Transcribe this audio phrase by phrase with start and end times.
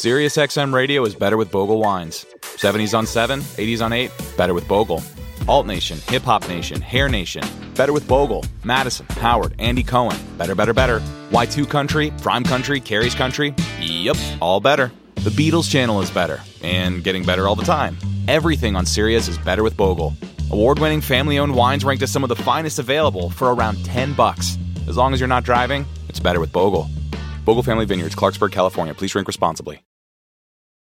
[0.00, 2.24] SiriusXM radio is better with Bogle wines.
[2.40, 5.02] 70s on 7, 80s on 8, better with Bogle.
[5.46, 7.44] Alt Nation, Hip Hop Nation, Hair Nation,
[7.74, 8.42] better with Bogle.
[8.64, 11.00] Madison, Howard, Andy Cohen, better, better, better.
[11.32, 14.90] Y2 Country, Prime Country, Carrie's Country, yep, all better.
[15.16, 17.98] The Beatles channel is better, and getting better all the time.
[18.26, 20.14] Everything on Sirius is better with Bogle.
[20.50, 24.56] Award-winning family-owned wines ranked as some of the finest available for around 10 bucks.
[24.88, 26.88] As long as you're not driving, it's better with Bogle.
[27.44, 28.94] Bogle Family Vineyards, Clarksburg, California.
[28.94, 29.82] Please drink responsibly.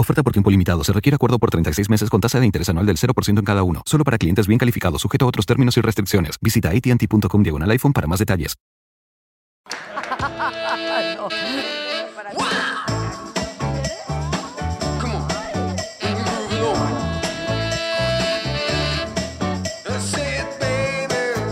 [0.00, 0.82] Oferta por tiempo limitado.
[0.82, 3.62] Se requiere acuerdo por 36 meses con tasa de interés anual del 0% en cada
[3.62, 3.82] uno.
[3.84, 6.36] Solo para clientes bien calificados, sujeto a otros términos y restricciones.
[6.40, 8.56] Visita AT&T.com diagonal iPhone para más detalles.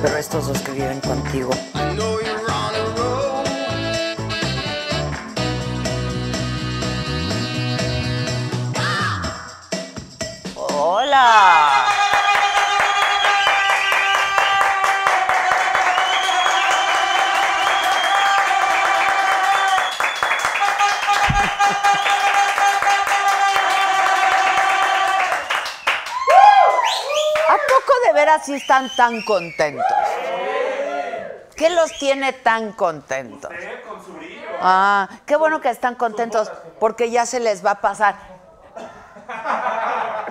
[0.00, 1.50] Pero estos dos que viven contigo.
[11.18, 11.84] ¡Hola!
[27.48, 29.84] ¿A poco de veras sí están tan contentos?
[31.56, 33.50] ¿Qué los tiene tan contentos?
[34.60, 38.37] Ah, qué bueno que están contentos porque ya se les va a pasar.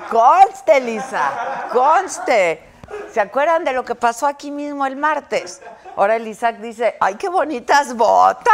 [0.10, 2.64] Conste, Lisa, conste.
[3.12, 5.62] ¿Se acuerdan de lo que pasó aquí mismo el martes?
[5.96, 8.46] Ahora el Isaac dice, ¡ay, qué bonitas botas!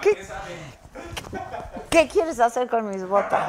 [0.00, 0.26] ¿Qué,
[1.90, 3.44] qué quieres hacer con mis botas?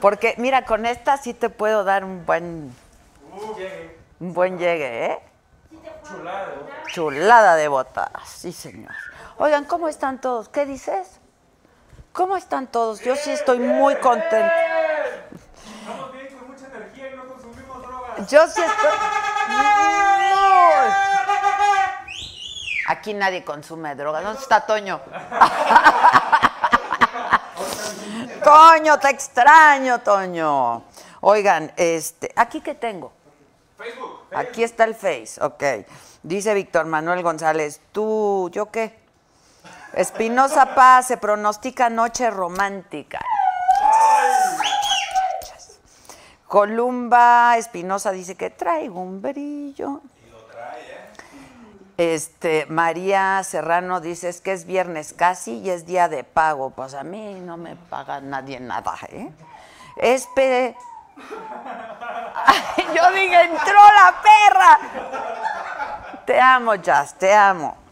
[0.00, 2.74] Porque, mira, con esta sí te puedo dar un buen...
[4.20, 5.18] Un buen llegue, ¿eh?
[6.88, 8.92] Chulada de botas, sí, señor.
[9.38, 10.48] Oigan, ¿cómo están todos?
[10.48, 11.20] ¿Qué dices?
[12.16, 13.02] ¿Cómo están todos?
[13.02, 14.50] Yo sí estoy muy contenta.
[15.80, 18.30] Estamos bien con mucha energía y no consumimos drogas.
[18.30, 18.90] Yo sí estoy.
[22.88, 24.24] Aquí nadie consume drogas.
[24.24, 24.98] ¿Dónde está Toño?
[28.42, 30.84] Toño, te extraño, Toño.
[31.20, 33.12] Oigan, este, ¿aquí qué tengo?
[33.76, 34.22] Facebook.
[34.34, 35.62] Aquí está el Face, ok.
[36.22, 39.05] Dice Víctor Manuel González, ¿tú, yo qué?
[39.96, 43.18] Espinosa Paz se pronostica noche romántica.
[46.46, 50.02] Columba Espinosa dice que traigo un brillo.
[51.96, 56.68] Este, María Serrano dice es que es viernes casi y es día de pago.
[56.68, 59.32] Pues a mí no me paga nadie nada, ¿eh?
[59.96, 60.76] Espe.
[62.94, 64.78] Yo dije, entró la perra.
[66.26, 67.85] Te amo, Jazz, te amo.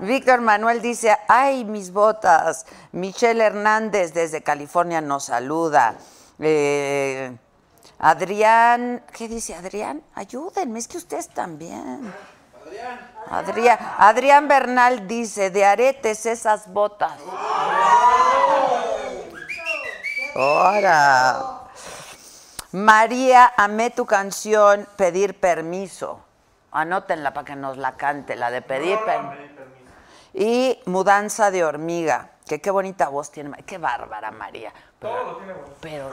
[0.00, 2.66] Víctor Manuel dice, ay, mis botas.
[2.92, 5.94] Michelle Hernández desde California nos saluda.
[6.38, 7.36] Eh,
[7.98, 10.02] Adrián, ¿qué dice Adrián?
[10.14, 12.14] Ayúdenme, es que ustedes también.
[13.30, 13.78] Adrián.
[13.98, 17.18] Adrián Bernal dice, de aretes esas botas.
[20.34, 21.58] Ahora.
[22.70, 26.20] María, amé tu canción, pedir permiso.
[26.70, 29.57] Anótenla para que nos la cante, la de pedir permiso.
[30.34, 33.62] Y mudanza de hormiga, que qué bonita voz tiene.
[33.64, 34.72] Qué bárbara María.
[35.00, 35.40] Pero,
[35.80, 36.10] pero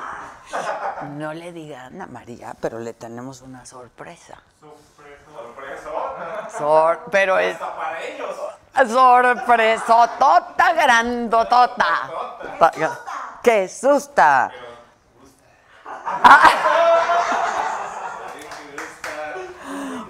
[1.12, 4.42] no le digan a María, pero le tenemos una sorpresa.
[6.58, 7.58] Sor- pero es
[8.88, 12.09] sorpresotota grandotota.
[13.42, 14.52] ¡Qué susta!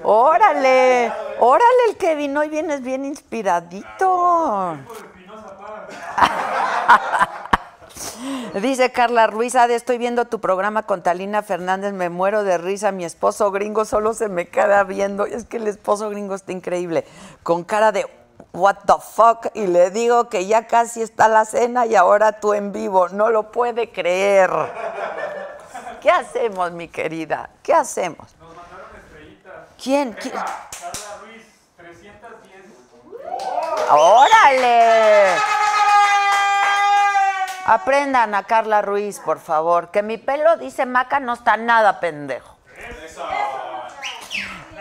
[0.04, 1.12] ¡Órale!
[1.40, 4.78] ¡Órale el que vino y vienes bien inspiradito!
[8.62, 12.92] Dice Carla Ruiz, Ade, estoy viendo tu programa con Talina Fernández, me muero de risa,
[12.92, 17.06] mi esposo gringo solo se me queda viendo, es que el esposo gringo está increíble,
[17.44, 18.08] con cara de
[18.54, 22.54] what the fuck, y le digo que ya casi está la cena y ahora tú
[22.54, 24.50] en vivo, no lo puede creer.
[26.02, 27.50] ¿Qué hacemos, mi querida?
[27.62, 28.36] ¿Qué hacemos?
[29.82, 30.14] ¿Quién?
[30.14, 30.34] ¿Quién?
[30.34, 31.05] Carla Ruiz, 310.
[33.92, 35.36] ¡Órale!
[37.66, 39.90] Aprendan a Carla Ruiz, por favor.
[39.90, 42.56] Que mi pelo, dice Maca, no está nada pendejo.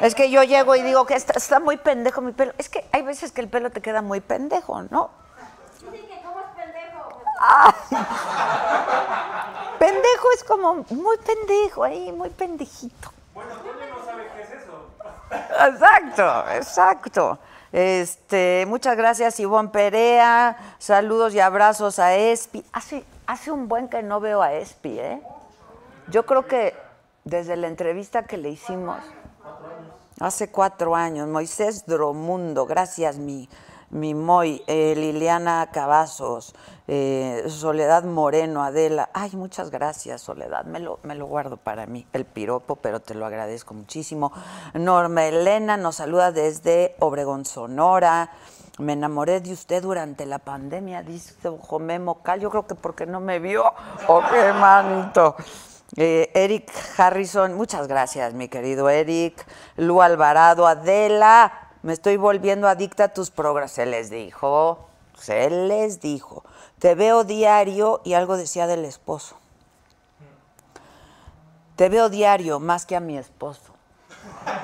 [0.01, 2.53] Es que yo llego y digo que está, está muy pendejo mi pelo.
[2.59, 5.11] Es que hay veces que el pelo te queda muy pendejo, ¿no?
[7.47, 7.75] Ah.
[9.79, 13.13] pendejo es como muy pendejo ahí, muy pendejito.
[13.35, 14.91] Bueno, Toño no sabe qué es eso.
[15.69, 17.39] Exacto, exacto.
[17.75, 22.65] Este, muchas gracias Ivonne Perea, saludos y abrazos a Espi.
[22.73, 25.21] Hace, hace un buen que no veo a Espi, ¿eh?
[26.07, 26.73] Yo creo que
[27.25, 28.99] desde la entrevista que le hicimos,
[30.21, 33.49] hace cuatro años, Moisés Dromundo, gracias mi,
[33.95, 36.55] mi Moy, eh, Liliana Cavazos,
[36.89, 39.09] eh, Soledad Moreno, Adela.
[39.15, 40.65] Ay, muchas gracias, Soledad.
[40.65, 44.33] Me lo, me lo guardo para mí, el piropo, pero te lo agradezco muchísimo.
[44.75, 48.31] Norma Elena nos saluda desde Obregón, Sonora.
[48.79, 52.41] Me enamoré de usted durante la pandemia, dice Jomé Mocal.
[52.41, 53.63] Yo creo que porque no me vio.
[54.09, 55.37] ¡Oh, qué manito!
[55.97, 59.47] Eh, Eric Harrison, muchas gracias, mi querido Eric.
[59.77, 63.71] Lu Alvarado, Adela, me estoy volviendo adicta a tus programas.
[63.73, 64.89] Se les dijo,
[65.19, 66.43] se les dijo.
[66.79, 69.37] Te veo diario y algo decía del esposo.
[71.77, 73.73] Te veo diario más que a mi esposo.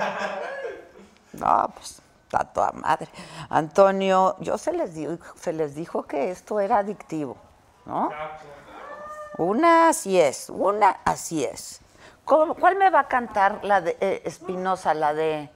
[1.32, 3.08] No, pues está toda madre.
[3.50, 7.36] Antonio, yo se les, dijo, se les dijo que esto era adictivo,
[7.86, 8.10] ¿no?
[9.38, 11.80] Una así es, una así es.
[12.24, 15.48] ¿Cómo- ¿Cuál me va a cantar la de eh, Espinosa, la de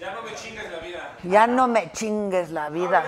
[0.00, 1.16] Ya no me chingues la vida.
[1.24, 3.04] Ya no me chingues la vida?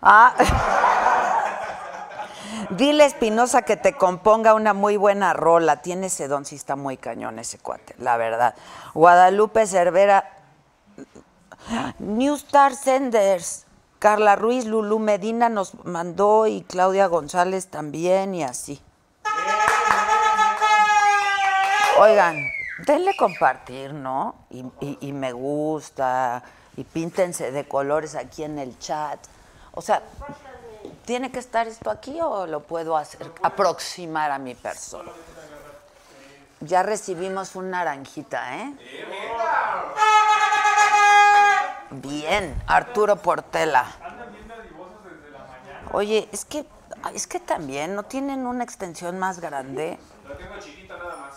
[0.00, 0.32] Ah.
[2.70, 5.82] Dile Espinosa que te componga una muy buena rola.
[5.82, 8.54] Tiene ese don, sí está muy cañón ese cuate, la verdad.
[8.94, 10.30] Guadalupe Cervera,
[11.98, 13.66] New Star Senders,
[13.98, 18.80] Carla Ruiz, Lulú Medina nos mandó y Claudia González también y así.
[21.98, 22.36] Oigan,
[22.78, 24.34] denle compartir, ¿no?
[24.50, 26.42] Y, me gusta,
[26.76, 29.18] y píntense de colores aquí en el chat.
[29.72, 30.02] O sea,
[31.04, 35.10] ¿tiene que estar esto aquí o lo puedo hacer, aproximar a mi persona?
[36.60, 38.74] Ya recibimos un naranjita, ¿eh?
[41.90, 43.84] Bien, Arturo Portela.
[45.92, 46.64] Oye, es que,
[47.14, 49.98] es que también no tienen una extensión más grande.
[50.26, 51.34] la tengo nada más.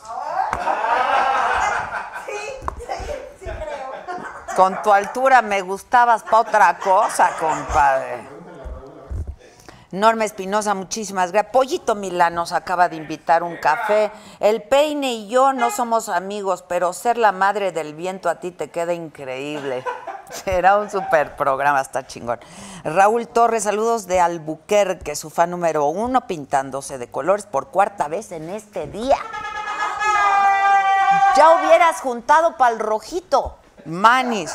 [4.55, 8.35] Con tu altura me gustabas para otra cosa, compadre.
[9.91, 11.51] Norma Espinosa, muchísimas gracias.
[11.51, 14.11] Pollito Milán nos acaba de invitar un café.
[14.39, 18.51] El Peine y yo no somos amigos, pero ser la madre del viento a ti
[18.51, 19.83] te queda increíble.
[20.29, 22.39] Será un super programa, está chingón.
[22.83, 28.31] Raúl Torres, saludos de Albuquerque, su fan número uno, pintándose de colores por cuarta vez
[28.31, 29.17] en este día.
[31.35, 33.57] Ya hubieras juntado para el rojito.
[33.85, 34.51] Manis.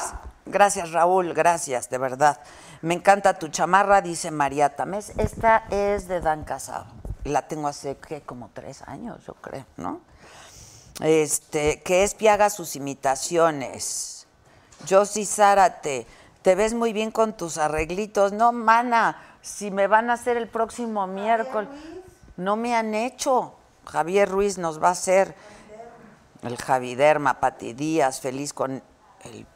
[0.46, 2.40] Gracias, Raúl, gracias, de verdad.
[2.82, 5.12] Me encanta tu chamarra, dice María Tamés.
[5.16, 6.86] Esta es de Dan Casado.
[7.24, 8.22] La tengo hace, ¿qué?
[8.22, 10.00] Como tres años, yo creo, ¿no?
[11.00, 14.26] Este, que es Piaga sus imitaciones.
[14.88, 16.06] Josie Zárate,
[16.42, 18.32] te ves muy bien con tus arreglitos.
[18.32, 21.68] No, mana, si me van a hacer el próximo miércoles.
[22.36, 23.54] No me han hecho.
[23.84, 25.34] Javier Ruiz nos va a hacer
[26.42, 28.82] el Javiderma, Pati Díaz, feliz con
[29.24, 29.46] el...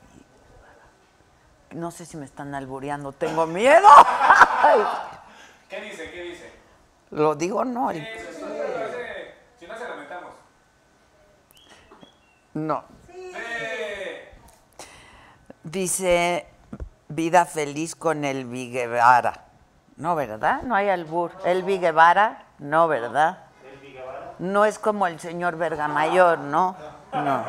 [1.72, 3.88] No sé si me están albureando, tengo miedo.
[5.69, 6.10] ¿Qué dice?
[6.10, 6.53] ¿Qué dice?
[7.10, 7.91] Lo digo, no.
[7.91, 8.98] el- Eso, eso, eso,
[9.58, 10.31] Si no se lamentamos.
[12.55, 12.84] No.
[15.65, 16.46] Dice
[17.08, 19.44] vida feliz con el Viguevara.
[19.96, 20.62] No, ¿verdad?
[20.62, 21.32] No hay albur.
[21.44, 23.38] El Viguevara, no, ¿verdad?
[24.38, 26.77] No es como el señor Vergamayor, ¿no?
[27.12, 27.44] No.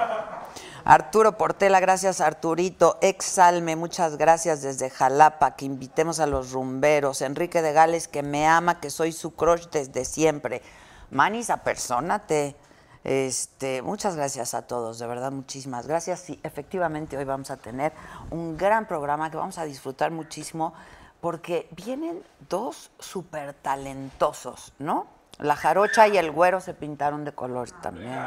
[0.88, 3.00] Arturo Portela, gracias Arturito.
[3.02, 7.24] Exalme, muchas gracias desde Jalapa, que invitemos a los rumberos.
[7.24, 10.62] Enrique de Gales, que me ama, que soy su crush desde siempre.
[11.10, 12.56] Manis, apersónate.
[13.04, 16.20] Este, muchas gracias a todos, de verdad, muchísimas gracias.
[16.20, 17.92] Sí, efectivamente, hoy vamos a tener
[18.30, 20.76] un gran programa que vamos a disfrutar muchísimo
[21.20, 25.08] porque vienen dos súper talentosos, ¿no?
[25.40, 28.20] La jarocha y el güero se pintaron de colores también.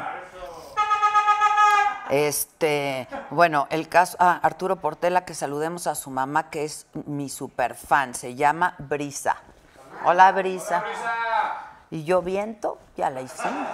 [2.09, 7.29] Este, bueno, el caso, ah, Arturo Portela, que saludemos a su mamá, que es mi
[7.29, 9.37] super fan, se llama Brisa.
[10.03, 10.83] Hola, Brisa.
[11.91, 13.67] Y yo viento, ya la hicimos.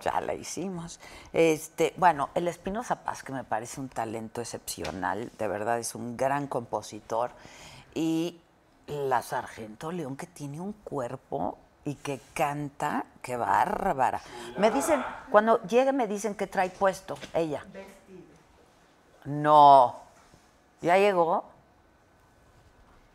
[0.00, 0.98] Ya la hicimos.
[1.32, 6.16] Este, bueno, el Espinosa Paz, que me parece un talento excepcional, de verdad es un
[6.16, 7.30] gran compositor.
[7.94, 8.40] Y
[8.86, 14.20] la Sargento León, que tiene un cuerpo y que canta, qué bárbara.
[14.56, 17.64] Me dicen, cuando llegue me dicen que trae puesto ella.
[19.24, 19.96] No.
[20.80, 21.44] ¿Ya llegó?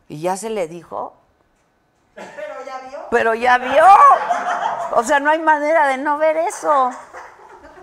[0.08, 1.14] ¿Y ya se le dijo?
[2.14, 2.98] Pero ya vio.
[3.10, 3.84] Pero ya vio.
[4.96, 6.90] O sea, no hay manera de no ver eso.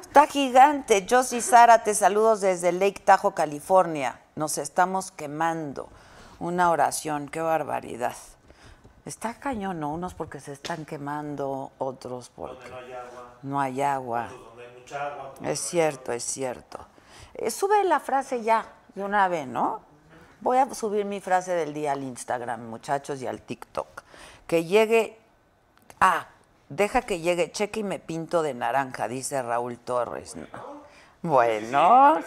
[0.02, 1.06] Está gigante.
[1.10, 4.20] Josie Zárate, saludos desde Lake Tahoe, California.
[4.36, 5.90] Nos estamos quemando.
[6.40, 8.16] Una oración, qué barbaridad.
[9.06, 9.94] Está cañón, ¿no?
[9.94, 13.38] Unos porque se están quemando, otros porque no hay agua.
[13.44, 14.30] No hay agua.
[15.44, 16.80] Es cierto, es cierto.
[17.36, 19.82] Eh, sube la frase ya, de una vez, ¿no?
[20.42, 24.04] Voy a subir mi frase del día al Instagram, muchachos, y al TikTok.
[24.48, 25.20] Que llegue.
[26.00, 26.28] Ah,
[26.70, 30.36] deja que llegue, cheque y me pinto de naranja, dice Raúl Torres.
[31.22, 32.20] Bueno,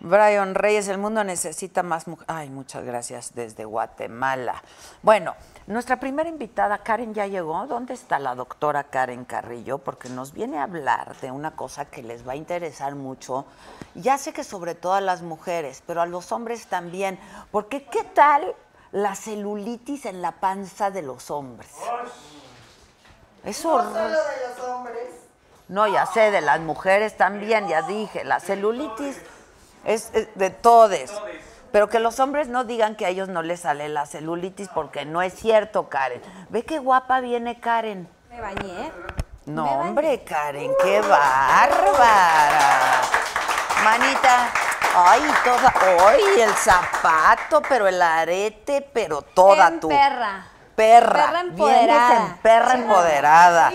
[0.00, 2.28] Brian Reyes, el mundo necesita más mujeres.
[2.28, 4.62] Ay, muchas gracias desde Guatemala.
[5.02, 5.34] Bueno,
[5.66, 7.66] nuestra primera invitada, Karen, ya llegó.
[7.66, 9.78] ¿Dónde está la doctora Karen Carrillo?
[9.78, 13.46] Porque nos viene a hablar de una cosa que les va a interesar mucho.
[13.94, 17.18] Ya sé que sobre todo a las mujeres, pero a los hombres también.
[17.50, 18.54] Porque ¿qué tal
[18.92, 21.70] la celulitis en la panza de los hombres?
[23.44, 25.08] Eso No solo de los hombres.
[25.68, 29.16] no, ya sé, de las mujeres también, ya dije, la celulitis
[29.84, 31.12] es, es de todes.
[31.72, 35.04] Pero que los hombres no digan que a ellos no les sale la celulitis porque
[35.04, 36.22] no es cierto, Karen.
[36.48, 38.08] Ve qué guapa viene Karen.
[38.30, 38.92] Me bañé.
[39.44, 39.88] No, Me bañé.
[39.88, 43.00] hombre, Karen, qué bárbara.
[43.84, 44.48] Manita,
[44.94, 45.74] ay, toda,
[46.08, 49.88] ay, el zapato, pero el arete, pero toda En tú.
[49.88, 50.46] perra.
[50.74, 51.12] Perra.
[51.26, 52.16] Perra Vienes empoderada.
[52.26, 53.72] en perra empoderada.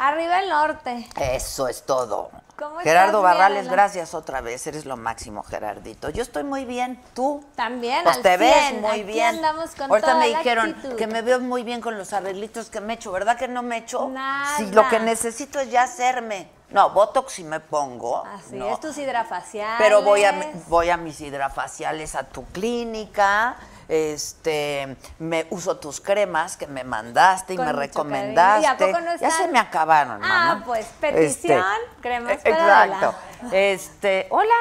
[0.00, 1.08] Arriba el norte.
[1.16, 2.30] Eso es todo.
[2.58, 3.72] ¿Cómo Gerardo estás, Barrales, Diana?
[3.72, 4.66] gracias otra vez.
[4.66, 6.10] Eres lo máximo, Gerardito.
[6.10, 7.00] Yo estoy muy bien.
[7.14, 7.44] ¿Tú?
[7.54, 8.80] También, Pues al te ves 100.
[8.80, 9.36] muy Aquí bien.
[9.36, 10.96] andamos con Ahorita toda me la dijeron actitud.
[10.96, 13.12] que me veo muy bien con los arreglitos que me echo.
[13.12, 14.08] ¿Verdad que no me echo?
[14.08, 14.56] Nada.
[14.56, 16.50] Si lo que necesito es ya hacerme.
[16.70, 18.24] No, Botox sí me pongo.
[18.26, 18.66] Así no.
[18.72, 19.76] es, tus hidrafaciales.
[19.78, 23.56] Pero voy a, voy a mis hidrafaciales a tu clínica.
[23.88, 28.62] Este, me uso tus cremas que me mandaste y Con me recomendaste.
[28.62, 30.62] ¿Y a poco no Ya se me acabaron, Ah, mamá.
[30.66, 31.64] pues, petición,
[32.02, 32.50] cremas para
[32.86, 33.14] Exacto.
[33.46, 33.58] Adela.
[33.72, 34.54] Este, hola.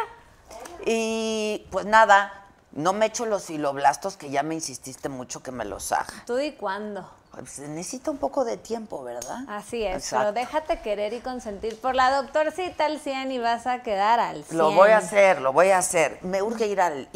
[0.86, 5.66] Y pues nada, no me echo los filoblastos que ya me insististe mucho que me
[5.66, 6.14] los haga.
[6.26, 7.10] ¿Tú y cuándo?
[7.42, 9.40] Pues, necesita un poco de tiempo, ¿verdad?
[9.48, 10.34] Así es, Exacto.
[10.34, 14.44] pero déjate querer y consentir por la doctorcita al 100 y vas a quedar al
[14.44, 14.58] 100.
[14.58, 16.20] Lo voy a hacer, lo voy a hacer.
[16.22, 17.08] Me urge ir al,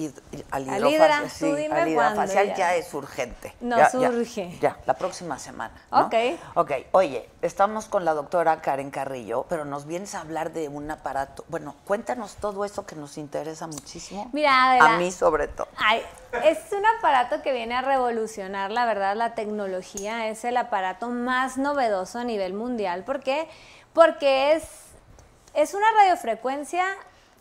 [0.52, 1.30] al Al hidrofacial.
[1.30, 2.56] sí, tú dime al ya.
[2.56, 2.76] ya.
[2.76, 3.54] es urgente.
[3.62, 4.58] Nos Ya, ya, urge.
[4.62, 5.74] Ya, la próxima semana.
[5.92, 6.06] ¿no?
[6.06, 6.16] Ok.
[6.56, 10.90] Ok, oye, estamos con la doctora Karen Carrillo, pero nos vienes a hablar de un
[10.92, 11.46] aparato.
[11.48, 14.30] Bueno, cuéntanos todo eso que nos interesa muchísimo.
[14.34, 14.96] Mira, Adela.
[14.96, 15.68] A mí sobre todo.
[15.78, 16.02] Ay,
[16.44, 20.28] es un aparato que viene a revolucionar, la verdad, la tecnología.
[20.28, 23.04] Es el aparato más novedoso a nivel mundial.
[23.04, 23.48] ¿Por qué?
[23.94, 24.64] Porque es,
[25.54, 26.86] es una radiofrecuencia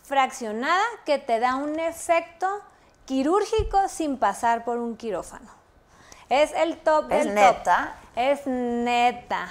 [0.03, 2.49] fraccionada que te da un efecto
[3.07, 5.51] quirúrgico sin pasar por un quirófano.
[6.29, 7.95] Es el top ¿Es neta?
[8.15, 8.19] top.
[8.23, 9.49] Es neta.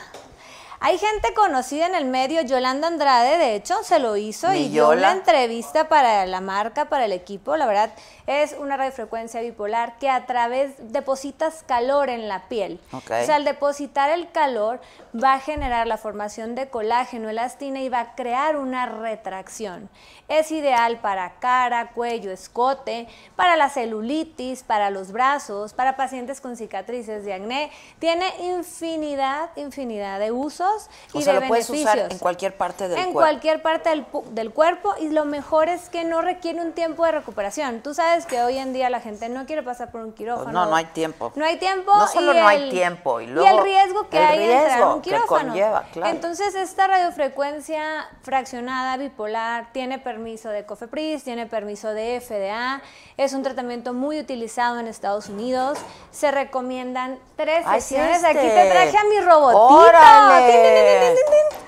[0.81, 4.87] Hay gente conocida en el medio, Yolanda Andrade, de hecho, se lo hizo y dio
[4.87, 5.11] una Yola.
[5.11, 7.57] entrevista para la marca, para el equipo.
[7.57, 7.91] La verdad,
[8.29, 12.79] es una radiofrecuencia bipolar que a través depositas calor en la piel.
[12.93, 14.79] O sea, al depositar el calor
[15.15, 19.89] va a generar la formación de colágeno, elastina y va a crear una retracción.
[20.27, 26.55] Es ideal para cara, cuello, escote, para la celulitis, para los brazos, para pacientes con
[26.55, 27.71] cicatrices de acné.
[27.97, 31.95] Tiene infinidad, infinidad de usos O y sea, de lo puedes beneficios.
[31.95, 33.19] usar en cualquier parte del En cuerpo.
[33.21, 37.13] cualquier parte del, del cuerpo y lo mejor es que no requiere un tiempo de
[37.13, 37.81] recuperación.
[37.81, 40.45] Tú sabes que hoy en día la gente no quiere pasar por un quirófano.
[40.45, 41.31] Pues no, no hay tiempo.
[41.35, 41.95] No hay tiempo.
[41.95, 44.81] No solo no hay tiempo, y y luego el riesgo que el hay de entrar
[44.81, 45.49] a un que quirófano.
[45.49, 46.11] conlleva, claro.
[46.11, 52.81] Entonces, esta radiofrecuencia fraccionada bipolar tiene permiso de COFEPRIS, tiene permiso de FDA,
[53.17, 55.77] es un tratamiento muy utilizado en Estados Unidos.
[56.11, 58.17] Se recomiendan tres es sesiones.
[58.17, 58.27] este.
[58.27, 59.59] Aquí te traje a mi robotito.
[59.59, 61.15] ¡Órale!
[61.15, 61.59] Tin.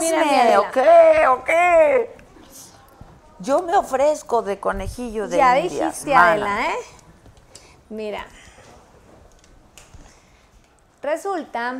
[0.00, 0.76] Mira, ok,
[1.38, 2.17] ok.
[3.40, 6.30] Yo me ofrezco de conejillo de Ya indias, dijiste, mana.
[6.32, 6.78] Adela, ¿eh?
[7.88, 8.26] Mira.
[11.02, 11.76] Resulta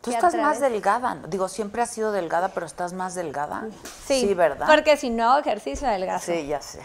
[0.00, 1.18] Tú que estás más delgada.
[1.28, 3.66] Digo, siempre has sido delgada, pero estás más delgada.
[4.06, 4.66] Sí, ¿verdad?
[4.68, 6.26] Porque si no ejercicio adelgazo.
[6.26, 6.80] Sí, ya sé.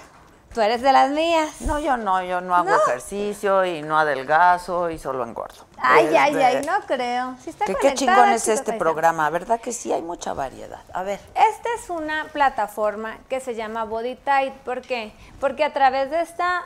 [0.56, 1.60] Tú eres de las mías.
[1.60, 2.78] No, yo no, yo no hago ¿No?
[2.78, 5.66] ejercicio y no adelgazo y solo engordo.
[5.78, 7.36] Ay, ay, Este, ay, no creo.
[7.44, 8.80] Sí está qué conectada, chingón es este paisano.
[8.80, 9.92] programa, ¿verdad que sí?
[9.92, 10.80] Hay mucha variedad.
[10.94, 11.20] A ver.
[11.36, 14.54] Esta es una plataforma que se llama Body Tight.
[14.54, 15.14] ¿Por qué?
[15.42, 16.64] Porque a través de esta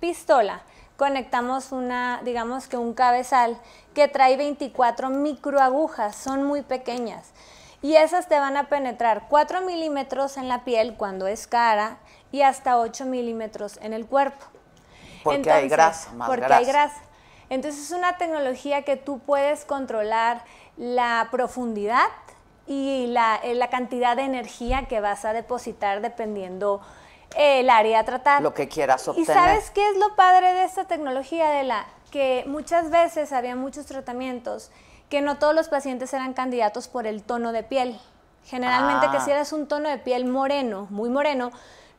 [0.00, 0.62] pistola
[0.96, 3.58] conectamos una, digamos que un cabezal
[3.94, 7.30] que trae 24 microagujas, son muy pequeñas.
[7.80, 11.98] Y esas te van a penetrar 4 milímetros en la piel cuando es cara
[12.32, 14.44] y hasta 8 milímetros en el cuerpo.
[15.24, 16.56] Porque hay grasa, más porque grasa.
[16.58, 17.00] hay grasa.
[17.50, 20.44] Entonces es una tecnología que tú puedes controlar
[20.76, 22.04] la profundidad
[22.66, 26.80] y la, eh, la cantidad de energía que vas a depositar dependiendo
[27.36, 28.42] eh, el área a tratar.
[28.42, 29.32] Lo que quieras ¿Y obtener.
[29.34, 33.84] sabes qué es lo padre de esta tecnología, de la Que muchas veces había muchos
[33.86, 34.70] tratamientos
[35.10, 37.98] que no todos los pacientes eran candidatos por el tono de piel.
[38.44, 39.12] Generalmente Ah.
[39.12, 41.50] que si eras un tono de piel moreno, muy moreno,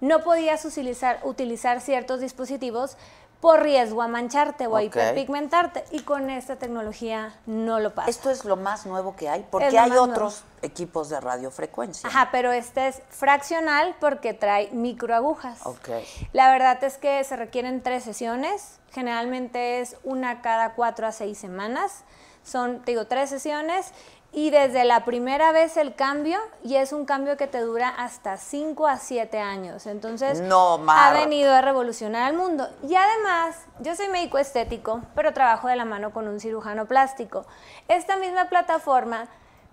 [0.01, 2.97] no podías utilizar, utilizar ciertos dispositivos
[3.41, 5.85] por riesgo a mancharte o a hiperpigmentarte.
[5.91, 8.09] Y con esta tecnología no lo pasa.
[8.09, 10.05] Esto es lo más nuevo que hay, porque hay nuevo.
[10.05, 12.09] otros equipos de radiofrecuencia.
[12.09, 15.65] Ajá, pero este es fraccional porque trae microagujas.
[15.65, 15.89] Ok.
[16.33, 21.37] La verdad es que se requieren tres sesiones, generalmente es una cada cuatro a seis
[21.37, 22.03] semanas,
[22.43, 23.93] son, te digo, tres sesiones
[24.31, 28.37] y desde la primera vez el cambio y es un cambio que te dura hasta
[28.37, 29.87] cinco a siete años.
[29.87, 32.69] Entonces, No, ha venido a revolucionar el mundo.
[32.87, 37.45] Y además, yo soy médico estético, pero trabajo de la mano con un cirujano plástico.
[37.87, 39.27] Esta misma plataforma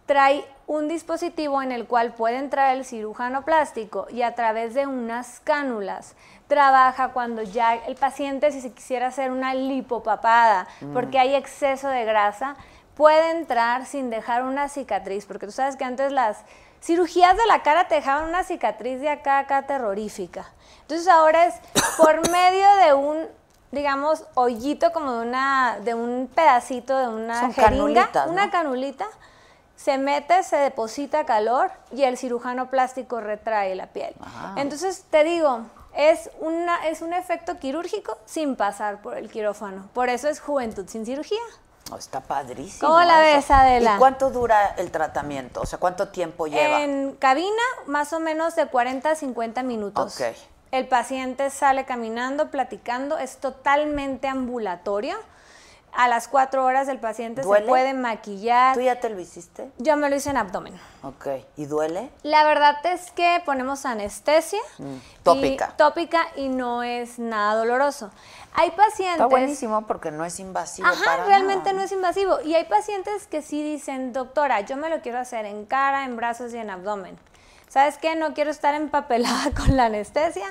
[0.06, 4.86] trae un dispositivo en el cual puede entrar el cirujano plástico y a través de
[4.86, 6.14] unas cánulas
[6.48, 12.04] trabaja cuando ya el paciente, si se quisiera hacer una lipopapada, porque hay exceso de
[12.04, 12.56] grasa,
[12.96, 16.38] puede entrar sin dejar una cicatriz, porque tú sabes que antes las
[16.82, 20.46] cirugías de la cara te dejaban una cicatriz de acá a acá terrorífica.
[20.82, 21.54] Entonces ahora es
[21.98, 23.26] por medio de un
[23.72, 29.06] digamos hoyito como de una de un pedacito de una Son jeringa, una canulita,
[29.74, 34.14] se mete, se deposita calor y el cirujano plástico retrae la piel.
[34.56, 35.62] Entonces te digo,
[35.94, 39.88] es una es un efecto quirúrgico sin pasar por el quirófano.
[39.92, 41.42] Por eso es juventud sin cirugía.
[41.90, 42.88] No, está padrísimo.
[42.88, 43.94] ¿Cómo la ves, Adela?
[43.94, 45.60] ¿Y cuánto dura el tratamiento?
[45.60, 46.82] O sea, ¿cuánto tiempo lleva?
[46.82, 50.20] En cabina, más o menos de 40 a 50 minutos.
[50.20, 50.36] Ok.
[50.72, 55.16] El paciente sale caminando, platicando, es totalmente ambulatorio.
[55.98, 57.64] A las 4 horas el paciente ¿Duele?
[57.64, 58.74] se puede maquillar.
[58.74, 59.70] ¿Tú ya te lo hiciste?
[59.78, 60.78] Yo me lo hice en abdomen.
[61.02, 61.26] Ok.
[61.56, 62.10] ¿Y duele?
[62.22, 64.60] La verdad es que ponemos anestesia.
[64.78, 65.68] y- Mm, tópica.
[65.76, 68.10] tópica y no es nada doloroso.
[68.54, 69.14] Hay pacientes...
[69.14, 71.78] Está buenísimo porque no es invasivo Ajá, para realmente nada.
[71.78, 72.40] no es invasivo.
[72.42, 76.16] Y hay pacientes que sí dicen, doctora, yo me lo quiero hacer en cara, en
[76.16, 77.18] brazos y en abdomen.
[77.68, 78.14] ¿Sabes qué?
[78.16, 80.46] No quiero estar empapelada con la anestesia.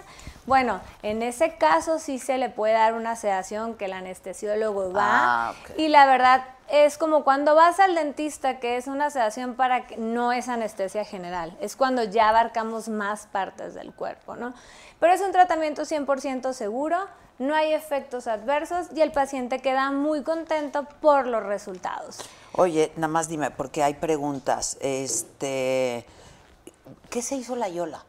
[0.46, 5.50] Bueno, en ese caso sí se le puede dar una sedación que el anestesiólogo va.
[5.50, 5.80] Ah, ok.
[5.80, 9.98] Y la verdad es como cuando vas al dentista, que es una sedación para que
[9.98, 11.56] no es anestesia general.
[11.62, 14.54] Es cuando ya abarcamos más partes del cuerpo, ¿no?
[15.00, 16.98] Pero es un tratamiento 100% seguro,
[17.38, 22.20] no hay efectos adversos y el paciente queda muy contento por los resultados.
[22.54, 24.78] Oye, nada más dime, porque hay preguntas.
[24.80, 26.06] Este,
[27.10, 28.06] ¿Qué se hizo la Yola?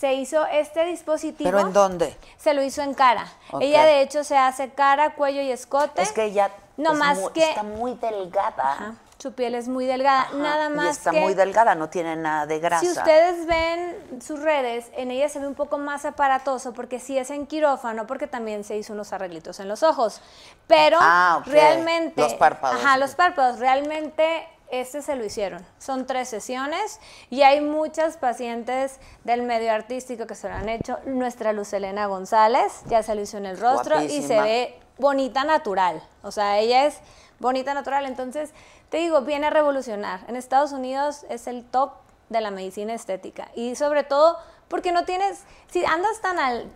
[0.00, 1.50] Se hizo este dispositivo.
[1.50, 2.16] ¿Pero en dónde?
[2.38, 3.26] Se lo hizo en cara.
[3.60, 6.00] Ella de hecho se hace cara, cuello y escote.
[6.00, 8.72] Es que ella No es más muy- que- está muy delgada.
[8.72, 10.22] Ajá, Su piel es muy delgada.
[10.22, 12.80] Ajá, Nada y más está que muy delgada, no tiene nada de grasa.
[12.80, 17.18] Si ustedes ven sus redes, en ella se ve un poco más aparatoso porque sí
[17.18, 20.22] es en quirófano, porque también se hizo unos arreglitos en los ojos.
[20.66, 22.22] Pero Ah, realmente.
[22.22, 22.82] Los párpados.
[22.82, 23.58] Ajá, los párpados.
[23.58, 25.64] Realmente este se lo hicieron.
[25.78, 30.98] Son tres sesiones y hay muchas pacientes del medio artístico que se lo han hecho.
[31.06, 35.44] Nuestra Luz Elena González ya se lo hizo en el rostro y se ve bonita
[35.44, 36.02] natural.
[36.22, 36.98] O sea, ella es
[37.38, 38.06] bonita natural.
[38.06, 38.50] Entonces,
[38.90, 40.20] te digo, viene a revolucionar.
[40.28, 41.92] En Estados Unidos es el top
[42.28, 43.48] de la medicina estética.
[43.54, 46.70] Y sobre todo porque no tienes, si andas tan al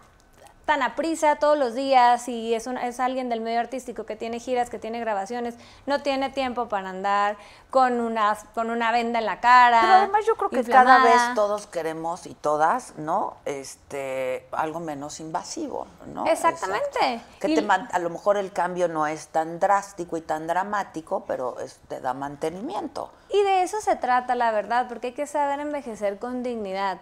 [0.64, 4.16] tan a prisa todos los días y es, un- es alguien del medio artístico que
[4.16, 7.36] tiene giras, que tiene grabaciones, no tiene tiempo para andar
[7.70, 9.80] con, unas, con una venda en la cara.
[9.82, 11.26] Pero además yo creo que cada inflamada.
[11.26, 13.36] vez todos queremos y todas, ¿no?
[13.44, 16.26] Este, algo menos invasivo, ¿no?
[16.26, 16.86] Exactamente.
[17.14, 17.26] Exacto.
[17.40, 20.46] Que Y- te man- a lo mejor el cambio no es tan drástico y tan
[20.46, 23.10] dramático, pero es- te da mantenimiento.
[23.28, 26.98] Y de eso se trata, la verdad, porque hay que saber envejecer con dignidad.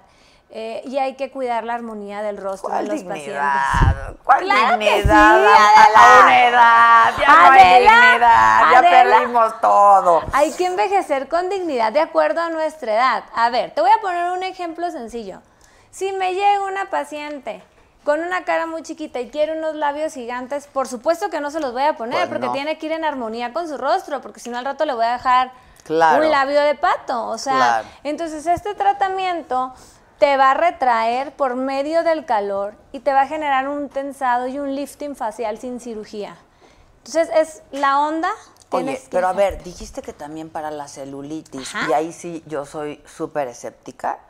[0.55, 3.53] Eh, y hay que cuidar la armonía del rostro de ¿Cuál los dignidad?
[3.55, 4.21] pacientes.
[4.23, 5.35] ¿Cuál Claro que dignidad?
[5.35, 6.25] sí, A- a Adela.
[6.27, 9.17] una edad, ya no hay Adela, dignidad, ya Adela.
[9.19, 10.23] perdimos todo.
[10.35, 13.25] Hay que envejecer con dignidad de acuerdo a nuestra edad.
[13.35, 15.41] A ver, te voy a poner un ejemplo sencillo.
[15.91, 17.63] Si me llega una paciente
[18.05, 21.61] con una cara muy chiquita y quiere unos labios gigantes, por supuesto que no se
[21.61, 22.53] los voy a poner Pues porque no.
[22.53, 25.07] tiene que ir en armonía con su rostro, porque si no al rato le voy
[25.07, 25.53] a dejar
[25.85, 26.23] Claro.
[26.25, 27.27] un labio de pato.
[27.27, 27.89] O sea, Claro.
[28.05, 29.73] entonces este tratamiento
[30.23, 34.47] te va a retraer por medio del calor y te va a generar un tensado
[34.47, 36.37] y un lifting facial sin cirugía.
[36.99, 38.31] Entonces es la onda.
[38.71, 41.91] Oye, que pero a ver, dijiste que también para la celulitis, Ajá.
[41.91, 44.21] y ahí sí yo soy súper escéptica,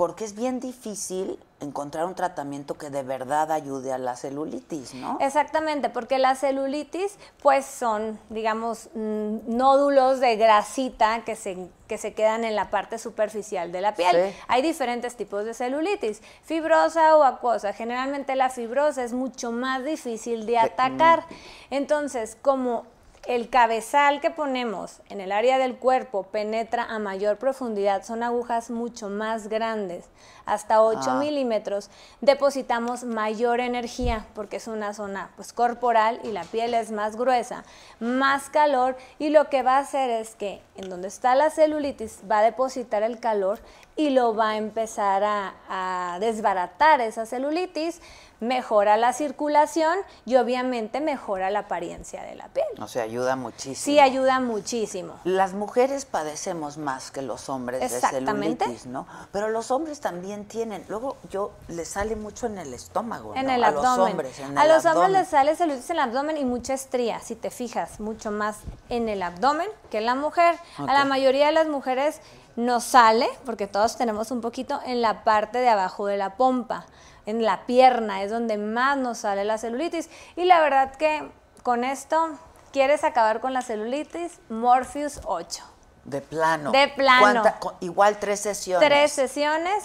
[0.00, 5.18] porque es bien difícil encontrar un tratamiento que de verdad ayude a la celulitis, ¿no?
[5.20, 12.14] Exactamente, porque la celulitis pues son, digamos, mm, nódulos de grasita que se, que se
[12.14, 14.30] quedan en la parte superficial de la piel.
[14.30, 14.36] Sí.
[14.48, 17.74] Hay diferentes tipos de celulitis, fibrosa o acuosa.
[17.74, 21.26] Generalmente la fibrosa es mucho más difícil de atacar.
[21.68, 22.86] Entonces, como
[23.26, 28.70] el cabezal que ponemos en el área del cuerpo penetra a mayor profundidad, son agujas
[28.70, 30.06] mucho más grandes,
[30.46, 31.14] hasta 8 Ah.
[31.18, 31.90] milímetros,
[32.22, 37.62] depositamos mayor energía porque es una zona pues, corporal y la piel es más gruesa,
[38.00, 38.96] más calor.
[39.18, 42.42] Y lo que va a hacer es que en donde está la celulitis va a
[42.42, 43.60] depositar el calor
[43.96, 48.00] y lo va a empezar a, a desbaratar esa celulitis,
[48.40, 52.66] mejora la circulación y obviamente mejora la apariencia de la piel.
[52.80, 53.76] O sea, ayuda muchísimo.
[53.84, 55.14] Sí ayuda muchísimo.
[55.24, 58.64] Las mujeres padecemos más que los hombres de Exactamente.
[58.64, 59.06] celulitis, ¿no?
[59.32, 60.84] Pero los hombres también tienen.
[60.88, 63.52] Luego yo les sale mucho en el estómago, En ¿no?
[63.52, 63.98] el a abdomen.
[63.98, 64.38] los hombres.
[64.38, 65.12] en a el los hombres abdomen.
[65.12, 68.56] les sale celulitis en el abdomen y mucha estría, si te fijas, mucho más
[68.88, 70.56] en el abdomen que en la mujer.
[70.78, 72.20] A la mayoría de las mujeres
[72.56, 76.86] nos sale, porque todos tenemos un poquito, en la parte de abajo de la pompa,
[77.30, 80.10] en la pierna, es donde más nos sale la celulitis.
[80.36, 81.30] Y la verdad que
[81.62, 82.30] con esto,
[82.72, 84.40] ¿quieres acabar con la celulitis?
[84.48, 85.64] Morpheus 8.
[86.04, 86.70] De plano.
[86.72, 87.20] De plano.
[87.20, 88.88] ¿Cuánta- cu- igual tres sesiones.
[88.88, 89.84] Tres sesiones,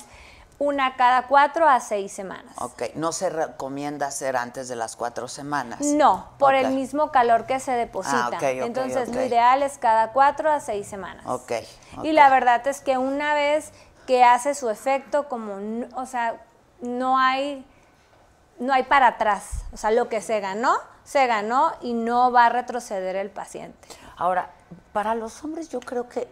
[0.57, 2.55] una cada cuatro a seis semanas.
[2.59, 5.81] Ok, no se recomienda hacer antes de las cuatro semanas.
[5.81, 8.29] No, por el mismo calor que se deposita.
[8.41, 11.25] Ah, Entonces, lo ideal es cada cuatro a seis semanas.
[11.27, 11.51] Ok,
[12.03, 13.71] Y la verdad es que una vez
[14.07, 15.57] que hace su efecto, como,
[15.95, 16.41] o sea,
[16.81, 17.65] no hay,
[18.59, 19.63] no hay para atrás.
[19.73, 23.87] O sea, lo que se ganó, se ganó y no va a retroceder el paciente.
[24.17, 24.51] Ahora,
[24.93, 26.27] para los hombres yo creo que,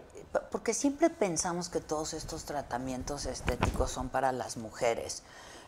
[0.52, 5.24] porque siempre pensamos que todos estos tratamientos estéticos son para las mujeres.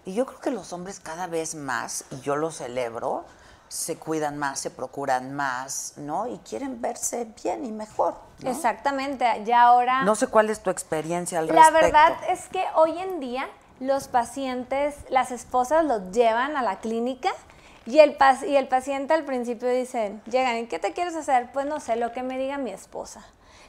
[0.06, 3.26] Y yo creo que los hombres cada vez más, y yo lo celebro,
[3.68, 6.28] se cuidan más, se procuran más, ¿no?
[6.28, 8.16] Y quieren verse bien y mejor.
[8.40, 8.52] ¿no?
[8.52, 9.26] Exactamente.
[9.46, 10.04] Ya ahora.
[10.04, 11.82] No sé cuál es tu experiencia al La respecto.
[11.82, 13.48] verdad es que hoy en día
[13.80, 17.30] los pacientes, las esposas los llevan a la clínica
[17.86, 21.52] y el, y el paciente al principio dicen, llegan, ¿y qué te quieres hacer?
[21.52, 23.24] Pues no sé, lo que me diga mi esposa.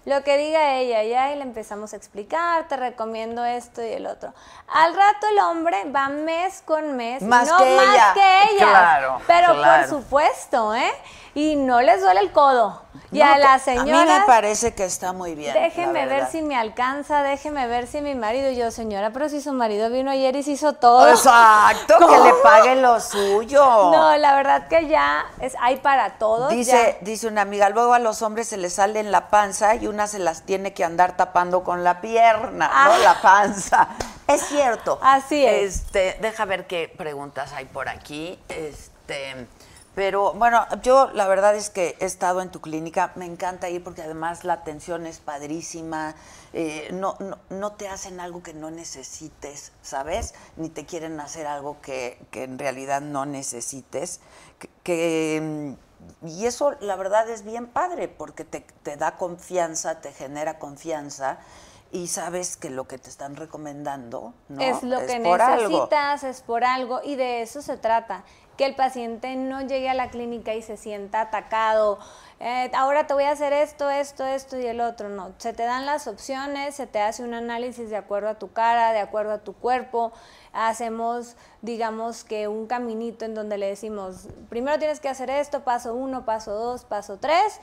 [0.07, 4.07] Lo que diga ella, ya, y le empezamos a explicar, te recomiendo esto y el
[4.07, 4.33] otro.
[4.69, 8.13] Al rato el hombre va mes con mes, Más no que más ella.
[8.15, 9.89] que ella, Claro, pero claro.
[9.91, 10.93] por supuesto, ¿eh?
[11.35, 12.83] Y no les duele el codo.
[13.13, 15.55] Y No, a que- las A mí me parece que está muy bien.
[15.55, 18.51] la Déjeme ver si me alcanza, déjeme ver si mi marido.
[18.51, 21.09] Y yo, señora, pero si su marido vino ayer y se hizo todo.
[21.09, 23.65] Exacto, que le pague lo suyo.
[23.93, 26.51] No, la verdad que ya es, hay para todos.
[26.51, 27.05] Dice, ya.
[27.05, 30.07] dice una amiga, luego a los hombres se les sale en la panza y una
[30.07, 32.93] se las tiene que andar tapando con la pierna, ¿no?
[32.95, 32.99] Ah.
[33.03, 33.89] La panza.
[34.27, 34.99] Es cierto.
[35.03, 35.77] Así es.
[35.77, 38.39] Este, deja ver qué preguntas hay por aquí.
[38.49, 39.47] Este,
[39.97, 43.83] pero bueno, yo la verdad es que he estado en tu clínica, me encanta ir
[43.83, 46.15] porque además la atención es padrísima,
[46.53, 50.35] eh, no, no, no te hacen algo que no necesites, ¿sabes?
[50.59, 54.21] Ni te quieren hacer algo que, que en realidad no necesites.
[54.59, 55.77] Que, que,
[56.23, 60.59] mm, y eso la verdad es bien padre porque te, te da confianza, te genera
[60.59, 61.39] confianza
[61.93, 64.61] y sabes que lo que te están recomendando ¿no?
[64.61, 65.69] Es lo que por algo.
[65.69, 68.25] necesitas, es por algo, y de eso se trata.
[68.57, 71.99] Que el paciente no llegue a la clínica y se sienta atacado.
[72.41, 75.09] eh, ahora te voy a hacer esto, esto, esto y el otro.
[75.09, 78.53] No, se te dan las opciones, se te hace un análisis de acuerdo a tu
[78.53, 80.13] cara, de acuerdo a tu cuerpo.
[80.53, 85.95] Hacemos, digamos que un caminito en donde le decimos, primero tienes que hacer esto, paso
[85.95, 87.61] uno, paso dos, paso tres.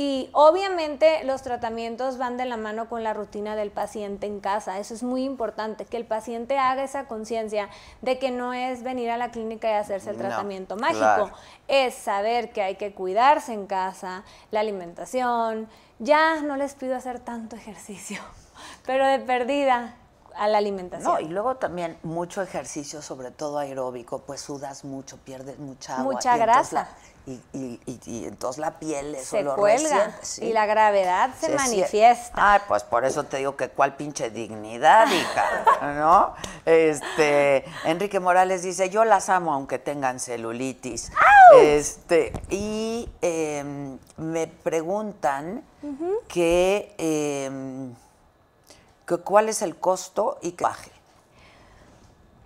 [0.00, 4.78] Y obviamente los tratamientos van de la mano con la rutina del paciente en casa.
[4.78, 7.68] Eso es muy importante, que el paciente haga esa conciencia
[8.00, 11.00] de que no es venir a la clínica y hacerse el No, tratamiento mágico.
[11.00, 11.30] claro.
[11.66, 15.68] Es saber que hay que cuidarse en casa, la alimentación.
[15.98, 18.20] Ya no les pido hacer tanto ejercicio,
[18.86, 19.96] pero de perdida
[20.36, 21.12] a la alimentación.
[21.12, 26.12] No, y luego también mucho ejercicio, sobre todo aeróbico, pues sudas mucho, pierdes mucha agua.
[26.12, 26.74] Mucha grasa.
[26.82, 26.88] la-
[27.28, 30.44] y, y- y- y entonces la piel eso se lo cuelga resiente, sí.
[30.46, 32.32] y la gravedad se manifiesta.
[32.34, 35.64] Ay, pues por eso te digo que cuál pinche dignidad, hija,
[35.98, 36.34] ¿no?
[36.64, 41.12] Este, Enrique Morales dice, yo las amo aunque tengan celulitis.
[41.56, 45.62] Este, y em, me preguntan
[46.28, 47.94] que, em,
[49.06, 50.90] que cuál es el costo y que baje.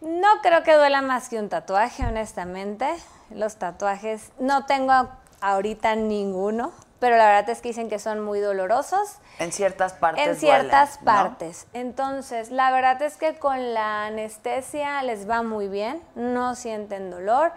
[0.01, 2.93] No creo que duela más que un tatuaje, honestamente.
[3.35, 5.09] Los tatuajes, no tengo
[5.41, 9.17] ahorita ninguno, pero la verdad es que dicen que son muy dolorosos.
[9.39, 10.27] En ciertas partes.
[10.27, 11.29] En ciertas duelen, ¿no?
[11.31, 11.67] partes.
[11.73, 17.53] Entonces, la verdad es que con la anestesia les va muy bien, no sienten dolor.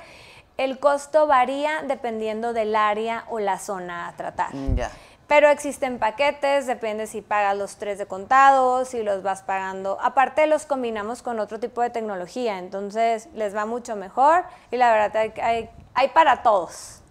[0.57, 4.55] El costo varía dependiendo del área o la zona a tratar.
[4.55, 4.89] Mm, Ya.
[5.27, 9.97] Pero existen paquetes, depende si pagas los tres de contado, si los vas pagando.
[10.01, 14.91] Aparte los combinamos con otro tipo de tecnología, entonces les va mucho mejor y la
[14.91, 17.01] verdad hay, hay, hay para todos.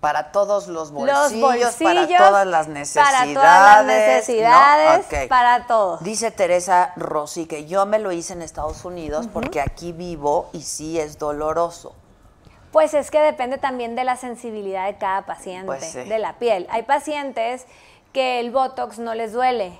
[0.00, 3.12] Para todos los Los bolsillos, para todas las necesidades.
[3.12, 3.92] para todas las ¿no?
[3.92, 5.98] necesidades, para todo.
[5.98, 10.62] Dice Teresa Rossi que yo me lo hice en Estados Unidos porque aquí vivo y
[10.62, 11.94] sí es doloroso.
[12.72, 16.04] Pues es que depende también de la sensibilidad de cada paciente, Pues sí.
[16.04, 16.66] de la piel.
[16.70, 17.66] Hay pacientes
[18.12, 19.78] que el Botox no les duele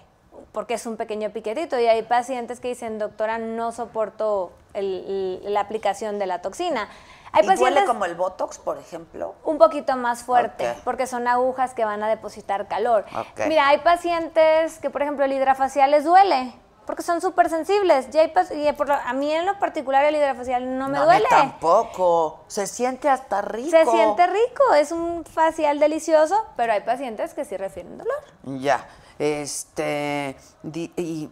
[0.52, 5.54] porque es un pequeño piquetito y hay pacientes que dicen, doctora, no soporto el- el-
[5.54, 6.88] la aplicación de la toxina.
[7.32, 9.34] Hay ¿Y duele pacientes como el Botox, por ejemplo?
[9.44, 13.04] un poquito más fuerte porque son agujas que van a depositar calor.
[13.46, 16.52] Mira, hay pacientes que, por ejemplo, el hidrafacial les duele
[16.90, 18.08] porque son súper sensibles.
[18.12, 20.98] Y, hay pas- y por lo- a mí en lo particular el hidrafacial no me
[20.98, 21.24] No, duele.
[21.30, 22.40] tampoco.
[22.48, 23.70] Se siente hasta rico.
[23.70, 28.16] Se siente rico, es un facial delicioso, pero hay pacientes que sí refieren dolor.
[28.42, 28.88] Ya.
[29.20, 30.36] Este.
[30.64, 31.30] di- y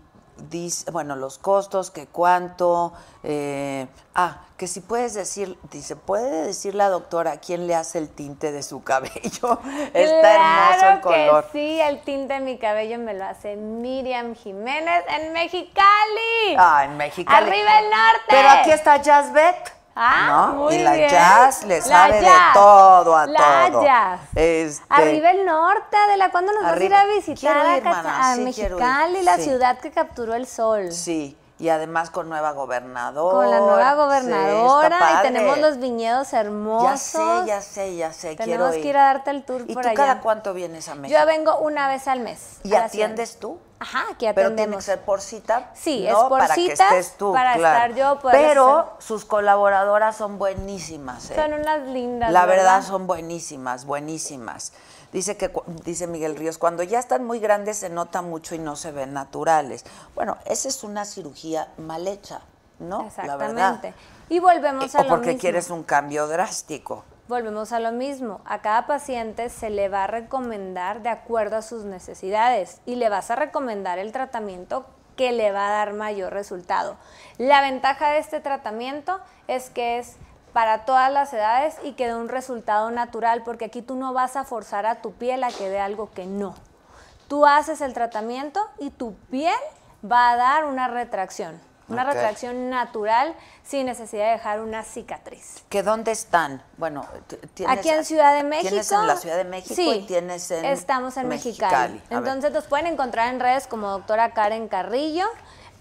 [0.48, 2.92] dice, bueno, los costos, que cuánto.
[3.24, 8.08] eh, ah, que si puedes decir, dice, ¿puede decir la doctora quién le hace el
[8.10, 9.60] tinte de su cabello?
[9.94, 11.44] Está hermoso el color.
[11.46, 16.56] que sí, el tinte de mi cabello me lo hace Miriam Jiménez en Mexicali.
[16.58, 17.46] Ah, en Mexicali.
[17.46, 18.24] Arriba el norte.
[18.28, 19.72] Pero aquí está Jazz Bet.
[20.00, 20.64] Ah, ¿no?
[20.64, 21.08] muy y la bien.
[21.10, 23.82] jazz le sabe de todo a la todo.
[23.82, 24.20] jazz.
[24.34, 26.98] Este, Arriba el norte, Adela, ¿cuándo nos Arriba.
[26.98, 29.42] vas a ir a visitar a, a sí Mexicali, la sí.
[29.42, 30.92] ciudad que capturó el sol?
[30.92, 33.36] Sí, y además con nueva gobernadora.
[33.36, 36.88] Con la nueva Sí, gobernadora está y tenemos los viñedos hermosos.
[36.88, 39.74] Ya sé, ya sé, ya sé, Tenemos quiero que ir a darte el tour ¿Y
[39.74, 39.96] por tú allá.
[39.96, 41.18] cada cuánto vienes a México?
[41.18, 42.58] Yo vengo una vez al mes.
[42.62, 42.84] ¿Y ciudad.
[42.84, 43.58] atiendes tú?
[43.80, 44.84] Ajá, aquí Pero tiene que atendemos.
[44.84, 45.70] ser por cita.
[45.74, 46.22] Sí, ¿no?
[46.22, 47.76] es por para citas, que estés tú, para claro.
[47.92, 51.30] estar yo, poder Pero estar- sus colaboradoras son buenísimas.
[51.30, 51.34] ¿eh?
[51.36, 52.32] Son unas lindas.
[52.32, 54.72] La verdad son buenísimas, buenísimas.
[55.12, 55.50] Dice que
[55.84, 59.12] dice Miguel Ríos, cuando ya están muy grandes se nota mucho y no se ven
[59.14, 59.84] naturales.
[60.14, 62.42] Bueno, esa es una cirugía mal hecha,
[62.78, 63.10] ¿no?
[63.16, 63.74] La verdad.
[63.74, 63.94] Exactamente.
[64.28, 65.40] Y volvemos a o lo porque mismo.
[65.40, 67.04] quieres un cambio drástico.
[67.28, 68.40] Volvemos a lo mismo.
[68.44, 73.08] A cada paciente se le va a recomendar de acuerdo a sus necesidades y le
[73.08, 76.96] vas a recomendar el tratamiento que le va a dar mayor resultado.
[77.38, 79.18] La ventaja de este tratamiento
[79.48, 80.16] es que es
[80.58, 84.34] para todas las edades y que da un resultado natural, porque aquí tú no vas
[84.34, 86.56] a forzar a tu piel a que dé algo que no.
[87.28, 89.54] Tú haces el tratamiento y tu piel
[90.04, 95.62] va a dar una retracción, una retracción natural sin necesidad de dejar una cicatriz.
[95.68, 96.60] ¿Que dónde están?
[96.76, 97.06] Bueno,
[97.54, 98.70] tienes- Aquí en Ciudad de México.
[98.70, 102.02] Tienes en la Ciudad de México sí, y tienes en Estamos en Mexicali.
[102.10, 105.26] Entonces nos pueden encontrar en redes como doctora Karen Carrillo.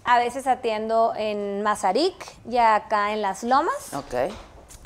[0.04, 2.14] A veces atiendo en Mazarik
[2.48, 3.92] y acá en Las Lomas.
[3.92, 4.32] Ok.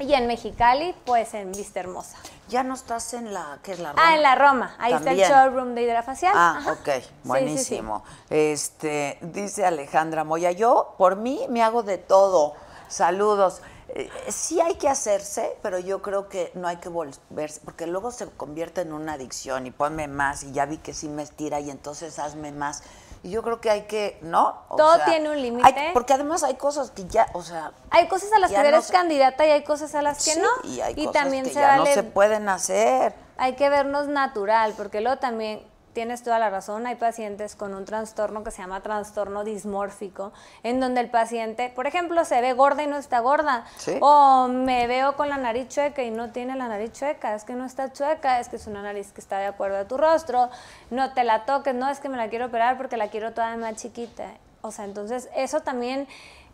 [0.02, 2.16] Y en Mexicali, pues en Vista Hermosa.
[2.48, 4.74] Ya no estás en la, ¿qué es la Ah, en la Roma.
[4.78, 5.20] Ahí También.
[5.20, 6.32] está el showroom de hidrafacial.
[6.36, 6.72] Ah, Ajá.
[6.72, 7.12] ok, Sí, sí, sí.
[7.24, 8.04] buenísimo.
[8.28, 12.54] Este, dice Alejandra Moya, yo por mí me hago de todo.
[12.88, 13.62] Saludos.
[13.94, 18.10] Eh, sí hay que hacerse, pero yo creo que no hay que volverse, porque luego
[18.10, 21.60] se convierte en una adicción y ponme más y ya vi que sí me estira
[21.60, 22.82] y entonces hazme más.
[23.24, 24.62] Y yo creo que hay que, ¿no?
[24.68, 25.90] O Todo tiene un límite.
[25.92, 28.84] Porque además hay cosas que ya, o sea, Hay cosas a las que no eres
[28.86, 30.68] se- candidata y hay cosas a las que sí, no.
[30.68, 33.14] y hay cosas también que se ya vale no se pueden hacer.
[33.36, 37.84] hay que vernos natural, porque luego también tienes toda la razón, hay pacientes con un
[37.84, 42.82] trastorno que se llama trastorno dismórfico, en donde el paciente, por ejemplo, se ve gorda
[42.82, 43.98] y no está gorda, Sí.
[44.00, 47.54] o me veo con la nariz chueca y no tiene la nariz chueca, es que
[47.54, 50.48] no está chueca, es que es una nariz que está de acuerdo a tu rostro,
[50.90, 53.56] no te la toques, no es que me la quiero operar porque la quiero toda
[53.56, 54.24] más chiquita.
[54.62, 56.06] O sea, entonces eso también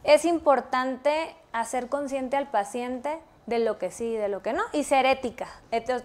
[0.04, 4.84] es importante hacer consciente al paciente de lo que sí de lo que no, y
[4.84, 5.48] ser ética,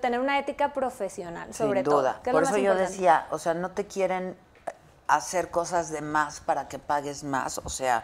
[0.01, 2.19] tener una ética profesional, sobre Sin duda.
[2.23, 2.25] todo.
[2.25, 2.91] es Por eso yo importante.
[2.91, 4.37] decía, o sea, no te quieren
[5.07, 8.03] hacer cosas de más para que pagues más, o sea,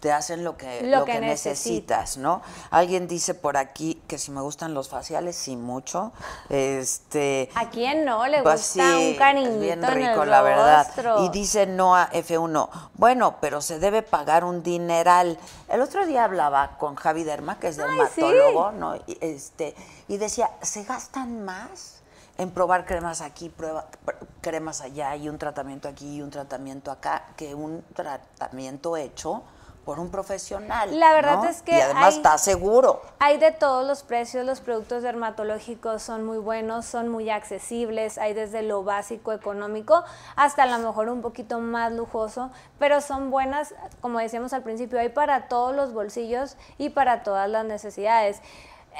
[0.00, 2.16] te hacen lo que, Lo lo que que necesitas.
[2.16, 2.40] ¿no?
[2.70, 6.12] Alguien dice por aquí que si me gustan los faciales, sí, mucho.
[6.48, 10.42] Este, ¿A quién no le pues gusta sí, un cariñito bien en rico, el la
[10.42, 10.86] verdad.
[11.24, 15.38] Y dice Noah F1, bueno, pero se debe pagar un dineral.
[15.68, 18.96] El otro día hablaba con Javi Derma, que es Ay, dermatólogo, ¿no?
[18.96, 19.74] Y, este,
[20.06, 21.96] y decía, ¿se gastan más
[22.36, 26.92] en probar cremas aquí, prueba, pr- cremas allá y un tratamiento aquí y un tratamiento
[26.92, 29.42] acá que un tratamiento hecho
[29.88, 31.00] por un profesional.
[31.00, 31.48] La verdad ¿no?
[31.48, 33.00] es que Y además hay- está seguro.
[33.20, 38.34] Hay de todos los precios, los productos dermatológicos son muy buenos, son muy accesibles, hay
[38.34, 40.04] desde lo básico económico
[40.36, 45.00] hasta a lo mejor un poquito más lujoso, pero son buenas, como decíamos al principio,
[45.00, 48.42] hay para todos los bolsillos y para todas las necesidades.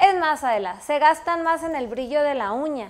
[0.01, 2.89] Es más, Adela, se gastan más en el brillo de la uña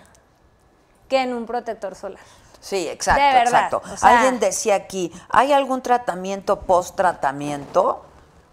[1.10, 2.24] que en un protector solar.
[2.62, 3.82] Sí, exacto, De exacto.
[3.94, 8.06] o sea- Alguien decía aquí, ¿hay algún tratamiento post-tratamiento?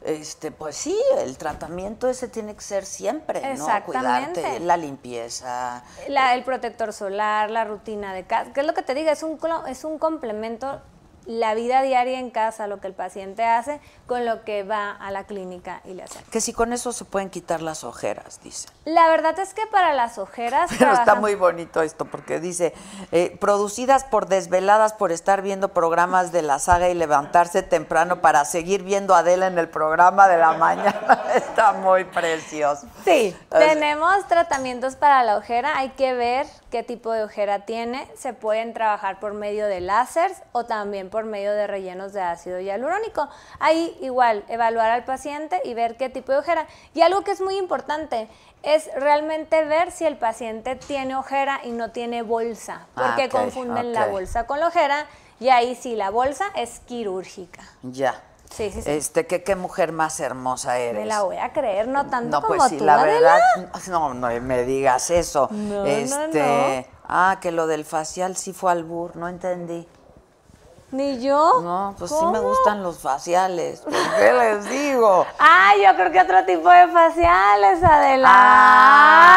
[0.04, 3.66] Este, pues sí, el tratamiento ese tiene que ser siempre, ¿no?
[3.84, 5.82] Cuidarte, la limpieza.
[6.06, 9.24] La- el protector solar, la rutina de casa, que es lo que te digo, es
[9.24, 10.80] un, es un complemento
[11.26, 15.10] la vida diaria en casa, lo que el paciente hace con lo que va a
[15.10, 16.20] la clínica y le hace.
[16.30, 18.68] Que si con eso se pueden quitar las ojeras, dice.
[18.84, 22.72] La verdad es que para las ojeras Pero está muy bonito esto porque dice,
[23.10, 28.44] eh, producidas por desveladas por estar viendo programas de la saga y levantarse temprano para
[28.44, 31.24] seguir viendo a Adela en el programa de la mañana.
[31.34, 32.86] está muy precioso.
[33.04, 38.32] Sí, tenemos tratamientos para la ojera, hay que ver qué tipo de ojera tiene, se
[38.32, 43.28] pueden trabajar por medio de láseres o también por medio de rellenos de ácido hialurónico.
[43.58, 46.66] Ahí igual, evaluar al paciente y ver qué tipo de ojera.
[46.94, 48.28] Y algo que es muy importante
[48.62, 53.30] es realmente ver si el paciente tiene ojera y no tiene bolsa, porque Ah, ok,
[53.30, 55.06] confunden la bolsa con la ojera
[55.38, 57.62] y ahí sí, la bolsa es quirúrgica.
[57.82, 58.20] Ya.
[58.50, 58.90] Sí, sí, sí.
[58.90, 61.00] Este, que qué mujer más hermosa eres.
[61.02, 63.34] Me la voy a creer, no tanto No, como pues sí, tú, la Adela.
[63.34, 65.48] verdad, no, no me digas eso.
[65.50, 69.86] No, no, este, ah, que lo del facial sí fue albur, no entendí.
[70.96, 71.60] Ni yo.
[71.60, 73.80] No, pues sí me gustan los faciales.
[73.80, 75.26] ¿Por qué les digo?
[75.38, 78.28] Ah, yo creo que otro tipo de faciales, Adela.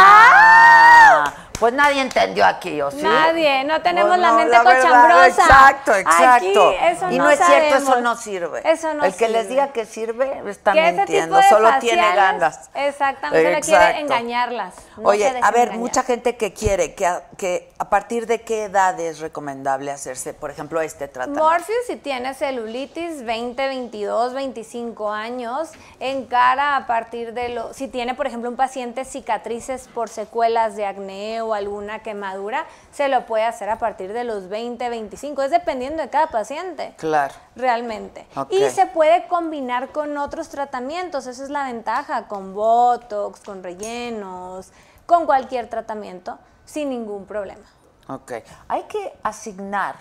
[0.01, 3.01] Ah, pues nadie entendió aquí, ¿o sí?
[3.01, 5.27] Nadie, no tenemos Pues la no, mente verdad, cochambrosa.
[5.27, 6.69] Exacto, exacto.
[6.69, 8.61] Aquí, eso y no no, es cierto, eso no sirve.
[8.63, 12.69] Eso no El que les diga que sirve está Que ese mintiendo, solo tiene ganas.
[12.73, 14.75] Exactamente, quiere engañarlas.
[14.97, 15.77] No Oye, a ver, engañar.
[15.79, 20.33] mucha gente que quiere, que a, que a partir de qué edad es recomendable hacerse,
[20.33, 21.43] por ejemplo, este tratamiento.
[21.43, 25.69] Morpheus si tiene celulitis 20, 22, 25 años,
[25.99, 30.75] en cara a partir de lo, si tiene por ejemplo un paciente cicatrices por secuelas
[30.75, 35.41] de acné o alguna quemadura, se lo puede hacer a partir de los 20, 25,
[35.41, 36.93] es dependiendo de cada paciente.
[36.97, 37.33] Claro.
[37.55, 38.27] Realmente.
[38.49, 44.71] Y se puede combinar con otros tratamientos, esa es la ventaja, con Botox, con rellenos,
[45.05, 47.65] con cualquier tratamiento, sin ningún problema.
[48.07, 48.33] Ok.
[48.67, 49.95] Hay que asignar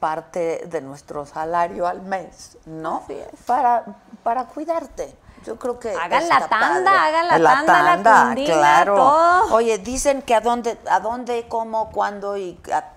[0.00, 3.02] parte de nuestro salario al mes, ¿no?
[3.04, 3.40] Así es.
[3.46, 3.84] Para,
[4.22, 5.14] para cuidarte.
[5.44, 6.88] Yo creo que Hagan la tanda, padre.
[6.88, 8.94] hagan la tanda, la cundina, claro.
[8.96, 9.54] todo.
[9.54, 12.92] Oye, dicen que a dónde, a dónde, cómo, cuándo y a-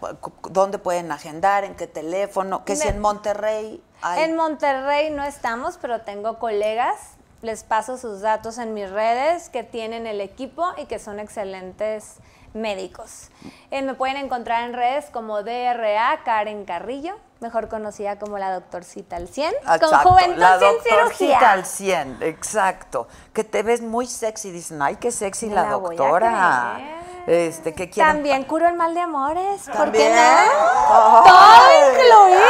[0.49, 4.23] dónde pueden agendar, en qué teléfono, que si en Monterrey hay.
[4.23, 6.95] En Monterrey no estamos, pero tengo colegas,
[7.41, 12.17] les paso sus datos en mis redes, que tienen el equipo y que son excelentes
[12.55, 13.29] médicos.
[13.69, 19.17] Eh, me pueden encontrar en redes como DRA Karen Carrillo, mejor conocida como la doctorcita
[19.17, 21.51] al 100, con Juventud la sin cirugía.
[21.51, 23.07] al 100, exacto.
[23.33, 26.79] Que te ves muy sexy, dicen, ay, qué sexy la, doctora.
[27.27, 31.23] Este, quieren También curo el mal de amores, ¿por qué no?
[31.23, 32.45] Todo incluido.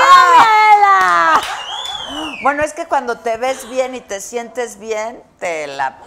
[2.43, 5.97] Bueno, es que cuando te ves bien y te sientes bien, te la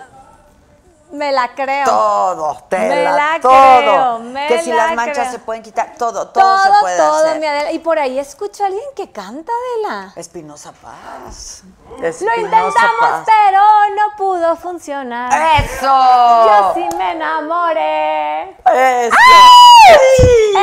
[1.10, 1.86] Me la creo.
[1.86, 3.50] todo, te Me la, todo.
[3.50, 5.30] creo, me que si la las manchas creo.
[5.32, 7.40] se pueden quitar, todo, todo, todo, se puede todo, hacer.
[7.40, 7.72] mi Adela.
[7.72, 9.50] Y por ahí escucho a alguien que canta,
[9.86, 10.12] Adela.
[10.16, 11.62] Espinosa Paz.
[11.98, 13.22] Lo Espinosa intentamos, Paz.
[13.26, 13.60] pero
[13.96, 15.32] no pudo funcionar.
[15.64, 15.86] ¡Eso!
[15.86, 18.50] Yo sí me enamoré.
[19.06, 19.16] ¡Eso!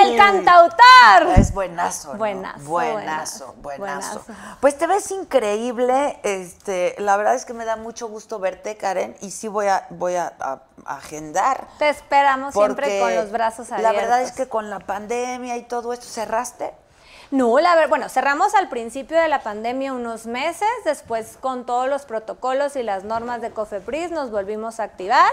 [0.03, 1.37] El cantautor.
[1.37, 2.17] Es buenazo, ¿no?
[2.19, 4.23] Buenazo, buenazo, buenazo, buenazo.
[4.27, 4.57] buenazo.
[4.61, 9.15] Pues te ves increíble, este, la verdad es que me da mucho gusto verte, Karen,
[9.21, 11.65] y sí voy a, voy a, a- a agendar.
[11.79, 13.95] Te esperamos siempre con los brazos abiertos.
[13.95, 16.73] La verdad es que con la pandemia y todo esto, ¿cerraste?
[17.31, 21.87] No, la ver, bueno, cerramos al principio de la pandemia unos meses, después con todos
[21.89, 25.27] los protocolos y las normas de COFEPRIS nos volvimos a activar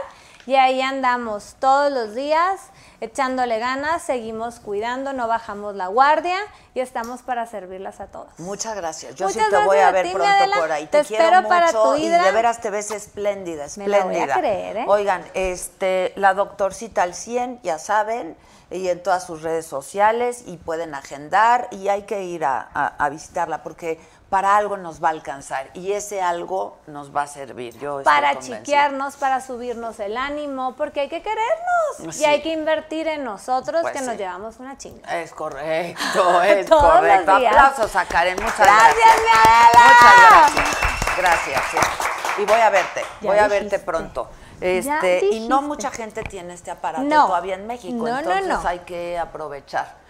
[0.47, 2.61] y ahí andamos todos los días
[3.01, 6.37] echándole ganas, seguimos cuidando, no bajamos la guardia
[6.75, 8.39] y estamos para servirlas a todas.
[8.39, 9.15] Muchas gracias.
[9.17, 10.57] Yo Muchas sí te voy a ver ti, pronto Adela.
[10.57, 10.87] por ahí.
[10.87, 14.05] Te Te, quiero espero mucho para tu y de veras te ves espléndida, Me la
[14.05, 14.39] voy a espléndida.
[14.39, 14.85] creer, ¿eh?
[14.87, 18.37] Oigan, este, la doctorcita al 100, ya saben,
[18.71, 22.95] y en todas sus redes sociales y pueden agendar y hay que ir a, a-
[23.05, 24.01] a visitarla porque
[24.33, 27.79] para algo nos va a alcanzar y ese algo nos va a servir.
[27.79, 32.23] Yo para chiquearnos, para subirnos el ánimo, porque hay que querernos Sí.
[32.23, 35.21] y hay que invertir en nosotros Pues que nos llevamos una chinga.
[35.21, 37.37] Es correcto, es Todos los correcto.
[37.41, 37.55] días.
[37.55, 39.85] Aplausos a Karen, muchas Gracias, gracias.
[39.85, 41.17] Muchas gracias.
[41.19, 41.63] gracias.
[41.71, 42.41] sí.
[42.41, 44.31] Y voy a verte, Ya voy a verte pronto.
[44.63, 47.27] Este, y no mucha gente tiene este aparato No.
[47.27, 48.63] todavía en México, no, entonces no.
[48.67, 50.01] hay que aprovechar.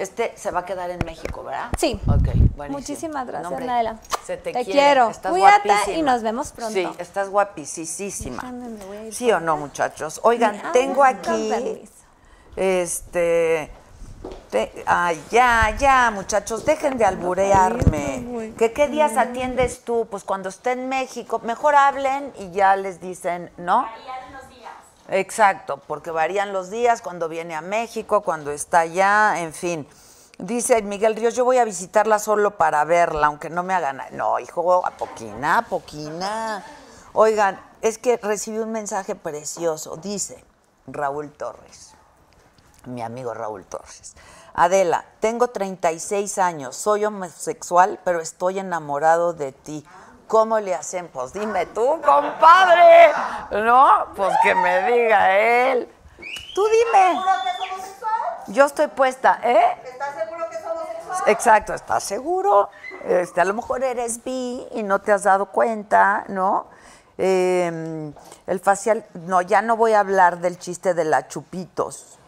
[0.00, 1.68] Este se va a quedar en México, ¿verdad?
[1.78, 2.00] Sí.
[2.06, 2.24] Ok,
[2.56, 2.68] buenísimo.
[2.70, 3.98] Muchísimas gracias, No, hombre, Naela.
[4.24, 5.10] Se te, Te quiere, quiero.
[5.10, 5.98] Estás Cuídate guapísima.
[5.98, 6.72] y nos vemos pronto.
[6.72, 8.42] Sí, estás guapísima.
[9.12, 10.20] ¿Sí o no, muchachos?
[10.24, 11.82] Oigan, tengo aquí
[12.56, 13.70] este.
[14.50, 18.54] te- ay, ya, ya, muchachos, dejen de alburearme.
[18.58, 20.08] ¿Que qué días atiendes tú?
[20.10, 23.86] Pues cuando esté en México, mejor hablen y ya les dicen, ¿no?
[25.10, 29.88] Exacto, porque varían los días cuando viene a México, cuando está allá, en fin.
[30.38, 33.98] Dice Miguel Ríos, yo voy a visitarla solo para verla, aunque no me hagan...
[33.98, 34.10] nada".
[34.12, 36.64] No, hijo, a poquina, a poquina.
[37.12, 39.96] Oigan, es que recibí un mensaje precioso.
[39.96, 40.44] Dice
[40.86, 41.94] Raúl Torres,
[42.86, 44.14] mi amigo Raúl Torres.
[44.54, 49.84] Adela, tengo 36 años, soy homosexual, pero estoy enamorado de ti.
[50.30, 51.08] ¿Cómo le hacen?
[51.08, 53.10] Pues dime tú, compadre.
[53.50, 54.06] ¿No?
[54.14, 55.92] Pues que me diga él.
[56.54, 57.20] Tú dime.
[58.46, 59.76] Yo estoy puesta, ¿eh?
[59.82, 61.22] ¿Estás seguro que somos homosexual?
[61.26, 62.70] Exacto, ¿estás seguro?
[63.04, 66.68] Este, a lo mejor eres bi y no te has dado cuenta, ¿no?
[67.18, 68.12] Eh,
[68.46, 72.20] el facial, no, ya no voy a hablar del chiste de la chupitos.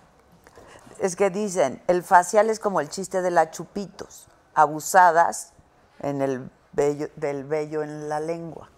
[0.98, 5.52] Es que dicen, el facial es como el chiste de la chupitos, abusadas
[6.00, 8.68] en el vello, del vello en la lengua.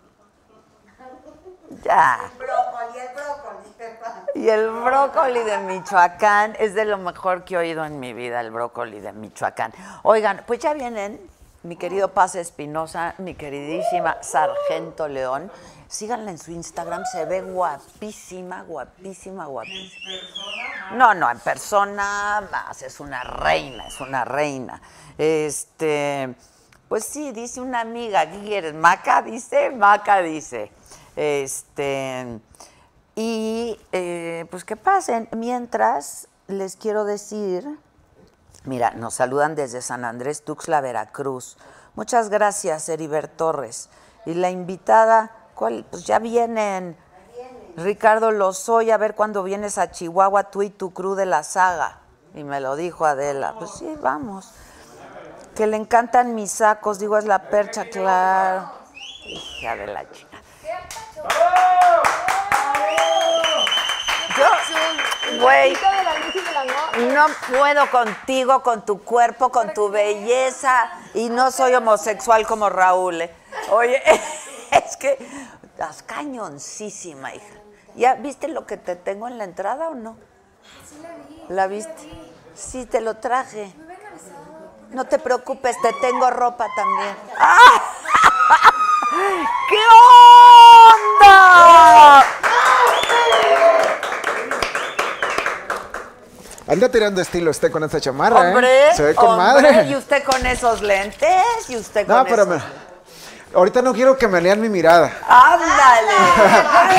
[1.83, 2.31] Ya.
[4.35, 8.41] Y el brócoli de Michoacán es de lo mejor que he oído en mi vida,
[8.41, 9.73] el brócoli de Michoacán.
[10.03, 11.21] Oigan, pues ya vienen
[11.63, 15.51] mi querido Paz Espinosa, mi queridísima Sargento León.
[15.89, 20.19] Síganla en su Instagram, se ve guapísima, guapísima, guapísima.
[20.93, 24.81] No, no, en persona más, es una reina, es una reina.
[25.17, 26.35] Este,
[26.95, 28.73] pues sí, dice una amiga, ¿qué quieres?
[28.73, 30.71] Maca dice, Maca dice.
[31.17, 32.39] Este,
[33.17, 35.29] y eh, pues que pasen.
[35.33, 37.67] Mientras les quiero decir,
[38.63, 41.57] mira, nos saludan desde San Andrés Tuxtla, Veracruz.
[41.97, 43.91] Muchas gracias, Heriber Torres.
[44.25, 45.85] Y la invitada, ¿cuál?
[45.91, 46.97] Pues ya vienen.
[47.77, 51.99] Ricardo Lozoya, a ver cuándo vienes a Chihuahua, tú y tu crew de la saga.
[52.37, 53.57] Y me lo dijo Adela.
[53.59, 54.53] Pues sí, vamos.
[55.55, 58.73] Que le encantan mis sacos, digo, es la percha, claro.
[59.25, 60.39] Hija de la chica.
[64.37, 65.77] Yo, güey,
[67.13, 73.23] no puedo contigo, con tu cuerpo, con tu belleza, y no soy homosexual como Raúl.
[73.23, 73.31] ¿eh?
[73.71, 74.03] Oye,
[74.73, 75.17] es que
[75.63, 77.55] estás cañoncísima, hija.
[77.95, 80.17] ¿Ya viste lo que te tengo en la entrada o no?
[80.89, 81.45] Sí, la vi.
[81.49, 82.11] ¿La viste?
[82.55, 83.73] Sí, te lo traje.
[84.95, 87.17] No te preocupes, te tengo ropa también.
[87.37, 87.83] ¡Ah!
[89.69, 89.77] ¡Qué
[91.21, 92.25] onda!
[96.67, 98.95] Anda tirando estilo usted con esta chamarra, Hombre, ¿eh?
[98.95, 99.89] Se ve con hombre, madre.
[99.89, 102.63] y usted con esos lentes, y usted con No, pero esos...
[103.55, 105.13] ahorita no quiero que me lean mi mirada.
[105.29, 106.13] ¡Ándale!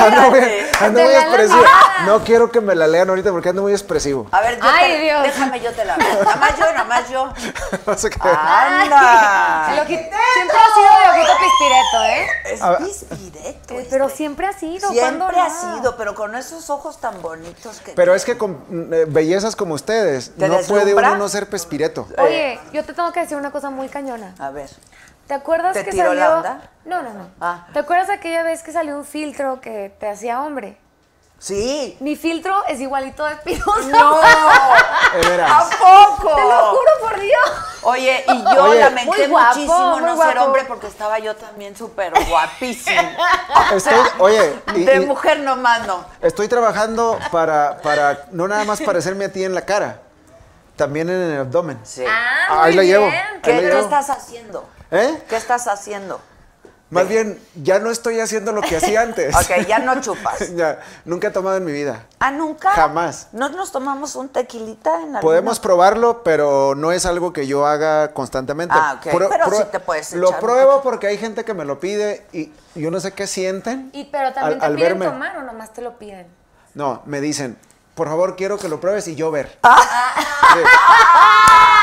[0.00, 0.40] Ando muy,
[0.80, 1.62] ando expresivo.
[2.04, 4.26] No quiero que me la lean ahorita porque ando muy expresivo.
[4.30, 5.22] A ver, yo Ay, te- Dios.
[5.22, 6.22] déjame, yo te la veo.
[6.24, 7.32] Nada más yo, nada más yo.
[7.86, 8.18] No sé qué.
[8.28, 9.68] ¡Anda!
[9.72, 12.26] El oji- siempre ha sido de ojito pispireto, ¿eh?
[12.44, 12.60] Es
[13.08, 13.46] pispireto.
[13.46, 13.86] Eh, este.
[13.90, 14.90] Pero siempre ha sido.
[14.90, 15.76] Siempre ¿cuándo ha no?
[15.78, 19.74] sido, pero con esos ojos tan bonitos que Pero es que con eh, bellezas como
[19.74, 22.06] ustedes, ¿Te no puede uno no ser pespireto.
[22.18, 24.34] Oye, yo te tengo que decir una cosa muy cañona.
[24.38, 24.68] A ver.
[25.26, 26.20] ¿Te acuerdas ¿Te que tiró salió?
[26.24, 26.60] la onda?
[26.84, 27.28] No, no, no.
[27.40, 27.66] Ah.
[27.72, 30.78] ¿Te acuerdas aquella vez que salió un filtro que te hacía hombre?
[31.38, 31.96] Sí.
[32.00, 33.88] Mi filtro es igualito de Espinosa.
[33.88, 34.20] ¡No!
[34.22, 36.34] ¿A poco?
[36.34, 37.50] Te lo juro por Dios.
[37.82, 38.80] Oye, y yo Oye.
[38.80, 43.02] lamenté guapo, muchísimo no ser hombre porque estaba yo también súper guapísima.
[43.74, 46.04] Estoy, oye, y- De y mujer nomás no.
[46.22, 50.00] estoy trabajando para, para no nada más parecerme a ti en la cara,
[50.74, 51.78] también en el abdomen.
[51.84, 52.04] Sí.
[52.08, 53.06] Ah, Ahí muy la llevo.
[53.06, 53.22] bien.
[53.34, 53.80] Ahí ¿Qué, la llevo.
[53.80, 54.68] estás haciendo?
[54.90, 55.22] ¿Eh?
[55.28, 56.20] ¿Qué estás haciendo?
[56.88, 59.34] Más bien, ya no estoy haciendo lo que hacía antes.
[59.36, 60.50] Ok, ya no chupas.
[60.56, 62.04] Ya, nunca he tomado en mi vida.
[62.20, 62.70] ¿Ah, nunca?
[62.70, 63.26] Jamás.
[63.32, 67.66] ¿No nos tomamos un tequilita en alguna- Podemos probarlo, pero no es algo que yo
[67.66, 68.74] haga constantemente.
[68.78, 69.08] Ah, ok.
[69.12, 70.82] Pero sí te puedes Lo echar pruebo poquito.
[70.84, 73.90] porque hay gente que me lo pide y yo no sé qué sienten.
[73.92, 75.06] Y pero también al, te al piden verme.
[75.12, 76.28] tomar o nomás te lo piden.
[76.74, 77.58] No, me dicen,
[77.96, 79.58] por favor, quiero que lo pruebes y yo ver.
[79.64, 80.14] Ah.
[80.54, 80.60] Sí.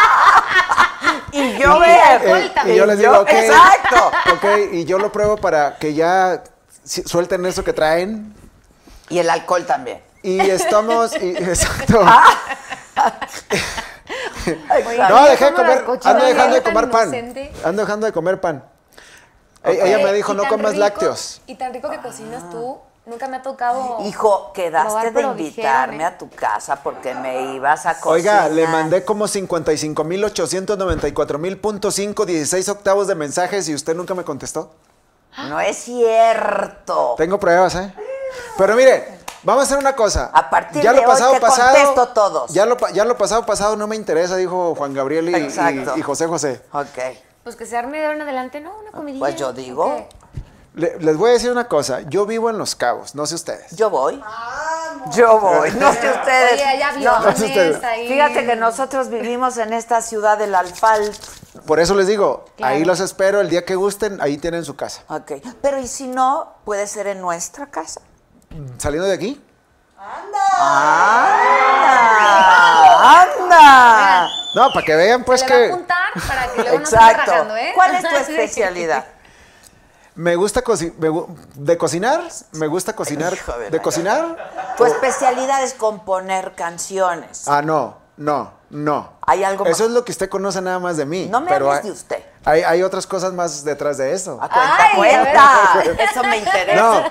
[1.43, 1.99] Y yo Y ver.
[1.99, 2.75] alcohol Eh, también.
[2.75, 3.29] y yo les digo, Yo- ok.
[3.29, 4.11] exacto.
[4.33, 6.43] Ok, y yo lo pruebo para que ya
[6.83, 8.33] suelten eso que traen.
[9.09, 10.01] Y el alcohol también.
[10.21, 12.01] Y estamos, y, exacto.
[12.05, 12.23] Ah.
[15.09, 17.03] No, dejé de comer, ando dejando de comer pan.
[17.09, 17.53] inocente.
[17.63, 18.63] Ando dejando de comer pan.
[19.63, 21.41] Ella me dijo, no comas rico- lácteos.
[21.47, 22.79] Y tan rico que cocinas tú.
[23.05, 23.97] Nunca me ha tocado.
[24.05, 26.05] Hijo, quedaste probar, de invitarme dijeron, ¿eh?
[26.05, 28.43] a tu casa porque me ibas a cocinar.
[28.45, 33.75] Oiga, le mandé como 55 mil 894 mil punto cinco, 16 octavos de mensajes y
[33.75, 34.71] usted nunca me contestó.
[35.49, 37.15] No es cierto.
[37.17, 37.93] Tengo pruebas, ¿eh?
[38.57, 40.31] Pero mire, vamos a hacer una cosa.
[40.33, 42.53] A partir de hoy te contesto todos.
[42.53, 45.93] Ya lo, ya lo pasado, pasado no me interesa, dijo Juan Gabriel y, Exacto.
[45.95, 46.61] y- y José José.
[46.71, 47.17] Ok.
[47.43, 48.71] Pues que se arme de ahora en adelante, ¿no?
[48.79, 49.19] Una comidilla.
[49.19, 50.07] Pues yo ¿o digo.
[50.75, 52.01] Le- les voy a decir una cosa.
[52.01, 53.75] Yo vivo en Los Cabos, no sé ustedes.
[53.75, 54.21] Yo voy.
[55.15, 55.69] Yo voy.
[55.71, 56.53] No sé ustedes.
[56.53, 57.83] Oye, allá No, No sé ustedes.
[57.83, 58.07] ahí.
[58.07, 61.11] Fíjate que nosotros vivimos en esta ciudad del alfalfa.
[61.67, 62.73] Por eso les digo, Claro.
[62.75, 65.03] ahí los espero el día que gusten, ahí tienen su casa.
[65.09, 65.33] Ok.
[65.61, 66.55] Pero ¿y si no?
[66.65, 68.01] Puede ser en nuestra casa.
[68.77, 69.41] Saliendo de aquí,
[69.97, 70.39] ¡Anda!
[73.21, 74.29] ¡Anda!
[74.55, 75.97] no, para que vean pues a que apuntar
[76.27, 77.57] para que luego no se ande Exacto.
[77.57, 77.71] ¿eh?
[77.75, 79.05] ¿Cuál es tu especialidad?
[80.15, 82.21] Me gusta coci- me gu- de cocinar,
[82.53, 84.73] me gusta cocinar, Hijo de de la- cocinar.
[84.77, 87.47] Tu especialidad es componer canciones.
[87.47, 89.13] Ah, no, no, no.
[89.25, 89.87] ¿Hay algo Eso más?
[89.89, 91.27] es lo que usted conoce nada más de mí.
[91.29, 92.23] No me pero hables hay- de usted.
[92.45, 94.37] Hay, hay otras cosas más detrás de eso.
[94.41, 96.03] A cuenta, Ay, cuenta.
[96.03, 96.81] Eso me interesa.
[96.81, 97.03] No,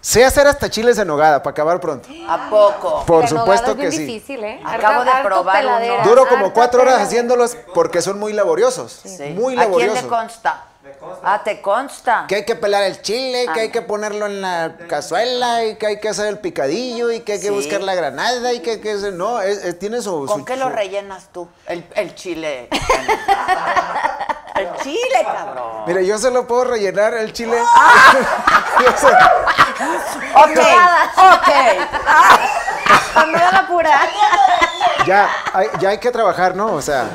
[0.00, 2.08] sé hacer hasta chiles en nogada para acabar pronto.
[2.28, 3.04] ¿A poco?
[3.04, 4.12] Por En supuesto que es bien sí.
[4.14, 4.60] difícil, ¿eh?
[4.64, 6.04] Acabo de probar uno.
[6.04, 9.00] Duro como cuatro horas haciéndolos porque son muy laboriosos.
[9.04, 9.34] Sí.
[9.36, 10.02] Muy ¿A quién laboriosos.
[10.04, 10.64] le consta?
[11.24, 12.24] Ah, ¿te consta?
[12.28, 13.62] Que hay que pelar el chile, que Ah.
[13.64, 17.32] hay que ponerlo en la cazuela, y que hay que hacer el picadillo, y que
[17.34, 17.52] hay que Sí.
[17.54, 20.26] buscar la granada, y que, que ese- no, es- es- tiene su...
[20.26, 21.48] ¿Con su- qué lo rellenas tú?
[21.66, 22.68] El, el chile.
[24.54, 25.84] el chile, cabrón.
[25.86, 27.58] Mire, yo se lo puedo rellenar el chile.
[27.74, 28.12] Ah.
[28.96, 29.08] Sé-
[30.34, 30.58] Ok,
[31.16, 31.48] ok.
[33.14, 34.00] Cuando la pura.
[35.06, 36.72] ya, hay, ya hay que trabajar, ¿no?
[36.74, 37.06] O sea,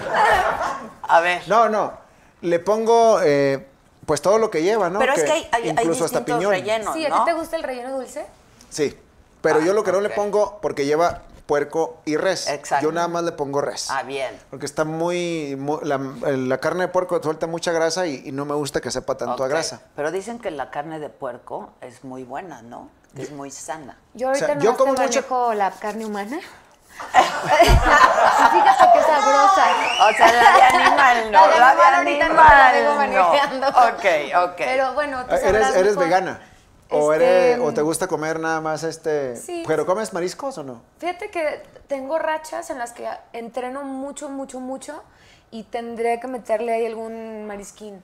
[1.07, 1.41] A ver.
[1.47, 2.02] no, no.
[2.43, 3.65] Le pongo, eh,
[4.05, 4.99] pues todo lo que lleva, ¿no?
[4.99, 6.51] Pero es que hay, hay- hay incluso hasta piñón.
[6.51, 8.25] rellenos, Sí, ¿a ti te gusta el relleno dulce?
[8.69, 8.97] Sí,
[9.41, 10.15] pero yo lo que no le ok.
[10.15, 12.47] pongo, porque lleva puerco y res.
[12.49, 12.85] Exacto.
[12.85, 13.89] Yo nada más le pongo res.
[13.89, 14.37] Ah, bien.
[14.49, 18.43] Porque está muy, mu- la, la carne de puerco suelta mucha grasa y, y no
[18.45, 19.81] me gusta que sepa tanto a grasa.
[19.95, 22.89] Pero dicen que la carne de puerco es muy buena, ¿no?
[23.15, 23.97] Que es muy sana.
[24.15, 26.39] Yo ahorita sea, no yo como mucho- la carne humana.
[28.51, 29.65] Fíjate qué sabrosa.
[30.09, 33.71] O sea, la de animal no, La de la de animal ahorita no animal manejando.
[33.71, 33.77] no.
[33.87, 34.05] Ok,
[34.51, 34.55] ok.
[34.57, 36.03] Pero bueno, tú Ah, ¿Eres, eres mejor.
[36.05, 36.39] vegana?
[36.89, 39.35] ¿O, Este, eres, ¿O te gusta comer nada más este...?
[39.35, 39.63] Sí.
[39.67, 40.81] ¿Pero comes mariscos o no?
[40.99, 45.03] Fíjate que tengo rachas en las que entreno mucho, mucho, mucho
[45.49, 48.03] y tendré que meterle ahí algún marisquín.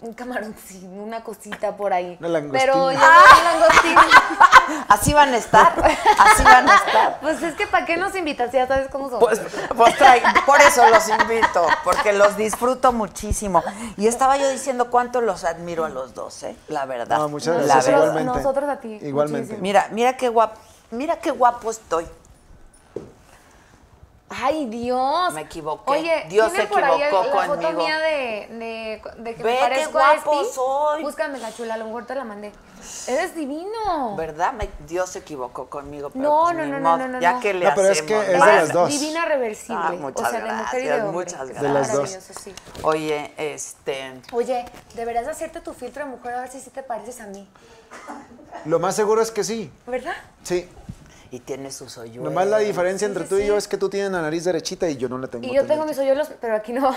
[0.00, 2.16] Un camaroncín, una cosita por ahí.
[2.20, 2.72] Una langostina.
[2.72, 3.96] Pero ya no hay langostín.
[4.88, 5.72] Así van a estar.
[6.18, 7.18] Así van a estar.
[7.20, 8.52] Pues es que ¿para qué nos invitas?
[8.52, 9.20] Ya sabes cómo somos.
[9.24, 9.40] Pues,
[9.76, 13.62] pues trae- por eso los invito, porque los disfruto muchísimo.
[13.96, 16.54] Y estaba yo diciendo cuánto los admiro a los dos, ¿eh?
[16.68, 17.18] La verdad.
[17.18, 18.00] No, muchas La gracias, verdad.
[18.10, 18.38] igualmente.
[18.38, 19.38] Nosotros a ti, Igualmente.
[19.54, 19.62] muchísimo.
[19.62, 20.60] Mira, mira qué guapo,
[20.92, 22.06] mira qué guapo estoy.
[24.30, 25.32] Ay, Dios.
[25.32, 25.90] Me equivoqué.
[25.90, 27.72] Oye, Dios ¿tienen se por ahí equivocó foto conmigo.
[27.82, 31.02] mía de, de, de que Ve me qué guapo a soy.
[31.02, 32.52] Búscame la chula, a lo mejor te la mandé.
[33.06, 34.16] Eres divino.
[34.16, 34.52] ¿Verdad?
[34.52, 36.10] Me- Dios se equivocó conmigo.
[36.10, 38.14] Pero No, pues no, no, no, no, no, Ya que le No, pero es que
[38.14, 38.22] es ¿no?
[38.26, 38.88] de Eres las dos.
[38.90, 39.82] Divina reversible.
[39.82, 41.24] Ah, muchas o sea, de mujer y de gracias, hombre.
[41.24, 42.00] muchas De las dos.
[42.02, 42.54] Maravilloso, sí.
[42.82, 44.20] Oye, este.
[44.32, 44.64] Oye,
[44.94, 47.48] deberías de hacerte tu filtro de mujer a ver si sí te pareces a mí.
[48.66, 49.72] Lo más seguro es que sí.
[49.86, 50.14] ¿Verdad?
[50.42, 50.68] Sí.
[51.30, 52.24] Y tiene sus hoyuelos.
[52.24, 54.88] Nomás la diferencia entre sí, tú y yo es que tú tienes la nariz derechita
[54.88, 55.46] y yo no la tengo.
[55.46, 56.88] Y yo tengo mis hoyuelos, pero aquí no.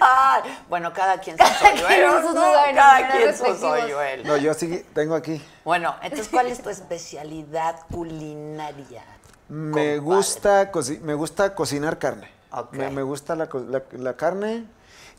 [0.00, 2.34] Ay, bueno, cada quien sus hoyuelos.
[2.34, 2.42] ¿no?
[2.74, 4.26] Cada quien sus hoyuelos.
[4.26, 5.40] No, yo sí tengo aquí.
[5.64, 9.04] Bueno, entonces, ¿cuál es tu especialidad culinaria?
[9.48, 9.98] Me compadre?
[10.00, 10.70] gusta,
[11.02, 12.30] me gusta cocinar carne.
[12.72, 14.64] Me, me gusta la, la- la carne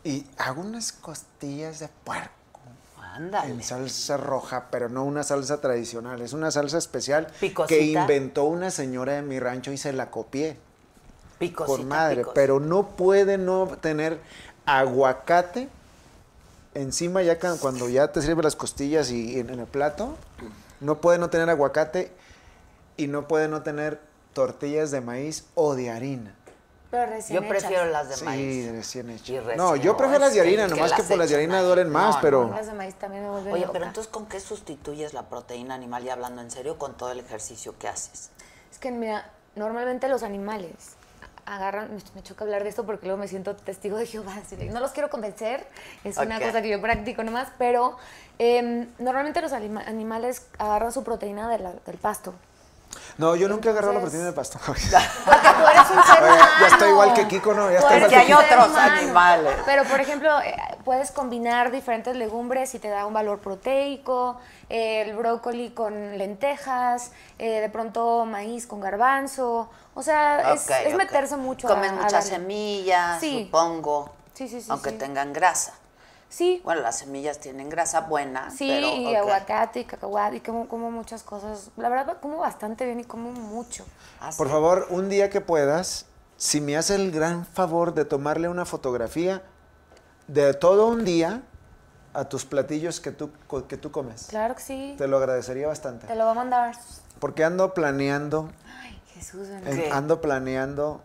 [0.03, 2.32] y hago unas costillas de puerco
[3.20, 3.52] Ándale.
[3.52, 6.22] en salsa roja, pero no una salsa tradicional.
[6.22, 7.68] Es una salsa especial Picosita.
[7.68, 10.58] que inventó una señora de mi rancho y se la copié.
[11.38, 12.34] Picosita, Con madre, picosita.
[12.34, 14.20] pero no puede no tener
[14.66, 15.68] aguacate
[16.76, 20.16] encima ya cuando ya te sirve las costillas y en, en el plato,
[20.80, 22.12] no puede no tener aguacate
[22.98, 24.00] y no puede no tener
[24.34, 26.36] tortillas de maíz o de harina.
[26.92, 27.92] Pero recién Yo prefiero hechas.
[27.92, 28.72] las de Sí, maíz.
[28.72, 29.10] recién.
[29.12, 31.36] Y recién- No, yo prefiero las de harina, que nomás que las por las de
[31.36, 32.50] hechas harina duelen más, No, pero...
[32.50, 33.74] Las de maíz también me vuelven Oye, loca.
[33.74, 36.04] pero entonces, ¿con qué sustituyes la proteína animal?
[36.04, 38.32] Y hablando en serio, con todo el ejercicio que haces.
[38.72, 40.72] Es que, mira, normalmente los animales
[41.46, 44.36] agarran, me, me choca hablar de esto porque luego me siento testigo de Jehová.
[44.72, 45.68] No los quiero convencer,
[46.04, 47.98] es una cosa que yo practico nomás, pero
[48.40, 52.34] em, normalmente los anima- animales agarran su proteína de la- del pasto.
[53.18, 54.60] No, yo nunca he agarrado la proteína del pasto.
[54.66, 56.44] Porque tú eres un ser humano.
[56.62, 57.70] ya estoy igual que Kiko, ¿no?
[57.72, 59.54] Ya Tú está eres Es que hay otros animales.
[59.66, 65.02] Pero, por ejemplo, eh, puedes combinar diferentes legumbres y te da un valor proteico, eh,
[65.02, 69.70] el brócoli con lentejas, eh, de pronto maíz con garbanzo.
[69.96, 70.98] O sea, es, es ok.
[70.98, 72.30] meterse mucho a- Comen a muchas darle.
[72.30, 73.44] semillas, Sí.
[73.46, 74.12] supongo.
[74.34, 74.98] Sí, sí, sí, Aunque sí.
[74.98, 75.74] tengan grasa.
[76.30, 78.52] Sí, Bueno, las semillas tienen grasa buena.
[78.52, 81.72] sí, pero, y aguacate y cacahuate y como, como muchas cosas.
[81.76, 83.86] La verdad, como bastante bien y como mucho.
[84.22, 86.06] Ah, Por favor, un día que puedas,
[86.38, 89.42] si me hace el gran favor de tomarle una fotografía
[90.28, 91.42] de todo un día
[92.14, 94.28] a tus platillos que tú, co- que tú comes.
[94.30, 94.96] Claro que sí.
[94.98, 96.06] Te lo agradecería bastante.
[96.06, 96.76] Te lo va a mandar.
[97.20, 98.50] Porque ando planeando,
[98.82, 99.58] Ay, Jesús, ¿de
[99.88, 101.02] en- ando planeando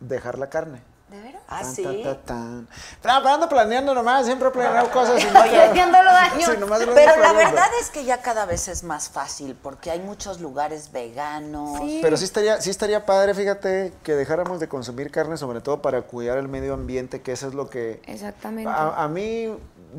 [0.00, 0.82] dejar la carne.
[1.10, 1.42] Veras?
[1.48, 1.82] Ah, Tan, sí.
[1.82, 2.68] tan, tan,
[3.00, 3.26] tan.
[3.26, 5.22] Ando planeando nomás, siempre he planeado cosas.
[5.22, 6.46] y Oye, haciéndolo daño.
[6.46, 9.90] Sí, nomás lo Pero la verdad es que ya cada vez es más fácil porque
[9.90, 11.78] hay muchos lugares veganos.
[11.78, 12.00] Sí.
[12.02, 16.02] Pero sí estaría, sí estaría padre, fíjate, que dejáramos de consumir carne, sobre todo para
[16.02, 18.02] cuidar el medio ambiente, que eso es lo que...
[18.06, 18.70] Exactamente.
[18.70, 19.56] A, a mí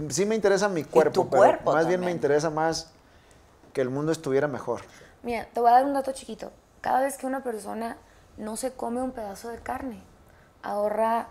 [0.10, 2.92] sí me interesa mi cuerpo, tu pero cuerpo más bien me interesa más
[3.74, 4.82] que el mundo estuviera mejor.
[5.24, 6.52] Mira, te voy a dar un dato chiquito.
[6.82, 7.98] Cada vez que una persona
[8.38, 10.02] no se come un pedazo de carne,
[10.64, 11.28] ahorra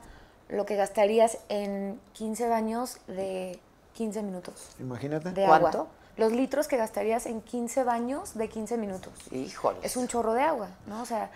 [0.48, 3.58] lo que gastarías en 15 baños de
[3.94, 5.30] 15 minutos Imagínate.
[5.32, 5.66] de ¿Cuánto?
[5.68, 5.86] agua.
[6.16, 9.12] Los litros que gastarías en 15 baños de 15 minutos.
[9.30, 9.78] Híjole.
[9.82, 11.00] Es un chorro de agua, ¿no?
[11.02, 11.30] O sea,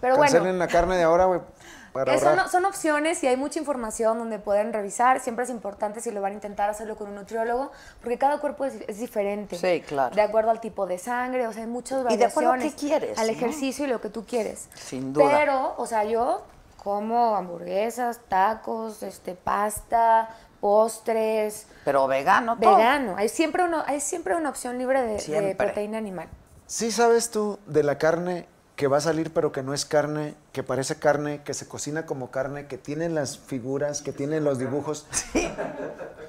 [0.00, 0.58] pero Cancelen bueno.
[0.58, 1.40] la carne de ahora, güey,
[2.50, 5.20] son opciones y hay mucha información donde pueden revisar.
[5.20, 7.70] Siempre es importante si lo van a intentar hacerlo con un nutriólogo,
[8.00, 9.56] porque cada cuerpo es, es diferente.
[9.56, 10.14] Sí, claro.
[10.14, 12.74] De acuerdo al tipo de sangre, o sea, hay muchas Y de acuerdo a variaciones.
[12.80, 13.32] qué quieres, Al ¿no?
[13.32, 14.68] ejercicio y lo que tú quieres.
[14.74, 15.28] Sin duda.
[15.30, 16.42] Pero, o sea, yo
[16.84, 20.28] como hamburguesas, tacos, este, pasta,
[20.60, 22.76] postres, Pero vegano todo.
[22.76, 23.14] vegano.
[23.16, 26.28] Hay siempre, uno, hay siempre una opción libre de- proteína animal.
[26.66, 30.34] Sí sabes tú de la carne que va a salir pero que no es carne,
[30.52, 34.58] que parece carne, que se cocina como carne, que tiene las figuras, que tiene los
[34.58, 35.06] dibujos,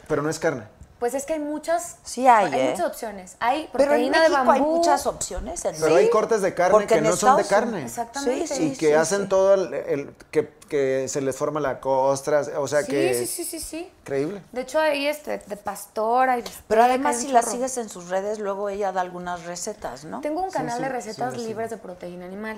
[0.08, 0.64] pero no es carne.
[1.00, 2.70] Pues es que hay muchas, Sí hay, ¿eh?
[2.72, 3.36] muchas opciones.
[3.41, 4.52] Hay Pero en proteína de bambú.
[4.52, 5.66] hay muchas opciones.
[5.66, 7.84] En Pero hay cortes de carne Porque que no son de carne.
[7.84, 8.48] Exactamente.
[8.48, 9.28] Sí, sí, y que sí, hacen sí.
[9.28, 13.26] todo el, el- que, que se les forma la costra, o sea sí, que sí,
[13.26, 13.91] sí, sí, sí.
[14.02, 14.41] increíble.
[14.54, 18.08] De hecho, hay este de pastora y de Pero además, si la sigues en sus
[18.10, 20.22] redes, luego ella da algunas recetas, ¿no?
[20.22, 21.46] Tengo un canal sí, de recetas sí, sí.
[21.48, 22.58] libres de proteína animal.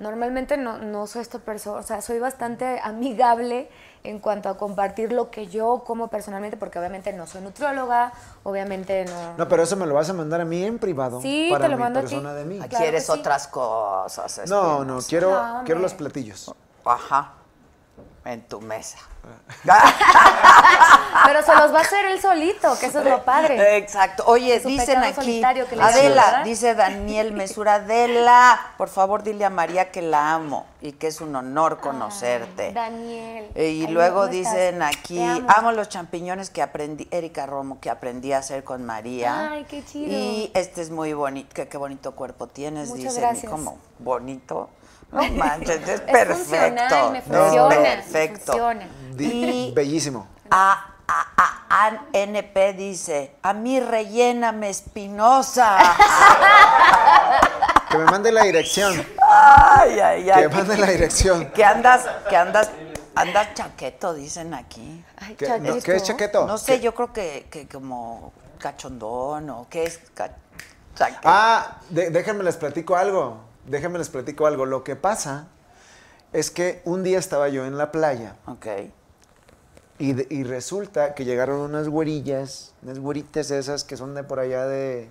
[0.00, 3.68] Normalmente no, no soy esta persona, o sea, soy bastante amigable
[4.02, 8.12] en cuanto a compartir lo que yo como personalmente, porque obviamente no soy nutrióloga,
[8.44, 9.36] obviamente no...
[9.36, 11.70] No, pero eso me lo vas a mandar a mí en privado Sí, para te
[11.70, 12.08] lo mi mando a ti.
[12.08, 12.56] persona de mí.
[12.58, 13.12] Claro Quieres sí.
[13.12, 14.48] otras cosas.
[14.48, 15.64] No, no, quiero, No, hombre.
[15.66, 16.54] quiero los platillos.
[16.84, 17.34] Ajá.
[18.24, 18.98] En tu mesa.
[21.26, 23.76] Pero se los va a hacer él solito, que eso es lo padre.
[23.78, 24.24] Exacto.
[24.26, 30.32] Oye, dicen aquí, Adela, dice Daniel Mesura, Adela, por favor dile a María que la
[30.34, 32.72] amo y que es un honor conocerte.
[32.72, 33.50] Daniel.
[33.54, 35.48] Y Ay, luego dicen aquí, amo.
[35.54, 35.72] amo.
[35.72, 39.50] los champiñones que aprendí, Erika Romo, que aprendí a hacer con María.
[39.52, 40.10] Ay, qué chido.
[40.12, 43.20] Y este es muy bonito, qué bonito cuerpo tienes, Muchas dicen.
[43.22, 43.50] gracias.
[43.50, 43.78] ¿Cómo?
[43.98, 44.70] ¿Bonito?
[45.12, 46.34] No manches, es, Es perfecto.
[46.36, 48.52] funcional, me funciona, perfecto.
[48.52, 48.88] funciona.
[49.18, 50.26] Y Bellísimo.
[50.50, 55.78] a, a, a- a- NP dice, a mí relléname espinosa.
[57.90, 59.04] Que me mande la dirección.
[59.20, 60.42] ay, ay, Que ay.
[60.48, 61.50] me mande la dirección.
[61.50, 62.70] Que andas, que andas,
[63.16, 65.04] andas chaqueto, dicen aquí.
[65.16, 66.46] Ay, ¿Qué, cha- no, ¿eres ¿qué es chaqueto?
[66.46, 66.80] No sé, ¿Qué?
[66.82, 70.30] yo creo que, que como cachondón o qué es ca-
[70.94, 71.20] chaqueto.
[71.24, 73.38] Ah, de- déjenme les platico algo.
[73.66, 74.66] Déjenme les platico algo.
[74.66, 75.48] Lo que pasa
[76.32, 78.66] es que un día estaba yo en la playa Ok.
[79.98, 84.38] y, de- y resulta que llegaron unas güerillas, unas güeritas esas que son de por
[84.40, 85.10] allá de,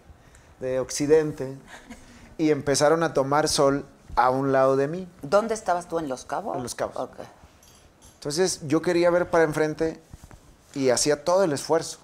[0.60, 1.58] de Occidente
[2.38, 3.86] y empezaron a tomar sol
[4.16, 5.08] a un lado de mí.
[5.22, 6.00] ¿Dónde estabas tú?
[6.00, 6.56] ¿En Los Cabos?
[6.58, 6.96] En Los Cabos.
[6.98, 7.18] Ok.
[8.16, 10.00] Entonces yo quería ver para enfrente
[10.74, 12.00] y hacía todo el esfuerzo.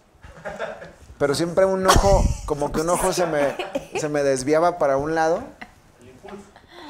[1.18, 3.56] Pero siempre un ojo, como que un ojo se me,
[4.00, 5.42] se me desviaba para un lado.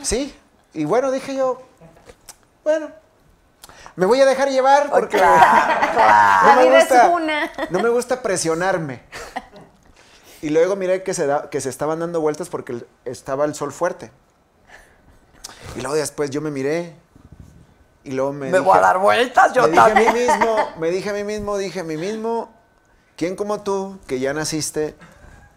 [0.05, 0.35] Sí,
[0.73, 1.61] y bueno, dije yo,
[2.63, 2.89] bueno,
[3.95, 6.47] me voy a dejar llevar porque claro, claro.
[6.61, 7.51] no, me gusta, una.
[7.69, 9.01] no me gusta presionarme.
[10.41, 13.71] Y luego miré que se, da- que se estaban dando vueltas porque estaba el sol
[13.71, 14.11] fuerte.
[15.75, 16.93] Y luego después yo me miré
[18.03, 20.13] y luego me, Me voy a dar vueltas, yo me dije a también.
[20.13, 22.53] mí mismo, me dije a mí mismo, dije a mí mismo,
[23.17, 24.95] ¿quién como tú, que ya naciste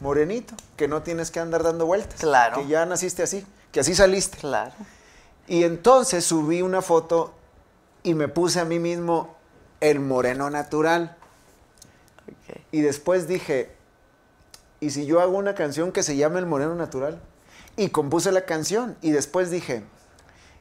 [0.01, 2.19] morenito, que no tienes que andar dando vueltas?
[2.21, 2.57] Claro.
[2.57, 4.39] Que ya naciste así, que así saliste.
[4.39, 4.73] Claro.
[5.47, 7.35] Y entonces subí una foto
[8.03, 9.37] y me puse a mí mismo
[9.81, 11.16] el moreno natural.
[12.27, 12.59] Ok.
[12.73, 13.73] Y después dije,
[14.81, 17.21] ¿y si yo hago una canción que se llame El Moreno Natural?
[17.77, 18.97] Y compuse la canción.
[19.03, 19.85] Y después dije,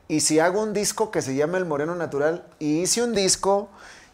[0.08, 2.46] ¿y si hago un disco que se llame El Moreno Natural?
[2.60, 3.70] Y hice un disco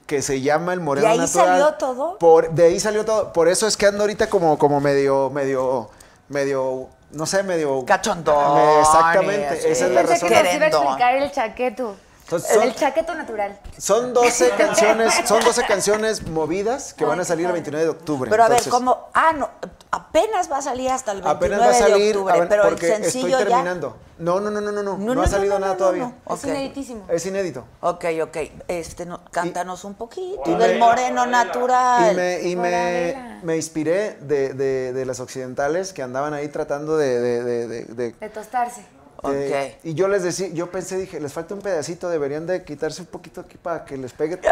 [0.07, 1.47] que se llama el moreno ¿De ahí natural.
[1.47, 2.17] salió todo?
[2.17, 3.31] Por, de ahí salió todo.
[3.33, 5.89] Por eso es que ando ahorita como, como medio, medio,
[6.29, 7.83] medio, no sé, medio...
[7.85, 9.67] Cachondón, Me- Exactamente, sí.
[9.69, 10.29] esa es la Pensé razón.
[10.29, 11.95] que nos iba a explicar el chaqueto.
[12.23, 13.59] Entonces, El- son- el chaqueto natural.
[13.77, 18.29] Son 12 canciones, son 12 canciones movidas que van a salir el 29 de octubre.
[18.31, 19.09] Pero a ver, ¿cómo?
[19.13, 19.49] Ah, no,
[19.91, 22.67] apenas va a salir hasta el 29 Apenas va a de octubre, a ver, pero
[22.69, 23.37] el sencillo estoy ya...
[23.49, 23.97] terminando.
[24.19, 25.77] No, no, no, no, no, no, No, no, no, ha salido no, no, nada no,
[25.79, 26.13] todavía.
[26.27, 26.35] no.
[26.35, 27.05] Es ineditísimo.
[27.09, 27.65] Es inédito.
[27.81, 28.37] Ok, ok.
[28.67, 32.13] Este, no, cántanos un poquito Y del moreno natural.
[32.13, 36.95] Y me, y me, me inspiré de, de- de las occidentales que andaban ahí tratando
[36.95, 37.19] de...
[37.19, 38.85] de- de- de- de- De tostarse.
[39.23, 39.33] Ok.
[39.33, 43.01] de- y yo les decía, yo pensé, dije, les falta un pedacito, deberían de quitarse
[43.01, 44.39] un poquito aquí para que les pegue.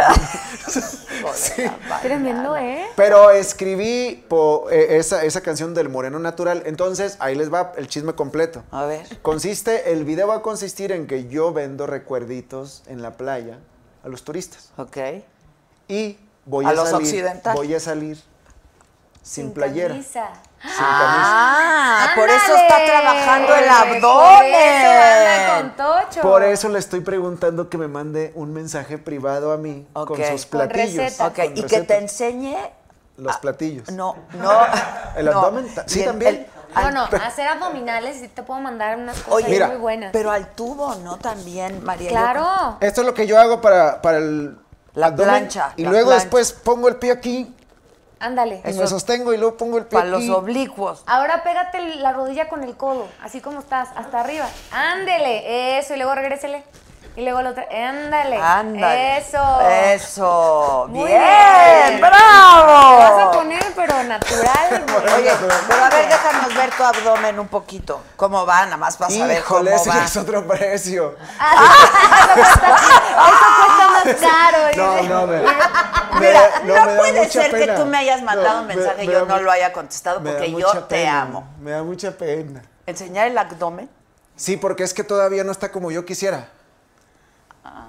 [1.33, 1.63] Sí.
[2.01, 2.85] Tremendo, ¿eh?
[2.95, 7.87] Pero escribí po- eh, esa, esa canción del Moreno Natural, entonces ahí les va el
[7.87, 8.63] chisme completo.
[8.71, 9.19] A ver.
[9.21, 13.59] Consiste, el video va a consistir en que yo vendo recuerditos en la playa
[14.03, 14.71] a los turistas.
[14.77, 14.97] Ok.
[15.87, 17.55] Y voy ¿A a, los salir, occidentales?
[17.59, 18.17] voy a salir
[19.21, 19.89] sin, playera.
[19.89, 20.29] camisa.
[20.63, 21.31] Sin camisa.
[22.03, 25.73] Ah, por eso está trabajando el Por eso anda abdomen.
[25.77, 26.21] con.
[26.21, 30.45] Por eso le estoy preguntando que me mande un mensaje privado a mí con sus
[30.45, 31.13] platillos.
[31.15, 32.55] con y que te enseñe...
[33.17, 33.91] Los platillos.
[33.91, 34.51] No, no.
[35.15, 35.31] ¿El no.
[35.39, 35.67] abdomen?
[35.85, 36.35] sí, el- también.
[36.35, 36.47] el-
[36.81, 39.67] Bueno, hacer abdominales y te puedo mandar unas cosas Oye, Mira.
[39.67, 40.11] muy buenas.
[40.13, 41.17] pero al tubo, ¿no?
[41.17, 42.09] También, María.
[42.09, 42.77] yo claro.
[42.79, 44.57] Esto es lo que yo hago para, para el
[44.93, 46.23] La abdomen, plancha, Y la luego plancha.
[46.23, 47.53] después pongo el pie aquí
[48.21, 48.61] Ándale.
[48.65, 51.03] y me sostengo y luego pongo el pie Para los oblicuos.
[51.07, 54.47] Ahora pégate la rodilla con el codo, así como estás, hasta arriba.
[54.71, 56.63] Ándele, eso, y luego regrésele.
[57.15, 58.37] Y luego la otra, ándale.
[58.37, 59.17] Ándale.
[59.17, 59.61] Eso.
[59.69, 60.85] Eso.
[60.89, 61.19] Muy bien.
[61.19, 61.99] bien.
[61.99, 62.91] ¡Bravo!
[62.91, 64.85] Lo vas a poner, pero natural.
[64.87, 65.13] güey.
[65.15, 65.31] Oye,
[65.67, 68.01] pero a ver, déjanos ver tu abdomen un poquito.
[68.15, 68.63] ¿Cómo va?
[68.63, 70.05] Nada más para saber cómo Híjole, ese va.
[70.05, 71.17] es otro precio.
[72.31, 74.57] Eso cuesta más caro.
[74.77, 75.41] No, no, me,
[76.19, 77.75] Mira, me- no, me puede ser que pena.
[77.75, 80.51] tú me hayas mandado No, un me- mensaje y yo no lo haya contestado porque
[80.51, 81.47] yo mucha te pena, amo.
[81.59, 82.61] Me da mucha pena.
[82.85, 83.89] ¿Enseñar el abdomen?
[84.35, 86.47] Sí, porque es que todavía no está como yo quisiera.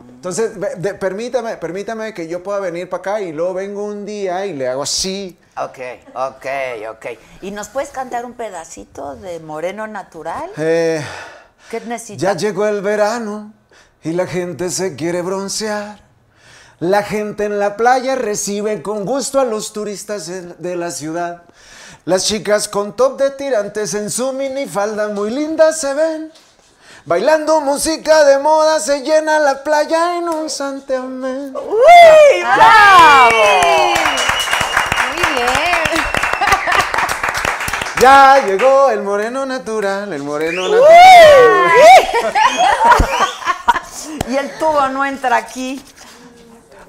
[0.08, 4.46] Entonces, de- permítame, permítame que yo pueda venir para acá y luego vengo un día
[4.46, 5.36] y le hago así.
[5.56, 5.78] Ok,
[6.14, 6.46] ok,
[6.90, 7.06] ok.
[7.42, 10.50] ¿Y nos puedes cantar un pedacito de Moreno Natural?
[10.56, 11.04] Eh,
[11.70, 12.22] ¿Qué necesitas?
[12.22, 13.52] ya llegó el verano
[14.02, 16.00] y la gente se quiere broncear.
[16.78, 21.42] La gente en la playa recibe con gusto a los turistas de de la ciudad.
[22.04, 26.32] Las chicas con top de tirantes en su minifalda muy lindas se ven.
[27.04, 31.52] Bailando música de moda se llena la playa en un santiamén.
[31.52, 33.42] ¡Uy, bravo!
[35.08, 35.48] Muy bien.
[38.00, 41.70] Ya llegó el moreno natural, el moreno natural.
[44.28, 45.84] Y el tubo no entra aquí.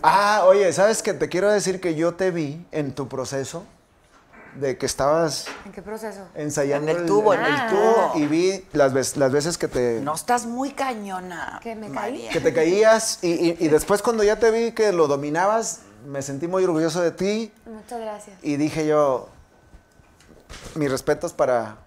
[0.03, 1.13] Ah, oye, ¿sabes qué?
[1.13, 3.63] Te quiero decir que yo te vi en tu proceso
[4.55, 6.27] de que estabas ¿En qué proceso?
[6.35, 8.11] ensayando En el tubo, en el tubo.
[8.15, 11.59] y vi las, las veces que te No estás muy cañona.
[11.63, 12.27] ¿Que me caí?
[12.31, 16.21] Que te caías y, y- y después cuando ya te vi que lo dominabas, me
[16.21, 18.37] sentí muy orgulloso de ti Muchas gracias.
[18.43, 19.29] y dije yo,
[20.75, 21.77] mis respetos para,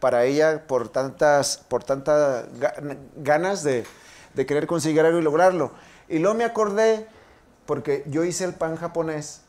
[0.00, 3.84] para ella por tantas, por tantas ga- ganas de,
[4.34, 5.72] de querer conseguir algo y lograrlo.
[6.08, 7.06] Y luego me acordé,
[7.66, 9.40] porque yo hice el pan japonés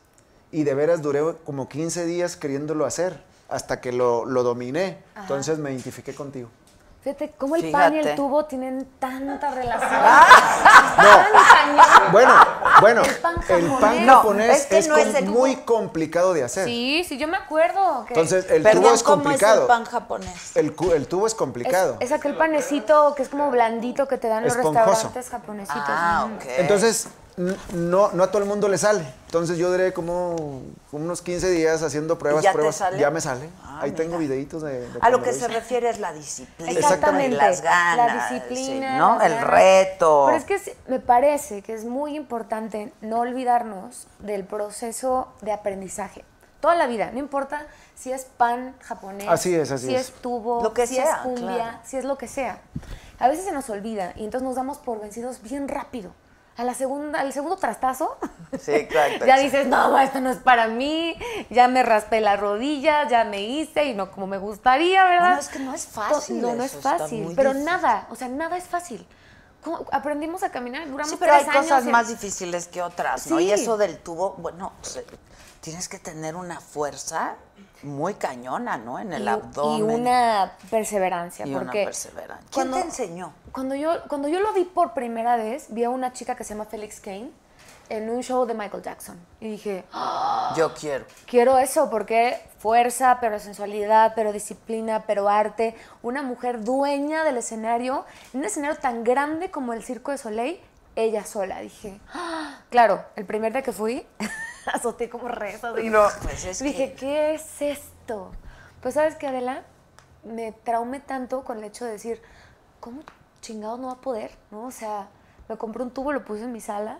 [0.54, 4.98] y de veras duré como 15 días queriéndolo hacer hasta que lo, lo dominé.
[5.16, 6.48] Entonces me identifiqué contigo.
[7.02, 9.90] Fíjate cómo el pan y el tubo tienen tanta relación.
[10.96, 12.32] No, bueno,
[12.80, 14.06] bueno, El pan el pan japonés.
[14.06, 16.64] No, japonés es que es, no com- es el- muy complicado de hacer.
[16.66, 18.04] Sí, sí, yo me acuerdo.
[18.06, 19.60] Que Entonces, el Perdón, tubo es ¿cómo es complicado.
[19.62, 20.56] el pan japonés?
[20.56, 21.96] El, tubo es complicado.
[22.00, 24.86] es, es aquel panecito que es como blandito que te dan los Esponjoso.
[24.90, 25.82] restaurantes japonesitos.
[25.86, 26.42] Ah, ok.
[26.58, 29.04] Entonces, no, no a todo el mundo le sale.
[29.26, 30.62] Entonces yo duré como
[30.92, 32.76] unos 15 días haciendo pruebas, ya te pruebas.
[32.76, 32.98] sale?
[32.98, 33.48] Ya me sale.
[33.64, 34.04] Ah, Ahí mira.
[34.04, 36.70] tengo videitos de, de A lo que se refiere es la disciplina.
[36.70, 37.36] Exactamente.
[37.36, 37.96] Las ganas.
[38.14, 38.92] La disciplina.
[38.92, 39.16] sí, ¿no?
[39.18, 39.50] las El ganas.
[39.50, 40.24] reto.
[40.26, 45.52] Pero es que es- me parece que es muy importante no olvidarnos del proceso de
[45.52, 46.24] aprendizaje.
[46.60, 50.08] Toda la vida, no importa si es pan japonés, Así es, así si es.
[50.08, 51.78] es, tubo, Lo que si sea, es cumbia, claro.
[51.84, 52.58] si es lo que sea.
[53.18, 56.12] A veces se nos olvida y entonces nos damos por vencidos bien rápido.
[56.56, 58.16] A la segunda, al segundo trastazo,
[58.60, 59.42] Sí, exacto, ya exacto.
[59.42, 61.16] dices, no, esto no es para mí,
[61.50, 65.26] ya me raspé la rodilla, ya me hice y no como me gustaría, ¿verdad?
[65.30, 67.64] Bueno, es que no es fácil No, no es fácil, pero difícil.
[67.66, 69.04] nada, o sea, nada es fácil.
[69.64, 69.84] ¿Cómo?
[69.90, 73.40] Aprendimos a caminar, duramos Sí, pero hay años cosas en- más difíciles que otras, ¿no?
[73.40, 75.04] Y eso del tubo, bueno, se-
[75.60, 77.34] tienes que tener una fuerza
[77.82, 78.98] muy cañona, ¿no?
[78.98, 79.78] En el y, abdomen.
[79.78, 82.48] y una perseverancia, Y una porque perseverancia.
[82.50, 83.32] ¿Quién te enseñó?
[83.52, 86.54] Cuando yo, cuando yo lo vi por primera vez, vi a una chica que se
[86.54, 87.30] llama Felix Kane
[87.90, 89.18] en un show de Michael Jackson.
[89.40, 91.04] Y dije, "Ah, Yo quiero.
[91.26, 95.76] quiero eso porque fuerza, pero sensualidad, pero disciplina, pero arte.
[96.02, 100.58] Una mujer dueña del escenario, en un escenario tan grande como el Circo de Soleil,
[100.96, 101.60] ella sola.
[101.60, 102.60] Dije, "Ah".
[102.70, 104.06] claro, el primer día que fui,
[104.72, 105.70] azoté como reza.
[105.72, 108.32] No, pues es dije, que- ¿qué es esto?
[108.80, 109.62] Pues sabes qué, Adela,
[110.24, 112.20] me traumé tanto con el hecho de decir,
[112.80, 113.02] ¿cómo
[113.40, 114.30] chingados no va a poder?
[114.50, 114.64] ¿No?
[114.66, 115.08] O sea,
[115.48, 116.98] me compré un tubo, lo puse en mi sala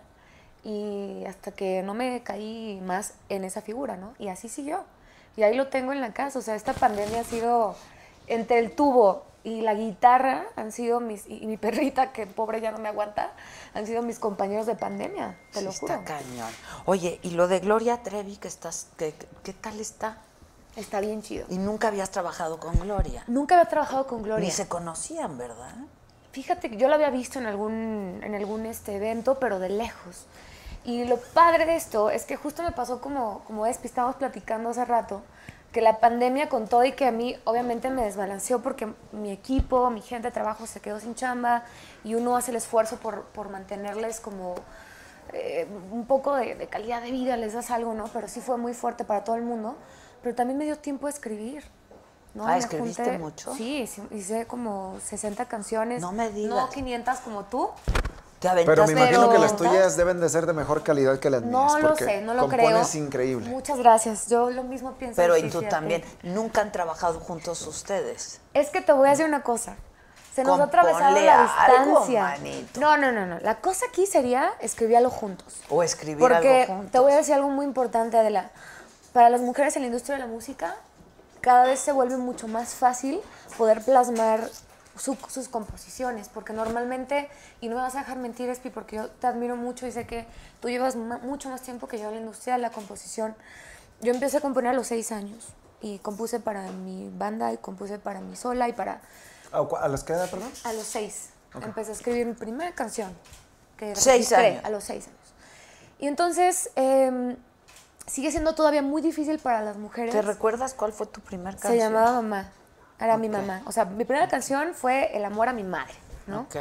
[0.62, 4.14] y hasta que no me caí más en esa figura, ¿no?
[4.18, 4.84] Y así siguió.
[5.36, 6.38] Y ahí lo tengo en la casa.
[6.38, 7.76] O sea, esta pandemia ha sido
[8.28, 12.72] entre el tubo y la guitarra han sido mis y, mi perrita que pobre ya
[12.72, 13.32] no me aguanta
[13.74, 16.50] han sido mis compañeros de pandemia te Sí, lo juro está cañón.
[16.86, 20.18] Oye, y lo de Gloria Trevi, que estás, que, ¿qué tal está?
[20.76, 23.22] está bien chido Y nunca habías trabajado con Gloria.
[23.28, 25.74] nunca había trabajado con Gloria Ni se conocían, ¿verdad?
[26.32, 30.26] Fíjate que yo lo había visto en algún, en algún este evento, pero de lejos.
[30.84, 34.70] Y lo padre de esto es que justo me pasó como, como Espi, estábamos platicando
[34.70, 35.22] hace rato,
[35.74, 39.90] que la pandemia con todo y que a mí obviamente me desbalanceó porque mi equipo,
[39.90, 41.64] mi gente de trabajo se quedó sin chamba
[42.04, 44.54] y uno hace el esfuerzo por, por mantenerles como
[45.32, 48.04] eh, un poco de, de calidad de vida, les das algo, ¿no?
[48.12, 49.74] Pero sí fue muy fuerte para todo el mundo,
[50.22, 51.64] pero también me dio tiempo de escribir.
[52.34, 52.46] ¿no?
[52.46, 53.52] Ah, ¿escribiste mucho?
[53.54, 56.00] Sí, sí, hice como 60 canciones.
[56.00, 56.56] No me digas.
[56.56, 57.70] No 500 como tú.
[58.52, 61.42] Te Pero me imagino que las tuyas deben de ser de mejor calidad que las
[61.42, 61.52] mías.
[61.52, 62.82] No lo porque sé, no lo creo.
[62.94, 63.48] increíble.
[63.48, 64.28] Muchas gracias.
[64.28, 65.16] Yo lo mismo pienso.
[65.16, 65.68] Pero y tú fíjate.
[65.68, 66.04] también.
[66.22, 68.40] Nunca han trabajado juntos ustedes.
[68.52, 69.76] Es que te voy a decir una cosa.
[70.34, 72.36] Se nos ha atravesado la distancia.
[72.80, 73.38] No, no, no, no.
[73.40, 75.60] La cosa aquí sería escribirlo juntos.
[75.70, 76.92] O escribir Porque algo juntos.
[76.92, 78.50] te voy a decir algo muy importante, Adela.
[79.12, 80.74] Para las mujeres en la industria de la música,
[81.40, 83.20] cada vez se vuelve mucho más fácil
[83.56, 84.48] poder plasmar
[84.96, 87.28] su- sus composiciones, porque normalmente,
[87.60, 90.06] y no me vas a dejar mentir, Espi, porque yo te admiro mucho y sé
[90.06, 90.26] que
[90.60, 93.34] tú llevas mucho más tiempo que yo en la industria de la composición.
[94.00, 95.48] Yo empecé a componer a los seis años
[95.80, 99.00] y compuse para mi banda y compuse para mi sola y para
[99.52, 100.50] ¿A, los que edad, perdón?
[100.64, 101.30] a los seis.
[101.60, 103.14] Empecé a escribir mi primera canción.
[103.76, 104.64] Que Seis registré años.
[104.64, 105.18] A los seis años.
[106.00, 107.36] Y entonces em,
[108.06, 110.12] sigue siendo todavía muy difícil para las mujeres.
[110.12, 111.72] ¿Te recuerdas cuál fue tu primer canción?
[111.72, 112.50] Se llamaba Mamá.
[113.00, 113.32] Era mi Ok.
[113.34, 113.62] mamá.
[113.66, 115.94] O sea, mi primera canción fue El amor a mi madre,
[116.26, 116.42] ¿no?
[116.42, 116.56] Ok.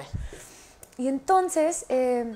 [0.97, 2.35] Y entonces, eh,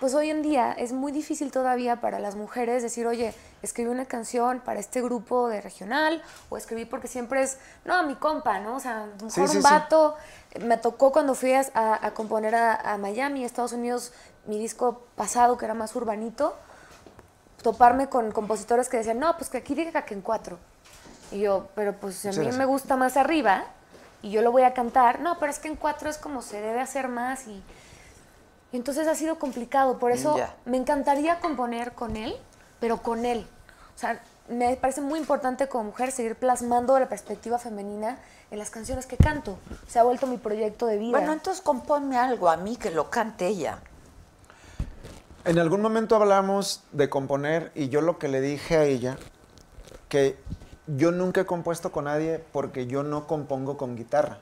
[0.00, 4.06] pues hoy en día es muy difícil todavía para las mujeres decir, oye, escribí una
[4.06, 6.20] canción para este grupo de regional,
[6.50, 8.76] o escribí porque siempre es, no, mi compa, ¿no?
[8.76, 9.68] O sea, a lo Sí, mejor sí, un sí.
[9.70, 10.16] vato.
[10.60, 14.12] Me tocó cuando fui a, a- a componer a, a Miami, Estados Unidos,
[14.46, 16.56] mi disco pasado, que era más urbanito,
[17.62, 20.58] toparme con compositores que decían, no, pues que aquí diga que en cuatro.
[21.32, 22.56] Y yo, pero pues a mí gracias.
[22.56, 23.64] me gusta más arriba
[24.22, 25.20] y yo lo voy a cantar.
[25.20, 27.62] No, pero es que en cuatro es como se debe hacer más y,
[28.72, 29.98] y entonces ha sido complicado.
[29.98, 30.54] Por eso Ya.
[30.64, 32.36] me encantaría componer con él,
[32.80, 33.46] pero con él.
[33.96, 38.18] O sea, me parece muy importante como mujer seguir plasmando la perspectiva femenina
[38.50, 39.58] en las canciones que canto.
[39.88, 41.16] Se ha vuelto mi proyecto de vida.
[41.16, 43.78] Bueno, entonces compónme algo a mí que lo cante ella.
[45.44, 49.16] En algún momento hablamos de componer y yo lo que le dije a ella,
[50.08, 50.38] que
[50.96, 54.38] yo nunca he compuesto con nadie porque yo no compongo con guitarra.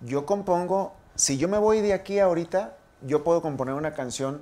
[0.00, 4.40] Yo compongo, si yo me voy de aquí ahorita, yo puedo componer una canción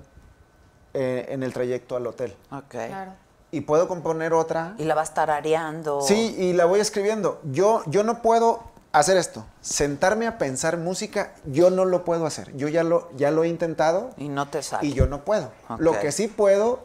[0.92, 2.36] eh, en el trayecto al hotel.
[2.50, 2.70] Ok.
[2.70, 3.12] Claro.
[3.50, 4.74] Y puedo componer otra.
[4.76, 6.02] Y la vas tarareando.
[6.02, 7.40] Sí, y la voy escribiendo.
[7.44, 9.46] Yo, yo no puedo hacer esto.
[9.60, 12.54] Sentarme a pensar música, yo no lo puedo hacer.
[12.56, 14.86] Yo ya lo, ya lo he intentado Y no te sale.
[14.86, 15.50] y yo no puedo.
[15.78, 16.80] Lo que sí puedo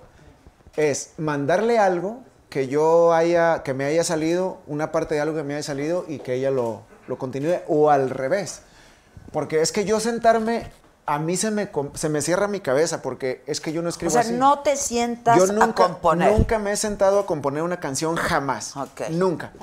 [0.78, 2.20] es mandarle algo
[2.52, 6.04] que yo haya, que me haya salido, una parte de algo que me haya salido
[6.08, 8.62] y que ella lo, lo continúe o al revés.
[9.32, 10.70] Porque es que yo sentarme,
[11.06, 13.90] a mí se me, se me cierra mi cabeza porque es que yo no o
[13.90, 14.34] escribo sea, así.
[14.34, 16.34] no te sientas Yo a nunca, componer.
[16.34, 18.74] nunca me he sentado a componer una canción jamás.
[19.12, 19.54] Nunca.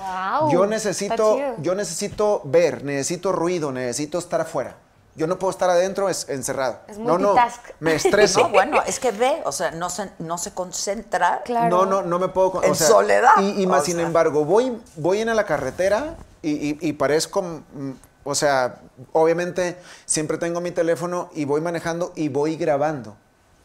[0.51, 4.77] Yo necesito, yo necesito ver, necesito ruido, necesito estar afuera.
[5.19, 6.79] Yo no puedo estar adentro es- encerrado.
[6.89, 7.35] Es no, no,
[7.81, 8.41] me estreso.
[8.41, 11.43] No, bueno, es que ve, o sea, no se, no se concentra.
[11.45, 11.69] Claro.
[11.69, 12.53] No, no, no me puedo.
[12.53, 14.07] con- En soledad, Y, y más o sin sea.
[14.07, 17.43] embargo, voy, voy en a la carretera y, y- y parezco.
[17.43, 17.91] mm,
[18.25, 18.81] O sea,
[19.13, 23.17] obviamente siempre tengo mi teléfono y voy manejando y voy grabando.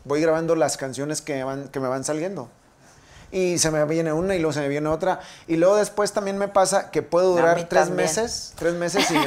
[0.05, 2.49] Voy grabando las canciones que van, que me van saliendo.
[3.33, 5.19] Y se me viene una y luego se me viene otra.
[5.47, 8.07] Y luego después también me pasa que puedo durar mí tres también.
[8.07, 8.53] meses.
[8.55, 9.19] Tres meses sin.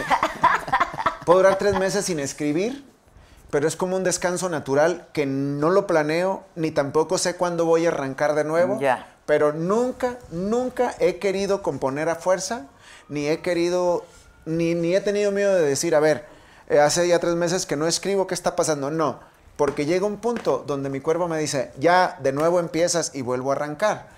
[1.26, 2.84] puedo durar tres meses sin escribir.
[3.50, 7.84] Pero es como un descanso natural que no lo planeo, ni tampoco sé cuándo voy
[7.84, 8.78] a arrancar de nuevo.
[9.26, 12.66] Pero nunca, nunca he querido componer a fuerza,
[13.08, 14.04] ni he querido,
[14.44, 16.26] ni, ni he tenido miedo de decir, a ver,
[16.68, 18.92] eh, hace ya tres meses que no escribo, ¿qué está pasando?
[18.92, 19.18] No.
[19.56, 23.52] Porque llega un punto donde mi cuerpo me dice, ya de nuevo empiezas y vuelvo
[23.52, 24.08] a arrancar.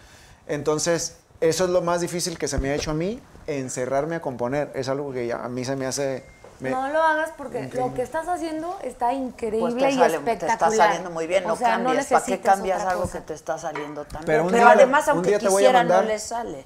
[0.49, 4.20] Entonces, eso es lo más difícil que se me ha hecho a mí, encerrarme a
[4.20, 4.70] componer.
[4.74, 6.24] Es algo que ya a mí se me hace...
[6.59, 10.09] me- No lo hagas porque lo que estás haciendo está increíble Pues te, y sale-
[10.11, 10.53] te espectacular.
[10.70, 12.07] está saliendo muy bien, no O sea, cambies.
[12.07, 13.18] ¿Para qué cambias algo cosa.
[13.20, 14.47] que te está saliendo tan Pero bien?
[14.47, 16.64] un Pero día además, un aunque día te voy a quisiera, no mandar- le sale.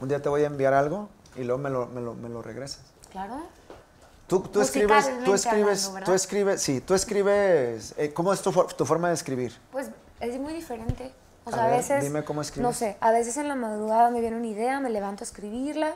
[0.00, 2.40] Un día te voy a enviar algo y luego me lo, me lo, me lo
[2.40, 2.80] regresas.
[3.12, 3.34] Claro.
[4.42, 8.84] Tú, tú escribes, tú escribes, tú escribes, sí, tú escribes, eh, ¿cómo es tu, tu
[8.84, 9.52] forma de escribir?
[9.70, 11.12] Pues es muy diferente.
[11.44, 12.02] O A sea, a, ver, veces.
[12.02, 12.62] dime cómo escribes.
[12.66, 15.92] No sé, a veces en la madrugada me viene una idea, me levanto a escribirla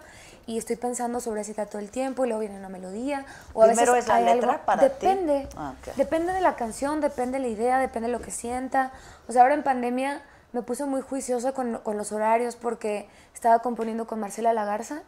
[0.47, 3.24] y estoy pensando sobre esa idea todo el tiempo y luego viene una melodía.
[3.55, 5.07] O a Primero veces es la hay letra algo- para ti.
[5.07, 5.49] Depende.
[5.57, 5.95] Ah, ok.
[5.97, 8.93] Depende de la canción, depende de la idea, depende de lo que sienta.
[9.26, 10.22] O sea, ahora en pandemia
[10.53, 15.03] me puse muy juiciosa con, con los horarios porque estaba componiendo con Marcela Lagarza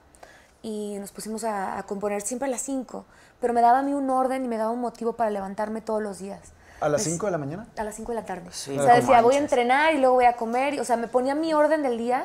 [0.63, 3.05] y nos pusimos a, a componer siempre a las 5,
[3.41, 6.03] pero me daba a mí un orden y me daba un motivo para levantarme todos
[6.03, 6.41] los días.
[6.81, 7.67] ¿A las Pues, 5 de la mañana?
[7.77, 8.45] a las 5 de la tarde.
[8.53, 10.75] Sí, o sea, decía, voy a entrenar y luego voy a comer.
[10.75, 12.25] y, o sea, me ponía mi orden del día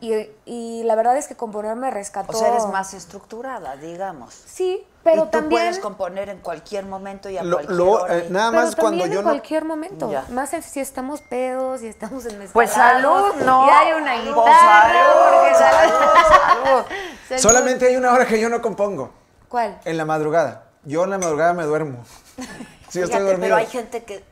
[0.00, 2.36] y, y la verdad es que componer me rescató.
[2.36, 4.34] O sea, eres más estructurada, digamos.
[4.34, 5.62] Sí, pero y tú también...
[5.62, 8.16] puedes componer en cualquier momento y a Lo- cualquier lo- hora.
[8.18, 9.30] eh, nada pero más cuando también yo en no...
[9.30, 10.10] cualquier momento.
[10.10, 10.24] Ya.
[10.30, 13.66] Más en- si estamos pedos, si estamos en Pues salud, ¿no?
[13.66, 14.92] Y hay una Pues guitarra.
[14.92, 16.84] salud, porque salud,
[17.28, 17.38] salud.
[17.40, 19.10] Solamente hay una hora que yo no compongo,
[19.48, 19.78] ¿Cuál?
[19.84, 20.64] en la madrugada.
[20.84, 22.04] Yo en la madrugada me duermo.
[22.88, 23.42] Sí, estoy Fíjate, dormido.
[23.46, 24.24] pero hay gente que,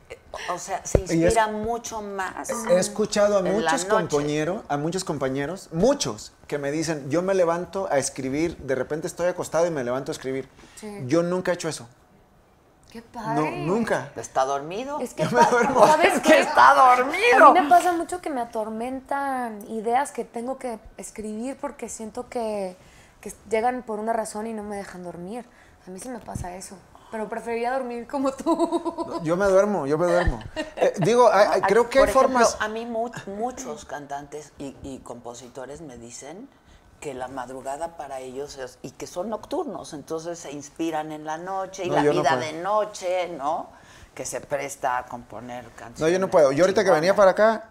[0.52, 2.50] o sea, se es- inspira mucho más.
[2.68, 7.88] He escuchado a muchos compañeros, a muchos compañeros, muchos, que me dicen, yo me levanto
[7.90, 10.48] a escribir, de repente estoy acostado y me levanto a escribir.
[10.76, 11.00] Sí.
[11.06, 11.88] Yo nunca he hecho eso.
[12.90, 13.56] Qué No, padre.
[13.66, 14.12] nunca.
[14.14, 15.00] ¿Está dormido?
[15.00, 15.84] Es que, Yo me duermo.
[15.86, 16.40] ¿sabes que qué?
[16.40, 17.46] está dormido.
[17.48, 22.28] A mí me pasa mucho que me atormentan ideas que tengo que escribir porque siento
[22.28, 22.76] que,
[23.20, 25.44] que llegan por una razón y no me dejan dormir.
[25.86, 26.76] A mí sí me pasa eso.
[27.14, 29.20] Pero preferiría dormir como tú.
[29.22, 30.40] Yo me duermo, yo me duermo.
[30.56, 31.30] Eh, digo,
[31.68, 32.56] creo que Por hay ejemplo, formas...
[32.58, 36.48] A mí mu- muchos cantantes y, y compositores me dicen
[36.98, 41.38] que la madrugada para ellos es, y que son nocturnos, entonces se inspiran en la
[41.38, 43.68] noche y No, la no vida de noche, ¿no?
[44.12, 46.00] Que se presta a componer canciones.
[46.00, 46.50] No, yo no puedo.
[46.50, 47.68] Yo ahorita que venía para acá,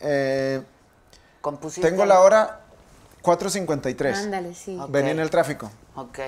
[0.00, 0.62] eh,
[1.40, 2.60] Compusiste tengo la hora
[3.24, 4.14] 4.53.
[4.14, 4.78] Ándale, sí.
[4.80, 4.88] Ok.
[4.88, 5.68] Venía en el tráfico.
[5.96, 6.20] Ok.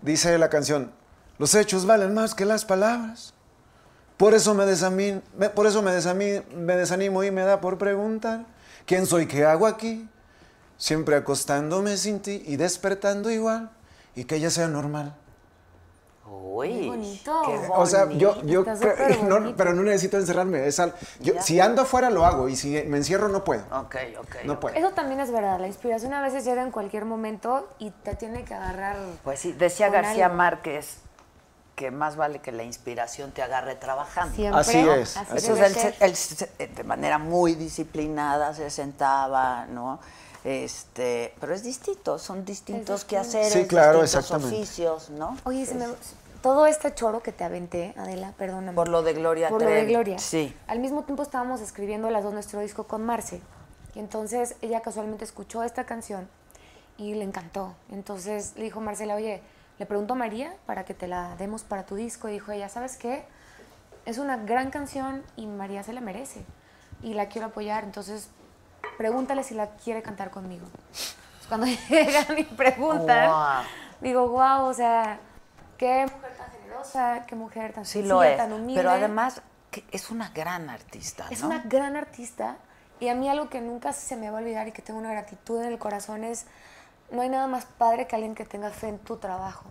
[0.00, 0.90] Dice la canción,
[1.38, 3.34] los hechos valen más que las palabras.
[4.16, 8.44] Por eso me, desamin- me- por eso me, desanimo y me da por preguntar,
[8.86, 10.08] ¿quién soy, qué hago aquí?
[10.76, 13.70] Siempre acostándome sin ti y despertando igual,
[14.14, 15.14] y que ella sea normal.
[16.26, 17.42] Uy, Qué bonito.
[17.44, 18.64] qué O sea, yo, yo
[19.28, 20.66] no, pero no necesito encerrarme.
[20.66, 21.42] es al- yo- Ya.
[21.42, 23.62] si ando afuera lo hago y si me encierro no puedo.
[23.72, 24.36] Ok, ok.
[24.44, 24.74] No puedo.
[24.76, 25.58] Eso también es verdad.
[25.60, 28.96] La inspiración a veces llega en cualquier momento y te tiene que agarrar.
[29.22, 30.38] Pues sí, decía García algo.
[30.38, 30.98] Márquez
[31.74, 34.34] que más vale que la inspiración te agarre trabajando.
[34.34, 34.60] Siempre.
[34.60, 36.16] Así es, Así Entonces él,
[36.58, 39.98] él de manera muy disciplinada se sentaba, ¿no?
[40.44, 44.56] Este, pero es distinto, son distintos Es quehaceres, Sí, claro, distintos exactamente.
[44.62, 45.36] oficios, ¿no?
[45.44, 45.86] Oye, se me-
[46.42, 48.74] todo este choro que te aventé, Adela, perdóname.
[48.74, 49.86] Por lo de Gloria Por lo de.
[49.86, 50.18] Gloria.
[50.18, 50.54] Sí.
[50.66, 53.40] Al mismo tiempo estábamos escribiendo las dos nuestro disco con Marce.
[53.94, 56.28] Y entonces ella casualmente escuchó esta canción
[56.98, 57.74] y le encantó.
[57.90, 59.40] Entonces le dijo Marcela, oye,
[59.78, 62.28] le pregunto a María para que te la demos para tu disco.
[62.28, 63.24] Y dijo ella, ¿sabes qué?
[64.06, 66.44] Es una gran canción y María se la merece.
[67.02, 67.84] Y la quiero apoyar.
[67.84, 68.28] Entonces
[68.98, 70.66] pregúntale si la quiere cantar conmigo.
[71.48, 73.64] Cuando llegan y preguntan, Guau.
[74.00, 75.18] digo, wow, o sea,
[75.76, 78.36] qué mujer tan generosa, qué mujer tan Sí sencilla, lo es.
[78.36, 78.74] tan humilde.
[78.80, 81.46] Pero además que es una gran artista, Es ¿no?
[81.48, 82.56] una gran artista
[83.00, 85.10] y a mí algo que nunca se me va a olvidar y que tengo una
[85.10, 86.46] gratitud en el corazón es,
[87.10, 89.64] no hay nada más padre que alguien que tenga fe en tu trabajo,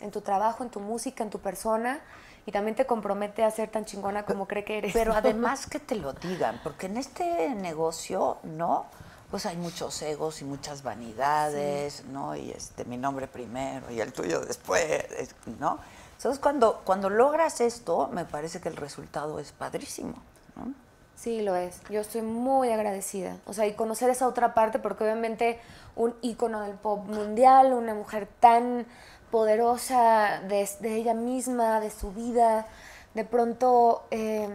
[0.00, 2.00] en tu trabajo, en tu música, en tu persona
[2.46, 4.92] y también te compromete a ser tan chingona como cree que eres.
[4.92, 8.86] Pero además que te lo digan, porque en este negocio, ¿no?
[9.30, 12.34] Pues hay muchos egos y muchas vanidades, ¿no?
[12.34, 14.82] Y este, mi nombre primero y el tuyo después,
[15.16, 15.78] es- ¿no?
[16.16, 20.14] Entonces, cuando, cuando logras esto, me parece que el resultado es padrísimo,
[20.56, 20.74] ¿no?
[21.20, 21.82] Sí, lo es.
[21.90, 23.36] Yo estoy muy agradecida.
[23.44, 25.60] O sea, y conocer esa otra parte, porque obviamente
[25.94, 28.86] un ícono del pop mundial, una mujer tan
[29.30, 32.66] poderosa de, ella misma, de su vida,
[33.12, 34.48] de pronto eh,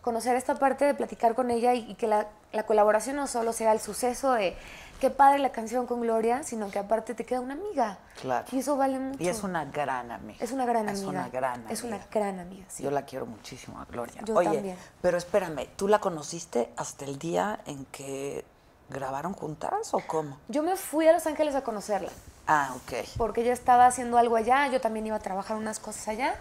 [0.00, 2.26] conocer esta parte de platicar con ella y, que la
[2.66, 4.56] colaboración no solo sea el suceso de
[5.00, 7.98] qué padre la canción con Gloria, sino que aparte te queda una amiga.
[8.20, 8.46] Claro.
[8.52, 9.22] Y eso vale mucho.
[9.22, 10.38] Y es una gran amiga.
[10.44, 11.08] Es una gran Es amiga.
[11.10, 12.10] una gran Es una amiga.
[12.12, 12.82] gran amiga, sí.
[12.84, 14.22] Yo la quiero muchísimo a Gloria.
[14.24, 14.76] Yo Oye, también.
[15.02, 18.44] pero espérame, ¿tú la conociste hasta el día en que
[18.90, 20.36] grabaron juntas o cómo?
[20.48, 22.10] Yo me fui a Los Ángeles a conocerla.
[22.46, 22.92] Ah, ok.
[23.16, 26.34] porque ella estaba haciendo algo allá, yo también iba a trabajar unas cosas allá.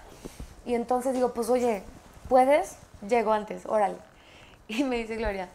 [0.65, 1.83] Y entonces digo, pues oye,
[2.27, 2.75] ¿puedes?
[3.07, 3.95] Llego antes, órale.
[4.67, 5.49] Y me dice Gloria,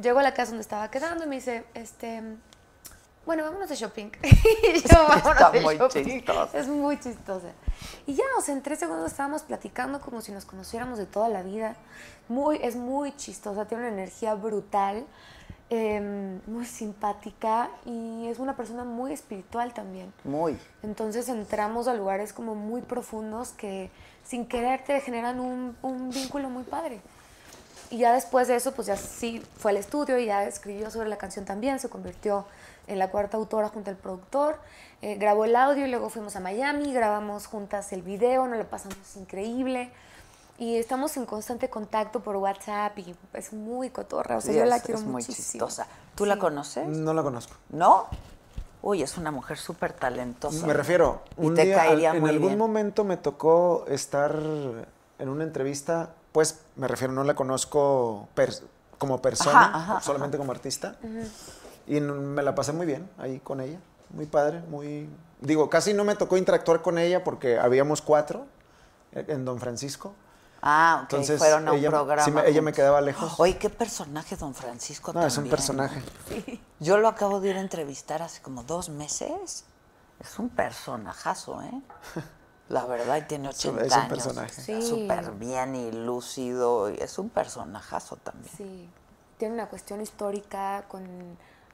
[0.00, 2.22] llego a la casa donde estaba quedando y me dice, este,
[3.26, 4.10] bueno, vámonos de shopping.
[4.22, 6.04] y yo, vámonos Está de muy shopping.
[6.04, 6.58] chistosa.
[6.58, 7.48] Es muy chistosa.
[8.06, 11.28] Y ya, o sea, en tres segundos estábamos platicando como si nos conociéramos de toda
[11.28, 11.76] la vida.
[12.28, 15.06] Muy, es muy chistosa, tiene una energía brutal,
[15.70, 20.12] eh, muy simpática y es una persona muy espiritual también.
[20.24, 20.58] Muy.
[20.82, 23.90] Entonces entramos a lugares como muy profundos que
[24.22, 27.00] sin querer te generan un, un vínculo muy padre.
[27.90, 31.08] Y ya después de eso, pues ya sí fue al estudio y ya escribió sobre
[31.08, 32.46] la canción también, se convirtió
[32.86, 34.58] en la cuarta autora junto al productor,
[35.02, 38.64] eh, grabó el audio y luego fuimos a Miami, grabamos juntas el video, nos lo
[38.66, 39.90] pasamos increíble.
[40.56, 44.64] Y estamos en constante contacto por WhatsApp y es muy cotorra, o sea, Sí, yo
[44.64, 45.66] la es- quiero es muy muchísimo.
[45.66, 45.86] chistosa.
[46.14, 46.86] ¿Tú la conoces?
[46.86, 47.54] No la conozco.
[47.70, 48.06] ¿No?
[48.80, 50.64] Uy, es una mujer súper talentosa.
[50.66, 52.58] Me refiero, Y un te día, caería al- en muy algún bien.
[52.58, 54.36] momento me tocó estar
[55.18, 58.28] en una entrevista, pues me refiero, no la conozco
[58.98, 60.96] como persona, Ajá, ajá, solamente como artista.
[61.86, 63.78] Y me la pasé muy bien ahí con ella,
[64.10, 65.08] muy padre, muy...
[65.40, 68.46] Digo, casi no me tocó interactuar con ella porque habíamos cuatro
[69.12, 70.12] eh, en Don Francisco.
[70.60, 72.24] Ah, ok, Entonces, fueron a un ella- programa.
[72.24, 73.34] sí me- ella me quedaba lejos.
[73.38, 75.12] Oye, qué personaje, don Francisco.
[75.12, 76.02] No, es un personaje.
[76.80, 79.66] Yo lo acabo de ir a entrevistar hace como dos meses.
[80.18, 81.80] Es un personajazo, ¿eh?
[82.68, 84.08] La verdad, y tiene Es un- 80 es un años.
[84.08, 84.62] personaje.
[84.62, 84.82] Sí.
[84.82, 86.90] Súper bien y lúcido.
[86.90, 88.52] y es un personajazo también.
[88.56, 88.88] Sí,
[89.38, 91.04] tiene una cuestión histórica con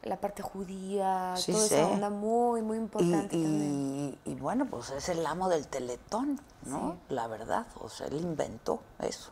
[0.03, 1.79] la parte judía, Sí toda sé.
[1.81, 4.19] esa onda muy, muy importante también.
[4.25, 6.97] y- y bueno, pues es el amo del teletón, ¿no?
[7.09, 9.31] La verdad, o sea, él inventó eso,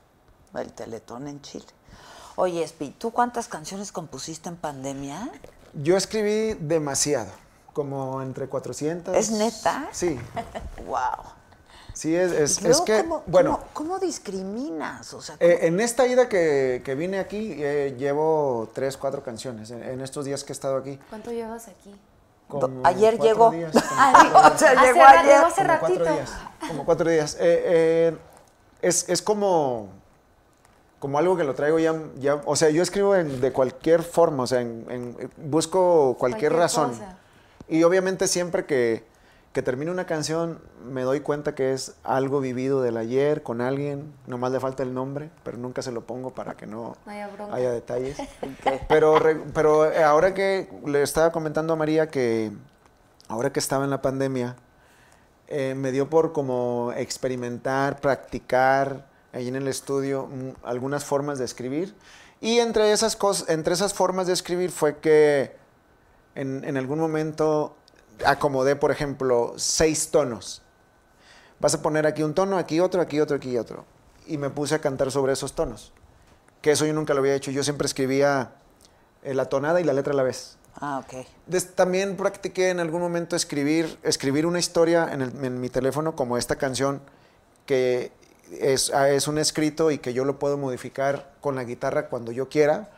[0.55, 1.65] el teletón en Chile.
[2.37, 5.29] Oye, Espi, ¿tú cuántas canciones compusiste en pandemia?
[5.73, 7.31] Yo escribí demasiado,
[7.73, 9.17] como entre 400.
[9.17, 9.89] ¿Es neta?
[9.91, 10.17] Sí,
[10.87, 11.37] ¡Wow!
[11.99, 15.13] Sí, es, es, Y luego, es que, ¿cómo, bueno, cómo- cómo discriminas?
[15.15, 19.23] O sea, ¿cómo- eh, en esta ida que, que vine aquí, eh, llevo tres, cuatro
[19.23, 20.99] canciones, en, en estos días que he estado aquí.
[21.09, 21.95] ¿Cuánto llevas aquí?
[22.49, 23.51] como ayer cuatro llegó.
[23.51, 23.73] días,
[24.33, 25.25] como o sea, llegó ayer.
[25.27, 26.13] llegó hace como cuatro ratito.
[26.15, 26.31] días.
[26.67, 27.35] Como cuatro días.
[27.35, 28.17] Eh, eh,
[28.81, 29.89] es, es como,
[30.99, 34.45] como algo que lo traigo ya, ya o sea, yo escribo en- de cualquier forma,
[34.45, 36.91] o sea, en- en- busco cualquier, Cualquier razón.
[36.93, 37.19] cosa.
[37.69, 39.05] Y obviamente siempre que,
[39.53, 44.13] que termino una canción me doy cuenta que es algo vivido del ayer con alguien,
[44.27, 47.71] nomás le falta el nombre, pero nunca se lo pongo para que no No haya
[47.71, 48.19] detalles.
[48.89, 49.19] Pero,
[49.55, 52.53] pero eh, ahora que le estaba comentando a María que
[53.29, 54.57] ahora que estaba en la pandemia,
[55.47, 61.45] eh, me dio por como experimentar, practicar ahí en el estudio mm, algunas formas de
[61.45, 61.95] escribir.
[62.41, 65.57] Y entre esas, cosas, entre esas formas de escribir fue que
[66.35, 67.77] en, en algún momento
[68.27, 70.62] acomodé, por ejemplo, seis tonos.
[71.61, 73.85] Vas a poner aquí un tono, aquí otro, aquí otro, aquí otro.
[74.27, 75.93] Y me puse a cantar sobre esos tonos.
[76.62, 77.51] Que eso yo nunca lo había hecho.
[77.51, 78.53] Yo siempre escribía
[79.23, 80.57] eh, la tonada y la letra a la vez.
[80.81, 81.27] Ah, ok.
[81.47, 86.14] Des- también practiqué en algún momento escribir, escribir una historia en, el- en mi teléfono
[86.14, 87.01] como esta canción
[87.66, 88.12] que
[88.61, 92.31] es, ah, es un escrito y que yo lo puedo modificar con la guitarra cuando
[92.33, 92.91] yo quiera.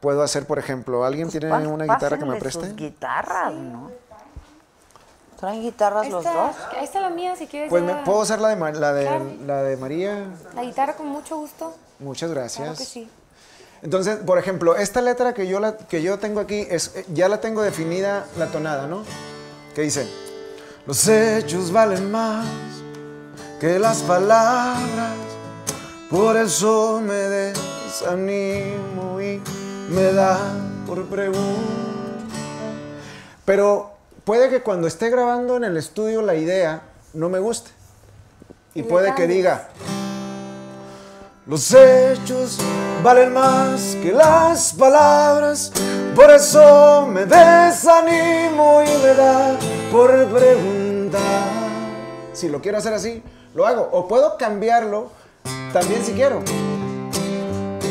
[0.00, 2.82] Puedo hacer, por ejemplo, ¿alguien tiene Pás- una guitarra que me pásenle sus preste?
[2.84, 3.90] guitarras, ¿no?
[5.38, 6.56] ¿Traen guitarras los dos?
[6.76, 7.70] ahí está la mía, si quieres.
[7.70, 9.24] Pues me- puedo usar la de, la, de, Claro.
[9.46, 10.24] la de María.
[10.54, 11.74] La guitarra con mucho gusto.
[12.00, 12.64] Muchas gracias.
[12.64, 13.08] Claro que sí.
[13.82, 17.28] Entonces, por ejemplo, esta letra que yo, la, que yo tengo aquí, es, eh, ya
[17.28, 19.04] la tengo definida la tonada, ¿no?
[19.76, 20.08] Que dice,
[20.86, 22.44] los hechos valen más
[23.60, 25.12] que las palabras,
[26.10, 29.40] por eso me desanimo y
[29.88, 30.36] me da
[30.84, 31.54] por preguntar.
[33.44, 33.92] Pero
[34.28, 36.82] puede que cuando esté grabando en el estudio la idea
[37.14, 37.70] no me guste.
[38.74, 39.70] Y puede que diga,
[41.46, 42.58] los hechos
[43.02, 45.72] valen más que las palabras,
[46.14, 49.56] por eso me desanimo y me da
[49.90, 51.48] por preguntar.
[52.34, 53.22] Si lo quiero hacer así,
[53.54, 53.88] lo hago.
[53.92, 55.10] O puedo cambiarlo
[55.72, 56.42] también si quiero.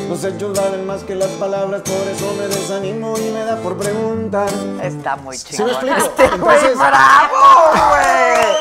[0.10, 3.78] Los hechos valen más que las palabras, por eso me desanimo y me da por
[3.78, 4.50] preguntar.
[4.82, 5.96] Está muy ¿Sí me explico?
[5.98, 8.54] Este güey, Entonces- ¡Bravo, güey!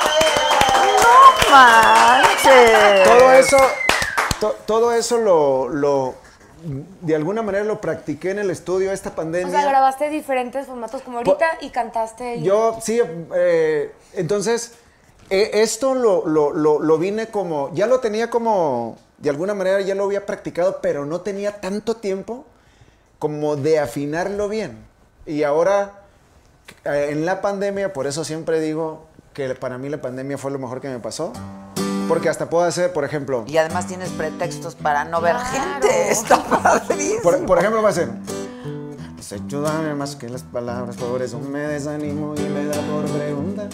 [1.02, 3.04] ¡No manches!
[3.08, 3.56] Todo eso,
[4.40, 6.14] to- todo eso lo, lo,
[7.00, 9.50] de alguna manera lo practiqué en el estudio esta O pandemia.
[9.56, 12.36] sea, grabaste diferentes formatos como ahorita y cantaste.
[12.36, 13.00] y- Yo, sí,
[13.34, 14.72] eh, entonces,
[15.30, 19.80] eh, esto lo, lo, lo, lo vine como, ya lo tenía como, de alguna manera
[19.80, 22.44] ya lo había practicado, pero no tenía tanto tiempo
[23.18, 24.78] como de afinarlo bien.
[25.24, 26.02] Y ahora,
[26.84, 30.58] eh, en la pandemia, por eso siempre digo que para mí la pandemia fue lo
[30.58, 31.32] mejor que me pasó,
[32.08, 35.50] Porque hasta puedo hacer, por ejemplo, Y además tienes pretextos para no ver Claro.
[35.80, 36.10] gente.
[36.12, 37.20] Está padrísimo.
[37.22, 38.10] por, por ejemplo va a ser...
[39.32, 43.68] Ayúdame más que las palabras, por eso me desanimo y me da por preguntar.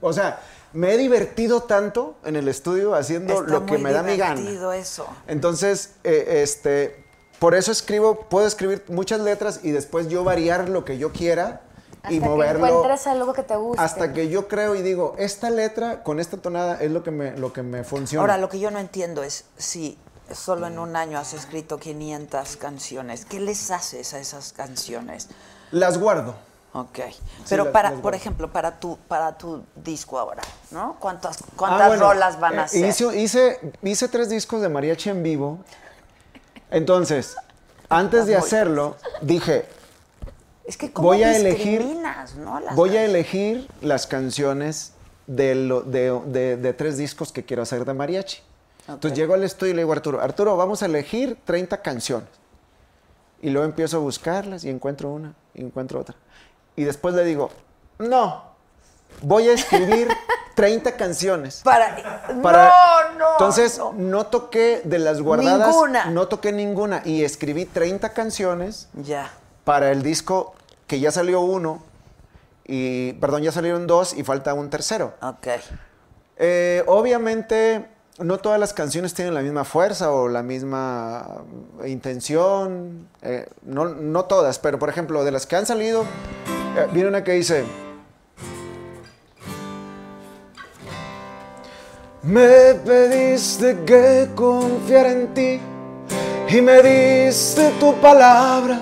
[0.00, 0.40] O sea,
[0.72, 4.34] me he divertido tanto en el estudio haciendo Está lo que me da mi gana.
[4.34, 5.06] divertido eso.
[5.26, 7.04] Entonces, eh, este,
[7.38, 11.60] por eso escribo, puedo escribir muchas letras y después yo variar lo que yo quiera
[12.10, 13.82] y Hasta moverlo que encuentres algo que te guste.
[13.82, 17.36] hasta que yo creo y digo, esta letra con esta tonada es lo que me,
[17.36, 18.20] lo que me funciona.
[18.22, 19.96] Ahora, lo que yo no entiendo es si
[20.34, 25.28] solo en un año has escrito 500 canciones, ¿qué les haces a esas canciones?
[25.70, 26.34] Las guardo.
[26.72, 26.98] Ok.
[27.48, 30.42] Pero para, las por ejemplo, para tu, para tu disco ahora,
[30.72, 30.96] ¿no?
[30.98, 32.88] ¿Cuántas, cuántas Ah, bueno, rolas van a eh, ser?
[32.88, 35.60] Hice, hice, hice tres discos de mariachi en vivo.
[36.70, 37.36] Entonces,
[37.88, 39.66] antes de hacerlo, dije,
[40.64, 41.84] es que ¿cómo voy a elegir,
[42.38, 42.58] no?
[42.60, 43.10] Las voy a canciones.
[43.10, 44.92] elegir las canciones
[45.26, 48.42] de, lo- de- de- de tres discos que quiero hacer de mariachi.
[48.88, 52.28] Entonces llego al estudio y le digo a Arturo, Arturo, vamos a elegir 30 canciones.
[53.40, 56.14] Y luego empiezo a buscarlas y encuentro una, y encuentro otra.
[56.76, 57.50] Y después le digo,
[57.98, 58.44] no,
[59.22, 60.08] voy a escribir
[60.54, 61.60] 30 canciones.
[61.64, 62.22] Para...
[62.42, 62.68] Para-
[63.12, 63.26] No, no.
[63.32, 63.92] Entonces, no.
[63.92, 64.26] no.
[64.26, 65.68] toqué de las guardadas.
[65.68, 66.06] Ninguna.
[66.06, 67.02] No toqué ninguna.
[67.04, 69.30] Y escribí 30 canciones Ya.
[69.64, 70.54] para el disco
[70.86, 71.82] que ya salió uno.
[72.66, 75.14] Y, perdón, ya salieron dos y falta un tercero.
[75.22, 75.48] Ok.
[76.36, 77.86] Eh, obviamente,
[78.18, 81.42] no todas las canciones tienen la misma fuerza o la misma
[81.82, 83.08] eh, intención.
[83.22, 86.02] eh, no, no todas, pero por ejemplo, de las que han salido,
[86.76, 87.64] eh, viene una que dice.
[92.22, 95.60] Me pediste que confiara en ti
[96.48, 98.80] y me diste tu palabra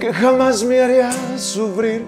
[0.00, 2.04] que jamás me haría sufrir.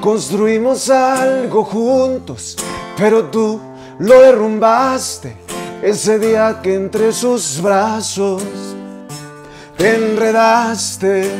[0.00, 2.56] Construimos algo juntos,
[2.98, 3.58] pero tú
[3.98, 5.44] lo derrumbaste
[5.84, 8.42] ese día que entre sus brazos
[9.76, 11.30] te enredaste.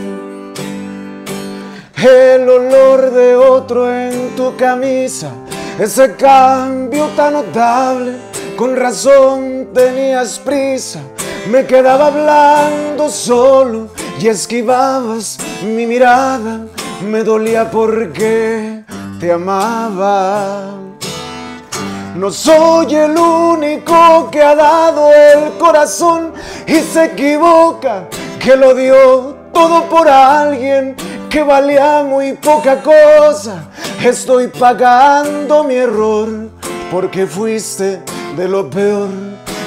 [1.96, 5.30] El olor de otro en tu camisa,
[5.78, 8.16] ese cambio tan notable,
[8.54, 11.00] con razón tenías prisa.
[11.50, 13.88] Me quedaba hablando solo
[14.20, 16.66] y esquivabas mi mirada.
[17.02, 18.84] Me dolía porque
[19.18, 20.83] te amaba.
[22.14, 26.32] No soy el único que ha dado el corazón
[26.64, 28.04] y se equivoca,
[28.38, 30.94] que lo dio todo por alguien
[31.28, 33.64] que valía muy poca cosa.
[34.00, 36.50] Estoy pagando mi error
[36.88, 38.00] porque fuiste
[38.36, 39.08] de lo peor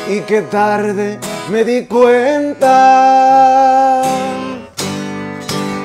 [0.07, 1.19] y que tarde
[1.49, 3.23] me di cuenta.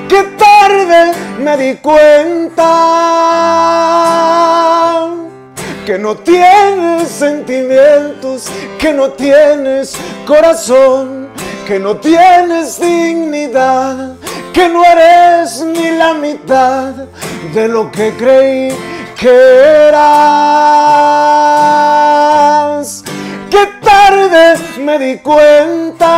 [0.07, 3.03] Que tarde me di cuenta
[5.85, 8.45] que no tienes sentimientos,
[8.79, 11.27] que no tienes corazón,
[11.67, 14.15] que no tienes dignidad,
[14.53, 16.93] que no eres ni la mitad
[17.53, 18.73] de lo que creí
[19.19, 20.13] que eras.
[23.49, 26.09] Que tarde me di cuenta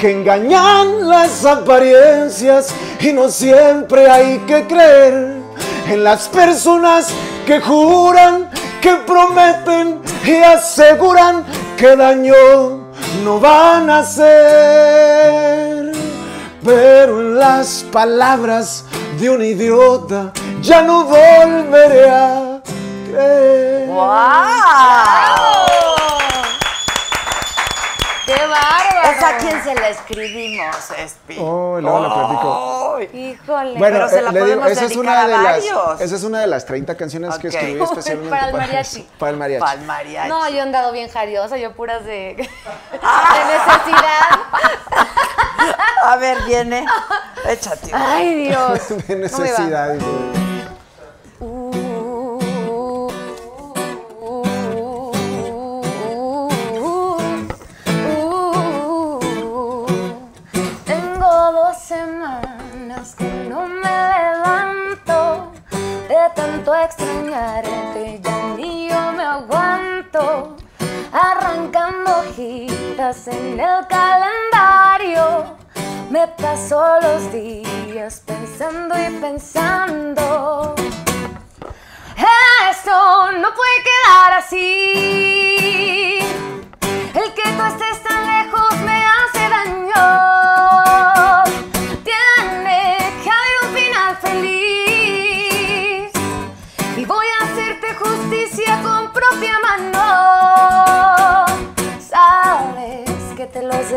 [0.00, 2.68] que engañan las apariencias
[3.00, 5.43] y no siempre hay que creer
[5.86, 7.08] en las personas
[7.46, 8.50] que juran,
[8.80, 11.44] que prometen y aseguran
[11.76, 12.34] que daño
[13.24, 15.92] no van a hacer.
[16.64, 18.84] Pero en las palabras
[19.18, 20.32] de un idiota
[20.62, 22.60] ya no volveré a
[23.06, 23.88] creer.
[23.88, 25.83] ¡Wow!
[28.26, 29.10] ¡Qué bárbaro!
[29.16, 31.36] ¿Esa a quién se la escribimos, Espi?
[31.38, 32.96] Oh, luego la platico.
[32.96, 33.10] Ay.
[33.12, 33.78] Híjole.
[33.78, 36.16] Bueno, Pero se eh, la le digo, podemos esa es una a de las esa
[36.16, 37.54] es una de las 30 canciones que Ok.
[37.54, 39.08] escribí especialmente Para el mariachi.
[39.18, 39.60] Para el mariachi.
[39.64, 40.28] Pa'l mariachi.
[40.28, 42.46] No, yo he andado bien jariosa, yo puras de, de
[43.52, 44.38] necesidad.
[46.04, 46.86] A ver, viene.
[47.48, 47.90] Échate.
[47.92, 48.88] Ay, Dios.
[48.88, 49.18] de No me va.
[49.38, 49.94] necesidad.
[49.98, 51.83] Tengo
[67.34, 70.56] extrañarte, ya ni yo me aguanto.
[71.12, 75.56] Arrancando hojitas en el calendario,
[76.10, 80.74] me paso los días pensando y pensando.
[82.70, 86.18] Esto no puede quedar así.
[87.14, 90.33] El que tú estés tan lejos me hace daño.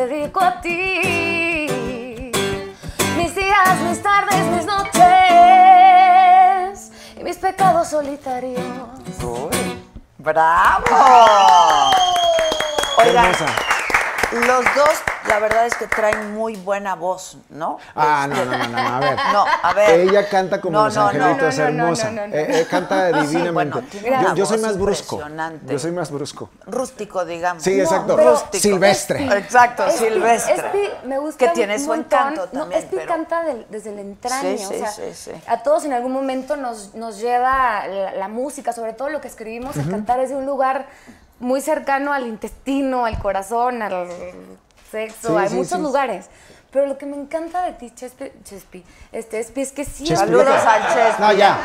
[0.08, 2.32] dedico a ti.
[3.18, 5.02] Mis días, mis tardes, mis noches
[7.20, 8.62] y mis pecados solitarios.
[9.22, 9.84] Uy,
[10.18, 10.86] ¡Bravo!
[12.98, 13.32] Oigan,
[14.32, 17.78] los dos la verdad es que traen muy buena voz, ¿no?
[17.96, 19.18] Ah, no, no, no, no, a ver.
[19.34, 20.00] No, a ver.
[20.02, 21.08] Ella canta como No, los no, no.
[21.26, 22.12] angelitos, No, no, no, hermosa.
[22.12, 22.36] no, no, no.
[22.36, 23.80] Eh, eh, canta Sí, divinamente.
[24.04, 25.22] yo, yo soy más brusco.
[25.66, 26.50] Yo soy más brusco.
[26.66, 27.64] Rústico, digamos.
[27.64, 28.18] Sí, exacto.
[28.54, 29.26] Silvestre.
[29.38, 30.54] Exacto, Espi- silvestre.
[30.56, 32.82] Espi me gusta Que tiene su encanto No, también.
[32.84, 34.58] Espi pero- canta desde el entraño.
[34.58, 35.32] Sí, o sí, sea, sí, sí.
[35.48, 39.28] A todos en algún momento nos, nos lleva la, la música, sobre todo lo que
[39.28, 40.86] escribimos, a cantar desde un lugar
[41.40, 43.94] muy cercano al intestino, al corazón, al
[44.92, 45.82] sexo, Sí, hay sí, muchos sí.
[45.82, 46.30] lugares.
[46.72, 50.04] Pero lo que me encanta de ti, Chespi, Chespi, este, Espi, es que sí.
[50.04, 50.18] Chespi.
[50.26, 51.22] Saludos al Chespi.
[51.22, 51.58] No, ya.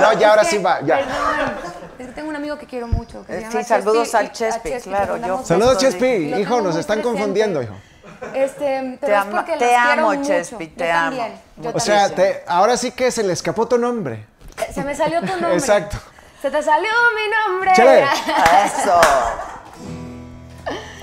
[0.00, 0.96] No, ya, ahora sí va, ya.
[0.96, 1.54] perdón,
[1.98, 3.24] es que tengo un amigo que quiero mucho.
[3.26, 6.06] Que se Eh, llama sí, saludos Chespi, al Chespi, Chespi, claro, yo- Saludos, Chespi.
[6.40, 7.02] Hijo, nos están presente.
[7.02, 7.74] confundiendo, hijo.
[8.34, 10.22] Este, pero Te es ama- porque te amo, mucho.
[10.28, 11.16] Chespi, Yo te amo.
[11.16, 14.24] también, yo O sea, te- ahora sí que se le escapó tu nombre.
[14.72, 15.54] Se me salió tu nombre.
[15.54, 15.98] Exacto.
[16.40, 17.72] Se te salió mi nombre.
[17.74, 18.00] Chale.
[18.64, 19.00] Eso.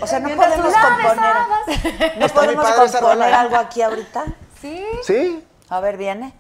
[0.02, 2.18] O sea, no podemos componer.
[2.18, 4.26] No podemos componer algo aquí ahorita.
[4.62, 4.86] Sí.
[5.04, 5.46] ¿Sí?
[5.70, 6.34] A ver, viene.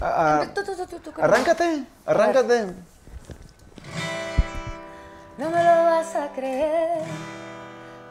[0.00, 2.66] Ah, ah, arráncate, arráncate.
[5.38, 7.02] No me lo vas a creer,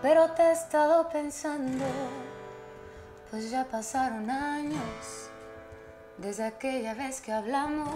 [0.02, 1.86] pero te he estado pensando.
[3.32, 5.30] Pues ya pasaron años
[6.18, 7.90] desde aquella vez que hablamos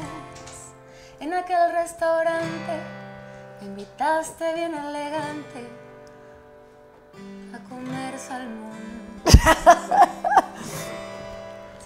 [1.19, 2.79] en aquel restaurante.
[3.59, 5.80] Me invitaste bien elegante
[7.53, 8.71] a comer salmón.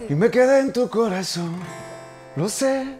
[0.09, 1.55] Y me quedé en tu corazón,
[2.35, 2.99] lo sé.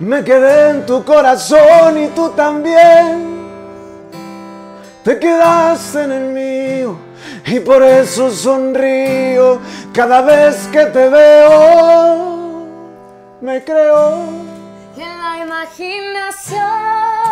[0.00, 3.38] Me quedé en tu corazón y tú también.
[5.04, 6.98] Te quedaste en el mío
[7.46, 9.60] y por eso sonrío
[9.94, 12.66] cada vez que te veo.
[13.40, 14.24] Me creo.
[14.96, 17.27] En la imaginación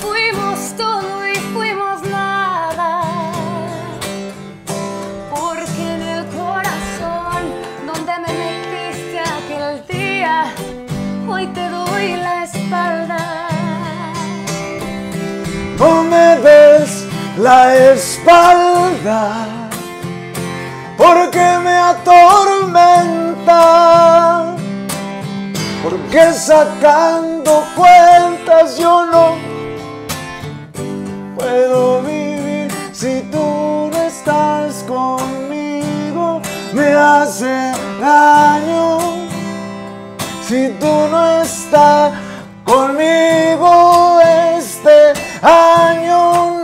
[0.00, 3.02] fuimos todo y fuimos nada.
[5.30, 7.42] Porque en el corazón
[7.86, 10.34] donde me metiste aquel día,
[11.28, 13.48] hoy te doy la espalda.
[15.78, 17.06] No me des
[17.38, 19.46] la espalda
[20.96, 23.60] porque me atormenta.
[25.82, 29.59] Porque sacando cuentas yo no
[31.40, 36.40] puedo vivir si tú no estás conmigo.
[36.72, 38.98] Me hace daño
[40.46, 42.12] si tú no estás
[42.64, 44.20] conmigo
[44.56, 45.12] este
[45.42, 46.59] año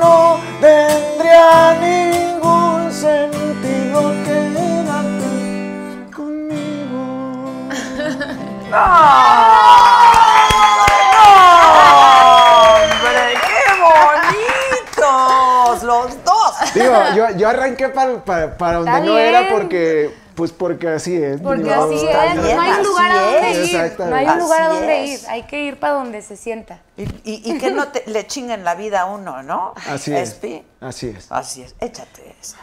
[17.52, 21.85] yo, arranqué para, para, para donde no era porque pues porque así es Porque modo.
[21.86, 23.70] así es, bien, no hay un lugar así a donde es.
[23.73, 23.98] ir.
[24.06, 25.23] No hay un lugar a Así donde es.
[25.23, 25.28] ir.
[25.31, 26.81] Hay que ir para donde se sienta.
[26.98, 29.73] Y, y- y que no te, le chinguen la vida a uno, ¿no?
[29.89, 30.62] así es Espi.
[30.81, 31.74] así es Así es.
[31.81, 32.59] Échate esa.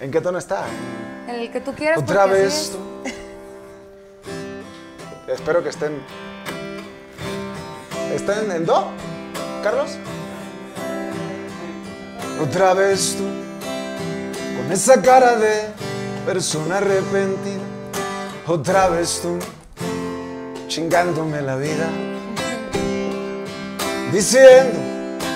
[0.00, 0.64] ¿en qué tono está?
[1.28, 1.98] En el que tú quieras.
[1.98, 2.72] Otra vez.
[3.04, 3.12] es.
[5.28, 6.00] Espero que estén.
[8.14, 8.86] ¿Estén en do,
[9.62, 9.96] Carlos?
[12.42, 13.24] Otra vez tú,
[14.56, 15.68] con esa cara de
[16.24, 17.60] persona arrepentida.
[18.46, 19.38] Otra vez tú,
[20.68, 21.88] chingándome la vida.
[24.12, 24.78] Diciendo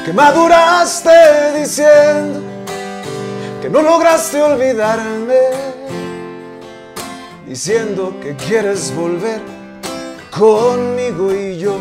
[0.05, 2.41] que maduraste, diciendo
[3.61, 5.75] que no lograste olvidarme
[7.47, 9.41] diciendo que quieres volver
[10.31, 11.79] conmigo y yo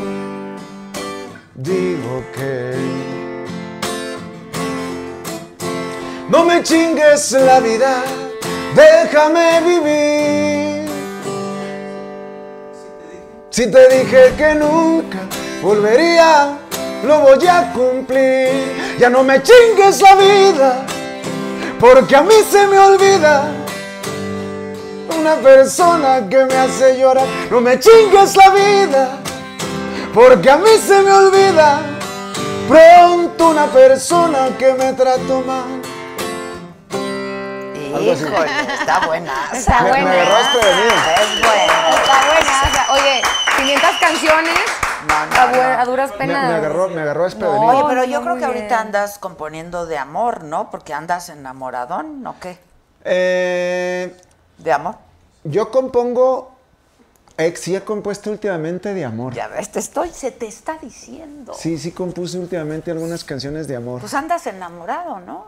[1.56, 2.74] digo que
[6.30, 8.04] no me chingues la vida,
[8.76, 10.90] déjame vivir.
[13.50, 15.20] Si te dije que nunca
[15.62, 16.58] volvería,
[17.04, 18.98] lo voy a cumplir.
[18.98, 20.86] Ya no me chingues la vida,
[21.80, 23.52] porque a mí se me olvida
[25.20, 27.28] una persona que me hace llorar.
[27.52, 29.20] No me chingues la vida,
[30.16, 31.80] porque a mí se me olvida
[32.68, 35.83] pronto una persona que me trató mal.
[38.02, 39.34] Híjole, está buena.
[39.54, 40.12] Está Me- me buena.
[40.12, 40.82] agarraste de mí.
[41.22, 41.90] Es buena.
[41.90, 42.62] Está buena.
[42.64, 43.22] o sea, oye,
[43.58, 44.60] 500 canciones
[45.08, 45.80] No, no, A, bu- no.
[45.82, 46.48] a duras Me, penas.
[46.50, 47.72] me agarró, me agarró desprevenido.
[47.72, 47.78] No.
[47.80, 50.70] Oye, pero yo no, creo que ahorita andas componiendo de amor, ¿no?
[50.72, 52.58] Porque andas enamoradón, ¿no qué?
[53.06, 54.16] Eh,
[54.58, 54.96] ¿De amor?
[55.44, 56.56] yo compongo,
[57.38, 59.34] ex, sí he compuesto últimamente de amor.
[59.34, 61.54] Ya ves, te estoy, se te está diciendo.
[61.54, 64.00] Sí, sí compuse últimamente algunas canciones de amor.
[64.00, 65.48] Pues andas enamorado, ¿no?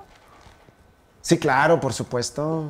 [1.26, 2.68] Sí, claro, por supuesto.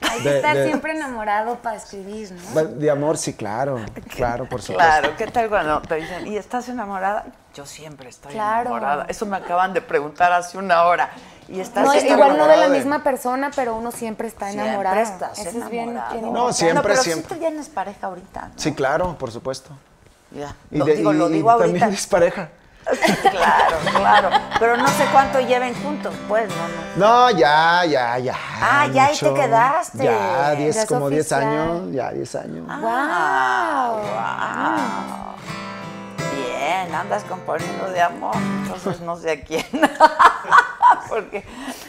[0.00, 2.64] Hay que De- estar de- siempre enamorado para escribir, ¿no?
[2.64, 3.78] De amor, sí, claro.
[4.16, 4.74] Claro, por supuesto.
[4.90, 7.26] Claro, ¿qué tal cuando te dicen, ¿y estás enamorada?
[7.54, 8.70] Yo siempre estoy Claro.
[8.70, 9.04] enamorada.
[9.10, 11.10] Eso me acaban de preguntar hace una hora.
[11.46, 14.96] ¿Y estás No, igual no de la misma persona, pero uno siempre está Siempre enamorado.
[15.00, 16.12] estás Eso es bien, enamorado.
[16.20, 17.28] bien No, siempre, pero siempre.
[17.28, 18.54] sí tú tienes pareja ahorita, ¿no?
[18.56, 19.68] Sí, claro, por supuesto.
[20.30, 20.56] Ya.
[20.70, 22.00] Y Lo de- digo, lo digo y también ahorita.
[22.00, 22.48] es pareja.
[23.30, 24.30] claro, claro.
[24.58, 27.28] Pero no sé cuánto lleven juntos, pues, no, no.
[27.30, 28.36] No, ya, ya, ya.
[28.60, 30.04] Ah, ya ahí te quedaste.
[30.04, 31.42] Ya, diez, como 10 oficial.
[31.42, 31.92] años.
[31.92, 32.66] Ya, 10 años.
[32.68, 35.34] Ah, wow.
[36.34, 39.64] Bien, andas componiendo de amor, entonces no sé a quién.
[41.08, 41.44] Porque,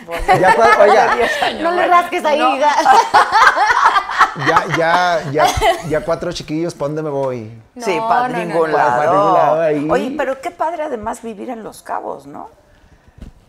[0.05, 1.15] porque Ya, cua- oiga.
[1.15, 2.57] 10 años, No le rasques ahí, no.
[4.47, 5.47] Ya, ya, ya,
[5.87, 7.51] ya cuatro chiquillos, ¿para dónde me voy?
[7.79, 8.77] Sí, No, para no, no, ningún no.
[8.77, 8.97] lado.
[8.97, 9.87] Para ningún lado ahí.
[9.89, 12.49] Oye, pero qué padre además vivir en Los Cabos, ¿no?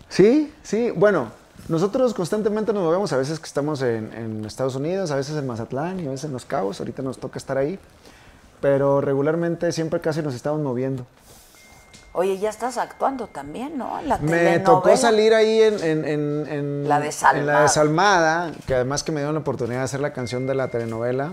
[0.08, 0.90] Sí, sí.
[0.94, 1.28] Bueno,
[1.68, 3.12] nosotros constantemente nos movemos.
[3.12, 6.24] A veces que estamos en, en Estados Unidos, a veces en Mazatlán y a veces
[6.24, 6.80] en Los Cabos.
[6.80, 7.78] Ahorita nos toca estar ahí.
[8.60, 11.06] Pero regularmente siempre casi nos estamos moviendo.
[12.12, 14.00] Oye, ya estás actuando también, ¿no?
[14.06, 17.38] La Me tocó salir ahí en, en- en- en- La desalmada.
[17.40, 20.54] en la desalmada, que además que me dieron la oportunidad de hacer la canción de
[20.54, 21.32] la telenovela.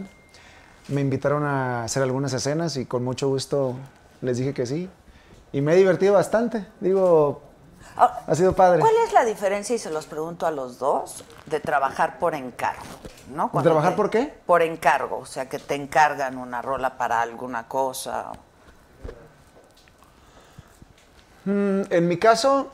[0.90, 3.76] Me invitaron a hacer algunas escenas y con mucho gusto
[4.22, 4.90] les dije que sí.
[5.52, 6.66] Y me he divertido bastante.
[6.80, 7.42] Digo,
[7.96, 8.80] Ahora, ha sido padre.
[8.82, 12.82] ¿Cuál es la diferencia, y se los pregunto a los dos, de trabajar por encargo?
[13.34, 13.50] ¿no?
[13.52, 14.34] Cuando trabajar te- por qué?
[14.46, 18.32] Por encargo, o sea, que te encargan una rola para alguna cosa.
[21.46, 22.72] Mm, En mi caso,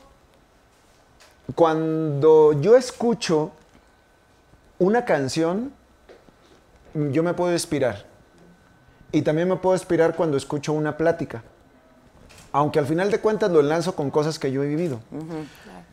[1.54, 3.50] cuando yo escucho
[4.78, 5.72] una canción,
[6.94, 8.04] yo me puedo inspirar.
[9.12, 11.42] Y también me puedo inspirar cuando escucho una plática.
[12.52, 15.00] Aunque al final de cuentas lo enlazo con cosas que yo he vivido.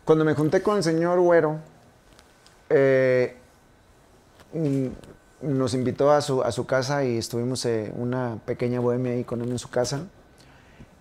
[0.06, 1.58] Cuando me junté con el señor Güero,
[2.70, 3.36] eh,
[4.54, 4.88] mm,
[5.42, 9.42] nos invitó a su, a su casa y estuvimos eh, una pequeña bohemia ahí con
[9.42, 10.02] él en su casa.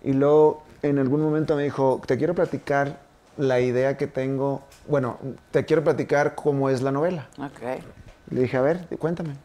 [0.03, 2.99] Y luego en algún momento me dijo, te quiero platicar
[3.37, 5.17] la idea que tengo, bueno,
[5.51, 7.29] te quiero platicar cómo es la novela.
[8.29, 9.35] Le dije, a ver, cuéntame.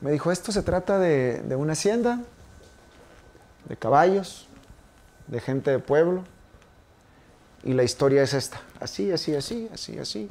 [0.00, 2.20] Me dijo, esto se trata de, de una hacienda,
[3.68, 4.48] de caballos,
[5.26, 6.24] de gente de pueblo,
[7.62, 10.30] y la historia es esta, así, así, así, así, así.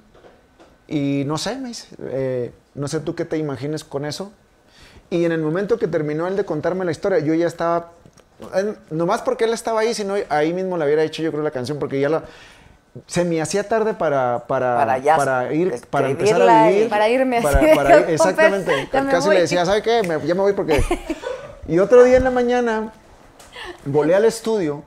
[0.87, 4.31] Y no sé, me dice, eh, no sé tú qué te imagines con eso.
[5.11, 7.91] Y en el momento que terminó él de contarme la historia, yo ya estaba,
[8.89, 11.77] nomás porque él estaba ahí, sino ahí mismo le hubiera hecho yo creo la canción,
[11.77, 12.23] porque ya la,
[13.07, 16.89] se me hacía tarde para, para, Para ya para ir, para empezar a vivir.
[16.89, 18.71] Para irme Para- así de para ir- que, exactamente.
[18.71, 19.35] "Popper, ya me Casi voy".
[19.35, 20.01] le decía, ¿sabe qué?
[20.03, 20.83] Me- ya me voy porque...
[21.67, 22.93] Y otro día en la mañana
[23.85, 24.83] volé al estudio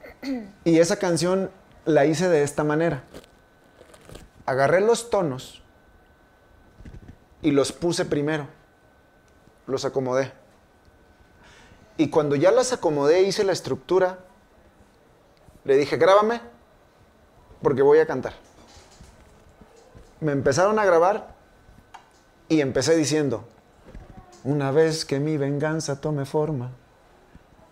[0.64, 1.48] y esa canción
[1.84, 3.04] la hice de esta manera.
[4.46, 5.62] Agarré los tonos
[7.40, 8.48] y los puse primero.
[9.68, 10.32] Los acomodé.
[11.98, 14.18] Y cuando ya las acomodé, hice la estructura,
[15.64, 16.40] le dije, grábame,
[17.62, 18.34] porque voy a cantar.
[20.20, 21.34] Me empezaron a grabar
[22.48, 23.44] y empecé diciendo,
[24.44, 26.70] una vez que mi venganza tome forma,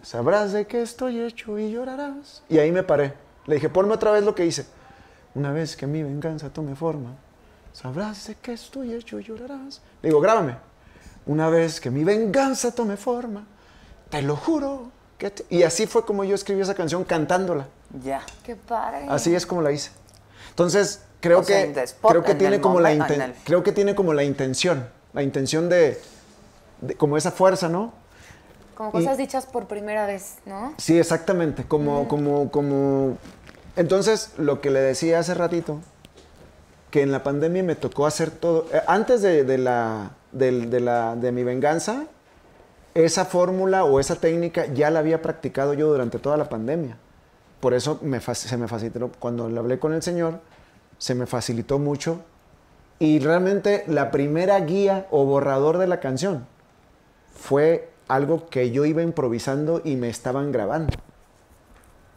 [0.02, 2.42] sabrás de qué estoy hecho y llorarás.
[2.48, 3.14] Y ahí me paré.
[3.46, 4.66] Le dije, ponme otra vez lo que hice.
[5.34, 7.14] Una vez que mi venganza tome forma,
[7.72, 9.80] sabrás de qué estoy hecho y llorarás.
[10.02, 10.56] Le digo, grábame.
[11.26, 13.46] Una vez que mi venganza tome forma,
[14.08, 14.90] te lo juro.
[15.18, 15.46] Que te-".
[15.50, 17.66] Y así fue como yo escribí esa canción cantándola.
[18.02, 18.22] Ya.
[18.44, 19.06] Qué padre.
[19.08, 19.90] Así es como la hice.
[20.50, 23.72] Entonces, creo O sea, que spot, creo que en tiene como la el- creo que
[23.72, 26.00] tiene como la intención, la intención de,
[26.80, 27.92] de- como esa fuerza, ¿no?
[28.74, 30.74] Como cosas dichas por primera vez, ¿no?
[30.78, 33.18] Sí, exactamente, como como como
[33.76, 35.80] entonces lo que le decía hace ratito
[36.90, 40.80] que en la pandemia me tocó hacer todo eh, antes de, de la del- de
[40.80, 42.04] la de mi venganza
[42.94, 46.96] esa fórmula o esa técnica ya la había practicado yo durante toda la pandemia.
[47.60, 50.40] Por eso me se me facilitó, cuando le hablé con el Señor,
[50.98, 52.20] se me facilitó mucho.
[52.98, 56.46] Y realmente la primera guía o borrador de la canción
[57.34, 60.96] fue algo que yo iba improvisando y me estaban grabando.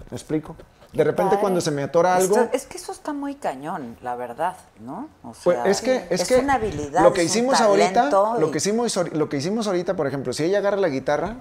[0.09, 0.55] ¿Me explico?
[0.93, 2.35] De repente cuando se me atora algo...
[2.35, 5.09] Esto- es que eso está muy cañón, la verdad, ¿no?
[5.23, 8.09] O Pues es que es, que una habilidad, lo que es hicimos ahorita,
[8.39, 11.37] lo que hicimos lo que hicimos ahorita, por ejemplo, si ella agarra la guitarra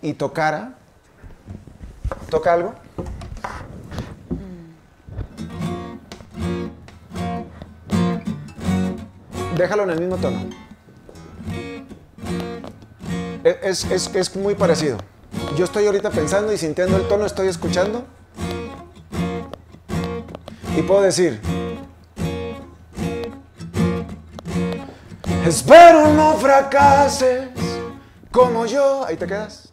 [0.00, 0.74] y tocara
[2.30, 2.74] Toca algo.
[9.56, 10.38] Déjalo en el mismo tono.
[13.44, 14.98] Es, es- es muy parecido.
[15.56, 18.04] Yo estoy ahorita pensando y sintiendo el tono, estoy escuchando.
[20.76, 21.40] Y puedo decir,
[25.46, 27.48] espero no fracases
[28.30, 29.04] como yo.
[29.04, 29.70] Ahí te quedas.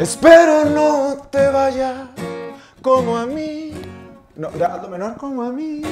[0.00, 2.08] Espero no te vaya
[2.82, 3.72] como a mí.
[4.36, 5.82] No, hazlo menor como a mí.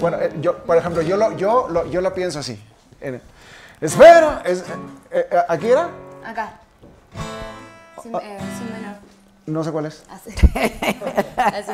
[0.00, 2.60] Bueno, eh, yo, por ejemplo, yo lo, yo lo, yo lo pienso así.
[3.80, 4.64] Espero, es-
[5.10, 5.88] eh, eh, ¿aquí era?
[6.24, 6.52] Acá.
[8.02, 8.96] Sin, eh, sin menor.
[9.46, 10.02] No sé cuál es.
[10.08, 10.30] Así.
[11.36, 11.72] Así.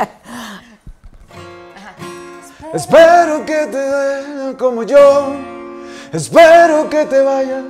[2.73, 5.35] Espero que te vaya como yo.
[6.13, 7.63] Espero que te vaya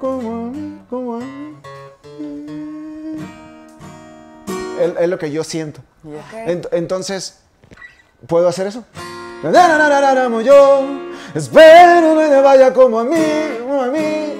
[0.00, 1.56] como a mí, como a mí.
[4.80, 5.80] Es, es lo que yo siento.
[6.46, 7.40] Ent- entonces,
[8.26, 8.84] ¿puedo hacer eso?
[9.42, 10.82] Yo.
[11.34, 13.16] Espero que te vaya como a mí,
[13.60, 14.34] como a mí.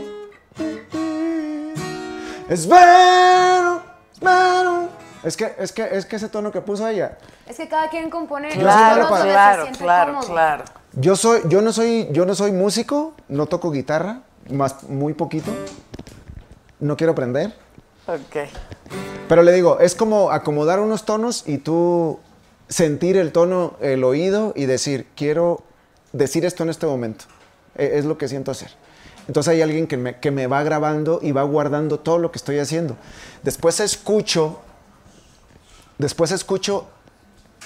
[2.49, 3.83] Espero,
[4.13, 4.89] espero.
[5.25, 7.19] Es que, es que, es que ese tono que puso ella.
[7.47, 10.29] Es que cada quien compone Claro, claro, claro, cómodo.
[10.29, 10.65] claro.
[10.93, 14.21] Yo soy, yo no soy, yo no soy músico, no toco guitarra,
[14.51, 15.51] más muy poquito.
[16.79, 17.55] No quiero aprender.
[18.07, 18.49] Ok.
[19.29, 22.21] Pero le digo, es como acomodar unos tonos y tú
[22.69, 25.63] sentir el tono, el oído y decir, quiero
[26.13, 27.25] decir esto en este momento.
[27.77, 28.71] E- Es lo que siento hacer.
[29.27, 32.39] Entonces hay alguien que me, que me va grabando y va guardando todo lo que
[32.39, 32.97] estoy haciendo.
[33.43, 34.61] Después escucho,
[35.99, 36.87] después escucho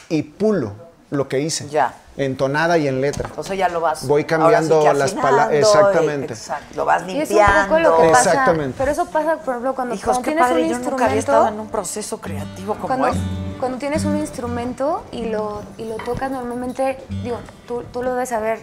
[0.09, 0.73] y pulo
[1.11, 1.69] lo que hice.
[1.69, 1.95] Ya.
[2.17, 3.31] En tonada y en letra.
[3.37, 4.07] O sea, ya lo vas.
[4.07, 5.53] Voy cambiando que las palabras.
[5.53, 6.33] Exactamente.
[6.35, 6.75] Exacto.
[6.77, 7.61] Lo vas Y es limpiando.
[7.61, 8.31] un poco lo que pasa.
[8.31, 8.75] Exactamente.
[8.77, 10.63] Pero eso pasa, por ejemplo, cuando, Hijos, cuando qué tienes padre.
[10.65, 11.19] un Yo nunca había instrumento.
[11.21, 13.21] estado en un proceso creativo como cuando, este.
[13.59, 18.29] Cuando tienes un instrumento y lo, y lo tocas normalmente, digo, tú, tú lo debes
[18.31, 18.61] saber.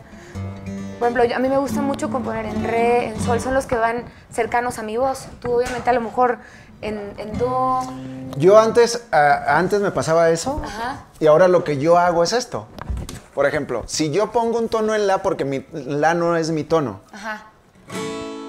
[1.00, 3.76] Por ejemplo, a mí me gusta mucho componer en re, en sol, son los que
[3.76, 5.28] van cercanos a mi voz.
[5.42, 6.38] Tú obviamente a lo mejor
[6.82, 7.82] en, en do.
[8.38, 11.04] Yo antes, antes me pasaba eso Ajá.
[11.20, 12.68] y ahora lo que yo hago es esto.
[13.34, 16.64] Por ejemplo, si yo pongo un tono en la porque mi la no es mi
[16.64, 17.48] tono, Ajá,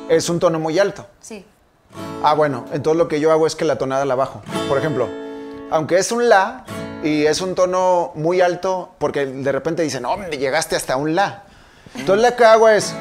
[0.08, 1.06] es un tono muy alto.
[1.20, 1.44] sí.
[2.22, 4.42] Ah, bueno, entonces lo que yo hago es que la tonada la bajo.
[4.68, 5.08] Por ejemplo,
[5.70, 6.64] aunque es un la
[7.02, 11.14] y es un tono muy alto, porque de repente dicen, no, hombre, llegaste hasta un
[11.14, 11.44] la.
[11.94, 12.94] Entonces lo que hago es,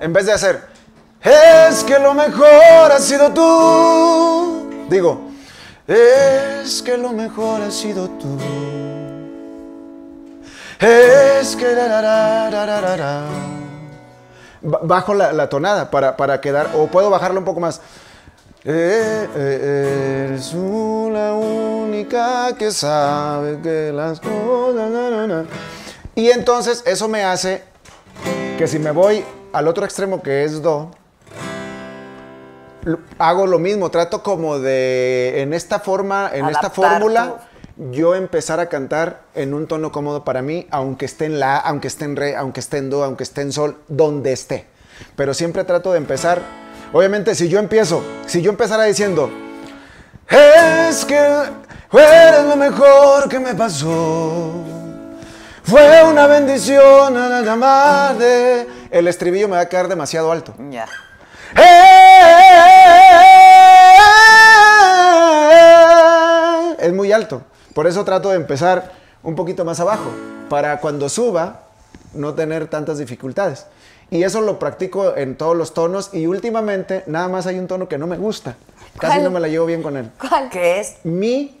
[0.00, 0.62] en vez de hacer,
[1.22, 5.20] es que lo mejor ha sido tú, digo,
[5.86, 8.38] es que lo mejor ha sido tú.
[10.78, 11.66] Es que...
[14.62, 17.80] Bajo la, la tonada para, para quedar, o puedo bajarlo un poco más.
[18.68, 24.90] Eh, eh, eres tú la única que sabe que las cosas...
[24.90, 25.44] na, na, na.
[26.16, 27.62] Y entonces eso me hace
[28.58, 30.90] que si me voy al otro extremo que es do,
[33.18, 37.46] hago lo mismo, trato como de en esta forma, en esta fórmula,
[37.92, 41.86] yo empezar a cantar en un tono cómodo para mí, aunque esté en la, aunque
[41.86, 44.66] esté en re, aunque esté en do, aunque esté en sol, donde esté.
[45.14, 46.65] Pero siempre trato de empezar.
[46.92, 49.30] Obviamente, si yo empiezo, si yo empezara diciendo,
[50.28, 51.16] es que
[51.92, 54.52] eres lo mejor que me pasó.
[55.64, 58.68] Fue una bendición a la llamarte.
[58.90, 60.54] El estribillo me va a quedar demasiado alto.
[60.70, 60.86] Ya.
[66.78, 67.42] Es muy alto.
[67.74, 68.92] Por eso trato de empezar
[69.24, 70.10] un poquito más abajo.
[70.48, 71.62] Para cuando suba,
[72.14, 73.66] no tener tantas dificultades.
[74.10, 76.10] Y eso lo practico en todos los tonos.
[76.12, 78.56] Y últimamente, nada más hay un tono que no me gusta.
[78.98, 79.24] Casi ¿Cuál?
[79.24, 80.10] no me la llevo bien con él.
[80.18, 80.48] ¿Cuál?
[80.48, 80.96] ¿Qué es?
[81.04, 81.60] Mi,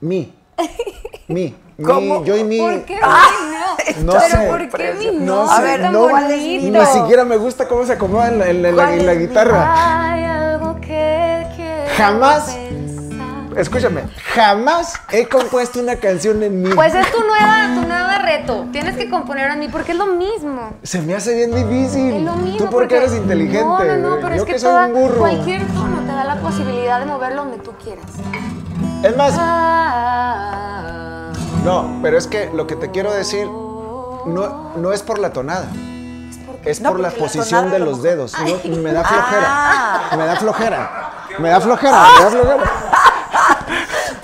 [0.00, 0.34] mi,
[1.28, 1.54] mi.
[1.78, 2.58] yo y mi.
[2.58, 4.04] ¿Por qué Ah, no?
[4.04, 4.46] no ¿Pero sé.
[4.68, 5.48] por qué mi No no?
[5.48, 6.70] sé, A ver, no, ¿cuál es mi?
[6.70, 9.06] ni siquiera me gusta cómo se acomoda en la, en la- en la- ¿Cuál en
[9.06, 9.26] la es mi?
[9.26, 10.12] guitarra.
[10.12, 12.56] Hay algo que quiero Jamás.
[13.56, 14.02] Escúchame,
[14.34, 16.70] jamás he compuesto una canción en mi.
[16.74, 18.66] Pues es tu nueva, tu nueva reto.
[18.72, 20.70] Tienes que componer a mí porque es lo mismo.
[20.82, 22.14] Se me hace bien difícil.
[22.14, 22.58] Es lo mismo.
[22.58, 23.64] Tú porque eres inteligente.
[23.64, 25.18] No, no, no, pero Yo es que, que soy toda- un burro.
[25.18, 28.06] cualquier tono te da la posibilidad de moverlo donde tú quieras.
[29.02, 31.30] Es más, Ah,
[31.64, 35.66] no, pero es que lo que te quiero decir no, no es por la tonada.
[36.64, 38.32] Es No, por la porque la posición de los dedos.
[38.38, 39.46] No, me da flojera.
[39.46, 40.16] Ah.
[40.16, 41.10] Me da flojera.
[41.38, 42.64] Me da flojera, me da flojera.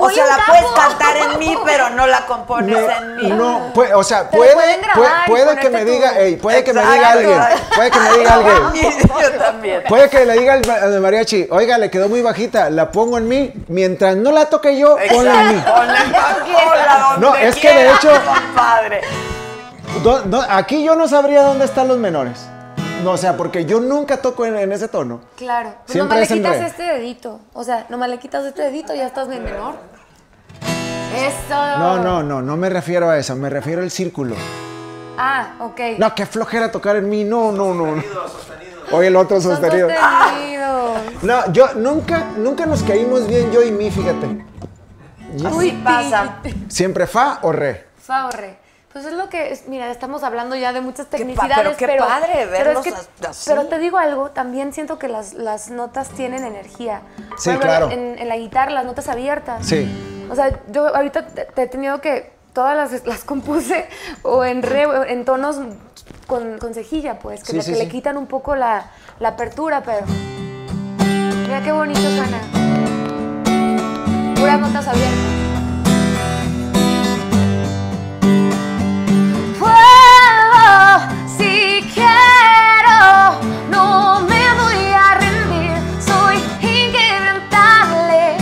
[0.03, 3.29] O sea, la puedes cantar en mí, pero no la compones Me- en mí.
[3.29, 7.19] no, puede- o sea, puede, grabar puede, que me diga, ey, puede que me Exacto.
[7.19, 8.99] diga alguien, puede que me diga alguien.
[9.21, 9.83] Yo también.
[9.89, 13.29] Puede que le diga al, al mariachi, oiga, le quedó muy bajita, la pongo en
[13.29, 15.63] mí, mientras no la toque yo, ponla en mí.
[15.65, 15.99] Donde
[17.19, 19.01] No, es que de hecho- compadre.
[20.03, 22.39] Do- no, aquí yo no sabría dónde están los menores.
[23.03, 25.21] No, o sea, porque yo nunca toco en, en ese tono.
[25.37, 25.75] Claro.
[25.87, 26.67] Pues Siempre nomás le en quitas re.
[26.67, 27.41] este dedito.
[27.53, 29.75] O sea, nomás le quitas este dedito y ya estás bien menor.
[31.17, 31.79] Eso.
[31.79, 34.37] No, no, no, no me refiero a eso, me refiero al círculo.
[35.19, 35.81] Ah, ok.
[35.99, 37.97] No, qué flojera tocar en mí, no, no, no.
[37.97, 38.03] no.
[38.93, 39.89] Oye, el otro sostenido.
[39.89, 40.99] sostenidos.
[41.23, 44.45] No, yo nunca, nunca nos caímos bien yo y mí, fíjate.
[45.47, 46.37] Así pasa.
[46.69, 47.87] Siempre fa o re.
[47.99, 48.59] Fa o re.
[48.93, 51.99] Pues es lo que, es- mira, estamos hablando ya de muchas pa- tecnicidades, pero qué
[51.99, 53.49] padre pero, es verlos que- así.
[53.49, 57.03] pero te digo algo, también siento que las, las notas tienen energía.
[57.39, 57.89] Sí, claro.
[57.91, 59.65] En, en la guitarra, las notas abiertas.
[59.65, 59.89] Sí.
[60.29, 63.87] O sea, yo ahorita te, te he tenido que, todas las, las compuse
[64.23, 65.57] o en re, o en tonos
[66.27, 68.91] con, con cejilla, pues, que, Sí, le, sí, que le quitan un poco la,
[69.21, 70.05] la apertura, pero...
[71.47, 72.39] Mira qué bonito suena.
[74.35, 75.40] Puras notas abiertas.
[81.41, 83.41] Si quiero,
[83.71, 88.37] no me voy a rendir, soy inquebrantable.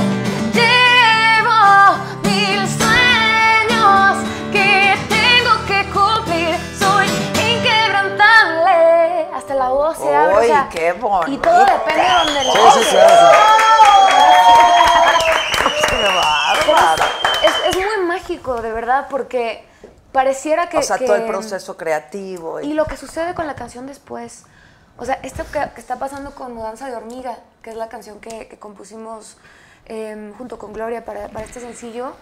[0.52, 4.18] Llevo mil sueños
[4.52, 7.06] que tengo que cumplir, soy
[7.50, 9.26] inquebrantable.
[9.34, 10.34] Hasta la voz se abre.
[10.34, 11.32] o Uy, sea, qué bonito.
[11.32, 12.96] Y todo depende de donde lo Sí, sí,
[16.66, 17.04] bárbaro.
[17.42, 19.64] es, es muy mágico, de verdad, porque
[20.12, 20.78] pareciera que...
[20.78, 22.60] O sea, que- todo el proceso creativo.
[22.60, 24.44] Y lo que sucede con la canción después.
[24.98, 28.18] O sea, esto que, que está pasando con Mudanza de Hormiga, que es la canción
[28.20, 29.36] que, que compusimos
[29.86, 32.14] em, junto con Gloria para, para este sencillo,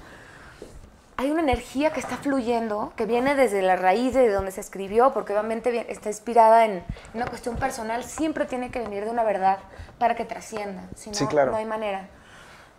[1.18, 5.14] hay una energía que está fluyendo, que viene desde la raíz de donde se escribió,
[5.14, 6.84] porque obviamente vi- está inspirada en
[7.14, 9.56] una cuestión personal, siempre tiene que venir de una verdad
[9.98, 11.52] para que trascienda, si no, Sí, claro.
[11.52, 12.06] no hay manera.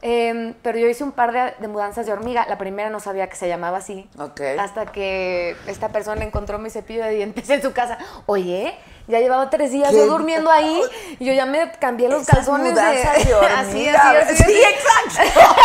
[0.02, 3.28] Em, pero yo hice un par de, de mudanzas de hormiga, la primera no sabía
[3.30, 4.42] que se llamaba así, Ok.
[4.60, 7.98] hasta que esta persona encontró mi cepillo de dientes en su casa.
[8.28, 9.98] Oye, ya llevaba tres días ¿Qué?
[9.98, 10.82] yo durmiendo ahí
[11.18, 12.82] y yo ya me cambié los Esas calzones de...
[12.82, 13.60] de hormiga.
[13.60, 14.44] así, así, así.
[14.44, 15.56] Sí, exacto.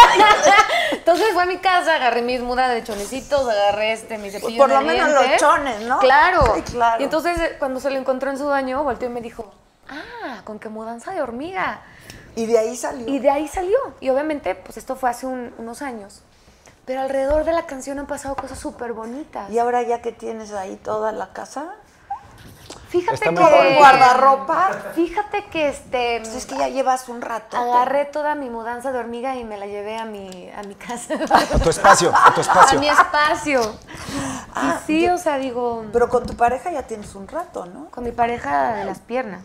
[0.93, 4.69] Entonces fue a mi casa, agarré mis mudas de chonecitos, agarré este, mi cepillo por
[4.71, 5.41] de lo menos los dientes.
[5.41, 5.99] chones, ¿no?
[5.99, 6.55] Claro.
[6.55, 7.01] Sí, claro.
[7.01, 9.53] Y entonces eh, cuando se lo encontró en su baño, volteó y me dijo,
[9.91, 11.81] ah, con qué mudanza de hormiga.
[12.35, 13.07] Y de ahí salió.
[13.09, 13.77] Y de ahí salió.
[14.01, 16.23] Y obviamente, pues esto fue hace un- unos años.
[16.85, 19.51] Pero alrededor de la canción han pasado cosas súper bonitas.
[19.51, 21.75] Y ahora ya que tienes ahí toda la casa,
[22.89, 23.77] Fíjate Está que...
[23.79, 24.69] guardarropa.
[24.95, 26.19] Fíjate que este...
[26.21, 27.57] Pues es que ya llevas un rato.
[27.57, 31.15] Agarré toda mi mudanza de hormiga y me la llevé a mi, a mi casa.
[31.15, 32.79] A tu espacio, a tu a espacio.
[32.81, 33.77] mi espacio.
[34.55, 37.87] Ah, y sí, o sea, digo, Pero con tu pareja ya tienes un rato, ¿no?
[37.87, 39.43] con mi pareja de las piernas.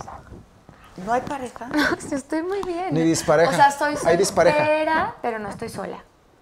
[1.05, 1.67] ¿No hay pareja?
[2.09, 2.87] Yo estoy muy bien.
[2.91, 3.51] Ni dispareja.
[3.51, 4.57] O sea, estoy Hay dispareja.
[4.57, 5.97] soltera, pero no estoy sola.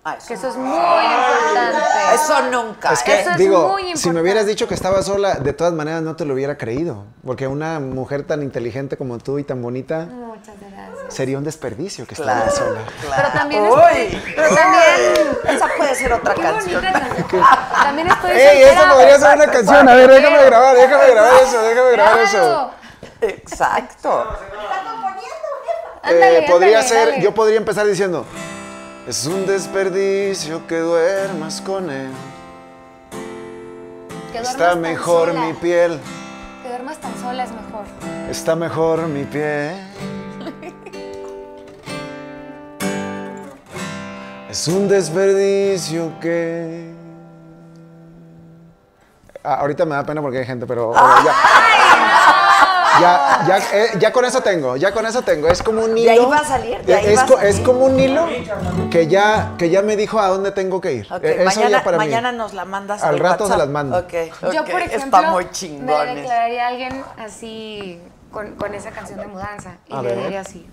[0.08, 1.80] Ah, Que eso es muy importante.
[2.14, 2.94] Eso nunca.
[2.94, 5.74] Es que, Eso es digo, muy si me hubieras dicho que estaba sola, de todas
[5.74, 7.06] maneras no te lo hubiera creído.
[7.26, 11.12] Porque una mujer tan inteligente como tú y tan bonita, Muchas gracias.
[11.14, 12.92] sería un desperdicio que Claro, estuviera sola.
[13.02, 13.16] claro.
[13.16, 16.82] Pero también Uy, estoy- pero también- Esa puede ser otra Qué canción.
[16.84, 17.44] bonita canción.
[17.74, 18.72] También estoy ¡Ey, soltera.
[18.74, 19.90] esa podría ser una canción!
[19.90, 22.72] A ver, déjame grabar, déjame grabar eso, déjame grabar eso.
[23.30, 24.26] Exacto.
[26.04, 28.26] Ándale, Eh, podría ándale, ser, yo podría empezar diciendo,
[29.08, 32.10] es un desperdicio que duermas con él.
[34.32, 35.42] Que Está mejor sola.
[35.46, 36.00] mi piel,
[36.62, 37.86] Que duermas tan sola es mejor.
[38.30, 39.72] está mejor mi piel.
[44.50, 46.94] Es un desperdicio que...
[49.44, 51.34] Ah, ahorita me da pena porque hay gente, pero ahora ya,
[53.02, 55.48] ya, ya, eh, ya con eso tengo, ya con eso tengo.
[55.48, 56.12] Es como un hilo.
[56.12, 57.64] ahí va a salir, de ahí es, va a co- es salir.
[57.66, 58.26] como un hilo
[58.92, 61.08] que ya, que ya me dijo a dónde tengo que ir.
[61.12, 62.06] Ok, Eh, Eso mañana, ya para mí.
[62.06, 63.58] mañana nos la mandas Al rato se WhatsApp.
[63.60, 63.98] las mando.
[63.98, 64.14] Ok,
[64.54, 66.16] Yo, ok, por ejemplo, Está muy me chingón.
[66.16, 68.00] declararía a alguien así,
[68.36, 69.78] con, con esa canción de mudanza.
[69.88, 70.24] Y A le ver.
[70.24, 70.68] diría así.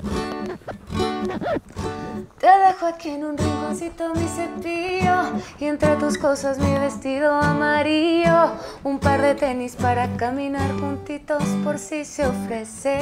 [2.39, 8.55] Te dejo aquí en un rinconcito mi cepillo y entre tus cosas mi vestido amarillo,
[8.82, 12.98] un par de tenis para caminar juntitos por si se ofrece.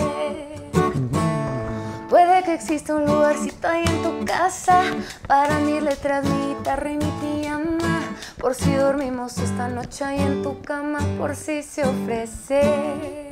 [2.10, 4.82] Puede que exista un lugarcito ahí en tu casa
[5.26, 8.00] para mis letras, mi guitarra y mi pijama.
[8.38, 13.29] Por si dormimos esta noche ahí en tu cama, por si se ofrece.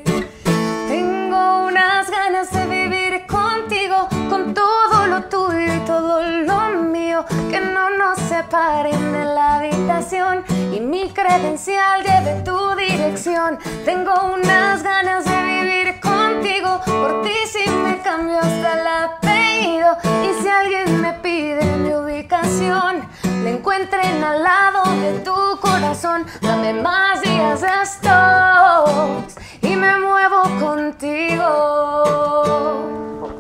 [0.89, 7.61] Tengo unas ganas de vivir contigo, con todo lo tuyo y todo lo mío, que
[7.61, 13.59] no nos separen de la habitación y mi credencial lleve tu dirección.
[13.85, 19.95] Tengo unas ganas de vivir contigo, por ti si me cambio hasta el apellido
[20.25, 23.07] y si alguien me pide mi ubicación,
[23.45, 26.25] le encuentren al lado de tu corazón.
[26.41, 31.45] Dame más días de estos y me muevo contigo.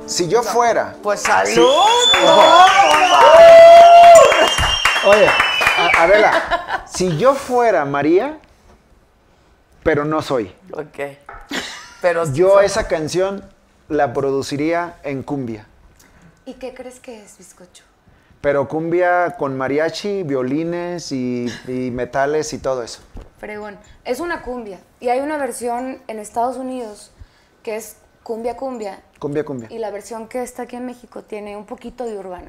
[0.07, 0.95] Si yo fuera.
[1.03, 1.69] Pues salud.
[5.07, 8.39] Oye, a- Adela, si yo fuera María,
[9.83, 10.99] pero no soy, Ok.
[12.01, 13.45] Pero yo esa canción
[13.89, 15.67] la produciría en cumbia.
[16.47, 17.83] ¿Y qué crees que es, bizcocho?
[18.41, 23.01] Pero cumbia con mariachi, violines y, y metales y todo eso.
[23.39, 23.78] Fregón.
[24.05, 24.78] Es una cumbia.
[25.01, 27.10] Y hay una versión en Estados Unidos
[27.62, 29.01] que es cumbia cumbia.
[29.19, 29.69] Cumbia, cumbia.
[29.70, 32.48] Y la versión que está aquí en México tiene un poquito de urbano.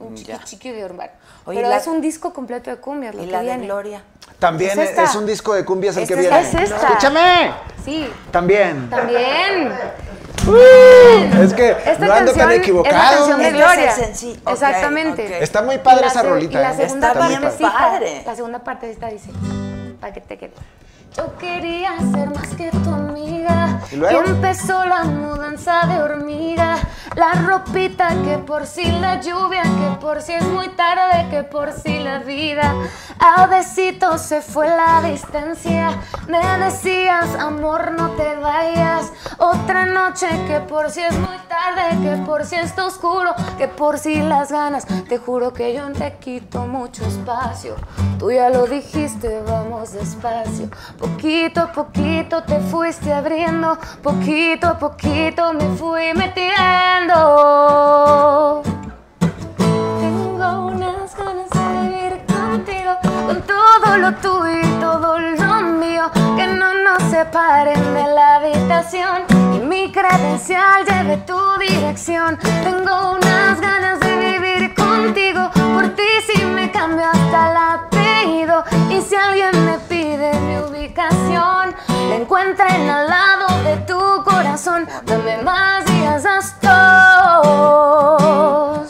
[0.00, 0.42] Un chiqui Ya.
[0.42, 1.12] chiqui de urbano.
[1.44, 3.64] Oye, Pero la- es un disco completo de cumbias, lo y que la de viene.
[3.66, 4.02] Gloria.
[4.38, 6.40] También Es es, un disco de cumbias el que es viene.
[6.40, 6.88] Es esta.
[6.88, 7.52] ¡Escúchame!
[7.84, 8.90] Sí, También.
[8.90, 9.72] también.
[11.40, 13.16] Es que Esta no ando canción tan es la equivocado.
[13.18, 13.92] canción de es Gloria.
[13.92, 14.40] sencillo.
[14.44, 15.42] Ok, Exactamente.
[15.44, 16.58] Está muy padre esa rolita.
[16.58, 16.76] Y la ¿eh?
[16.76, 18.22] segunda Está bien partecita, padre.
[18.26, 19.30] La segunda parte de esta dice,
[20.02, 20.52] para que te quede.
[21.16, 23.80] Yo quería ser más que tu amiga.
[23.90, 24.22] ¿Y luego?
[24.24, 26.78] empezó la mudanza de hormiga.
[27.16, 31.72] La ropita que por si la lluvia, que por si es muy tarde, que por
[31.72, 32.74] si la vida.
[33.18, 35.90] A se fue la distancia.
[36.26, 39.12] Me decías, amor, no te vayas.
[39.38, 43.98] Otra noche que por si es muy tarde, que por si está oscuro, que por
[43.98, 44.86] si las ganas.
[45.08, 47.76] Te juro que yo te quito mucho espacio.
[48.18, 50.68] Tú ya lo dijiste, vamos despacio.
[51.02, 57.12] Poquito a poquito te fuiste abriendo, poquito a poquito me fui metiendo.
[59.58, 62.92] Tengo unas ganas de vivir contigo,
[63.26, 69.24] con todo lo tuyo y todo lo mío, que no nos separen de la habitación
[69.56, 72.38] y mi credencial lleve tu dirección.
[72.62, 79.00] Tengo unas ganas de vivir contigo, por ti si me cambio hasta el apellido y
[79.00, 79.78] si alguien me
[80.42, 81.74] mi ubicación,
[82.08, 84.88] la encuentren al lado de tu corazón.
[85.04, 88.88] Dame más días hasta dos.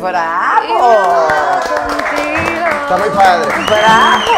[0.00, 1.28] ¡Bravo!
[2.82, 3.48] Está muy padre.
[3.66, 4.29] ¡Bravo!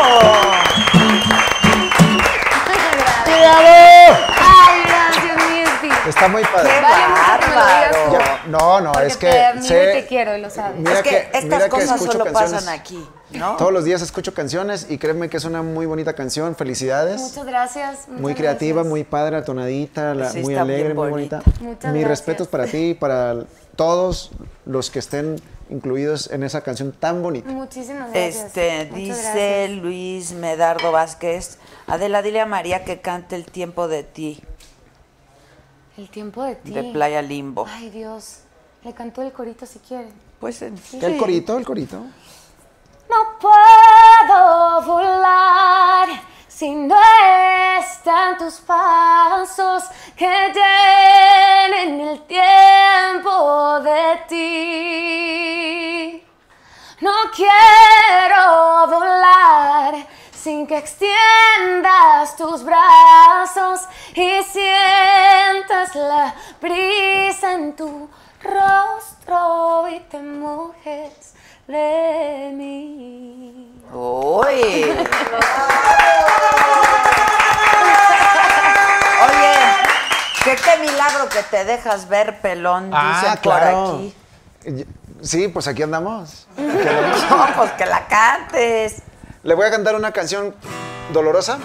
[6.22, 6.70] Está muy padre.
[8.48, 9.30] No, no, Porque es que.
[9.30, 10.78] te admiro sé- y te quiero, y lo sabes.
[10.78, 12.52] Mira es que, que- estas mira cosas solo canciones.
[12.52, 13.56] pasan aquí, ¿no?
[13.56, 16.54] Todos los días escucho canciones y créeme que es una muy bonita canción.
[16.54, 17.20] Felicidades.
[17.20, 17.98] Muchas gracias.
[18.08, 18.90] muchas muy creativa, gracias.
[18.90, 21.42] muy padre, tonadita, la- Sí, muy alegre, muy bonita.
[21.44, 21.60] bonita.
[21.64, 22.08] Muchas Mis gracias.
[22.08, 23.36] respetos para ti y para
[23.76, 24.30] todos
[24.66, 25.40] los que estén
[25.70, 27.50] incluidos en esa canción tan bonita.
[27.50, 28.44] Muchísimas gracias.
[28.46, 29.70] Este, Muchas dice gracias.
[29.82, 31.58] Luis Medardo Vázquez.
[31.86, 34.42] Adela, dile a María que cante el tiempo de ti,
[35.96, 36.70] El tiempo de ti.
[36.70, 37.66] de Playa Limbo.
[37.68, 38.40] Ay, Dios.
[38.82, 40.12] Le cantó el corito si quieren.
[40.40, 41.98] Pues eh, El corito, el corito.
[43.08, 46.08] No puedo volar
[46.48, 46.96] si no
[47.78, 49.84] están tus pasos
[50.16, 56.24] que llenen el tiempo de ti.
[57.00, 59.94] No quiero volar
[60.42, 63.82] sin que extiendas tus brazos
[64.12, 68.10] y sientas la brisa en tu
[68.42, 71.34] rostro y te mojes
[71.68, 73.80] de mí.
[73.92, 74.42] Uy.
[79.22, 79.54] Oye,
[80.44, 84.12] qué milagro que te dejas ver pelón, dicen por aquí.
[85.20, 86.48] Sí, pues aquí andamos.
[86.56, 89.02] No, pues que la cantes.
[89.44, 90.54] Le voy a cantar una canción
[91.12, 91.58] dolorosa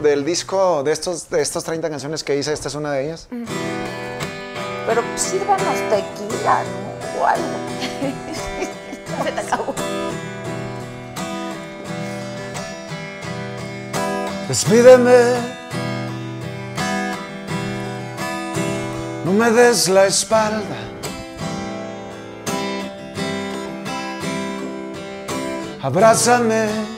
[0.00, 2.52] del disco de estos, de estos 30 canciones que hice.
[2.52, 3.26] Esta es una de ellas.
[4.86, 7.20] Pero sírvanos tequila, ¿no?
[7.20, 7.44] O algo.
[9.24, 9.74] Se te acabó.
[14.46, 15.64] Despídeme.
[19.24, 20.76] No me des la espalda.
[25.82, 26.93] Abrázame.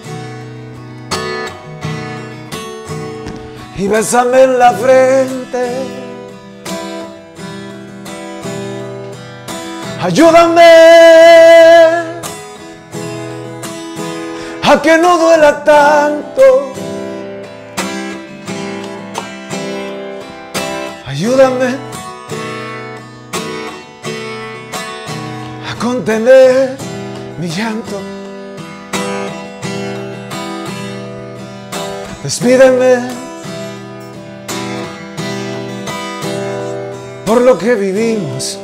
[3.78, 6.06] Y bésame en la frente.
[10.02, 10.62] Ayúdame
[14.62, 16.42] a que no duela tanto.
[21.06, 21.76] Ayúdame
[25.70, 26.78] a contener
[27.38, 28.00] mi llanto.
[32.22, 33.25] Despídeme
[37.26, 38.58] por lo que vivimos.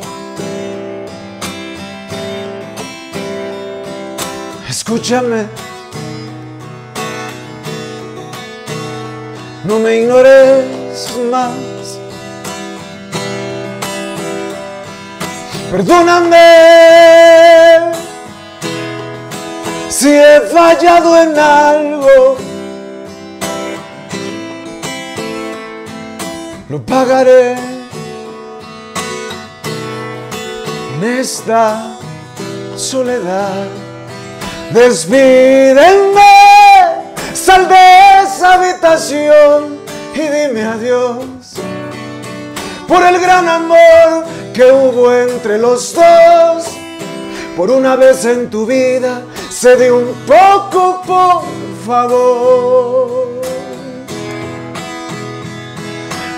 [4.68, 5.46] Escúchame.
[9.64, 10.64] No me ignores
[11.30, 11.98] más.
[15.70, 16.36] Perdóname
[19.88, 22.36] si he fallado en algo.
[26.68, 27.71] Lo pagaré
[31.02, 31.98] en esta
[32.76, 33.66] soledad.
[34.72, 35.82] Despídeme,
[37.34, 39.78] sal de esa habitación
[40.14, 41.24] y dime adiós
[42.86, 44.24] por el gran amor
[44.54, 46.64] que hubo entre los dos.
[47.56, 51.42] Por una vez en tu vida, cede un poco, por
[51.86, 53.42] favor.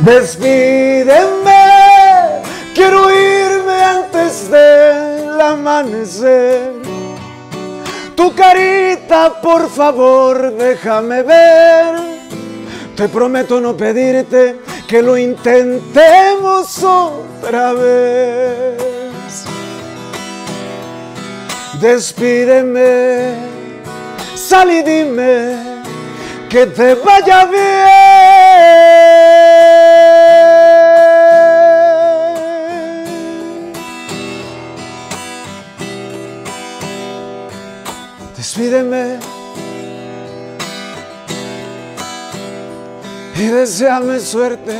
[0.00, 1.12] Despídeme,
[2.74, 3.43] quiero irme
[4.14, 6.72] antes del amanecer.
[8.14, 11.94] Tu carita, por favor, déjame ver.
[12.96, 19.44] Te prometo no pedirte que lo intentemos otra vez.
[21.80, 23.34] Despídeme,
[24.36, 25.56] sal y dime
[26.48, 28.14] que te vaya bien.
[38.56, 39.18] Despídeme.
[43.36, 44.78] y deseame suerte.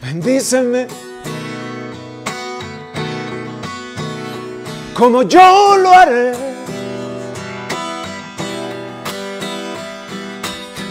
[0.00, 0.86] Bendíceme
[4.94, 6.32] como yo lo haré.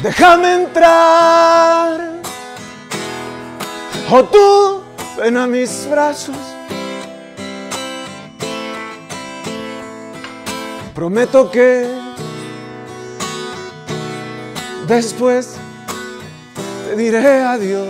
[0.04, 2.12] Déjame entrar
[4.12, 4.84] o tú
[5.18, 6.59] ven a mis brazos.
[11.00, 11.88] Prometo que
[14.86, 15.56] Después
[16.90, 17.88] te diré adiós.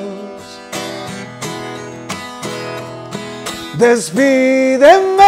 [3.80, 5.24] Despídeme,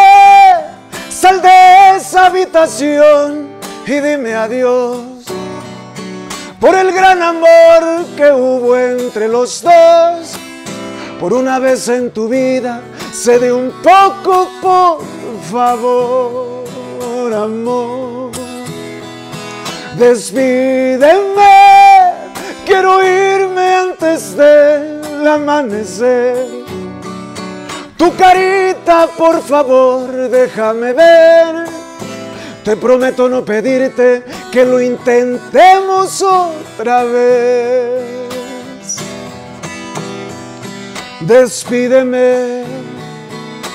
[1.10, 3.50] sal de esa habitación
[3.88, 5.02] y dime adiós.
[6.60, 10.34] Por el gran amor que hubo entre los dos,
[11.20, 12.80] por una vez en tu vida,
[13.12, 15.02] cede un poco, por
[15.52, 16.61] favor,
[17.30, 18.32] amor.
[19.98, 21.04] Despídeme,
[22.66, 26.36] quiero irme antes del amanecer.
[27.98, 31.66] Tu carita, por favor, déjame ver.
[32.64, 38.02] Te prometo no pedirte que lo intentemos otra vez.
[41.22, 42.64] Despídeme,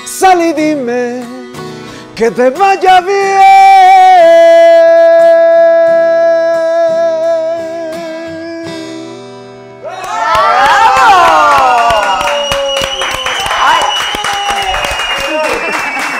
[0.05, 1.36] sal y dime
[2.17, 3.37] que te vaya bien.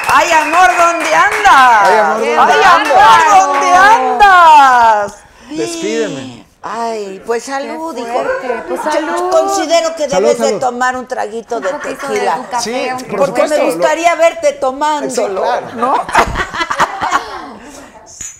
[0.09, 1.81] ¡Ay, amor, ¿dónde andas?
[1.83, 3.33] Ay, amor, ¿dónde Ay, andas?
[3.33, 5.23] amor, ¿dónde andas?
[5.49, 6.36] Despídeme.
[6.69, 8.23] Ay, pues salud, Qué hijo.
[8.67, 9.29] pues Yo salud.
[9.31, 12.35] considero que Salud, debes de tomar un traguito de de tequila.
[12.37, 13.19] tu café, Sí, un por.
[13.19, 15.67] Porque me gustaría verte tomándolo, Sí, claro.
[15.75, 15.95] ¿no?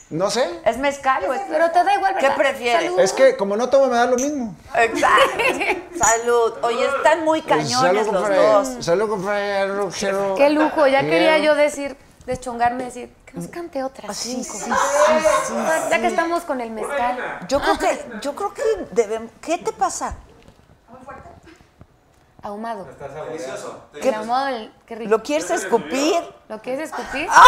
[0.10, 0.50] No sé.
[0.64, 1.42] ¿Es mezcal o es...?
[1.50, 2.38] Pero te da igual, ¿Qué ¿verdad?
[2.38, 2.84] prefieres?
[2.86, 3.00] Salud.
[3.02, 4.56] Es que como no tomo me da lo mismo.
[4.74, 5.44] Exacto.
[6.02, 6.54] Salud.
[6.62, 8.30] Oye, están muy cañones Salud, los
[8.76, 8.86] dos.
[8.86, 9.68] Salud, compadre.
[10.38, 11.10] Qué lujo, ya Bien.
[11.12, 11.98] quería yo decir,
[12.28, 14.14] deschongarme, decir, que nos cante otra.
[14.14, 14.58] Sí, cinco.
[14.58, 15.54] sí, sí, sí,
[15.90, 17.18] Ya que estamos con el mezcal.
[17.48, 19.32] Yo creo que, yo creo que debemos...
[19.42, 20.16] ¿Qué te pasa?
[22.44, 22.88] Ahumado.
[24.00, 25.10] ¿Qué- El ahumado, el- qué rico.
[25.10, 26.14] ¿Lo quieres escupir?
[26.48, 27.28] ¿Lo quieres escupir?
[27.32, 27.44] ¡Ah!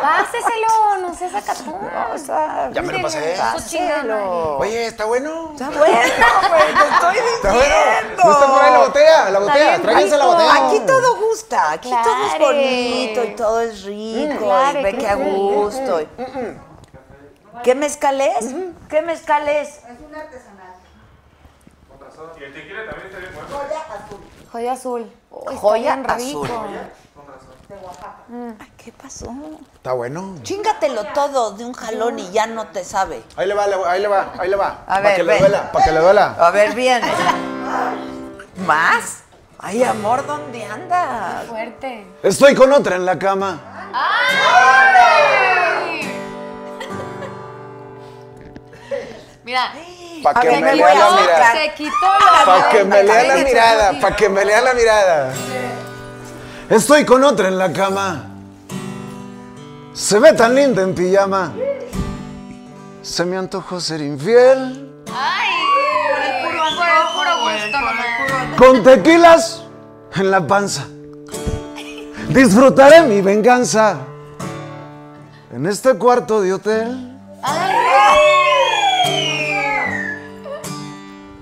[0.00, 1.74] Páseselo, no seas sacatón.
[2.14, 3.34] O sea, Ya me lo pasé.
[3.36, 4.58] Páselo.
[4.58, 5.50] Oye, está bueno.
[5.52, 5.82] Está bueno,
[6.48, 7.54] güey, te estoy Está diciendo.
[7.54, 8.24] bueno.
[8.24, 9.82] No está por ahí la botella, la botella.
[9.82, 10.66] Tráiganse la botella.
[10.66, 12.44] Aquí todo gusta, aquí todo es Claro.
[12.46, 15.30] bonito y todo es rico Claro, y ve qué que a rico.
[15.30, 16.00] gusto.
[16.02, 16.08] y-
[17.64, 18.54] ¿Qué mezcal es?
[18.88, 19.80] ¿Qué mezcal es?
[22.40, 23.48] Y el tequila también está bien bueno.
[24.52, 25.12] Joya azul.
[25.30, 26.44] Uy, está Joya bien rico.
[26.44, 26.56] azul.
[28.60, 29.34] Ay, ¿Qué pasó?
[29.74, 30.34] Está bueno.
[30.42, 33.22] Chingatelo todo de un jalón y ya no te sabe.
[33.36, 34.68] Ahí le va, le- ahí le va, ahí le va.
[34.68, 35.38] A Para ver, que le ven.
[35.40, 36.36] duela, para que le duela.
[36.38, 37.12] A ver, viene.
[38.66, 39.22] ¿Más?
[39.58, 41.46] Ay, amor, ¿dónde andas?
[41.46, 42.06] Fuerte.
[42.22, 43.60] Estoy con otra en la cama.
[49.44, 49.72] Mira,
[50.22, 51.54] Para que me lea la mirada.
[52.44, 55.32] Para que me lea la mirada, para que me lea la mirada.
[56.68, 58.24] Estoy con otra en la cama.
[59.92, 61.52] Se ve tan linda en pijama.
[63.02, 64.92] Se me antojó ser infiel.
[65.14, 65.48] Ay,
[66.42, 66.76] por el
[67.14, 68.58] puro gusto nomás.
[68.58, 69.62] Con tequilas
[70.14, 70.86] en la panza.
[72.28, 73.98] Disfrutaré mi venganza
[75.52, 77.16] en este cuarto de hotel.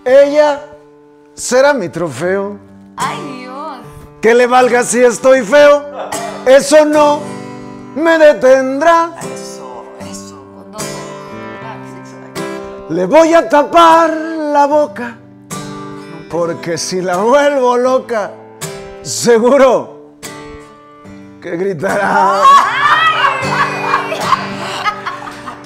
[0.04, 0.60] Ella
[1.32, 2.58] será mi trofeo.
[2.96, 3.78] Ay, Dios.
[4.20, 5.82] Que le valga si estoy feo.
[6.44, 7.20] Eso no
[7.96, 9.14] me detendrá.
[9.20, 10.44] Eso, eso.
[10.70, 10.82] Dos.
[12.90, 15.16] Le voy a tapar la boca.
[16.30, 18.32] Porque si la vuelvo loca,
[19.02, 20.16] seguro
[21.40, 22.42] que gritará.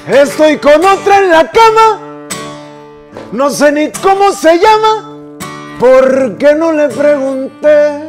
[0.06, 2.07] Estoy con otra en la cama.
[3.32, 5.16] No sé ni cómo se llama.
[5.78, 8.08] Porque no le pregunté.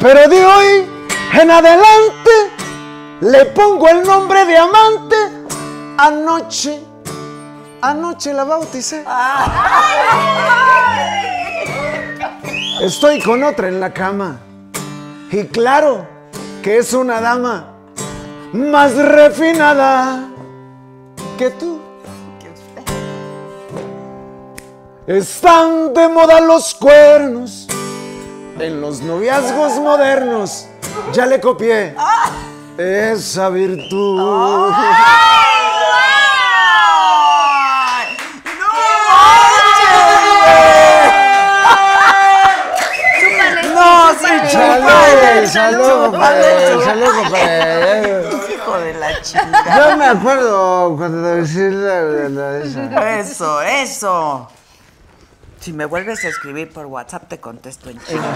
[0.00, 0.86] Pero de hoy
[1.40, 2.30] en adelante
[3.20, 5.16] le pongo el nombre de amante.
[5.96, 6.80] Anoche,
[7.80, 9.04] anoche la bauticé.
[12.80, 14.40] Estoy con otra en la cama.
[15.30, 16.06] Y claro
[16.62, 17.68] que es una dama
[18.52, 20.31] más refinada
[21.42, 21.80] que tú.
[25.08, 27.66] Están de moda los cuernos
[28.60, 30.68] en los noviazgos modernos.
[31.12, 31.96] Ya le copié
[32.78, 34.20] esa virtud.
[43.74, 47.82] No, sí, Salud, salud, chúpale, compadre, salud, compadre.
[47.82, 48.21] Hijo de la
[49.22, 49.90] chingada.
[49.90, 53.18] Yo me acuerdo cuando te decía la, la- la- esa.
[53.20, 54.48] Eso, eso.
[55.60, 58.22] Si me vuelves a escribir por WhatsApp, te contesto en chino.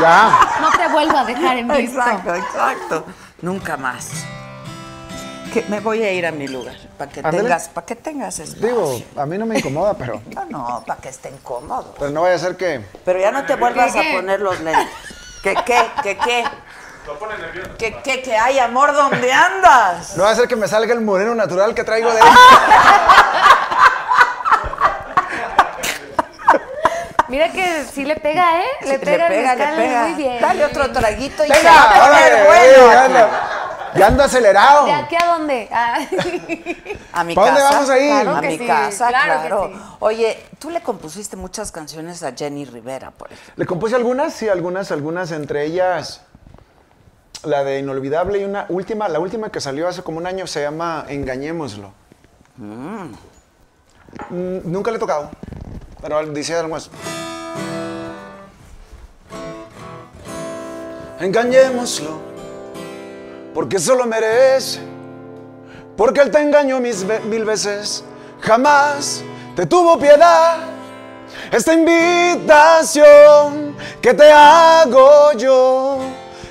[0.00, 0.30] Ya.
[0.60, 1.98] No te vuelvo a dejar en visto.
[1.98, 3.04] Exacto, exacto.
[3.42, 4.08] Nunca más.
[5.52, 8.66] Que me voy a ir a mi lugar para que tengas, para que tengas espacio.
[8.68, 11.86] Digo, a mí no me incomoda, pero, No, no, para que estén cómodos.
[11.98, 12.84] pero no vaya a ser que.
[13.04, 14.12] Pero ya no te vuelvas a qué?
[14.14, 14.86] poner los lentes.
[15.42, 15.82] ¿Qué qué?
[16.02, 16.44] ¿Qué qué?
[17.78, 18.22] ¿Qué qué?
[18.22, 18.92] ¿Qué hay, amor?
[18.92, 20.16] ¿Dónde andas?
[20.16, 22.20] No vaya a ser que me salga el moreno natural que traigo de
[27.28, 28.66] Mira que sí le pega, ¿eh?
[28.82, 30.02] Sí, le pega, el le pega.
[30.02, 30.40] muy bien.
[30.40, 32.04] Dale otro traguito y se va ¡Venga!
[32.04, 33.28] a poner bueno.
[33.94, 34.86] Ya ando acelerado.
[34.86, 35.68] ¿De aquí a dónde?
[35.72, 35.98] Ah.
[37.12, 38.12] A mi ¿Pa' dónde vamos a ir?
[38.12, 39.70] A Claro que mi sí, casa, claro que claro.
[39.72, 39.80] sí.
[40.00, 43.54] Oye, tú le compusiste muchas canciones a Jenny Rivera, por ejemplo.
[43.56, 46.22] Le compuse algunas, sí, algunas, algunas, entre ellas
[47.44, 50.62] la de Inolvidable y una última, la última que salió hace como un año se
[50.62, 51.92] llama Engañémoslo.
[52.56, 53.12] Mm,
[54.64, 55.30] nunca le he tocado,
[56.02, 56.90] pero dice algo más.
[61.20, 62.18] Engañémoslo,
[63.54, 64.80] porque solo merece,
[65.96, 68.04] porque él te engañó mil veces,
[68.40, 69.22] jamás
[69.54, 70.58] te tuvo piedad.
[71.52, 75.98] Esta invitación que te hago yo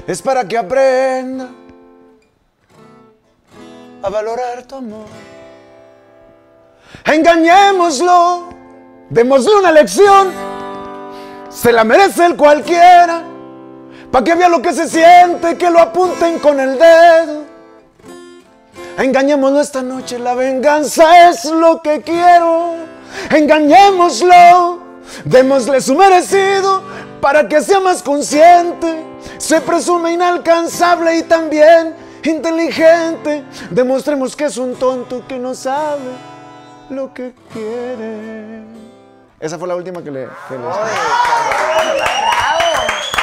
[0.09, 1.49] es para que aprenda
[4.01, 5.05] a valorar tu amor.
[7.05, 8.49] Engañémoslo,
[9.11, 10.31] démosle una lección,
[11.51, 13.21] se la merece el cualquiera,
[14.11, 17.43] para que vea lo que se siente, que lo apunten con el dedo.
[18.97, 22.77] Engañémoslo esta noche, la venganza es lo que quiero.
[23.29, 24.79] Engañémoslo,
[25.25, 26.81] démosle su merecido
[27.21, 29.05] para que sea más consciente.
[29.37, 33.43] Se presume inalcanzable y también inteligente.
[33.69, 36.11] Demostremos que es un tonto que no sabe
[36.89, 38.63] lo que quiere.
[39.39, 40.27] Esa fue la última que le,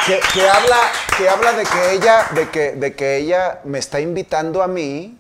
[0.07, 0.77] que que habla,
[1.19, 5.19] que habla de que ella, de que, de que ella me está invitando a mí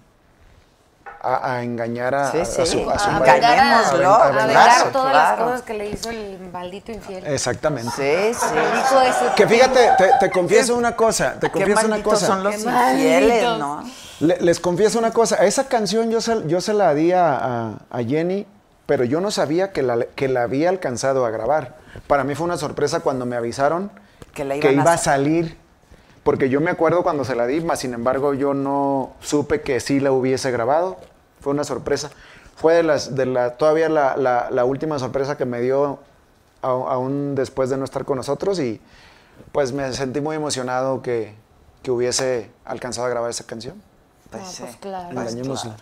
[1.34, 2.66] a, a engañar a, Sí, a- a sí.
[2.66, 3.36] su, a su pareja.
[3.36, 4.10] engañémoslo.
[4.14, 5.36] A A vengar todas claro.
[5.40, 7.26] las cosas que le hizo el maldito infiel.
[7.26, 7.90] Exactamente.
[7.96, 9.26] Sí, sí.
[9.36, 12.26] Que fíjate, te, te confieso una cosa, te Qué confieso una cosa.
[12.26, 13.58] son los Qué infieles, malditos.
[13.58, 13.82] ¿no?
[14.20, 17.72] Le- les confieso una cosa, esa canción yo se, yo se la di a, a-
[17.90, 18.46] a Jenny,
[18.86, 21.76] pero yo no sabía que la, que la había alcanzado a grabar.
[22.06, 23.90] Para mí fue una sorpresa cuando me avisaron
[24.32, 25.58] Que la que iba a sa- salir.
[26.22, 29.78] Porque yo me acuerdo cuando se la di, mas sin embargo yo no supe que
[29.78, 30.96] sí la hubiese grabado.
[31.46, 32.10] Fue una sorpresa.
[32.56, 36.00] Fue de las, de la, todavía la, la- la última sorpresa que me dio
[36.60, 38.80] a- aún después de no estar con nosotros y
[39.52, 41.36] pues me sentí muy emocionado que,
[41.84, 43.80] que hubiese alcanzado a grabar esa canción.
[44.28, 45.08] Pues, sí, pues claro.
[45.14, 45.76] pues claro.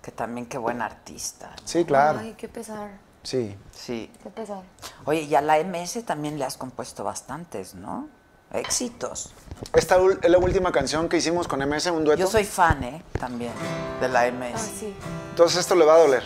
[0.00, 1.50] Que también qué buen artista.
[1.64, 2.20] Sí, claro.
[2.20, 2.90] Ay, qué pesar,
[3.24, 3.56] Sí.
[3.72, 4.12] Sí.
[4.22, 4.62] qué pesar.
[5.06, 8.06] Oye, y a la MS también le has compuesto bastantes, ¿no?
[8.52, 9.30] Éxitos.
[9.74, 12.18] Esta es la última canción que hicimos con MS, un dueto.
[12.20, 13.02] Yo soy fan, ¿eh?
[13.18, 13.52] También,
[14.00, 14.52] de la MS.
[14.54, 14.94] Ah, sí,
[15.30, 16.22] Entonces esto le va a doler.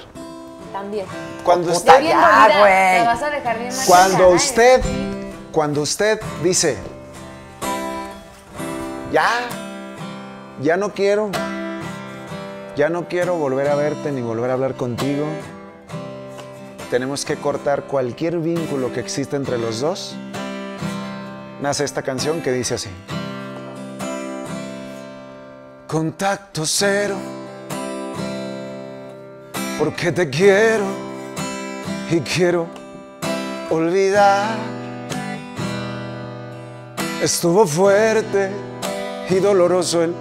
[0.73, 1.07] también.
[1.45, 3.05] Cuando usted, Ya güey.
[3.07, 5.33] vas a dejar bien cuando machacada, usted, ¿eh?
[5.53, 6.77] cuando usted dice,
[9.13, 9.29] ya,
[10.63, 11.31] ya no quiero,
[12.77, 15.27] ya no quiero volver a verte ni volver a hablar contigo,
[16.91, 20.17] tenemos que cortar cualquier vínculo que exista entre los dos,
[21.61, 22.91] nace esta canción que dice así.
[25.87, 27.17] Contacto cero,
[29.79, 30.85] porque te quiero
[32.11, 32.67] y quiero
[33.71, 34.57] olvidar.
[37.23, 38.51] Estuvo fuerte
[39.31, 40.15] y doloroso el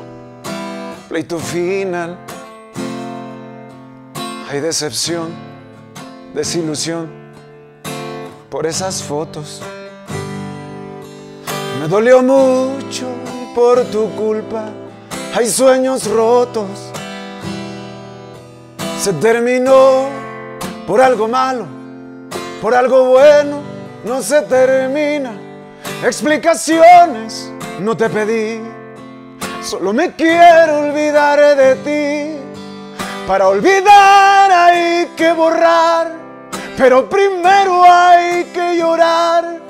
[1.10, 2.18] pleito final.
[4.50, 5.30] Hay decepción,
[6.34, 7.10] desilusión
[8.50, 9.62] por esas fotos.
[11.84, 13.08] Me dolió mucho
[13.54, 14.70] por tu culpa
[15.36, 16.70] hay sueños rotos.
[18.98, 20.06] Se terminó
[20.88, 21.66] por algo malo,
[22.62, 23.60] por algo bueno,
[24.06, 25.34] no se termina.
[26.06, 27.52] Explicaciones
[27.82, 28.62] no te pedí,
[29.62, 32.42] solo me quiero olvidar de ti.
[33.28, 36.14] Para olvidar hay que borrar,
[36.78, 39.63] pero primero hay que llorar.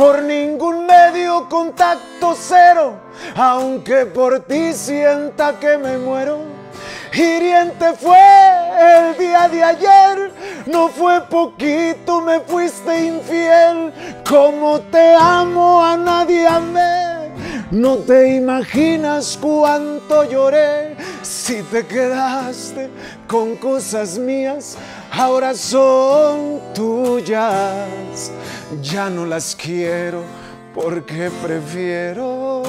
[0.00, 2.94] Por ningún medio contacto cero,
[3.36, 6.38] aunque por ti sienta que me muero.
[7.12, 8.16] Hiriente fue
[8.80, 10.32] el día de ayer,
[10.64, 13.92] no fue poquito, me fuiste infiel.
[14.26, 17.09] Como te amo a nadie amé,
[17.70, 20.96] no te imaginas cuánto lloré.
[21.22, 22.90] Si te quedaste
[23.28, 24.76] con cosas mías,
[25.12, 28.32] ahora son tuyas.
[28.82, 30.22] Ya no las quiero
[30.74, 32.62] porque prefiero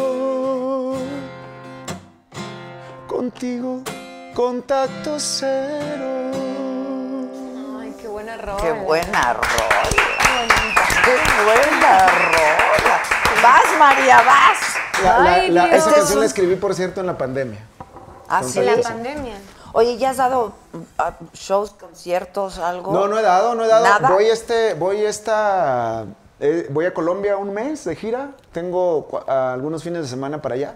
[3.07, 3.81] contigo
[4.33, 6.31] contacto cero.
[7.79, 8.61] Ay, qué buena rola.
[8.61, 10.10] Qué buena rola.
[11.43, 13.01] Buena rola.
[13.41, 14.59] Vas, María, vas.
[15.03, 15.76] La- la- Ay, la- Dios.
[15.77, 17.59] esa canción la escribí, por cierto, en la pandemia.
[18.30, 18.61] Ah, sí.
[18.61, 19.35] la pandemia.
[19.73, 20.53] Oye, ¿ya has dado
[20.97, 22.91] ah, shows, conciertos, algo?
[22.93, 23.84] No, no he dado, no he dado.
[23.85, 24.09] ¿Nada?
[24.09, 26.05] Voy este, voy esta,
[26.39, 28.31] eh, voy a Colombia un mes de gira.
[28.51, 30.76] Tengo algunos fines de semana para allá.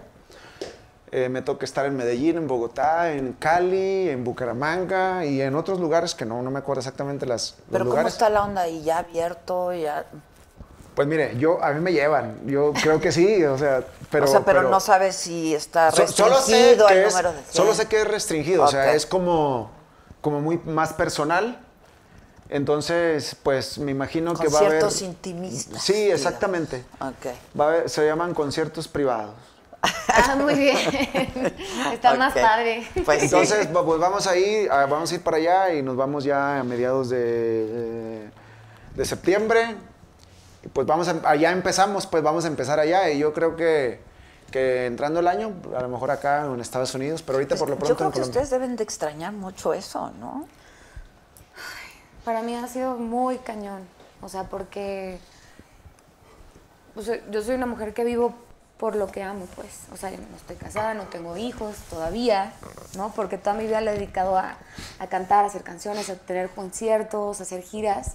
[1.12, 5.78] Eh, me toca estar en Medellín, en Bogotá, en Cali, en Bucaramanga y en otros
[5.78, 8.12] lugares que no, no me acuerdo exactamente las, los Pero ¿cómo lugares.
[8.14, 8.82] está la onda ahí?
[8.82, 9.72] ¿Ya abierto?
[9.72, 10.04] Ya...
[10.96, 12.40] Pues mire, yo a mí me llevan.
[12.46, 16.16] Yo creo que sí, o sea, pero o sea, pero, no sabes si está restringido
[16.26, 19.04] solo sé el que es, número de solo sé que es restringido, o sea, es
[19.04, 19.70] como,
[20.22, 21.60] como muy más personal.
[22.48, 24.80] Entonces, pues me imagino que va a haber.
[24.80, 26.20] Conciertos intimistas, Sí, digamos.
[26.20, 26.84] exactamente.
[27.00, 27.26] Ok.
[27.60, 29.34] Va a haber- se llaman conciertos privados.
[30.08, 30.78] Ah, muy bien.
[31.92, 32.88] Está más padre.
[33.04, 33.22] Pues.
[33.24, 36.60] Entonces, pues vamos a ir, a- vamos a ir para allá y nos vamos ya
[36.60, 38.30] a mediados de, de-
[38.94, 39.76] de septiembre.
[40.66, 44.00] Y pues vamos a- allá empezamos, pues vamos a empezar allá y yo creo que,
[44.50, 47.76] que entrando el año, a lo mejor acá en Estados Unidos, pero ahorita por lo
[47.76, 48.40] Pues, pronto Yo creo en que Colombia.
[48.42, 50.46] ustedes deben de extrañar mucho eso, ¿no?
[52.24, 53.82] Para mí ha sido muy cañón.
[54.20, 55.18] O sea, porque
[57.00, 58.34] sea, yo soy una mujer que vivo
[58.78, 59.68] por lo que amo, pues.
[59.92, 62.52] O sea, yo no estoy casada, no tengo hijos todavía,
[62.96, 63.12] ¿no?
[63.14, 64.56] Porque toda mi vida la he dedicado a,
[64.98, 68.14] a cantar, a hacer canciones, a tener conciertos, a hacer giras.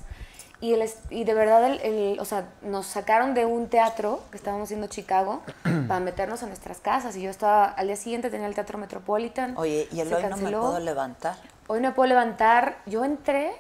[0.61, 4.37] Y, el, y de verdad, el, el- o sea, nos sacaron de un teatro que
[4.37, 5.41] estábamos haciendo en Chicago
[5.87, 7.15] para meternos a nuestras casas.
[7.17, 9.57] Y yo estaba, al día siguiente tenía el Teatro Metropolitan.
[9.57, 10.61] Oye, y el hoy no me canceló.
[10.61, 11.35] puedo levantar.
[11.67, 12.77] Hoy no me puedo levantar.
[12.85, 13.53] Yo entré,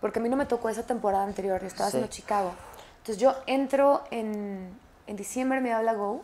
[0.00, 1.96] porque a mí no me tocó esa temporada anterior, yo estaba Sí.
[1.98, 2.52] haciendo Chicago.
[2.98, 6.16] Entonces yo entro en, en diciembre, me habla Go,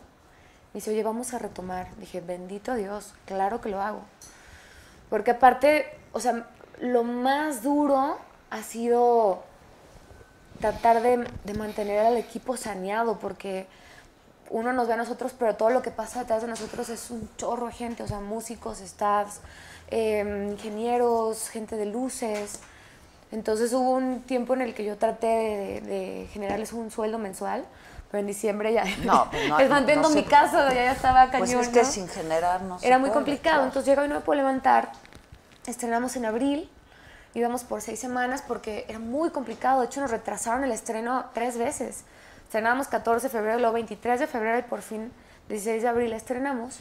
[0.73, 1.87] me dice, oye, vamos a retomar.
[1.97, 4.01] Dije, bendito Dios, claro que lo hago.
[5.09, 6.47] Porque aparte, o sea,
[6.81, 8.17] lo más duro
[8.49, 9.43] ha sido
[10.59, 13.67] tratar de, de mantener al equipo saneado, porque
[14.49, 17.29] uno nos ve a nosotros, pero todo lo que pasa detrás de nosotros es un
[17.37, 19.41] chorro de gente, o sea, músicos, staffs,
[19.89, 22.59] eh, ingenieros, gente de luces.
[23.31, 27.65] Entonces hubo un tiempo en el que yo traté de, de generarles un sueldo mensual,
[28.09, 28.85] pero en diciembre ya.
[29.03, 30.15] No, pues no, les mantengo no sé.
[30.15, 31.47] mi casa, ya, ya estaba cañón.
[31.47, 33.63] Pues es que sin generar no Era muy puede, complicado, claro.
[33.65, 34.91] entonces llega y no me puedo levantar.
[35.65, 36.69] Estrenamos en abril,
[37.33, 39.81] íbamos por seis semanas porque era muy complicado.
[39.81, 42.03] De hecho, nos retrasaron el estreno tres veces.
[42.43, 45.11] Estrenábamos 14 de febrero, luego 23 de febrero y por fin
[45.49, 46.79] 16 de abril estrenamos.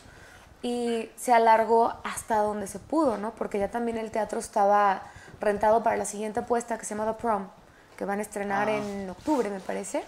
[0.62, 3.32] Y se alargó hasta donde se pudo, ¿no?
[3.32, 5.02] Porque ya también el teatro estaba
[5.40, 7.48] rentado para la siguiente apuesta que se llama The Prom,
[7.96, 10.02] que van a estrenar en octubre, me parece.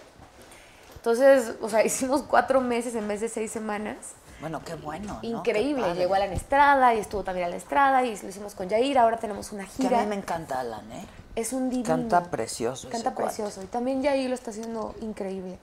[0.95, 3.97] Entonces, o sea, hicimos cuatro meses en vez de seis semanas.
[4.41, 5.19] Bueno, qué bueno.
[5.21, 5.27] ¿no?
[5.39, 5.83] Increíble.
[5.93, 5.95] Qué.
[5.95, 8.97] Llegó Alan Estrada y estuvo también a la Estrada y lo hicimos con Jair.
[8.97, 10.01] Ahora tenemos una Que a gira.
[10.01, 11.05] mí me encanta Alan, ¿eh?
[11.35, 11.87] Es un divino.
[11.87, 13.27] Canta precioso ese Canta cuate.
[13.35, 13.61] precioso.
[13.63, 15.57] Y también Jair lo está haciendo increíble.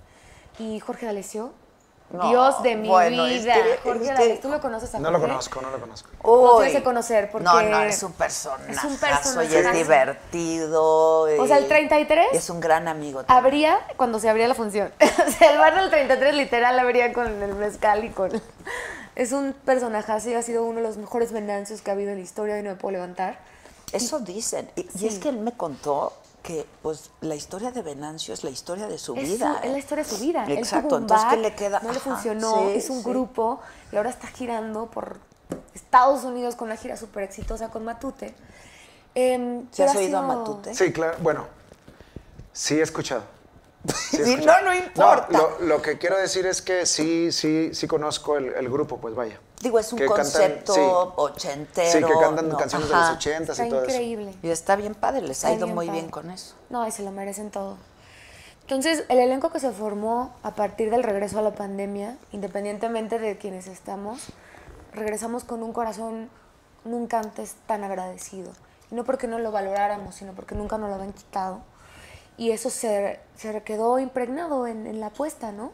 [0.59, 1.53] Y Jorge D'Alessio.
[2.11, 3.55] No, Dios de mi bueno, es vida.
[3.55, 4.41] que- Jorge es que- D'Alessio.
[4.43, 6.09] ¿Tú lo conoces a No lo conozco, no lo conozco.
[6.23, 6.57] Lo Uy.
[6.63, 7.45] tienes que conocer porque...
[7.45, 8.71] No, no, es un personaje.
[8.73, 11.23] Es un Y es divertido.
[11.23, 13.25] O sea, el y 33 Es un gran amigo.
[13.25, 13.45] también.
[13.45, 14.93] Abría cuando se abría la función.
[15.01, 18.31] o sea, el bar del 33 literal abría con el mezcal y con...
[19.17, 22.19] Es un personajazo y ha sido uno de los mejores venancios que ha habido en
[22.19, 23.39] la historia y no me puedo levantar.
[23.93, 24.71] Eso dicen.
[24.77, 26.13] Y, y es que él me contó
[26.47, 29.59] que pues la historia de Venancio es la historia de su Es, vida.
[29.61, 29.81] su- es la ¿eh?
[29.81, 30.45] historia de su vida.
[30.47, 31.81] Él Exacto, tuvo un entonces, ¿qué le queda?
[31.81, 33.09] No le funcionó, sí, hizo un sí.
[33.11, 33.61] grupo
[33.93, 35.19] y ahora está girando por
[35.75, 38.35] Estados Unidos con una gira súper exitosa con Matute.
[39.15, 40.75] Em, ¿Sí pero has ha oído a Matute?
[40.75, 41.17] Sí, claro.
[41.21, 41.47] Bueno,
[42.53, 43.23] sí he escuchado.
[43.89, 44.65] Sí he Sí, escuchado.
[44.65, 45.27] no, no importa.
[45.39, 49.15] lo, lo que quiero decir es que sí, sí, sí conozco el, el grupo, pues
[49.15, 49.41] vaya.
[49.63, 50.81] Digo, es un Que cantan- concepto sí.
[51.17, 51.91] ochentero.
[51.91, 52.57] Sí, que cantan ¿no?
[52.59, 53.03] canciones Ajá.
[53.03, 53.91] de los ochentas Está y todo eso.
[53.93, 54.35] increíble.
[54.43, 56.01] Y está bien padre, les ha Está ido bien muy padre.
[56.01, 56.55] bien con eso.
[56.71, 57.79] No, y se lo merecen todo.
[58.63, 63.39] Entonces, el elenco que se formó a partir del regreso a la pandemia, independientemente de
[63.39, 64.27] quienes estamos,
[64.93, 66.29] regresamos con un corazón
[66.85, 68.51] nunca antes tan agradecido.
[68.91, 71.61] Y no porque no lo valoráramos, sino porque nunca nos lo habían quitado.
[72.37, 75.73] Y eso se, se quedó impregnado en, en la apuesta, ¿no?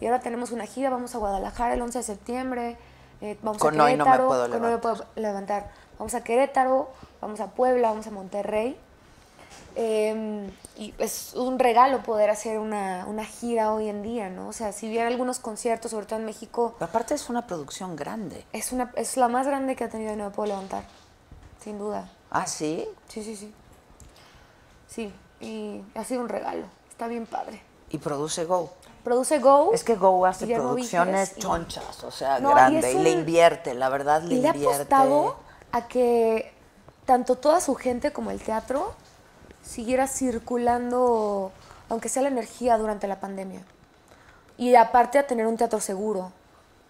[0.00, 2.76] Y ahora tenemos una gira, vamos a Guadalajara el 11 de septiembre,
[3.20, 5.70] eh, vamos Con a Hoy no me Querétaro, puedo con Hoy no me puedo levantar.
[5.98, 6.90] Vamos a Querétaro,
[7.20, 8.78] vamos a Puebla, vamos a Monterrey.
[9.78, 14.48] Eh, y es un regalo poder hacer una, una gira hoy en día, ¿no?
[14.48, 17.94] O sea, si bien algunos conciertos, sobre todo en México, Pero aparte es una producción
[17.94, 18.44] grande.
[18.52, 20.84] es, una, es la más grande que ha tenido y no me puedo levantar,
[21.62, 22.08] sin duda.
[22.30, 22.88] Ah, sí.
[23.08, 23.52] Sí, sí, sí.
[24.88, 27.60] Sí, y ha sido un regalo, está bien padre.
[27.90, 28.70] Y produce Go.
[29.06, 29.70] Produce Go.
[29.72, 32.92] Es que Go hace Guillermo producciones chonchas, o sea, No, grande.
[32.92, 34.82] Y, le invierte, la verdad le y le ha invierte.
[34.82, 35.36] apostado
[35.70, 36.52] a que
[37.04, 38.94] tanto toda su gente como el teatro
[39.62, 41.52] siguiera circulando,
[41.88, 43.60] aunque sea la energía durante la pandemia.
[44.58, 46.32] Y aparte a tener un teatro seguro,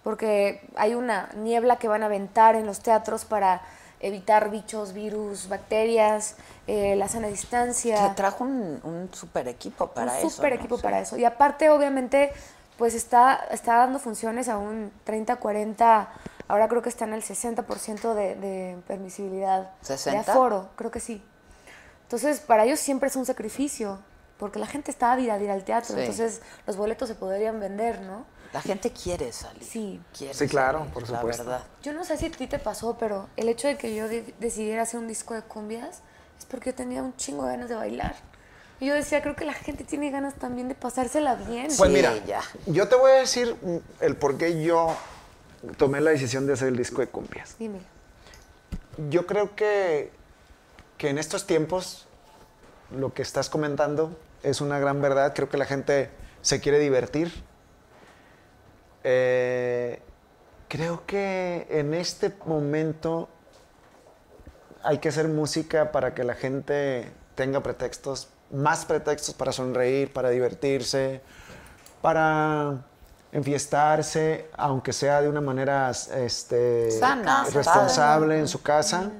[0.02, 3.60] porque hay una niebla que van a aventar en los teatros para
[4.00, 6.36] evitar bichos, virus, bacterias,
[6.66, 8.08] eh, la sana distancia.
[8.08, 10.30] Que trajo un, un super equipo para un eso.
[10.30, 10.56] super ¿no?
[10.58, 11.16] equipo para eso.
[11.16, 12.32] Y aparte, obviamente,
[12.78, 16.08] pues está, está dando funciones a un 30, 40,
[16.48, 19.70] ahora creo que están al 60% de, de permisibilidad.
[19.88, 20.18] De ¿60?
[20.28, 21.22] aforo, creo que sí.
[22.02, 23.98] Entonces, para ellos siempre es un sacrificio,
[24.38, 26.00] porque la gente está ávida de ir al teatro, Sí.
[26.00, 28.24] entonces los boletos se podrían vender, ¿no?
[28.56, 29.62] La gente quiere salir.
[29.64, 30.00] Sí.
[30.16, 31.44] Quiere Sí, claro, salir, por la supuesto.
[31.44, 31.64] verdad.
[31.82, 34.34] Yo no sé si a ti te pasó, pero el hecho de que yo de-
[34.40, 36.00] decidiera hacer un disco de cumbias
[36.38, 38.14] es porque yo tenía un chingo de ganas de bailar.
[38.80, 41.66] Y yo decía, creo que la gente tiene ganas también de pasársela bien.
[41.68, 42.40] Pues Sí, mira, ya.
[42.66, 43.56] yo te voy a decir
[44.00, 44.94] el por qué yo
[45.78, 47.56] tomé la decisión de hacer el disco de cumbias.
[47.58, 47.80] Dime.
[49.10, 50.12] Yo creo que,
[50.98, 52.06] que en estos tiempos
[52.90, 55.32] lo que estás comentando es una gran verdad.
[55.34, 56.10] Creo que la gente
[56.42, 57.32] se quiere divertir.
[59.08, 60.00] Eh,
[60.66, 63.28] creo que en este momento
[64.82, 70.30] hay que hacer música para que la gente tenga pretextos, más pretextos para sonreír, para
[70.30, 71.20] divertirse,
[72.02, 72.84] para
[73.30, 78.40] enfiestarse, aunque sea de una manera este, Sana, responsable padre.
[78.40, 79.12] en su casa.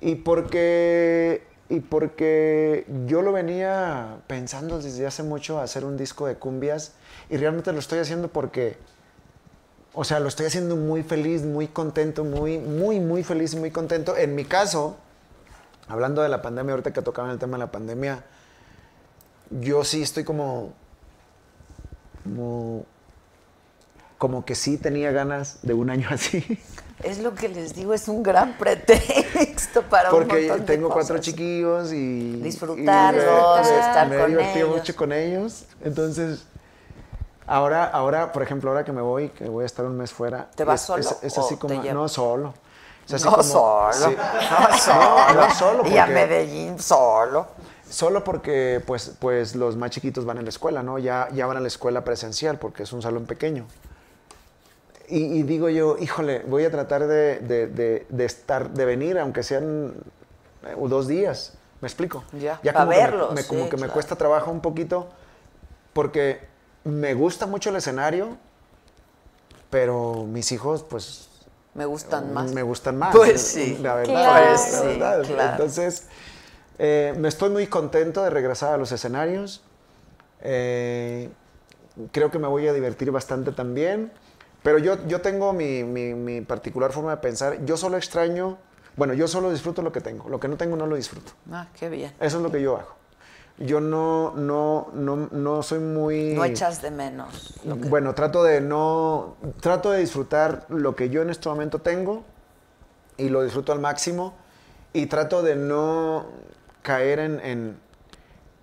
[0.00, 6.34] Y porque, y porque yo lo venía pensando desde hace mucho hacer un disco de
[6.34, 6.94] cumbias
[7.30, 8.76] y realmente lo estoy haciendo porque,
[9.92, 13.70] o sea, lo estoy haciendo muy feliz, muy contento, muy, muy, muy feliz y muy
[13.70, 14.16] contento.
[14.16, 14.96] En mi caso,
[15.88, 18.24] hablando de la pandemia, ahorita que tocaban el tema de la pandemia,
[19.50, 20.72] yo sí estoy como,
[22.24, 22.84] como,
[24.18, 26.44] como que sí tenía ganas de un año así.
[27.02, 30.88] Es lo que les digo, es un gran pretexto para un Porque montón de tengo
[30.88, 31.20] cuatro cosas.
[31.26, 32.32] chiquillos y...
[32.40, 34.78] Disfrutarlos, y me- estar me he con divertido ellos.
[34.78, 35.64] mucho con ellos.
[35.82, 36.44] Entonces,
[37.46, 40.48] ahora, ahora, por ejemplo, ahora que me voy, que voy a estar un mes fuera...
[40.54, 41.74] ¿Te vas es- solo Es, es así como...
[41.82, 42.54] No, solo.
[43.06, 44.16] Es así No como- solo, sí.
[44.70, 47.46] no solo, No, no solo y a porque- Medellín solo.
[47.88, 50.98] Solo porque pues, pues los más chiquitos van a la escuela, ¿no?
[50.98, 53.66] Ya, ya van a la escuela presencial porque es un salón pequeño.
[55.06, 59.18] Y, y digo yo, híjole, voy a tratar de, de- de- de estar, de venir,
[59.18, 59.92] aunque sean
[60.66, 61.52] eh, dos días.
[61.82, 62.24] ¿Me explico?
[62.32, 63.92] Ya, como que me- verlos, me, como sí, que me claro.
[63.92, 65.08] cuesta trabajo un poquito
[65.92, 66.48] porque
[66.84, 68.36] me gusta mucho el escenario,
[69.70, 71.28] pero mis hijos, pues
[71.74, 72.52] Me gustan más.
[72.52, 73.14] me gustan más.
[73.14, 73.78] Pues sí.
[73.82, 74.14] La verdad.
[74.14, 75.22] La Pues sí, verdad.
[75.24, 75.50] claro.
[75.52, 76.06] Entonces,
[76.78, 79.62] eh, me estoy muy contento de regresar a los escenarios.
[80.40, 81.30] Eh,
[82.12, 84.12] creo que me voy a divertir bastante también.
[84.62, 87.64] Pero yo, yo tengo mi, mi- mi particular forma de pensar.
[87.66, 88.56] Yo solo extraño,
[88.96, 90.28] bueno, yo solo disfruto lo que tengo.
[90.28, 91.32] Lo que no tengo no lo disfruto.
[91.52, 92.12] Ah, qué bien.
[92.20, 92.94] Eso es lo que yo hago.
[93.58, 96.34] Yo no, no, no, no soy muy...
[96.34, 97.54] No echas de menos.
[97.64, 99.36] lo que- Bueno, trato de no.
[99.60, 102.24] Trato de disfrutar lo que yo en este momento tengo
[103.16, 104.34] y lo disfruto al máximo.
[104.92, 106.26] Y trato de no
[106.82, 107.76] caer en, en,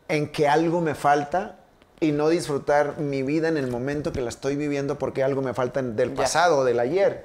[0.10, 1.56] en que algo me falta
[2.02, 5.54] y no disfrutar mi vida en el momento que la estoy viviendo porque algo me
[5.54, 7.24] falta del pasado o del ayer.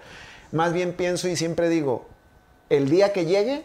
[0.52, 2.06] Más bien pienso y siempre digo:
[2.70, 3.64] el día que llegue,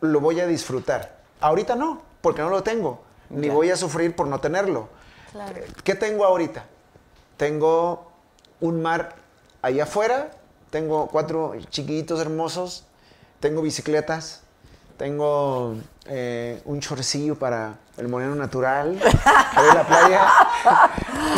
[0.00, 1.16] lo voy a disfrutar.
[1.40, 3.02] Ahorita no, porque no lo tengo.
[3.30, 4.88] Ni voy a sufrir por no tenerlo.
[5.32, 5.54] Claro.
[5.84, 6.64] ¿Qué tengo ahorita?
[7.36, 8.10] Tengo
[8.60, 9.16] un mar
[9.62, 10.30] allá afuera,
[10.70, 12.84] tengo cuatro chiquitos hermosos,
[13.40, 14.42] tengo bicicletas,
[14.96, 15.74] tengo
[16.06, 18.98] eh, un chorcillo para el moreno natural,
[19.54, 20.28] para la playa.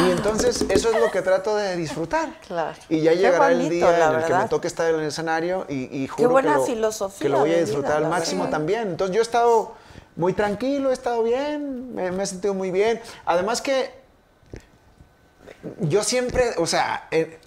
[0.06, 2.28] Y entonces eso es lo que trato de disfrutar.
[2.46, 2.76] Claro.
[2.88, 5.66] Y ya Qué llegará el día en el que me toque estar en el escenario
[5.68, 8.44] y, y juro buena que, lo, filosofía que lo voy a disfrutar vida, al máximo
[8.44, 8.58] verdad.
[8.58, 8.88] también.
[8.88, 9.74] Entonces yo he estado
[10.18, 13.00] muy tranquilo, he estado bien, me, me he sentido muy bien.
[13.24, 13.90] Además que
[15.80, 17.38] yo siempre, o sea, he,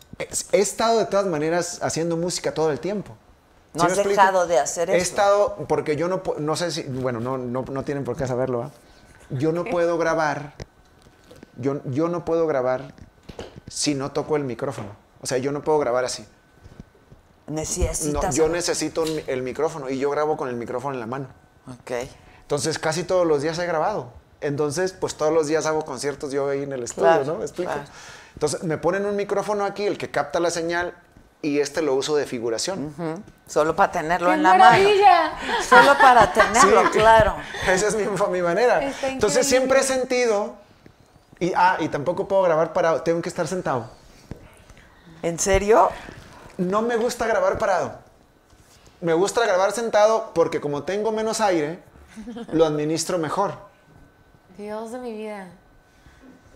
[0.51, 3.15] he estado de todas maneras haciendo música todo el tiempo.
[3.73, 4.21] No ¿Sí me has explico?
[4.21, 5.03] dejado de hacer He eso.
[5.03, 8.27] estado, porque yo no, pu- no sé si, bueno, no, no, no tienen por qué
[8.27, 8.71] saberlo, ¿va?
[9.29, 10.53] Yo no puedo grabar,
[11.57, 12.93] yo, yo no puedo grabar
[13.69, 14.89] si no toco el micrófono.
[15.21, 16.25] O sea, yo no puedo grabar así.
[17.47, 18.35] No, Necesitas.
[18.35, 21.27] yo necesito el micrófono y yo grabo con el micrófono en la mano.
[21.67, 21.91] Ok.
[22.51, 24.11] Entonces, casi todos los días he grabado.
[24.41, 27.35] Entonces, pues todos los días hago conciertos yo ahí en el estudio, Claro, ¿no?
[27.35, 27.71] ¿Me explico?
[27.71, 27.87] claro.
[28.33, 30.93] Entonces, me ponen un micrófono aquí, el que capta la señal,
[31.41, 32.93] y este lo uso de figuración.
[33.47, 35.31] Solo para tenerlo ¡Qué en la maravilla!
[35.31, 35.63] mano.
[35.69, 37.35] Solo para tenerlo, Sí, claro.
[37.69, 38.83] Esa es mi, mi manera.
[38.83, 39.77] Está Entonces, increíble.
[39.77, 40.55] siempre he sentido.
[41.39, 43.89] Y, ah, y tampoco puedo grabar parado, tengo que estar sentado.
[45.21, 45.89] ¿En serio?
[46.57, 47.93] No me gusta grabar parado.
[48.99, 51.89] Me gusta grabar sentado porque, como tengo menos aire,
[52.53, 53.53] lo administro mejor.
[54.57, 55.47] Dios de mi vida.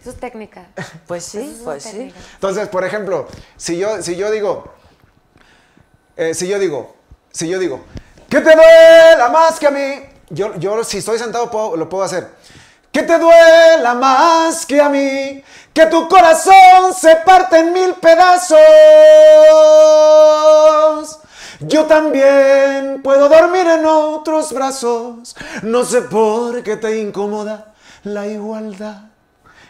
[0.02, 0.68] Eso es técnica.
[1.08, 2.14] Pues sí, es pues sí.
[2.34, 3.28] Entonces, por ejemplo,
[3.58, 4.74] si yo, si yo digo,
[6.18, 6.96] eh, si yo digo,
[7.32, 7.82] si yo digo,
[8.30, 12.04] que te duela más que a mí, yo, yo si estoy sentado puedo- lo puedo
[12.04, 12.30] hacer.
[12.92, 18.58] Que te duela más que a mí, que tu corazón se parte en mil pedazos.
[21.60, 25.36] Yo también puedo dormir en otros brazos.
[25.64, 27.74] No sé por qué te incomoda
[28.04, 29.04] la igualdad.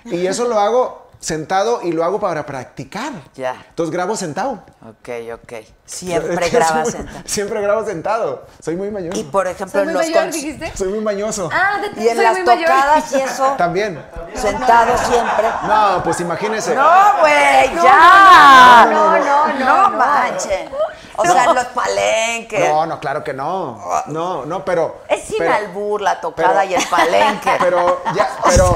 [0.06, 3.12] Y eso lo hago sentado y lo hago para practicar.
[3.34, 3.56] Ya.
[3.70, 4.64] Entonces grabo sentado.
[4.88, 5.54] Ok, ok.
[5.86, 7.20] Siempre grabas sentado.
[7.26, 8.46] Siempre grabo sentado.
[8.64, 9.20] Soy muy mañoso.
[9.20, 10.78] Y por ejemplo, ¿Soy en muy los mayor, dijiste?
[10.78, 11.50] Soy muy mañoso.
[11.52, 12.66] Ah, de y en soy las muy mayor.
[12.70, 14.06] tocadas y eso, También.
[14.36, 15.48] sentado siempre.
[15.68, 16.76] No, pues imagínese.
[16.76, 16.90] No,
[17.22, 18.88] güey, No, ya.
[18.92, 19.98] no, no, no, no, no.
[19.98, 20.70] manchen.
[21.18, 22.70] O sea, en los palenques.
[22.70, 23.82] No, no, claro que no.
[24.08, 25.02] No, no, pero.
[25.08, 27.52] Es sin pero- albur la tocada pero- y el palenque.
[27.60, 28.76] Pero ya, pero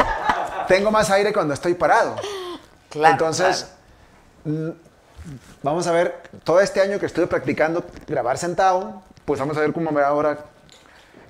[0.70, 2.16] tengo más aire cuando estoy parado.
[2.90, 3.68] Claro, Entonces,
[4.46, 4.70] mm,
[5.64, 9.74] vamos a ver, todo este año que estuve practicando grabar sentado, pues vamos a ver
[9.74, 10.38] cómo me va ahora.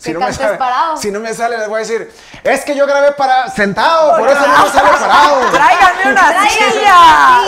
[0.02, 0.95] Que me cantes sale, parado.
[0.95, 2.10] si no me sale, les voy a decir,
[2.44, 5.41] es que yo grabé para sentado, por eso no me sale parado.
[5.52, 6.95] Tráigame una silla.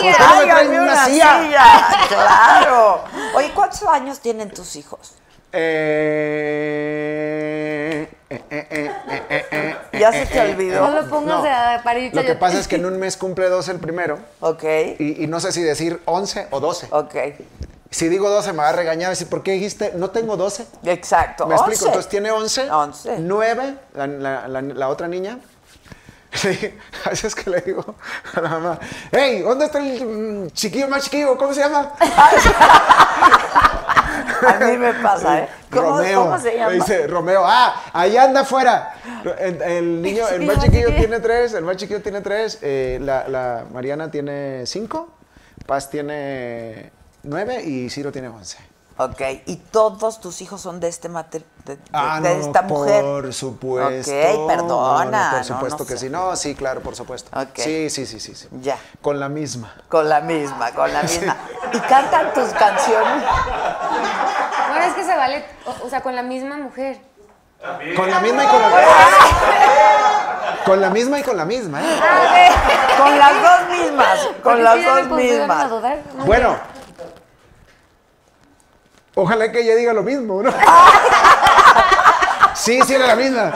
[0.00, 0.16] silla.
[0.18, 1.40] ¿Por qué no me traen una una silla?
[1.42, 1.64] silla.
[2.08, 3.04] Claro.
[3.34, 5.14] Oye, ¿cuántos años tienen tus hijos?
[6.74, 8.08] Eh,
[8.50, 8.66] eh,
[9.30, 10.80] eh, eh, Ya se te olvidó.
[10.88, 11.42] No lo pongas No.
[11.42, 12.20] de parita.
[12.20, 14.64] Lo que pasa es que en un mes cumple 12 el primero Ok.
[14.98, 16.88] y, y no sé si decir 11 o 12.
[16.90, 17.14] Ok.
[17.90, 19.92] Si digo 12 me va a regañar, decir, ¿por qué dijiste?
[19.96, 20.66] No tengo 12.
[20.84, 21.46] Exacto.
[21.46, 21.80] ¿Me explico?
[21.84, 21.86] Once.
[21.86, 23.16] Entonces tiene 11, 11.
[23.18, 25.38] 9, la, la- la- la otra niña.
[26.34, 26.48] Sí,
[27.04, 27.94] a veces que le digo
[28.34, 28.78] a la mamá,
[29.10, 31.36] hey, ¿dónde está el chiquillo más chiquillo?
[31.36, 31.92] ¿Cómo se llama?
[34.46, 35.48] A mí me pasa, ¿eh?
[35.70, 36.24] ¿Cómo, Romeo.
[36.24, 36.72] cómo se llama?
[36.72, 38.94] Dice Romeo, ah, ahí anda afuera.
[39.38, 43.28] El, el niño, el más Chiquillo, tiene tres, el más chiquillo tiene tres, eh, la,
[43.28, 45.08] la Mariana tiene cinco,
[45.66, 46.90] Paz tiene
[47.22, 48.58] nueve y Ciro tiene once.
[49.04, 52.62] Ok, y todos tus hijos son de este mater de, de- Ah, de no, esta
[52.62, 53.02] mujer.
[53.02, 54.10] por supuesto.
[54.12, 55.30] Ok, perdona.
[55.30, 55.98] No, por supuesto no que sé.
[55.98, 56.10] sí.
[56.10, 57.30] No, sí, claro, por supuesto.
[57.54, 58.48] Sí, sí, sí, sí, sí.
[58.60, 58.76] Ya.
[59.00, 59.74] Con la misma.
[59.88, 61.36] Con la misma, con la misma.
[61.72, 63.22] ¿Y cantan tus canciones?
[64.70, 67.00] Bueno, es que se vale, o, o sea, con la misma mujer.
[67.96, 68.68] Con la misma y con la
[70.64, 72.00] Con la misma y con la misma, ¿eh?
[72.98, 75.70] Con las dos mismas, con las dos mismas.
[76.26, 76.71] Bueno.
[79.14, 80.50] Ojalá que ella diga lo mismo, ¿no?
[82.54, 83.52] Sí, sí era la misma.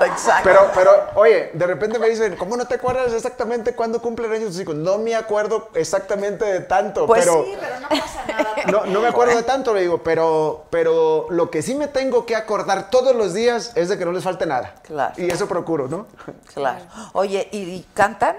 [0.00, 0.42] Exacto.
[0.44, 4.50] Pero, pero, oye, de repente me dicen, ¿cómo no te acuerdas exactamente cuándo cumplen años
[4.50, 4.74] tus hijos?
[4.74, 7.44] No me acuerdo exactamente de tanto, pues pero...
[7.44, 8.54] sí, pero no pasa nada.
[8.70, 12.26] No, no me acuerdo de tanto, le digo, pero, pero lo que sí me tengo
[12.26, 14.74] que acordar todos los días es de que no les falte nada.
[14.82, 15.14] Claro.
[15.16, 16.06] Y eso procuro, ¿no?
[16.54, 16.84] Claro.
[17.12, 18.36] Oye, ¿y, y cantan?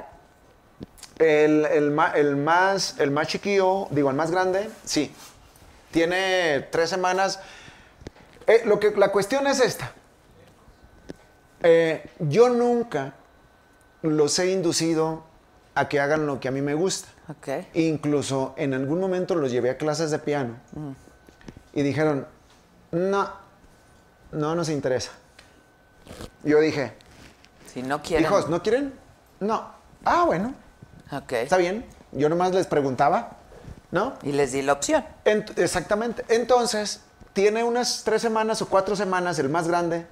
[1.20, 5.14] El, el el más, el más chiquillo, digo, el más grande, sí.
[5.92, 7.40] Tiene tres semanas.
[8.48, 9.92] Eh, lo que, la cuestión es esta.
[11.62, 13.14] Eh, yo nunca
[14.02, 15.24] los he inducido
[15.76, 17.10] a que hagan lo que a mí me gusta.
[17.28, 17.66] Ok.
[17.74, 20.56] Incluso en algún momento los llevé a clases de piano
[21.74, 22.28] y dijeron,
[22.92, 23.32] no,
[24.32, 25.12] no nos interesa.
[26.44, 26.94] Yo dije,
[27.72, 28.26] Si no quieren.
[28.26, 28.94] hijos, ¿no quieren?
[29.42, 29.70] No.
[30.06, 30.54] Ah, bueno,
[31.12, 31.32] Ok.
[31.34, 31.86] está bien.
[32.12, 33.38] Yo nomás les preguntaba,
[33.92, 34.14] ¿no?
[34.24, 35.06] Y les di la opción.
[35.26, 36.24] Ent- exactamente.
[36.30, 37.02] Entonces,
[37.34, 40.08] tiene unas tres semanas o cuatro semanas, el más grande.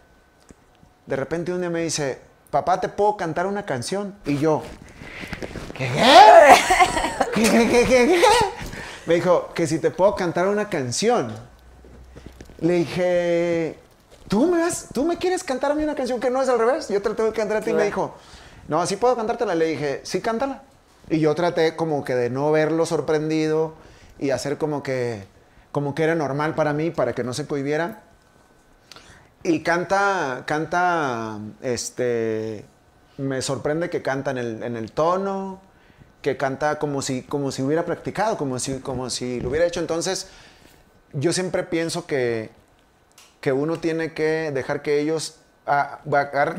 [1.06, 2.19] De repente un día me dice,
[2.52, 4.15] papá, ¿te puedo cantar una canción?
[4.26, 4.61] Y yo,
[5.74, 5.90] ¿qué?
[7.34, 8.22] ¿Qué, qué, qué, qué, qué?
[9.06, 11.34] Me dijo, que si te puedo cantar una canción.
[12.60, 13.80] Le dije,
[14.28, 16.57] ¿tú me, vas, ¿tú me quieres cantar a mí una canción que no es al
[16.60, 16.90] revés?
[16.90, 17.69] Yo te la tengo que cantar a ti.
[17.69, 18.15] Y me dijo,
[18.68, 19.56] no, sí puedo cantártela.
[19.56, 20.64] Le dije, sí, cántala.
[21.09, 23.75] Y yo traté como que de no verlo sorprendido
[24.19, 25.23] y hacer como que,
[25.71, 28.03] como que era normal para mí, para que no se cohibiera.
[29.43, 32.65] Y canta, canta, este,
[33.17, 35.61] me sorprende que canta en el, en el tono,
[36.21, 39.79] que canta como si, como si hubiera practicado, como si, como si lo hubiera hecho.
[39.79, 40.27] Entonces,
[41.13, 42.49] yo siempre pienso que,
[43.39, 45.39] que uno tiene que dejar que ellos...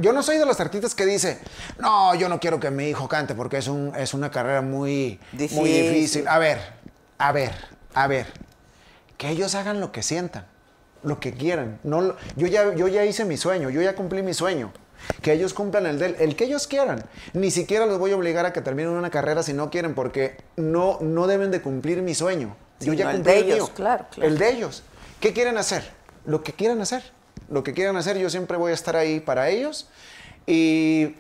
[0.01, 1.39] yo no soy de los artistas que dice,
[1.79, 5.19] no, yo no quiero que mi hijo cante porque es, un, es una carrera muy
[5.33, 5.65] muy Difícil.
[5.65, 6.29] difícil.
[6.29, 6.59] A ver,
[7.19, 7.53] a ver,
[7.95, 8.27] a ver.
[9.17, 10.47] Que ellos hagan lo que sientan,
[11.03, 11.81] lo que quieran.
[11.83, 14.73] No, yo, ya, yo ya hice mi sueño, yo ya cumplí mi sueño.
[15.23, 17.05] Que ellos cumplan el del, el que ellos quieran.
[17.33, 20.37] Ni siquiera los voy a obligar a que terminen una carrera si no quieren, porque
[20.57, 22.57] no, no deben de cumplir mi sueño.
[22.81, 23.75] Yo Sí, ya no, el cumplí de el ellos, mío.
[23.75, 24.29] claro, claro.
[24.29, 24.83] El de ellos.
[25.21, 25.89] ¿Qué quieren hacer?
[26.27, 27.03] Lo que quieran hacer.
[27.49, 29.89] Lo que quieran hacer, yo siempre voy a estar ahí para ellos.
[30.47, 31.15] Y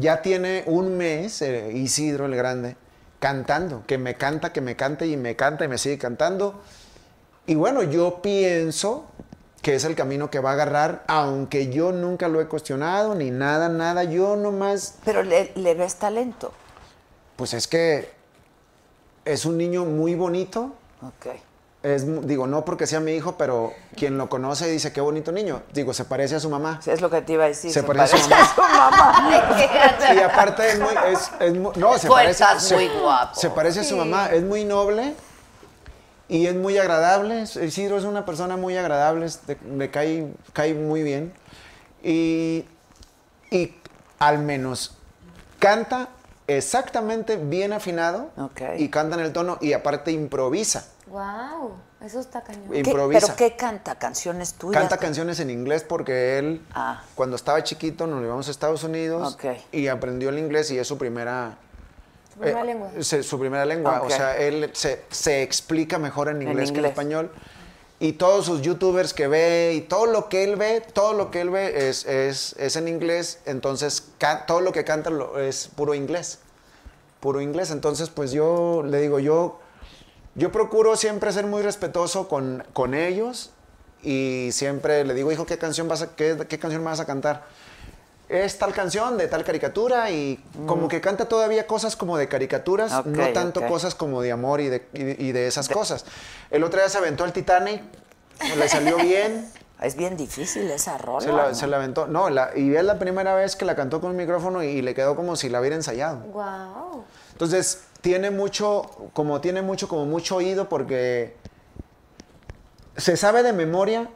[0.00, 2.76] ya tiene un mes, eh, Isidro el Grande,
[3.20, 6.60] cantando, que me canta, que me cante y me canta y me sigue cantando.
[7.46, 9.06] Y bueno, yo pienso
[9.62, 13.30] que es el camino que va a agarrar, aunque yo nunca lo he cuestionado, ni
[13.30, 16.52] nada, nada, yo nomás, Pero le, le ves talento.
[17.36, 18.10] pues es que
[19.24, 21.34] es un niño muy bonito, Ok.
[21.82, 25.62] Es, digo, no porque sea mi hijo, pero quien lo conoce dice, qué bonito niño.
[25.72, 26.78] Digo, se parece a su mamá.
[26.82, 27.72] Sí, Es lo que te iba a decir.
[27.72, 29.30] Se parece a su a su mamá.
[30.14, 33.34] Y aparte es muy, es, es mu- no, se parece, se- muy guapo.
[33.38, 35.14] Se parece a su mamá, es muy noble
[36.28, 37.42] y es muy agradable.
[37.42, 39.26] Isidro es una persona muy agradable,
[39.76, 41.32] le cae, cae muy bien.
[42.02, 42.64] Y,
[43.50, 43.74] y
[44.18, 44.96] al menos
[45.58, 46.08] canta
[46.46, 48.60] exactamente bien afinado Ok.
[48.78, 50.86] y canta en el tono y aparte improvisa.
[51.12, 51.72] Wow,
[52.02, 52.70] eso está cañón.
[52.70, 53.20] ¿Qué- Improvisa.
[53.20, 53.96] ¿Pero qué canta?
[53.98, 54.80] ¿Canciones tuyas?
[54.80, 57.04] Canta canciones en inglés porque él, Ah.
[57.14, 59.36] cuando estaba chiquito, nos llevamos a Estados Unidos
[59.72, 61.58] y aprendió el inglés y es su primera...
[62.32, 62.90] Su primera eh, lengua.
[63.00, 64.00] se- su primera lengua.
[64.00, 66.90] O sea, él se, se explica mejor en inglés, que en inglés.
[66.92, 67.30] español.
[68.00, 71.42] Y todos sus youtubers que ve y todo lo que él ve, todo lo que
[71.42, 73.40] él ve es, es, es en inglés.
[73.44, 74.08] Entonces,
[74.46, 76.38] todo lo que canta lo- es puro inglés.
[77.20, 77.70] Puro inglés.
[77.70, 79.60] Entonces, pues yo le digo, yo,
[80.34, 83.50] yo procuro siempre ser muy respetuoso con, con ellos
[84.02, 87.04] y siempre le digo, hijo, ¿qué canción, vas a, qué, qué canción me vas a
[87.06, 87.44] cantar?
[88.28, 93.04] Es tal canción de tal caricatura y como que canta todavía cosas como de caricaturas,
[93.04, 93.12] Mm.
[93.12, 96.06] No tanto cosas como de amor y de, y- y de esas cosas.
[96.50, 97.82] El otro día se aventó al Titanic,
[98.56, 99.50] le salió bien.
[99.82, 101.20] Es bien difícil esa rola.
[101.26, 101.54] Se la, ¿no?
[101.56, 102.06] se la aventó.
[102.06, 104.94] No, la- y es la primera vez que la cantó con un micrófono y le
[104.94, 106.18] quedó como si la hubiera ensayado.
[106.20, 107.04] Wow.
[107.32, 111.36] Entonces, tiene mucho, como tiene mucho, como mucho oído porque
[112.96, 114.10] se sabe de memoria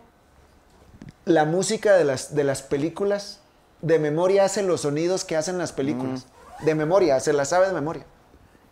[1.24, 3.40] la música de las, de las películas.
[3.82, 6.26] De memoria hace los sonidos que hacen las películas.
[6.60, 8.04] De memoria, se las sabe de memoria.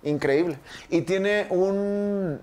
[0.02, 0.58] increíble.
[0.90, 2.40] Y tiene un,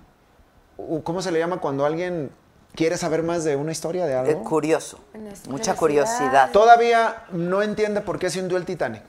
[1.04, 2.32] ¿cómo se le llama cuando alguien
[2.76, 4.44] quiere saber más de una historia de algo?
[4.44, 5.00] curioso.
[5.14, 6.18] Una Mucha curiosidad.
[6.18, 6.52] curiosidad.
[6.52, 9.04] Todavía no entiende por qué se hundió el Titanic.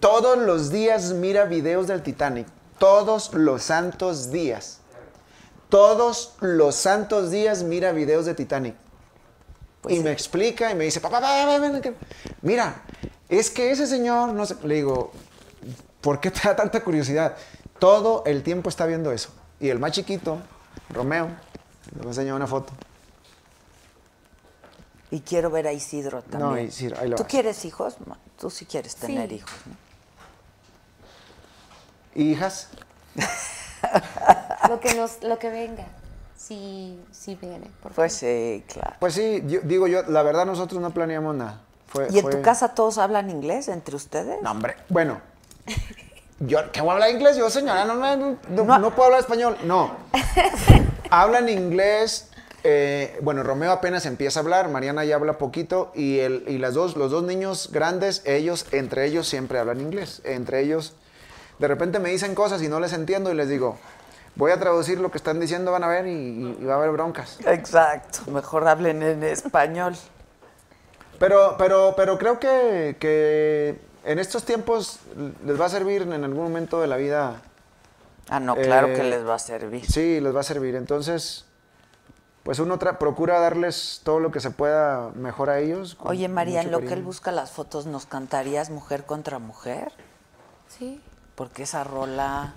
[0.00, 2.46] Todos los días mira videos del Titanic.
[2.78, 4.78] Todos los santos días.
[5.68, 8.74] Todos los santos días mira videos de Titanic.
[9.82, 10.04] Pues y sí.
[10.04, 11.94] me explica y me dice, papá, papá, que-
[12.42, 12.82] mira,
[13.28, 15.12] es que ese señor, no sé, le digo,
[16.00, 17.36] ¿por qué te da tanta curiosidad?
[17.78, 19.30] Todo el tiempo está viendo eso.
[19.60, 20.38] Y el más chiquito,
[20.90, 21.26] Romeo,
[21.92, 22.72] le voy a enseñar una foto.
[25.10, 26.50] Y quiero ver a Isidro también.
[26.50, 27.30] No, Isidro, ahí lo ¿Tú vas.
[27.30, 27.96] quieres hijos?
[28.38, 29.36] Tú sí quieres tener Sí.
[29.36, 29.87] hijos, ¿no?
[32.18, 32.68] Hijas,
[34.68, 35.84] Lo que, nos, lo que venga.
[36.36, 37.70] Sí, sí viene.
[37.82, 38.96] por Pues sí, claro.
[39.00, 41.60] Pues sí, yo, digo yo, la verdad nosotros no planeamos nada.
[41.86, 44.42] Fue, ¿Y en fue- tu casa todos hablan inglés entre ustedes?
[44.42, 45.20] No, hombre, bueno.
[46.40, 47.36] Yo, ¿qué voy a hablar inglés?
[47.36, 48.78] Yo, señora, no, no, no, No.
[48.78, 49.56] no puedo hablar español.
[49.64, 49.92] No.
[51.10, 52.28] Hablan inglés.
[52.64, 56.74] eh, bueno, Romeo apenas empieza a hablar, Mariana ya habla poquito y, el, y las
[56.74, 60.20] dos, los dos niños grandes, ellos, entre ellos siempre hablan inglés.
[60.24, 60.94] Entre ellos,
[61.58, 63.76] de repente me dicen cosas y no les entiendo y les digo,
[64.36, 66.90] voy a traducir lo que están diciendo, van a ver y, y va a haber
[66.92, 67.38] broncas.
[67.46, 68.30] Exacto.
[68.30, 69.96] Mejor hablen en español.
[71.18, 75.00] Pero, pero, pero creo que, que en estos tiempos
[75.44, 77.42] les va a servir en algún momento de la vida.
[78.28, 79.84] Ah, no, claro Eh, que les va a servir.
[79.90, 80.76] Sí, les va a servir.
[80.76, 81.44] Entonces,
[82.44, 85.96] pues uno tra- procura darles todo lo que se pueda mejor a ellos.
[86.00, 89.90] Oye, María, en lo que él busca las fotos, ¿nos cantarías mujer contra mujer?
[90.68, 91.00] Sí.
[91.38, 92.52] Porque esa rola...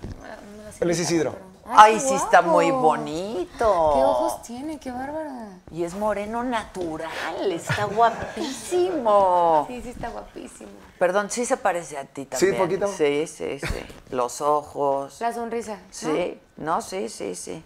[0.80, 1.36] Él es Isidro.
[1.64, 3.92] Ay, sí está muy bonito.
[3.94, 4.80] ¿Qué ojos tiene?
[4.80, 5.60] ¡Qué bárbara!
[5.70, 9.66] Y es moreno natural, está guapísimo.
[9.68, 10.72] Sí, sí está guapísimo.
[10.98, 12.56] Perdón, sí se parece a ti también.
[12.56, 12.88] poquito.
[12.88, 13.86] Sí, sí, sí.
[14.10, 15.20] Los ojos.
[15.20, 15.76] La sonrisa.
[15.76, 15.82] ¿no?
[15.92, 17.62] Sí, no, sí, sí, sí.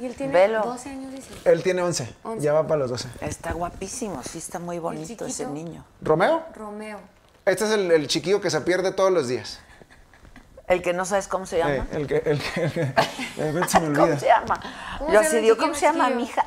[0.00, 0.62] Y él tiene Velo.
[0.64, 1.28] 12 años, dice.
[1.44, 2.12] Él tiene 11.
[2.24, 2.44] Once.
[2.44, 3.08] Ya va para los 12.
[3.20, 5.84] Está guapísimo, sí está muy bonito ese niño.
[6.02, 6.42] ¿Romeo?
[6.56, 6.98] Romeo.
[7.44, 9.60] Este es el, el chiquillo que se pierde todos los días.
[10.68, 11.74] El que no sabes cómo se llama.
[11.74, 12.92] Eh, el que, el que, el que- de
[13.52, 14.18] repente se me ¿Cómo olvida.
[14.18, 14.60] se llama?
[14.98, 16.44] ¿Cómo Yo se así digo, ¿cómo se llama mi hija?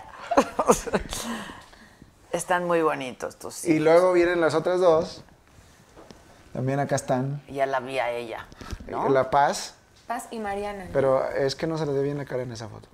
[2.31, 3.83] Están muy bonitos tus Y hijos.
[3.83, 5.23] luego vienen las otras dos.
[6.53, 7.41] También acá están.
[7.47, 8.45] Ya la vi a ella,
[8.87, 9.09] ¿no?
[9.09, 9.75] La Paz.
[10.07, 10.87] Paz y Mariana.
[10.91, 12.87] Pero es que no se les ve bien la cara en esa foto.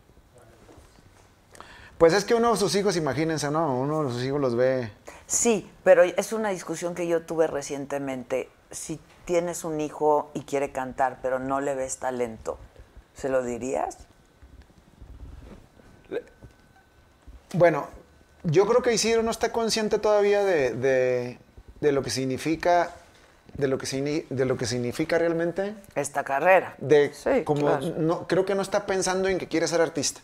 [1.97, 3.77] Pues es que uno de sus hijos, imagínense, ¿no?
[3.79, 4.91] Uno de sus hijos los ve.
[5.27, 8.49] Sí, pero es una discusión que yo tuve recientemente.
[8.71, 12.57] Si tienes un hijo y quiere cantar, pero no le ves talento,
[13.15, 13.97] ¿se lo dirías?
[17.53, 17.87] Bueno,
[18.43, 21.39] yo creo que Isidro no está consciente todavía de, de-
[21.81, 22.91] de lo que significa,
[23.57, 25.75] de lo que, de lo que significa realmente.
[25.95, 26.75] Esta carrera.
[26.79, 27.93] De Sí, como claro.
[27.97, 30.21] no, creo que no está pensando en que quiere ser artista.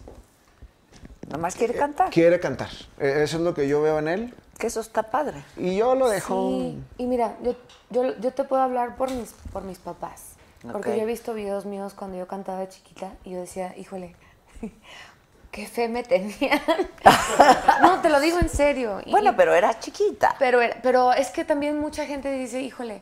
[1.30, 2.10] Nomás quiere cantar.
[2.10, 2.70] Quiere cantar.
[3.00, 4.34] E- Eso es lo que yo veo en él.
[4.62, 5.44] Que eso está padre.
[5.58, 6.36] Y yo lo dejo.
[6.50, 7.56] Sí, y mira, yo,
[7.90, 10.34] yo, yo te puedo hablar por mis, por mis papás.
[10.72, 14.16] Porque yo he visto videos míos cuando yo cantaba de chiquita y yo decía, híjole,
[15.52, 16.62] qué fe me tenían.
[17.82, 19.02] no, te lo digo en serio.
[19.04, 20.36] Y- Bueno, pero era chiquita.
[20.38, 23.02] pero, era- pero es que también mucha gente dice, híjole,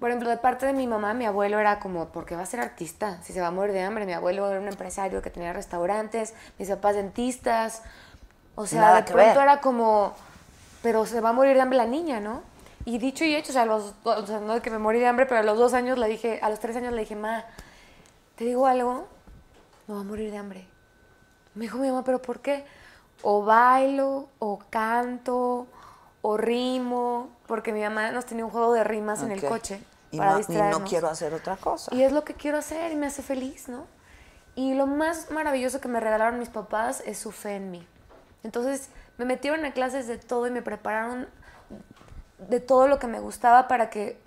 [0.00, 2.46] por ejemplo, de parte de mi mamá, mi abuelo era como, ¿por qué va a
[2.46, 3.18] ser artista?
[3.22, 4.06] Si se va a morir de hambre.
[4.06, 7.82] Mi abuelo era un empresario que tenía restaurantes, mis papás dentistas.
[8.54, 9.36] O sea, Nada de pronto ver.
[9.36, 10.14] era como,
[10.84, 12.42] pero se va a morir de hambre la niña, ¿no?
[12.84, 15.24] Y dicho y hecho, o sea, los, o sea, no que me morí de hambre,
[15.24, 17.42] pero a los dos años le dije, a los tres años le dije, ma,
[18.36, 19.06] ¿te digo algo?
[19.86, 20.68] Me voy a morir de hambre.
[21.54, 22.66] Me dijo mi mamá, ¿pero por qué?
[23.22, 25.66] O bailo, o canto,
[26.20, 29.80] o rimo, porque mi mamá nos tenía un juego de rimas en el coche
[30.10, 31.94] Y para no, y no quiero hacer otra cosa.
[31.94, 33.86] Y es lo que quiero hacer y me hace feliz, ¿no?
[34.54, 37.88] Y lo más maravilloso que me regalaron mis papás es su fe en mí.
[38.42, 41.28] Entonces me metieron a clases de todo y me prepararon
[42.38, 44.18] de todo lo que me gustaba para que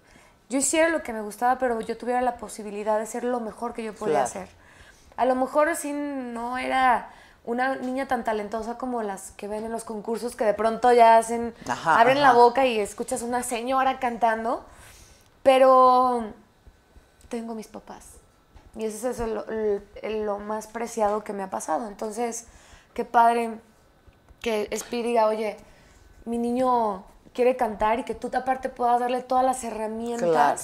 [0.49, 3.73] yo hiciera lo que me gustaba, pero yo tuviera la posibilidad de ser lo mejor
[3.73, 4.25] que yo podía Claro.
[4.27, 4.47] hacer.
[5.17, 7.09] A lo mejor sí no era
[7.43, 11.17] una niña tan talentosa como las que ven en los concursos que de pronto ya
[11.17, 14.65] hacen, Ajá, abren la boca y escuchas una señora cantando,
[15.43, 16.23] pero
[17.29, 18.13] tengo mis papás.
[18.75, 19.19] Y eso es
[20.25, 21.87] lo más preciado que me ha pasado.
[21.87, 22.45] Entonces,
[22.93, 23.59] qué padre
[24.41, 25.57] que Speedy diga, oye,
[26.25, 27.03] mi niño
[27.33, 30.59] quiere cantar y que tú aparte puedas darle todas las herramientas Claro.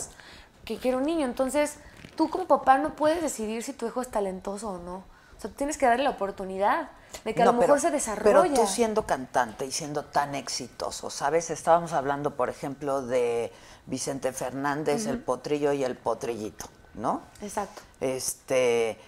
[0.65, 1.25] que quiere un niño.
[1.25, 1.75] Entonces,
[2.15, 4.95] tú como papá no puedes decidir si tu hijo es talentoso o no.
[5.37, 6.89] O sea, tú tienes que darle la oportunidad
[7.25, 8.41] de que a No, lo mejor pero- se desarrolla.
[8.43, 11.49] Pero tú siendo cantante y siendo tan exitoso, ¿sabes?
[11.49, 13.51] Estábamos hablando, por ejemplo, de
[13.85, 16.65] Vicente Fernández, el potrillo y el potrillito.
[16.95, 17.21] ¿no?
[17.41, 17.81] Exacto.
[18.01, 18.99] Este,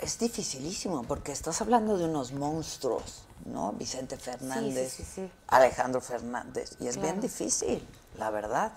[0.00, 3.72] es dificilísimo porque estás hablando de unos monstruos, ¿no?
[3.72, 5.30] Vicente Fernández, sí, sí.
[5.48, 7.86] Alejandro Fernández, y es bien difícil,
[8.18, 8.72] la verdad.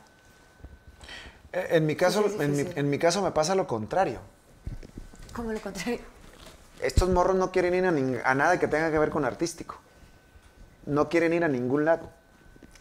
[1.51, 3.67] Eh, En mi caso, Sí, sí, es en, mi, en mi caso me pasa lo
[3.67, 4.19] contrario.
[5.35, 5.99] Como lo contrario.
[6.81, 9.77] Estos morros no quieren ir a, ning- a nada que tenga que ver con artístico.
[10.85, 12.09] No quieren ir a ningún lado.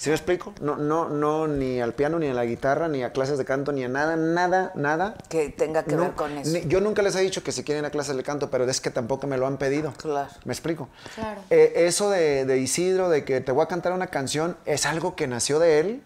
[0.02, 0.52] ¿Sí me explico?
[0.60, 3.70] No, no, no, ni al piano, ni a la guitarra, ni a clases de canto,
[3.70, 5.14] ni a nada, nada, nada.
[5.28, 6.50] Que tenga que No, ver con eso.
[6.50, 8.64] ni- yo nunca les he dicho que si quieren ir a clases de canto, pero
[8.68, 9.92] es que tampoco me lo han pedido.
[9.92, 10.28] Claro.
[10.44, 10.88] ¿Me explico?
[11.14, 11.40] Claro.
[11.50, 15.14] Eh, eso de, de Isidro, de que te voy a cantar una canción, es algo
[15.14, 16.02] que nació de él,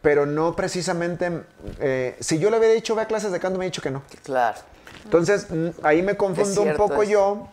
[0.00, 1.42] pero no precisamente...
[1.80, 3.90] eh, si yo le hubiera dicho, ve a clases de canto, me ha dicho que
[3.90, 4.04] no.
[4.24, 4.56] Claro.
[5.04, 5.48] Entonces,
[5.82, 7.12] ahí me confundo un poco eso.
[7.12, 7.48] yo,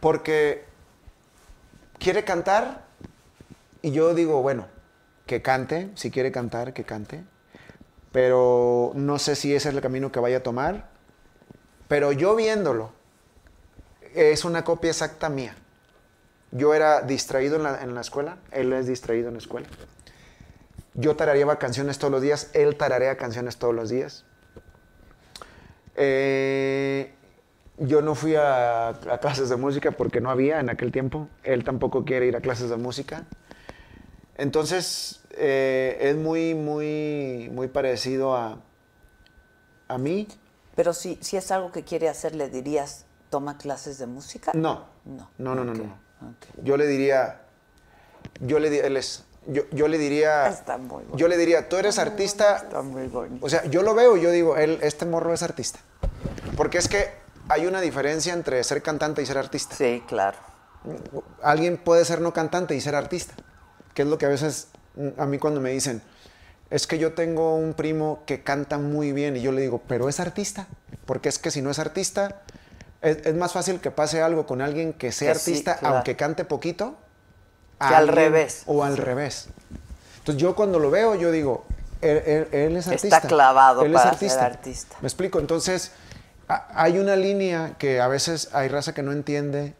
[0.00, 0.64] porque
[2.00, 2.87] quiere cantar
[3.82, 4.66] y yo digo, bueno,
[5.26, 7.24] que cante, si quiere cantar, que cante,
[8.12, 10.88] pero no sé si ese es el camino que vaya a tomar,
[11.86, 12.92] pero yo viéndolo,
[14.14, 15.54] es una copia exacta mía.
[16.50, 19.66] Yo era distraído en la, en la escuela, él es distraído en la escuela.
[20.94, 24.24] Yo tarareaba canciones todos los días, él tararea canciones todos los días.
[25.94, 27.12] Eh,
[27.76, 31.28] yo no fui a, a clases de música porque no había en aquel tiempo.
[31.44, 33.24] Él tampoco quiere ir a clases de música.
[34.38, 38.58] Entonces, eh, es muy, muy, muy parecido a,
[39.88, 40.28] a mí.
[40.76, 44.52] Pero si, si es algo que quiere hacer, ¿le dirías, toma clases de música?
[44.54, 44.86] No.
[45.04, 45.28] No.
[45.38, 45.98] No, no, no, no.
[46.62, 47.40] Yo le diría,
[48.40, 51.16] yo le, di- él es- yo, yo le diría, Está muy bueno.
[51.16, 53.44] yo le diría, tú eres artista, Está muy bonito.
[53.44, 55.80] O sea, yo lo veo y yo digo, él, este morro es artista.
[56.56, 57.08] Porque es que
[57.48, 59.74] hay una diferencia entre ser cantante y ser artista.
[59.74, 60.38] Sí, claro.
[61.42, 63.34] Alguien puede ser no cantante y ser artista.
[63.98, 66.00] Que es lo que a veces mm, a mí cuando me dicen,
[66.70, 70.08] es que yo tengo un primo que canta muy bien y yo le digo, pero
[70.08, 70.68] es artista.
[71.04, 72.42] Porque es que si no es artista,
[73.02, 75.96] es, es más fácil que pase algo con alguien que sea Que sí, artista, claro.
[75.96, 76.94] aunque cante poquito.
[77.80, 78.62] Que al revés.
[78.66, 79.48] O al revés.
[80.18, 81.64] Entonces yo cuando lo veo, yo digo,
[82.00, 83.20] él, él- él es Está artista.
[83.22, 84.46] clavado él para es ser artista.
[84.46, 84.96] artista.
[85.00, 85.40] Me explico.
[85.40, 85.90] Entonces,
[86.46, 89.74] a- hay una línea que a veces hay raza que no entiende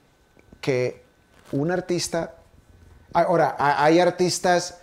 [0.60, 1.04] que
[1.52, 2.32] un artista.
[3.12, 4.78] Ahora, hay artistas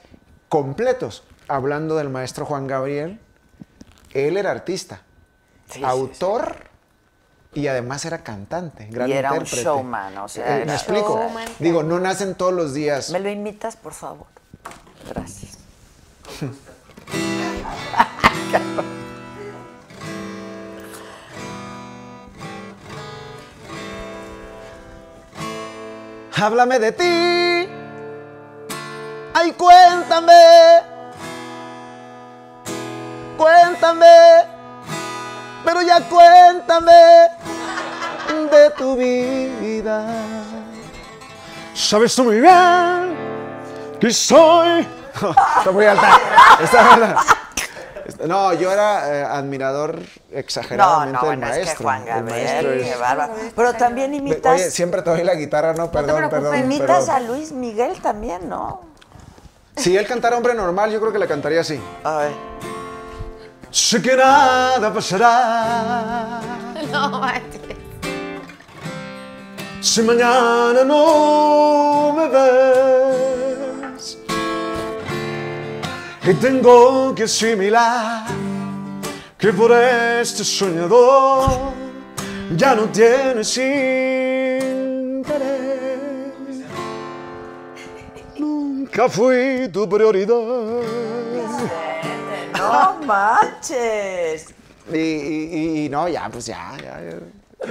[0.49, 1.23] completos.
[1.47, 3.19] Hablando del maestro Juan Gabriel,
[4.13, 5.01] él era artista,
[5.69, 6.55] Sí, sí, autor
[7.53, 11.19] y además era cantante, gran Y era un showman, o sea, Eh, me explico.
[11.19, 11.47] Showman.
[11.59, 13.11] Digo, no nacen todos los días.
[13.11, 14.27] ¿Me lo invitas, por favor?
[15.09, 15.57] Gracias.
[26.35, 27.64] Háblame de ti.
[29.37, 30.33] Ay, cuéntame.
[33.37, 34.05] Cuéntame.
[35.65, 37.27] Pero ya cuéntame
[38.51, 40.05] de tu vida.
[41.73, 43.17] Sabes tú muy bien
[43.99, 44.87] que soy.
[45.57, 46.19] Está muy alta.
[46.61, 47.15] Está alta.
[48.27, 50.05] No, yo era eh, admirador No,
[50.37, 51.71] exageradamente no, del bueno, maestro.
[51.71, 53.33] es que Juan Gabriel, es- qué bárbaro.
[53.55, 56.39] Pero también imitas, Oye, siempre te doy la guitarra, no, perdón, preocupes.
[56.51, 56.59] perdón.
[56.71, 58.81] imitas a Luis Miguel también, ¿no?
[59.77, 61.79] Si él cantara hombre normal, yo creo que le cantaría así.
[62.03, 62.31] A ver.
[63.71, 66.39] Sé que nada pasará
[66.91, 67.61] No, manches.
[69.81, 74.17] si mañana no me ves.
[76.27, 78.25] Y tengo que asimilar
[79.37, 81.49] que por este soñador
[82.55, 85.35] ya no tienes interés.
[88.95, 90.35] Nunca fui tu prioridad.
[92.57, 94.53] No manches.
[94.89, 97.01] Y, y- y no, ya, pues ya, ya.
[97.01, 97.17] ya.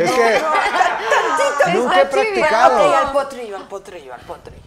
[0.04, 2.76] Es que nunca he practicado.
[2.76, 4.60] Ok, al potrillo, al potrillo, al potrillo.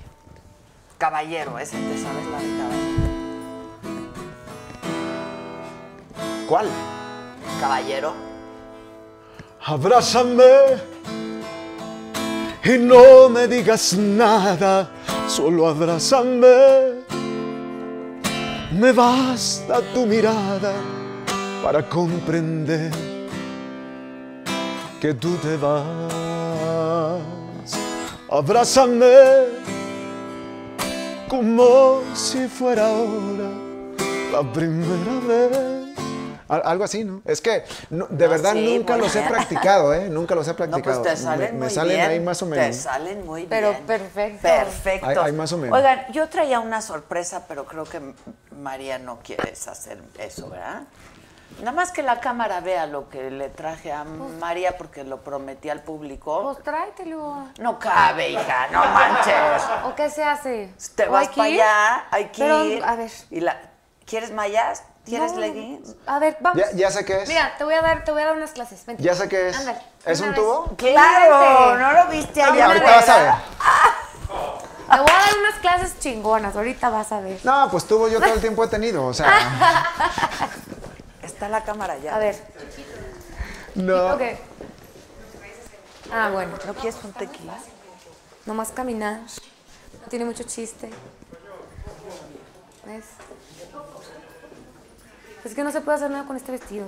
[0.98, 3.08] Caballero, ese te sabes la de caballero.
[6.50, 6.68] ¿Cuál?
[7.62, 8.14] Caballero.
[9.64, 10.44] Abrázame
[12.68, 14.90] y no me digas nada,
[15.28, 16.98] solo abrázame.
[18.72, 20.74] Me basta tu mirada
[21.64, 22.92] para comprender
[25.00, 26.02] que tú te vas.
[28.30, 29.16] Abrázame
[31.30, 33.50] como si fuera ahora
[34.34, 35.77] la primera vez.
[36.50, 37.22] Al- Algo así, ¿no?
[37.26, 40.10] Es que no, de No, verdad sí, nunca los he practicado, ¿eh?
[40.10, 41.02] Nunca los he No, practicado.
[41.04, 42.10] pues te salen me, muy me salen bien.
[42.10, 42.76] ahí más o Te menos.
[42.76, 43.84] salen muy Pero bien.
[43.86, 44.42] perfecto.
[44.42, 45.08] Perfecto.
[45.08, 45.78] Hay- hay más o menos.
[45.78, 48.02] Oigan, yo traía una sorpresa, pero creo que
[48.60, 50.84] María no quieres hacer eso, ¿verdad?
[51.60, 55.70] Nada más que la cámara vea lo que le traje a María porque lo prometí
[55.70, 56.44] al público.
[56.44, 57.48] Pues tráetelo.
[57.60, 59.64] No cabe, hija, no manches.
[59.86, 60.72] ¿O qué se hace?
[60.96, 62.84] Te ¿O vas para allá, hay que Pero, ir.
[62.84, 63.10] a ver.
[63.32, 63.58] Y la,
[64.06, 64.84] ¿Quieres mallas?
[65.08, 65.96] ¿Quieres No, leggings?
[66.06, 66.62] A ver, vamos.
[66.62, 67.30] Ya, ya sé qué es.
[67.30, 68.86] Mira, te voy a dar, te voy a dar unas clases.
[68.86, 69.02] Vente.
[69.02, 69.58] Ya sé qué es.
[69.58, 69.80] Ándale.
[70.06, 70.36] ¿Es un vez.
[70.36, 70.76] tubo?
[70.76, 71.78] Claro.
[71.78, 73.34] ¿no lo viste allá Ahorita vas a ver.
[74.90, 76.56] Te voy a dar unas clases chingonas.
[76.56, 77.40] Ahorita vas a ver.
[77.44, 79.32] No, pues tubo yo todo el tiempo he tenido, o sea.
[81.22, 82.16] Está la cámara ya.
[82.16, 82.36] A ver.
[83.76, 84.14] No.
[84.14, 84.22] Ok.
[86.12, 86.52] Ah, bueno.
[86.66, 87.58] ¿No quieres un tequila?
[88.46, 89.22] Nomás caminar.
[90.02, 90.90] No tiene mucho chiste.
[92.86, 93.06] ¿Ves?
[95.48, 96.88] Es que no se puede hacer nada con este vestido.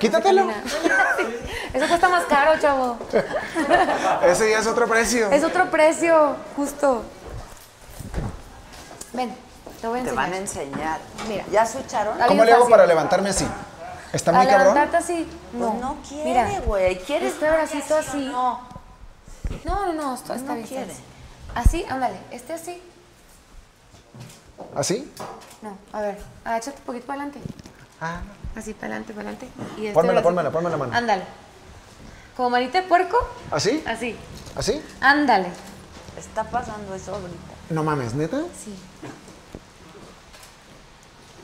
[0.00, 0.48] Quítatelo.
[1.72, 2.98] Eso cuesta más caro, chavo.
[4.26, 5.30] Ese ya es otro precio.
[5.30, 7.04] Es otro precio, justo.
[9.12, 9.34] Ven,
[9.80, 10.24] te voy a Te enseñar.
[10.24, 10.98] van a enseñar.
[11.28, 11.44] Mira.
[11.52, 12.20] ¿Ya switcharon?
[12.20, 12.70] Ay, ¿Cómo le hago fácil.
[12.72, 13.46] para levantarme así?
[14.12, 14.74] ¿Está muy A cabrón?
[14.74, 15.28] levantarte así.
[15.52, 16.98] No, Pues no quiere, güey.
[17.00, 18.24] ¿Quieres este bracito así.
[18.26, 18.60] No.
[19.64, 20.66] No, no, no, está No bien.
[20.66, 20.92] quiere.
[21.54, 22.16] Así, ándale.
[22.32, 22.82] Este así.
[24.74, 25.10] ¿Así?
[25.62, 27.40] No, a ver, agáchate un poquito para adelante.
[28.00, 28.20] Ah.
[28.54, 29.48] Así, para adelante, para adelante.
[29.76, 30.94] Y este Pónmela, pónmela, ponme la mano.
[30.94, 31.24] Ándale.
[32.36, 33.16] Como manita de puerco,
[33.50, 33.82] ¿Así?
[33.86, 34.16] así.
[34.54, 34.82] ¿Así?
[35.00, 35.48] Ándale.
[36.18, 37.38] Está pasando eso ahorita.
[37.70, 38.42] No mames, ¿neta?
[38.62, 38.74] Sí.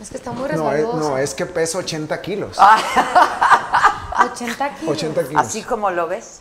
[0.00, 0.98] Es que está muy No es, resbaloso.
[1.10, 2.58] no, es que peso 80 kilos.
[2.58, 4.96] 80 kilos.
[4.96, 5.46] 80 kilos.
[5.46, 6.40] Así como lo ves.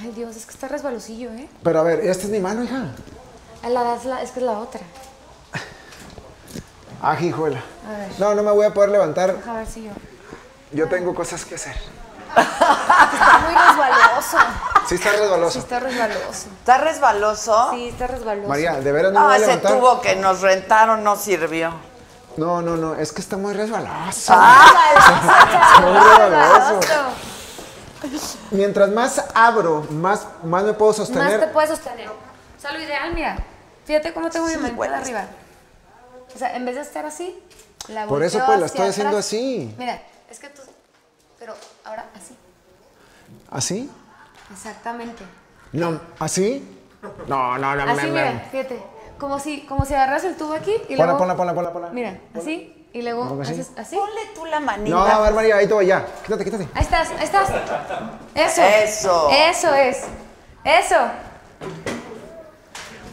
[0.00, 1.48] Ay, Dios, es que está resbalosillo, ¿eh?
[1.62, 2.86] Pero a ver, esta es mi mano, hija.
[3.62, 4.80] Ah, la- es, la- es que es la otra.
[7.02, 7.62] Ah, hijuela.
[7.86, 8.08] A ver.
[8.18, 9.34] No, no me voy a poder levantar.
[9.36, 9.90] Deja ver si yo.
[10.72, 11.74] Yo tengo cosas que hacer.
[12.36, 14.36] Está muy resbaloso.
[14.86, 15.58] Sí está Sí, resbaloso.
[15.58, 16.48] está resbaloso.
[16.58, 17.70] ¿Está resbaloso?
[17.72, 18.48] Sí, está resbaloso.
[18.48, 21.72] María, ¿de veras no me No, voy a ese tubo que nos rentaron no sirvió.
[22.36, 24.32] No, no, no, es que está muy resbaloso.
[24.32, 24.66] Ah,
[25.76, 26.80] Está muy resbaloso.
[28.52, 31.40] Mientras más abro, más, más me puedo Más sostener.
[31.40, 32.08] te puedes sostener.
[32.08, 33.36] O sea, lo ideal, mira.
[33.84, 35.24] Fíjate cómo tengo mi de arriba.
[36.34, 37.38] O sea, en vez de estar así,
[37.88, 39.74] la Por eso, pues, la estoy haciendo así.
[39.78, 40.62] Mira, es que tú.
[41.38, 42.36] Pero ahora así.
[43.50, 43.90] ¿Así?
[44.52, 45.24] Exactamente.
[45.72, 46.76] No, ¿así?
[47.28, 48.82] No, no, no, Así, me- mira, me- fíjate.
[49.18, 51.18] Como si, como si agarras el tubo aquí y Ponla, luego.
[51.18, 51.88] ponla, ponla, ponla, ponla.
[51.90, 52.76] Mira, así.
[52.92, 53.60] Y luego ¿Cómo que así?
[53.60, 53.96] haces así.
[53.96, 54.90] Ponle tú la manita.
[54.96, 56.04] No, a ver, María, ahí te voy, ya.
[56.24, 56.68] Quítate, quítate.
[56.74, 57.48] Ahí estás, ahí estás.
[58.34, 58.62] Eso.
[58.62, 59.30] Eso.
[59.30, 59.98] Eso es.
[60.64, 60.96] Eso.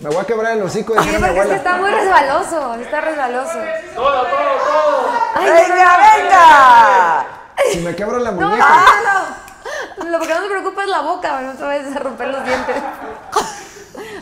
[0.02, 2.76] Me voy a quebrar el hocico Sí, diciendo mi porque es que está muy resbaloso.
[2.76, 3.58] Está resbaloso.
[3.96, 5.12] Todo, todo, todo.
[5.36, 7.26] Ay, ¡Venga, venga!
[7.72, 8.66] Si me quebro la muñeca.
[8.68, 10.10] no, no.
[10.12, 12.76] Lo que no te preocupa es la boca, no te vayas a romper los dientes.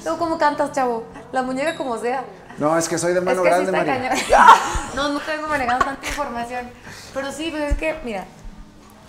[0.05, 1.03] No, ¿cómo cantas, chavo?
[1.31, 2.23] La muñeca como sea.
[2.57, 4.09] No, es que soy de Es mano que sí grande, está María.
[4.09, 4.55] cañón.
[4.95, 6.71] No, no tengo manejado tanta información.
[7.13, 8.23] Pero sí, pues es que, mira,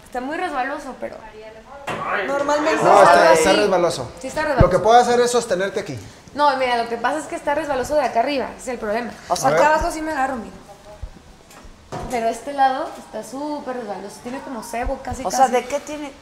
[0.05, 1.17] está muy resbaloso, pero
[2.26, 4.10] normalmente No, es está, resbaloso.
[4.20, 4.66] Sí está resbaloso.
[4.66, 5.98] Lo que puedo hacer es sostenerte aquí.
[6.34, 9.10] No, mira, lo que pasa es que está resbaloso de acá arriba, es el problema.
[9.28, 10.55] O sea, acá abajo sí me agarro, mira.
[12.10, 15.36] Pero este lado está súper resbaloso, tiene como cebo casi O casi.
[15.36, 16.12] sea, ¿de qué tiene?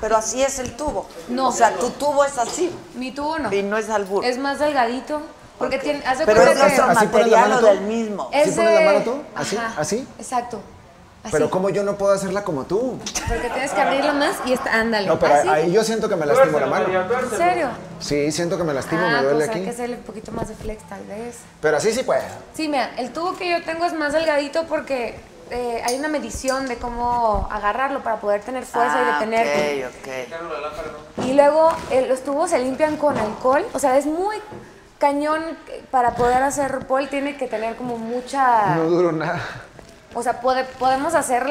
[0.00, 1.06] Pero así es el tubo.
[1.28, 1.48] No.
[1.48, 2.74] O sea, tu tubo es así.
[2.94, 3.52] Mi tubo no.
[3.52, 4.24] Y no es albur.
[4.24, 5.22] Es más delgadito,
[5.58, 6.90] porque tiene, haz de Pero es cuenta nuestro que...
[6.92, 8.30] ¿Así pones la material o del mismo.
[8.32, 9.22] ¿Sí pones la mano tú?
[9.36, 9.56] ¿Así?
[9.56, 10.08] Ajá, ¿Así?
[10.18, 10.60] Exacto.
[11.22, 11.30] Así.
[11.32, 12.98] Pero como yo no puedo hacerla como tú.
[13.28, 15.06] Porque tienes que abrirla más y está, ándale.
[15.06, 15.48] No, pero así.
[15.48, 16.86] ahí yo siento que me lastimo la mano.
[16.88, 17.68] ¿En serio?
[18.00, 19.64] Sí, siento que me lastimo, ah, me duele pues hay aquí.
[19.64, 21.36] que hacerle un poquito más de flex tal vez.
[21.60, 22.22] Pero así sí puedo.
[22.54, 25.14] Sí, mira, el tubo que yo tengo es más delgadito porque
[25.50, 29.86] eh, hay una medición de cómo agarrarlo para poder tener fuerza y Ah, detenerte.
[29.86, 29.92] ok,
[31.18, 31.24] ok.
[31.26, 33.64] Y luego eh, los tubos se limpian con alcohol.
[33.74, 34.38] O sea, es muy
[34.98, 35.42] cañón
[35.92, 38.74] para poder hacer pol tiene que tener como mucha...
[38.76, 39.40] No duro nada.
[40.14, 41.46] O sea, puede- podemos hacer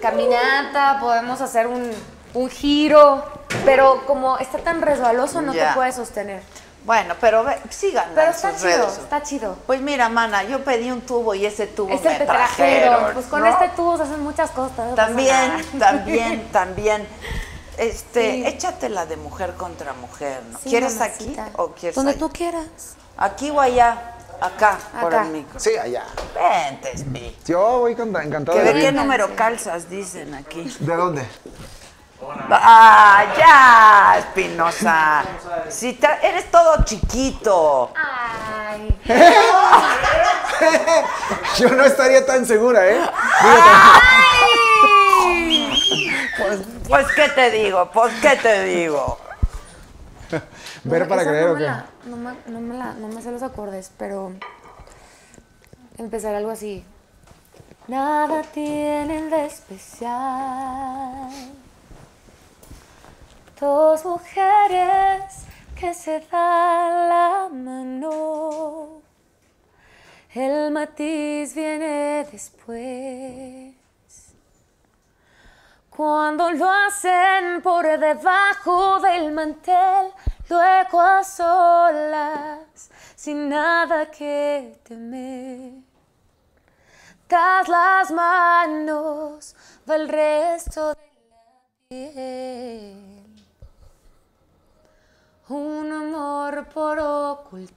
[0.00, 1.90] caminata, podemos hacer un,
[2.34, 3.24] un giro,
[3.64, 6.42] pero como está tan resbaloso no te puedes sostener.
[6.84, 8.98] Bueno, pero ve, sigan Pero está sus chido, redes.
[8.98, 9.56] está chido.
[9.66, 12.90] Pues mira, mana, yo pedí un tubo y ese tubo Es me el petrajero.
[12.90, 13.12] trajeron.
[13.14, 13.46] Pues con ¿no?
[13.46, 14.94] este tubo se hacen muchas cosas.
[14.96, 17.06] También, también, también.
[17.78, 18.46] Este, Sí.
[18.46, 20.58] échate la de mujer contra mujer, ¿no?
[20.58, 21.44] Sí, ¿Quieres mamacita.
[21.44, 22.18] aquí o quieres Donde allá?
[22.20, 22.66] tú quieras.
[23.16, 24.16] Aquí o allá,
[24.46, 25.26] acá, por Acá.
[25.26, 25.60] el micro.
[25.60, 26.04] Sí, allá.
[26.34, 27.36] Vente, Spi.
[27.46, 28.92] Yo voy con- encantado de la qué vida.
[28.92, 30.74] número calzas, dicen aquí.
[30.80, 31.24] ¿De dónde?
[32.50, 35.24] ¡Ah, ya, Espinosa!
[35.68, 37.92] Si eres todo chiquito.
[37.96, 38.96] Ay.
[41.58, 43.00] Yo no estaría tan segura, ¿eh?
[46.38, 47.90] Pues, pues, ¿qué te digo?
[47.92, 49.18] Pues, ¿qué te digo?
[50.84, 51.62] Ver para creer no o qué.
[51.64, 54.32] la- no, me, no, me la, no me sé los acordes, pero
[55.98, 56.84] empezar algo así.
[57.88, 61.30] nada tienen de especial.
[63.60, 65.22] Dos mujeres
[65.78, 69.00] que se dan la mano.
[70.34, 73.74] El matiz viene después.
[75.90, 80.10] Cuando lo hacen por debajo del mantel,
[80.48, 85.82] luego a solas, sin nada que temer.
[87.26, 89.56] Tras las manos
[89.88, 91.36] va el resto de la
[91.88, 93.22] piel.
[95.48, 97.72] Un amor por ocultar.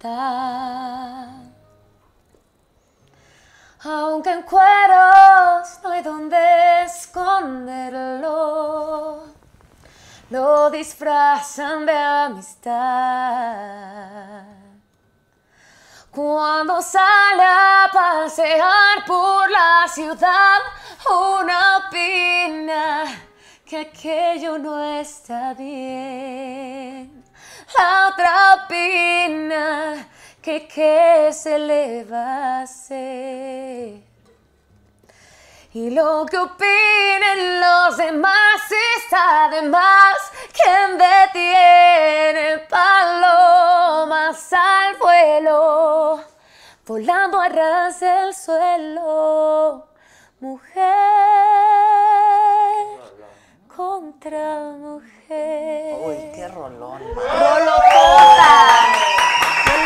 [3.83, 8.25] Aunque en cueros no hay donde esconderlo,
[10.29, 12.73] lo disfrazan de amistad.
[16.11, 20.59] Cuando sale a pasear por la ciudad,
[21.09, 23.03] una opina
[23.65, 27.23] que aquello no está bien.
[27.77, 30.07] La otra opina
[30.41, 34.14] que qué se le va a hacer.
[35.75, 38.61] Y lo que opinen los demás
[38.97, 40.15] está de más.
[40.53, 46.23] ¿Quién detiene palomas al vuelo?
[46.85, 49.89] Volando a ras del suelo.
[50.39, 50.93] Mujer
[53.75, 55.97] contra mujer.
[56.05, 57.01] Uy, qué rolón.
[57.03, 58.53] ¡Rolotota!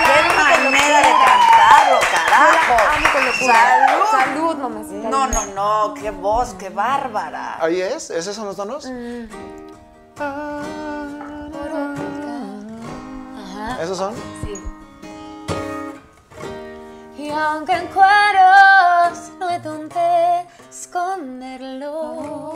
[0.05, 1.99] ¡Qué manera de cantarlo,
[2.29, 2.75] carajo!
[2.95, 3.53] Amo con locura.
[3.53, 4.05] ¡Salud!
[4.11, 5.09] Salud, mamacita.
[5.09, 7.57] No, no, no, qué voz, qué bárbara.
[7.59, 8.09] ¿Ahí es?
[8.09, 8.85] ¿Esos son los tonos?
[10.17, 10.63] Ajá.
[13.81, 14.13] ¿Esos son?
[14.43, 14.53] Sí.
[17.17, 22.53] Y aunque en cueros no hay donde esconderlo,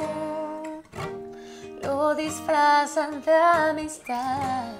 [1.81, 4.71] lo disfrazan de amistad.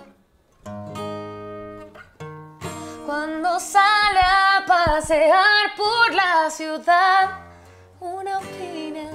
[3.06, 7.32] Cuando sale a pasear por la ciudad,
[8.00, 9.10] una opina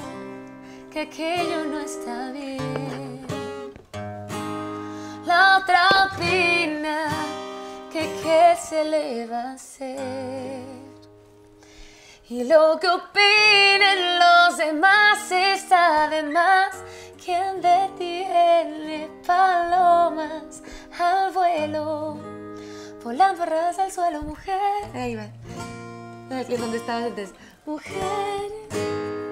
[0.92, 3.26] que aquello no está bien.
[5.24, 7.08] La otra opina
[7.90, 10.62] que qué se le va a hacer.
[12.28, 16.76] Y lo que opinen los demás está de más.
[17.24, 20.62] ¿Quién detiene palomas
[20.98, 22.37] al vuelo?
[23.08, 24.60] Volando a ras al suelo, mujer.
[24.94, 25.28] Ahí va.
[26.38, 27.30] Aquí es donde estabas antes.
[27.64, 28.50] Mujer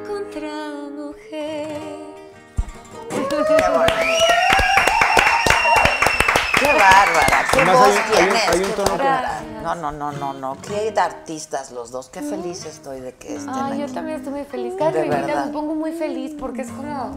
[0.09, 0.49] contra
[0.97, 1.77] mujer.
[6.59, 8.49] Qué bárbara, qué Además, voz hay un- hay un- tienes.
[8.49, 9.41] hay un qué tono que- bárbara.
[9.63, 10.57] No, no, no, no, no.
[10.63, 12.09] Qué artistas los dos.
[12.09, 13.93] Qué feliz estoy de que estén Ay, yo aquí.
[13.93, 14.73] también estoy muy feliz.
[14.79, 15.47] Cada De que me invitan verdad.
[15.49, 17.11] me pongo muy feliz porque es como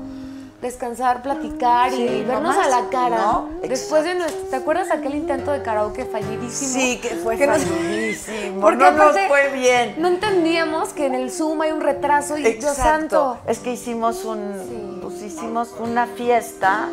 [0.61, 3.15] descansar, platicar Sí, y vernos nomás, a la cara.
[3.17, 3.49] ¿no?
[3.61, 6.73] Después de nuestro, ¿te acuerdas aquel intento de karaoke fallidísimo?
[6.73, 8.59] Sí, que fue nos- fallidísimo.
[8.61, 9.95] Porque No nos fue bien.
[9.99, 13.37] No entendíamos que en el Zoom hay un retraso y Dios santo.
[13.47, 16.89] Es que hicimos un, pues hicimos una fiesta.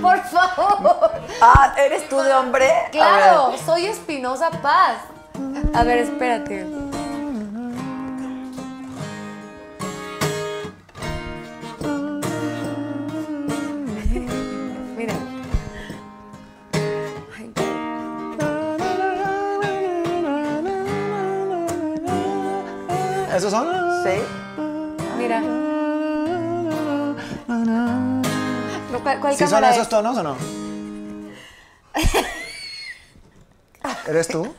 [0.00, 1.10] Por favor.
[1.40, 2.68] Ah, ¿eres tú de hombre?
[2.92, 4.98] Claro, soy Espinosa Paz.
[5.74, 6.66] A ver, espérate.
[23.34, 23.66] ¿Esos son?
[24.04, 24.22] Sí.
[25.18, 25.40] mira.
[29.02, 29.88] ¿Cuál, cuál ¿Sí son esos es?
[29.88, 30.36] tonos o no?
[34.06, 34.54] ¿Eres tú?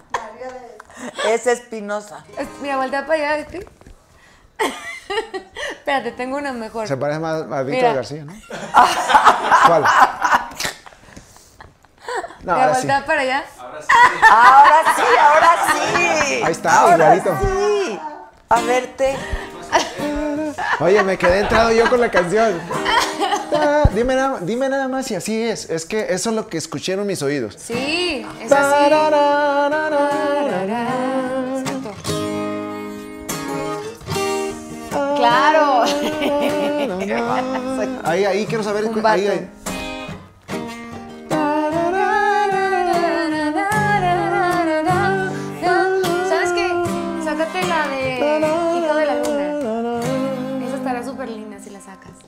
[1.26, 2.24] Es Espinosa.
[2.38, 3.48] Es- Mira, voltea para allá.
[3.50, 3.60] ¿sí?
[5.72, 6.88] Espérate, tengo una mejor.
[6.88, 7.96] Se parece más a Víctor.
[7.96, 8.34] García, ¿no?
[9.68, 9.84] ¿Cuál?
[12.44, 12.82] No, Mira, ahora sí.
[12.82, 13.44] voltea para allá.
[14.30, 16.42] Ahora sí, ahora sí.
[16.44, 17.38] Ahí está, ahora igualito.
[17.42, 18.00] Sí.
[18.50, 19.16] A verte.
[20.80, 22.60] Oye, me quedé entrado yo con la canción.
[23.54, 25.70] Ah, dime, nada, dime nada más si así es.
[25.70, 27.56] Es que eso es lo que escucharon mis oídos.
[27.58, 28.90] Sí, es así.
[35.16, 35.84] Claro.
[38.04, 38.86] Ahí, ahí quiero saber.
[38.86, 39.50] Un ahí, ahí.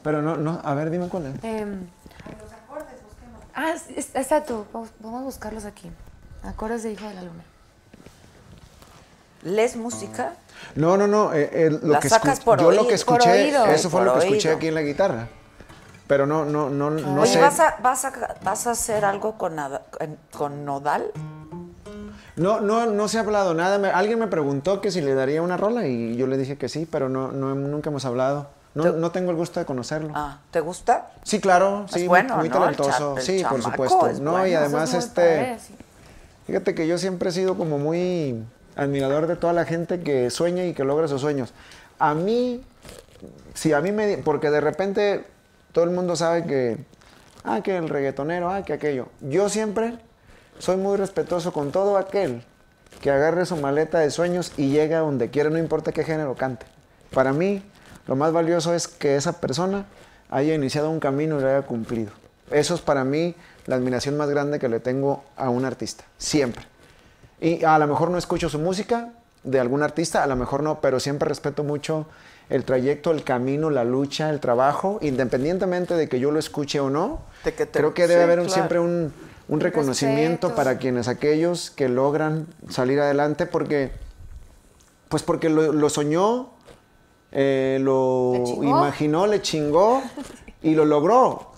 [0.07, 1.43] Pero no, no, a ver, dime cuál es.
[1.43, 1.85] Em,
[3.53, 4.65] ah, es- exacto.
[4.71, 5.91] Vamos, vamos a buscarlos aquí.
[6.43, 7.43] Acordes de Hijo de la Luna.
[9.43, 10.35] ¿Lees música?
[10.75, 11.33] No, no, no.
[11.33, 13.65] eh, eh, lo La que sacas por yo lo que escuché, oído.
[13.65, 15.27] eso fue lo que escuché aquí en la guitarra.
[16.07, 17.41] Pero no, no, no, no Oye, sé.
[17.41, 19.57] ¿vas, a, vas, a, ¿vas a hacer algo con,
[20.31, 21.11] con Nodal?
[22.37, 23.77] No, no, no se ha hablado nada.
[23.77, 26.69] Me- alguien me preguntó que si le daría una rola y yo le dije que
[26.69, 28.55] sí, pero no, no nunca hemos hablado.
[28.77, 30.11] No, no tengo el gusto de conocerlo.
[30.15, 31.11] Ah, ¿Te gusta?
[31.23, 32.55] Sí, claro, sí, muy- bueno, muy, ¿no?
[32.69, 33.15] El talentoso.
[33.15, 34.07] cha- el sí, por supuesto.
[34.07, 34.47] es no, bueno.
[34.47, 35.75] y es además este padre, sí.
[36.47, 38.41] Fíjate que yo siempre he sido como muy
[38.75, 41.53] admirador de toda la gente que sueña y que logra sus sueños.
[41.99, 42.63] A mí,
[43.53, 44.17] sí, a mí me...
[44.19, 45.25] Porque de repente
[45.71, 46.77] todo el mundo sabe que...
[47.43, 49.07] Ah, que el reggaetonero, ah, que aquello.
[49.21, 49.97] Yo siempre
[50.59, 52.43] soy muy respetuoso con todo aquel
[53.01, 56.35] que agarre su maleta de sueños y llega a donde quiera, no importa qué género
[56.35, 56.65] cante.
[57.13, 57.63] Para mí,
[58.07, 59.85] lo más valioso es que esa persona
[60.29, 62.11] haya iniciado un camino y lo haya cumplido.
[62.51, 66.63] Eso es para mí la admiración más grande que le tengo a un artista, siempre.
[67.41, 69.09] Y a lo mejor no escucho su música
[69.43, 72.07] de algún artista, a lo mejor no, pero siempre respeto mucho
[72.49, 76.89] el trayecto, el camino, la lucha, el trabajo, independientemente de que yo lo escuche o
[76.89, 77.19] no.
[77.43, 78.53] De que te- creo que debe sí, haber un- claro.
[78.55, 79.13] siempre un,
[79.49, 80.55] un reconocimiento respeto.
[80.55, 83.91] para quienes aquellos que logran salir adelante porque
[85.09, 86.49] pues porque lo, lo soñó,
[87.31, 90.01] eh, lo ¿Le imaginó, le chingó
[90.61, 91.51] y lo logró.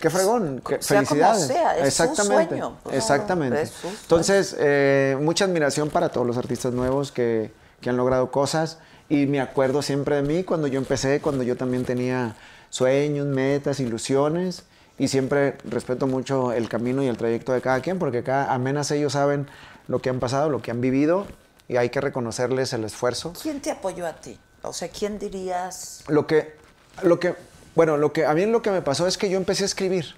[0.00, 1.46] Qué fregón, qué- Sea como felicidades.
[1.48, 2.96] sea, es Exactamente, sueño, pues.
[2.96, 3.62] exactamente.
[3.62, 3.96] Es su sueño.
[4.02, 8.78] Entonces, eh, mucha admiración para todos los artistas nuevos que, que han logrado cosas
[9.08, 12.36] y me acuerdo siempre de mí cuando yo empecé, cuando yo también tenía
[12.70, 14.64] sueños, metas, ilusiones
[14.98, 18.90] y siempre respeto mucho el camino y el trayecto de cada quien porque cada, apenas
[18.92, 19.48] ellos saben
[19.88, 21.26] lo que han pasado, lo que han vivido
[21.66, 23.32] y hay que reconocerles el esfuerzo.
[23.42, 24.38] ¿Quién te apoyó a ti?
[24.62, 26.04] O sea, ¿quién dirías?
[26.08, 26.54] Lo que,
[27.02, 27.34] lo que,
[27.74, 30.14] bueno, lo que a mí lo que me pasó es que yo empecé a escribir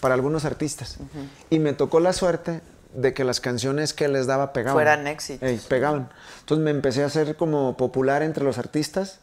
[0.00, 0.98] para algunos artistas
[1.50, 2.60] y me tocó la suerte
[2.94, 4.74] de que las canciones que les daba pegaban.
[4.74, 5.48] Fueran éxitos.
[5.48, 6.10] Ey, pegaban.
[6.40, 9.18] Entonces me empecé a hacer como popular entre los artistas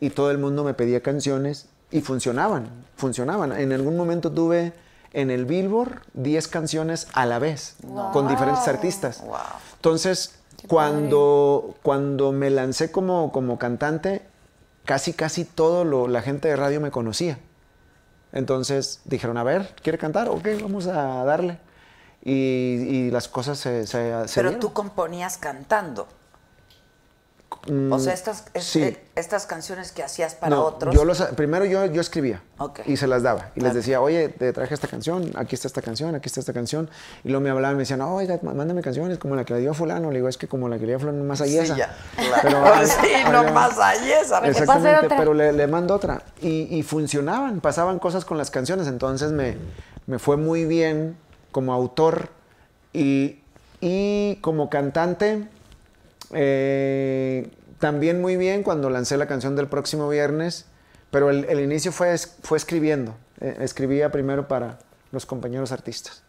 [0.00, 3.52] y todo el mundo me pedía canciones y funcionaban, funcionaban.
[3.52, 4.72] En algún momento tuve
[5.12, 7.76] en el Billboard 10 canciones a la vez
[8.12, 9.22] con diferentes artistas.
[9.24, 9.38] Wow.
[9.76, 10.34] Entonces,
[10.68, 14.22] cuando, cuando me lancé como, como cantante,
[14.84, 17.38] casi, casi todo lo, la gente de radio me conocía.
[18.32, 20.28] Entonces dijeron, a ver, ¿quiere cantar?
[20.28, 21.58] Ok, vamos a darle.
[22.22, 24.60] Y, y las cosas se, se, se Pero dieron.
[24.60, 26.08] tú componías cantando.
[27.66, 28.82] Mm, O sea, estas, es- sí.
[28.82, 30.94] eh, estas canciones que hacías para No, otros.
[30.94, 32.42] Yo los, primero yo, yo escribía
[32.84, 33.52] y se las daba.
[33.54, 36.52] Y les decía, oye, te traje esta canción, aquí está esta canción, aquí está esta
[36.52, 36.90] canción.
[37.24, 39.70] Y luego me hablaban, me decían, oiga, má- mándame canciones como la que le dio
[39.70, 40.10] a fulano.
[40.10, 41.76] Le digo, es que como la que le dio a fulano, más allá Sí, esa.
[41.76, 42.42] ya, claro.
[42.42, 44.20] Pero, sí, no más allá.
[44.44, 46.22] Exactamente, pero le, le mando otra.
[46.42, 48.88] Y, y funcionaban, pasaban cosas con las canciones.
[48.88, 49.56] Entonces me,
[50.06, 51.16] me fue muy bien
[51.50, 52.28] como autor
[52.92, 53.40] y,
[53.80, 55.48] y como cantante.
[56.32, 60.66] Eh, también muy bien cuando lancé la canción del próximo viernes.
[61.10, 63.14] Pero el, el inicio fue, fue escribiendo.
[63.40, 64.78] Eh, escribía primero para
[65.12, 66.22] los compañeros artistas.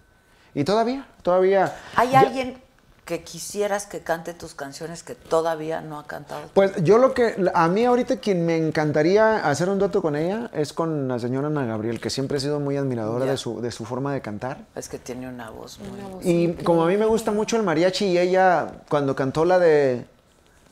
[0.53, 1.75] Y todavía, todavía.
[1.95, 2.61] ¿Hay ya- alguien
[3.06, 6.42] que quisieras que cante tus canciones que todavía no ha cantado?
[6.53, 10.50] Pues yo lo que, a mí ahorita quien me encantaría hacer un dueto con ella
[10.53, 13.32] es con la señora Ana Gabriel, que siempre he sido muy admiradora Ya.
[13.32, 14.66] de su, de su forma de cantar.
[14.75, 16.27] Es que tiene una voz muy...
[16.27, 20.06] Y como a mí me gusta mucho el mariachi y ella cuando cantó la de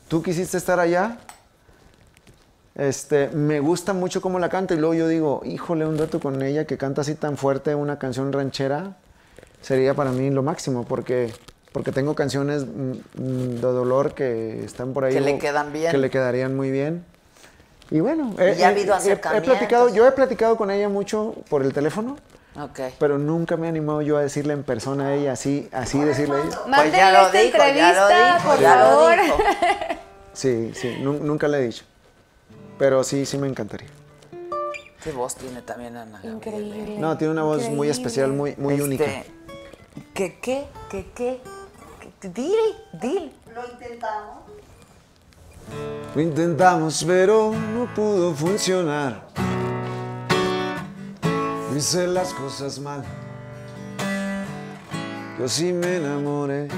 [0.08, 1.18] Tú quisiste estar allá,
[2.76, 6.42] este, me gusta mucho cómo la canta y luego yo digo, híjole, un dueto con
[6.42, 8.98] ella que canta así tan fuerte una canción ranchera
[9.62, 11.34] sería para mí lo máximo porque
[11.74, 15.92] porque tengo canciones mm, mm, de dolor que están por ahí Que le quedan bien.
[15.92, 17.04] que le quedarían muy bien.
[17.92, 19.52] Y bueno, Y ya ha habido he- he acercamientos.
[19.54, 22.16] platicado, yo he platicado con ella mucho por el teléfono.
[22.60, 22.80] Ok.
[23.00, 26.36] Pero nunca me he animado yo a decirle en persona a ella, así, así decirle
[26.36, 26.60] a ella.
[26.76, 29.22] Pues ya lo Mándenle dijo, esta ya lo entrevista, dijo, por ya lo favor.
[29.22, 29.38] dijo.
[30.34, 31.84] Sí, sí, nu- nunca le he dicho.
[32.78, 33.90] Pero sí, sí me encantaría.
[35.04, 36.36] Qué voz tiene también Ana Gabriel.
[36.36, 36.96] Increíble.
[37.00, 39.06] No, tiene una voz muy especial, muy, muy Este, única.
[40.14, 41.42] ¿Qué, qué, qué, qué?
[42.24, 43.32] ¿Qué- Dile, dile.
[46.16, 49.28] Lo intentamos, pero no pudo funcionar.
[51.76, 53.04] Hice las cosas mal.
[55.38, 56.70] Yo sí me enamoré.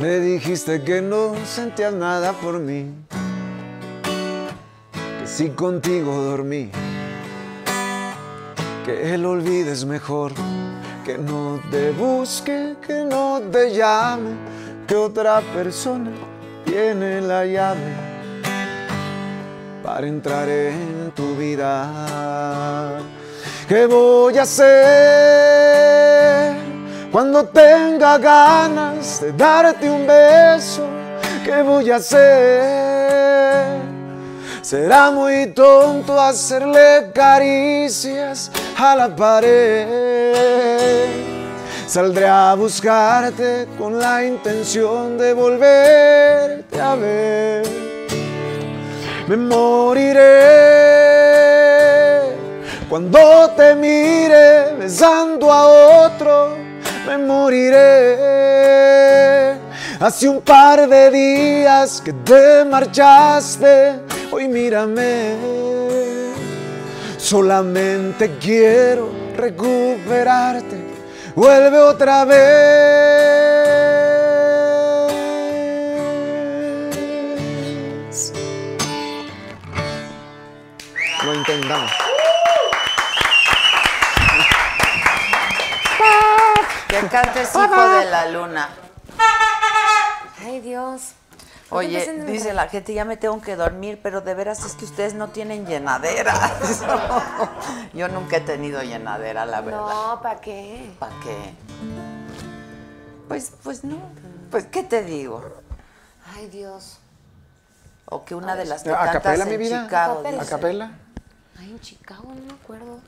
[0.00, 2.86] Me dijiste que no sentías nada por mí.
[5.20, 6.70] Que si contigo dormí.
[8.86, 10.32] Que el olvido es mejor.
[11.04, 14.30] Que no te busque, que no te llame.
[14.86, 16.10] Que otra persona
[16.64, 17.92] tiene la llave
[19.82, 22.98] para entrar en tu vida.
[23.68, 24.64] ¿Qué voy a hacer
[27.12, 30.86] Cuando tenga ganas de darte un beso,
[31.44, 33.82] ¿qué voy a hacer?
[34.62, 40.63] Será muy tonto hacerle caricias a la pared.
[41.86, 47.64] Saldré a buscarte con la intención de volverte a ver.
[49.28, 50.22] Me moriré
[52.88, 55.66] cuando te mire besando a
[56.06, 56.56] otro.
[57.06, 58.34] Me moriré.
[60.00, 65.83] Hace un par de días que te marchaste, hoy mírame.
[67.24, 70.76] Solamente quiero recuperarte.
[71.34, 72.36] Vuelve otra vez.
[81.24, 81.90] Lo intentamos.
[86.88, 88.68] Que cantes hijo de la luna.
[90.44, 91.14] Ay, Dios.
[91.74, 95.14] Oye, dice la gente, ya me tengo que dormir, pero de veras es que ustedes
[95.14, 96.34] no tienen llenadera.
[97.92, 99.80] Yo nunca he tenido llenadera, la verdad.
[99.80, 100.94] No, ¿para qué?
[101.00, 101.54] ¿Para qué?
[103.28, 103.98] Pues, pues no.
[104.50, 105.42] Pues, ¿qué te digo?
[106.34, 106.98] Ay, Dios.
[108.06, 109.84] O que una de las que ¿A cantas capela, en mi vida?
[109.84, 110.42] Chicago, Acapela.
[110.42, 110.90] ¿A capela?
[111.58, 113.00] Ay, en Chicago, no me acuerdo.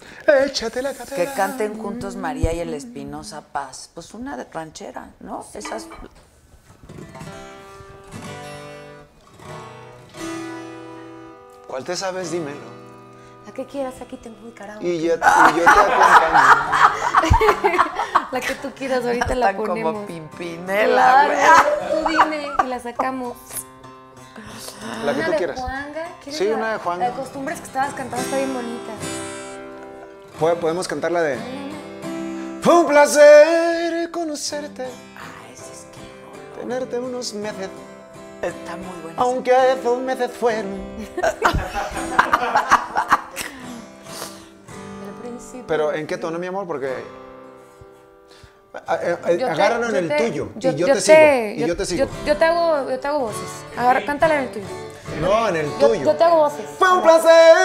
[0.44, 1.16] Échate la capela.
[1.16, 3.90] que canten juntos María y el Espinosa Paz.
[3.94, 5.44] Pues una de ranchera, ¿no?
[5.54, 5.86] Esas...
[11.76, 12.30] ¿Cuál te sabes?
[12.30, 12.56] Dímelo.
[13.44, 14.78] La que quieras, aquí tengo mi cara.
[14.80, 15.64] Y yo, y yo te acompaño.
[18.32, 19.92] La que tú quieras, ahorita la ponemos.
[19.92, 21.26] como Pimpinela.
[21.28, 23.36] Claro, tú dime y la sacamos.
[25.04, 25.60] La que una tú de quieras.
[25.60, 26.04] Juanga.
[26.22, 27.04] ¿quieres Sí, la- una de Juanga.
[27.04, 28.92] La de costumbres que estabas cantando está bien bonita.
[30.40, 31.36] Po- Podemos cantar la de.
[32.62, 37.68] Fue un placer conocerte, Ah, ese es que tenerte unos meses,
[38.42, 39.22] está muy bueno.
[39.22, 40.78] aunque esos meses fueron.
[45.66, 46.66] Pero ¿en qué tono, mi amor?
[46.66, 46.92] Porque.
[48.74, 50.50] Yo te- agárralo en el tuyo.
[50.56, 51.18] y yo, te, sigo.
[51.56, 52.04] Y yo, te sigo.
[52.04, 53.40] Yo, yo te hago, yo te hago voces.
[53.76, 54.66] Agarra, cántala en el tuyo.
[55.20, 56.02] no, en el Yo, tuyo.
[56.04, 56.66] yo te hago voces.
[56.78, 57.56] Fue un placer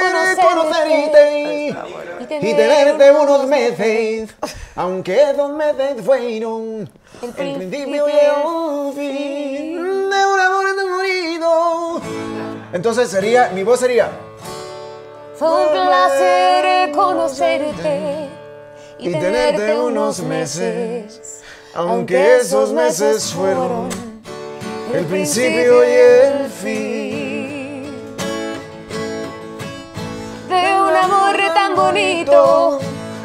[0.00, 0.42] Conocerte.
[0.42, 4.30] conocerte Y y tener tenerte unos unos meses,
[4.76, 6.88] aunque dos meses fueron
[7.22, 9.76] El el principio y el fin.
[10.10, 12.00] de un amor enamorado.
[12.72, 14.10] Entonces sería, mi voz sería
[15.34, 18.28] Fue un placer conocerte
[18.98, 21.42] y tenerte unos meses,
[21.74, 23.88] aunque esos meses fueron
[24.94, 27.94] el principio y el fin.
[30.48, 32.78] De un amor tan bonito,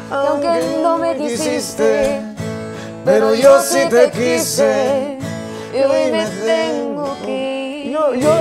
[0.08, 2.35] que aunque no me quisiste,
[3.06, 5.16] pero yo sí te quise.
[5.72, 7.92] y hoy me tengo que ir.
[7.92, 8.34] Yo, yo.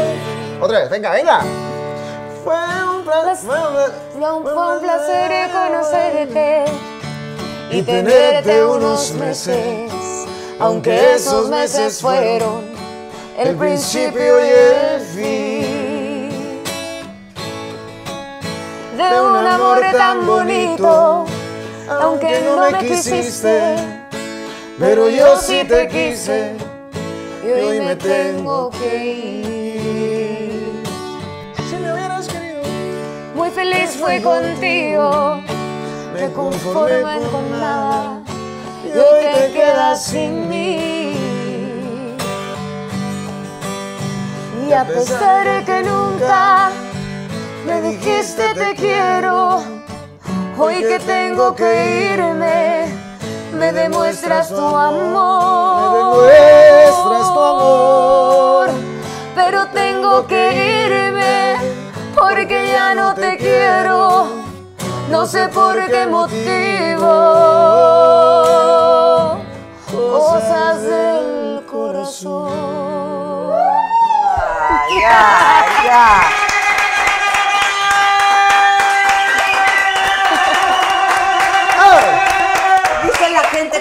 [0.59, 1.41] Otra vez, venga, venga.
[2.43, 2.55] Fue
[2.89, 3.45] un placer.
[3.47, 6.65] Fue un, fue un placer conocerte
[7.71, 9.91] y tenerte unos meses,
[10.59, 12.63] aunque esos meses fueron
[13.37, 16.63] el principio y el fin
[18.97, 21.25] de un amor tan bonito,
[21.89, 24.04] aunque no me quisiste,
[24.79, 26.53] pero yo sí te quise
[27.43, 30.83] y hoy me tengo que ir.
[31.69, 32.61] Si me hubieras querido,
[33.35, 35.41] Muy feliz fui contigo,
[36.13, 38.21] me conformo con nada
[38.83, 41.11] y hoy te quedas sin mí.
[44.67, 46.71] Y a pesar de que nunca
[47.67, 49.61] me dijiste te quiero,
[50.57, 53.04] hoy que tengo que irme,
[53.55, 56.25] me demuestras tu amor.
[56.25, 58.69] me demuestras tu amor.
[59.33, 61.55] Pero tengo que irme
[62.15, 64.27] porque ya no te quiero,
[65.09, 67.07] no sé por qué motivo.
[69.91, 72.49] Cosas del corazón.
[74.69, 76.44] Ay, ya,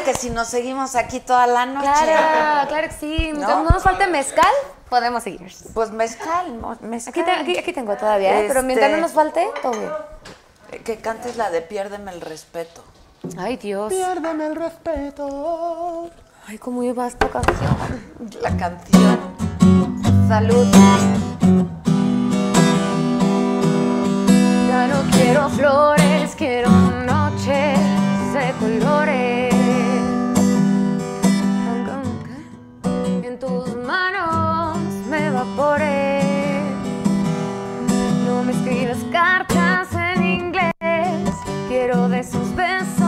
[0.05, 1.81] que si nos seguimos aquí toda la noche.
[1.87, 3.17] Claro, claro que sí.
[3.33, 3.37] ¿No?
[3.39, 4.53] Mientras no nos falte mezcal,
[4.89, 5.53] podemos seguir.
[5.73, 6.53] Pues mezcal,
[6.83, 7.13] mezcal.
[7.13, 8.45] Aquí, te- aquí, aquí tengo todavía, ¿eh?
[8.49, 9.91] pero mientras no Este- nos falte, todo bien.
[10.85, 12.83] Que cantes la de Piérdeme el respeto.
[13.39, 13.93] Ay, Dios.
[13.93, 16.11] Piérdeme el respeto.
[16.47, 17.77] Ay, cómo iba esta canción.
[18.43, 19.19] La canción.
[20.29, 20.67] Salud.
[24.69, 27.79] Ya no quiero flores, quiero noches
[28.35, 29.24] de colores.
[38.27, 41.35] No me escribas cartas en inglés,
[41.69, 43.04] quiero de sus besos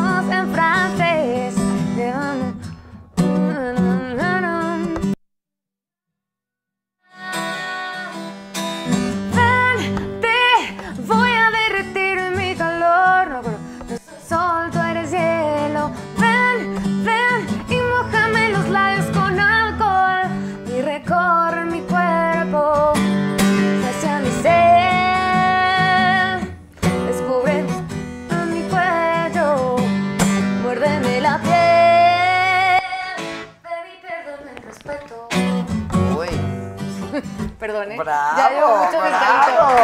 [37.67, 37.97] Perdón, ¿eh?
[37.97, 39.77] bravo, Ya llevo mucho bravo.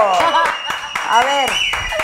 [1.11, 1.51] A ver,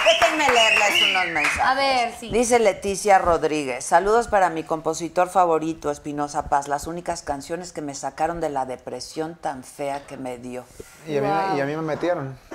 [0.04, 1.60] déjenme leerles unos mensajes.
[1.60, 2.30] A ver, sí.
[2.30, 7.94] Dice Leticia Rodríguez, saludos para mi compositor favorito, Espinosa Paz, las únicas canciones que me
[7.94, 10.64] sacaron de la depresión tan fea que me dio.
[11.06, 12.38] Y a, mí, y a mí me metieron.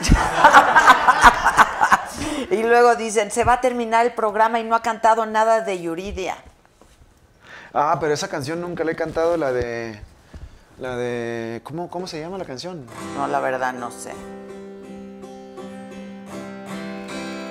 [2.52, 5.82] Y luego dicen, se va a terminar el programa y no ha cantado nada de
[5.82, 6.38] Yuridia.
[7.74, 10.00] Ah, pero esa canción nunca le he cantado, la de...
[10.84, 11.62] La de...
[11.64, 12.86] ¿Cómo, cómo se llama la canción?
[13.16, 14.12] No, la verdad no sé.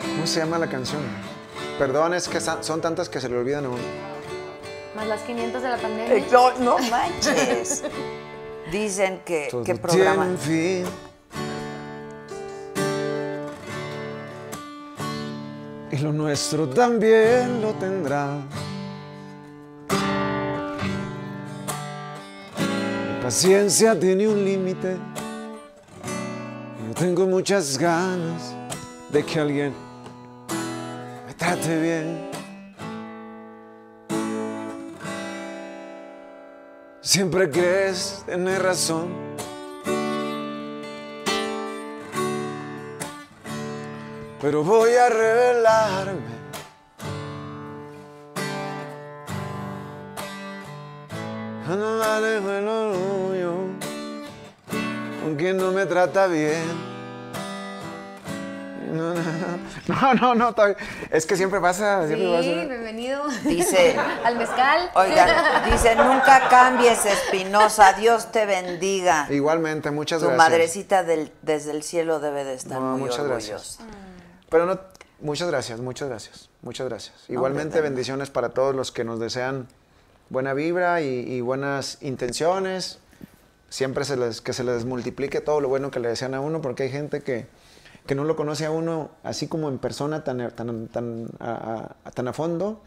[0.02, 1.00] ¿Cómo se llama la canción?
[1.78, 3.78] Perdón, es que son tantas que se le olvidan a uno.
[4.94, 6.26] Más las 500 de la pandemia.
[6.30, 7.84] No, no manches.
[8.70, 10.26] Dicen que, Todo ¿qué programa?
[10.44, 10.84] tiene un fin.
[15.90, 18.34] Y lo nuestro también lo tendrá.
[23.22, 24.96] Paciencia tiene un límite.
[26.88, 28.52] Yo tengo muchas ganas
[29.12, 29.72] de que alguien
[31.26, 32.30] me trate bien.
[37.00, 39.10] Siempre crees tener razón.
[44.40, 46.41] Pero voy a revelarme.
[51.76, 53.52] No manejo el orgullo
[55.22, 56.62] con quien no me trata bien.
[58.92, 59.14] No,
[60.14, 60.54] no, no, no,
[61.10, 62.40] es que siempre pasa, Sí, pasa.
[62.42, 63.22] bienvenido.
[63.44, 64.90] Dice- Al mezcal.
[64.94, 69.26] Oigan, dice, nunca cambies, Espinosa, Dios te bendiga.
[69.30, 70.50] Igualmente, muchas Tu gracias.
[70.50, 73.48] madrecita del- desde el cielo debe de estar No, muy muchas orgullosa.
[73.52, 73.78] gracias.
[74.50, 74.78] Pero no,
[75.20, 77.14] muchas gracias, muchas gracias, muchas gracias.
[77.30, 79.68] Igualmente bendiciones para todos los que nos desean
[80.32, 82.98] buena vibra y, buenas intenciones.
[83.68, 86.62] Siempre se les, que se les multiplique todo lo bueno que le desean a uno,
[86.62, 87.46] porque hay gente que,
[88.06, 92.28] que no lo conoce a uno así como en persona tan, tan, tan, a, tan
[92.28, 92.80] a fondo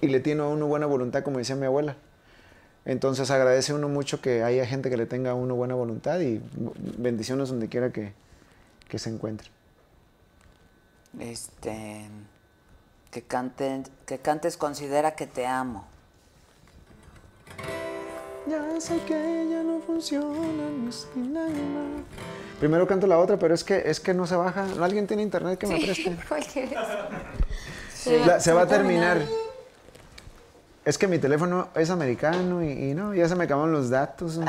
[0.00, 1.96] y le tiene a uno buena voluntad, como decía mi abuela.
[2.84, 6.40] Entonces agradece uno mucho que haya gente que le tenga a uno buena voluntad y
[6.98, 8.12] bendiciones donde quiera que,
[8.88, 9.48] que se encuentre.
[11.18, 12.08] Este,
[13.10, 13.24] que,
[14.06, 15.95] que cantes Considera que te amo.
[18.46, 21.46] Ya sé que ya no funciona mi esquina.
[22.60, 24.66] Primero canto la otra, pero es que es que no se baja.
[24.80, 26.16] ¿Alguien tiene internet que me preste?
[28.26, 29.18] La- se va a terminar.
[30.84, 34.38] Es que mi teléfono es americano y, y no, ya se me acabaron los datos.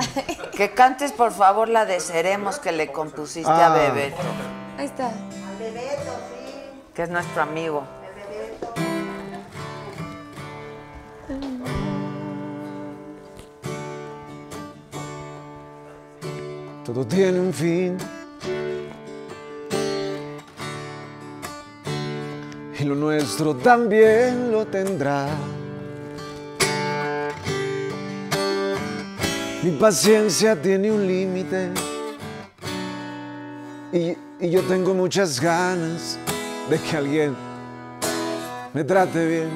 [0.58, 3.78] Que cantes, por favor, la de Seremos que le compusiste a Ah.
[3.78, 4.18] Bebeto,
[4.78, 5.12] Ahí está.
[6.96, 7.84] que es nuestro amigo.
[16.88, 17.98] Todo tiene un fin.
[22.80, 25.28] Y lo nuestro también lo tendrá.
[29.64, 31.72] Mi paciencia tiene un límite.
[33.92, 36.18] Y, y yo tengo muchas ganas
[36.70, 37.36] de que alguien
[38.74, 39.50] me trate bien.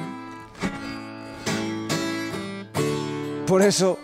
[3.46, 3.98] Por eso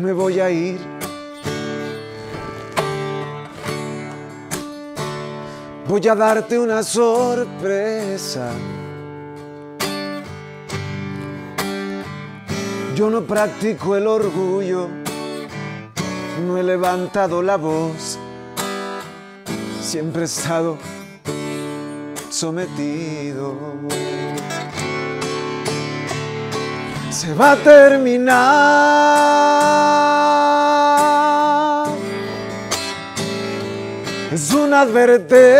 [0.00, 0.97] me voy a ir.
[5.88, 8.50] Voy a darte una sorpresa.
[12.94, 14.88] Yo no practico el orgullo,
[16.46, 18.18] no he levantado la voz,
[19.80, 20.76] siempre he estado
[22.28, 23.54] sometido.
[27.10, 28.28] Se va a terminar.
[34.30, 35.56] Es una advertencia.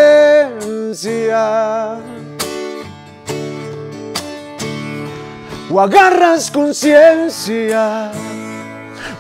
[5.70, 8.10] O agarras conciencia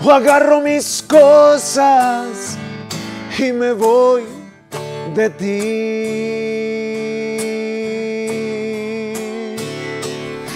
[0.04, 2.56] o agarro mis cosas
[3.38, 4.24] y me voy
[5.14, 5.46] de ti.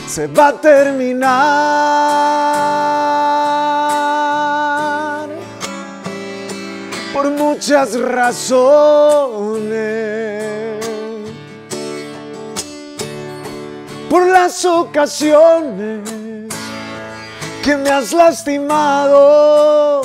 [0.07, 1.33] Se va a terminar
[7.63, 8.45] muchas razones.
[14.11, 16.01] Por las ocasiones
[17.63, 20.03] que me has lastimado,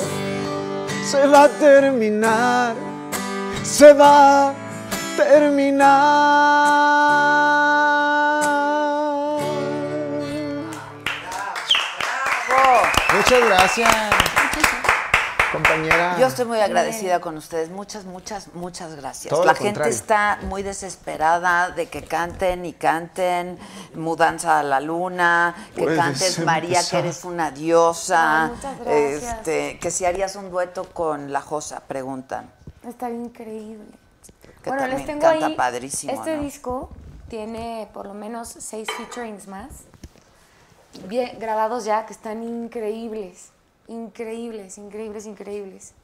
[1.04, 2.76] se va a terminar,
[3.64, 4.54] se va a
[5.16, 6.68] terminar.
[13.16, 14.27] Muchas gracias,
[15.68, 16.16] compañera.
[16.18, 17.70] Yo estoy muy agradecida con ustedes.
[17.70, 19.30] Muchas, muchas, muchas gracias.
[19.30, 19.94] Todo lo La gente contrario.
[19.94, 23.58] está muy desesperada de que canten y canten
[23.94, 28.44] Mudanza a la Luna, que Puedes cantes María, que eres una diosa.
[28.46, 29.22] Ay, muchas gracias.
[29.22, 32.50] Este, que si harías un dueto con La Josa, preguntan.
[32.86, 33.84] Está increíble.
[34.62, 35.54] Que bueno, también les tengo canta ahí.
[35.54, 36.42] padrísimo, Este ¿no?
[36.42, 36.90] disco
[37.28, 39.68] tiene por lo menos seis featurings más.
[41.06, 43.50] Bien, grabados ya, que están increíbles.
[43.88, 45.94] Increíbles, increíbles, increíbles.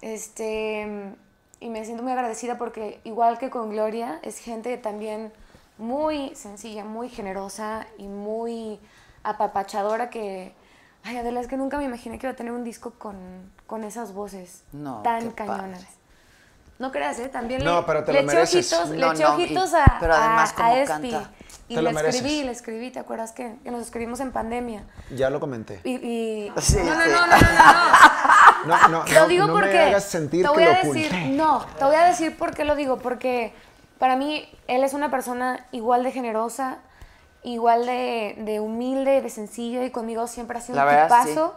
[0.00, 1.14] Este.
[1.60, 5.32] Y me siento muy agradecida porque, igual que con Gloria, es gente también
[5.78, 8.80] muy sencilla, muy generosa y muy
[9.22, 10.54] apapachadora que.
[11.02, 13.16] Ay, Adela, es que nunca me imaginé que iba a tener un disco con,
[13.66, 15.76] con esas voces No, tan padre.
[16.78, 17.28] No creas, ¿eh?
[17.28, 18.72] También No, le, pero te le lo eché mereces.
[18.72, 21.10] ojitos, le No, eché no, y- ojitos a, pero además a- Espi.
[21.10, 21.30] canta.
[21.66, 24.84] Y le escribí, le escribí, ¿te acuerdas que, que nos escribimos en pandemia?
[25.14, 25.80] Ya lo comenté.
[25.84, 27.10] Y, y- Sí, no, no, sí.
[27.10, 30.48] no, no, no, no, No, no, Lo no, digo no porque me hagas sentir te
[30.48, 31.26] que voy lo a decir, oculté.
[31.30, 33.52] no, te voy a decir por qué lo digo, porque
[33.98, 36.78] para mí él es una persona igual de generosa,
[37.42, 40.96] igual de, de humilde, de sencilla y conmigo siempre ha sido un sí.
[40.96, 41.54] tipazo.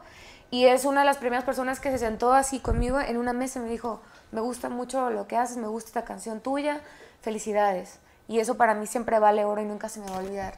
[0.52, 3.60] Y es una de las primeras personas que se sentó así conmigo en una mesa
[3.60, 6.82] y me dijo, me gusta mucho lo que haces, me gusta esta canción tuya,
[7.22, 8.00] felicidades.
[8.28, 10.54] Y eso para mí siempre vale oro y nunca se me va a olvidar.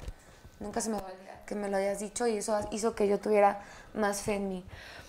[0.60, 3.08] Nunca se me va a olvidar que me lo hayas dicho y eso hizo que
[3.08, 3.62] yo tuviera
[3.96, 4.66] más fe en mí.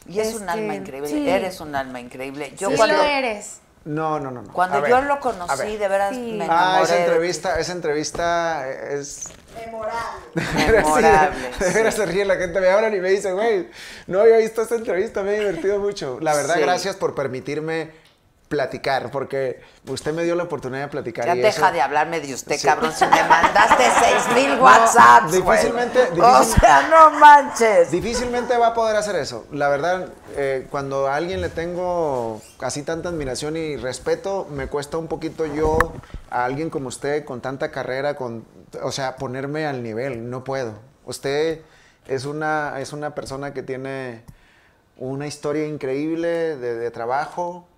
[0.06, 1.08] Y es un Este, alma increíble.
[1.08, 1.28] sí.
[1.28, 2.54] Eres un alma increíble.
[2.56, 3.60] Yo sí cuando, lo eres.
[3.84, 4.42] No, no, no.
[4.42, 4.52] no.
[4.52, 5.78] cuando A ver, yo lo a conocí, ver.
[5.78, 6.20] de veras Sí.
[6.38, 6.78] me enamoré.
[6.78, 9.24] Ah, esa entrevista, esa entrevista es...
[9.54, 10.00] Memorable.
[11.58, 12.00] Sí, de veras sí.
[12.00, 13.68] se ríe la gente, me hablan y me dicen, güey,
[14.06, 16.18] no había visto esta entrevista, me he divertido mucho.
[16.20, 16.60] La verdad, Sí.
[16.60, 17.90] gracias por permitirme
[18.60, 21.24] platicar, porque usted me dio la oportunidad de platicar.
[21.24, 22.66] Ya y deja eso- de hablarme de usted, Sí.
[22.66, 22.92] cabrón.
[22.92, 27.92] Si me mandaste seis mil WhatsApps, difícilmente- O sea, no manches.
[27.92, 29.46] Difícilmente va a poder hacer eso.
[29.52, 34.98] La verdad, eh, cuando a alguien le tengo así tanta admiración y respeto, me cuesta
[34.98, 35.78] un poquito yo,
[36.28, 38.44] a alguien como usted, con tanta carrera, con,
[38.82, 40.28] o sea, ponerme al nivel.
[40.28, 40.74] No puedo.
[41.04, 41.60] Usted
[42.08, 44.24] es una, es una persona que tiene
[44.96, 47.68] una historia increíble de, de trabajo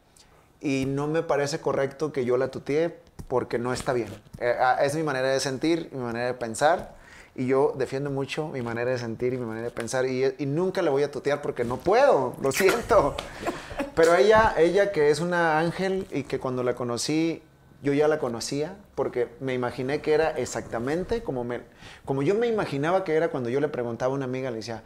[0.62, 2.96] y no me parece correcto que yo la tutee
[3.28, 4.08] porque no está bien.
[4.38, 6.94] Eh, ah, es mi manera de sentir, mi manera de pensar
[7.34, 10.46] y yo defiendo mucho mi manera de sentir y mi manera de pensar y, y
[10.46, 13.16] nunca le voy a tutear porque no puedo, lo siento.
[13.94, 17.42] Pero ella, ella que es una ángel y que cuando la conocí
[17.82, 21.62] yo ya la conocía porque me imaginé que era exactamente como, me,
[22.04, 24.84] como yo me imaginaba que era cuando yo le preguntaba a una amiga, le decía,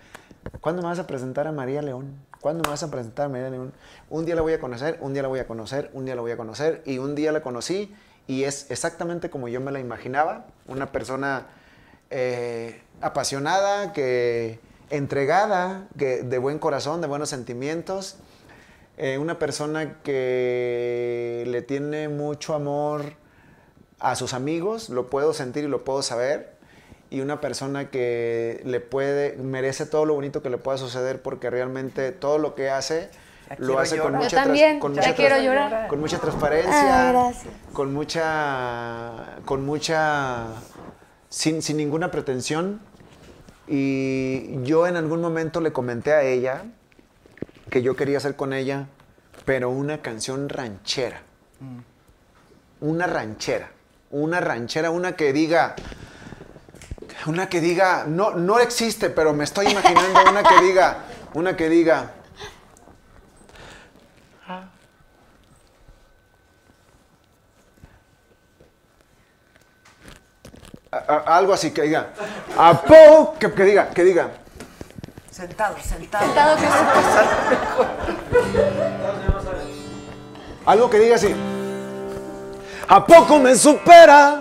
[0.61, 2.15] ¿cuándo me vas a presentar a María León?
[2.47, 3.73] ¿Cuándo me vas a presentar María León?
[4.09, 6.21] Un día la voy a conocer, un día la voy a conocer, un día la
[6.21, 7.93] voy a conocer y un día la conocí
[8.29, 11.49] y es exactamente como yo me la imaginaba, una persona
[12.11, 14.61] eh, apasionada, que
[14.91, 18.15] entregada, que de buen corazón, de buenos sentimientos,
[18.97, 23.15] eh, una persona que le tiene mucho amor
[23.99, 26.56] a sus amigos, lo puedo sentir y lo puedo saber,
[27.11, 31.51] y una persona que le puede, merece todo lo bonito que le pueda suceder porque
[31.51, 33.11] realmente todo lo que hace
[33.59, 35.87] lo hace con mucha, también, con ya mucha llorar.
[35.87, 37.55] con mucha transparencia, Ah, gracias.
[37.73, 40.47] con mucha, con mucha,
[41.29, 42.81] sin, sin ninguna pretensión.
[43.69, 46.65] Y yo en algún momento le comenté a ella
[47.71, 48.89] que yo quería hacer con ella,
[49.45, 51.21] pero una canción ranchera.
[52.81, 53.71] Una ranchera.
[54.11, 55.75] Una ranchera, una que diga,
[57.27, 60.99] una que diga, no, no existe, pero me estoy imaginando una que diga,
[61.35, 62.11] una que diga,
[70.93, 72.09] a- a- algo así, que diga,
[72.57, 74.31] a po, que, que diga, que diga,
[75.31, 76.25] Sentado, sentado.
[76.25, 76.67] Sentado que
[80.65, 81.35] algo que diga así.
[82.89, 84.41] ¿A poco me supera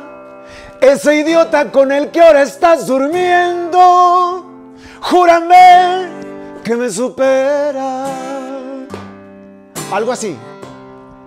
[0.91, 4.45] ese idiota con el que ahora estás durmiendo?
[5.01, 6.07] Júrame
[6.63, 8.05] que me supera.
[9.91, 10.37] Algo así.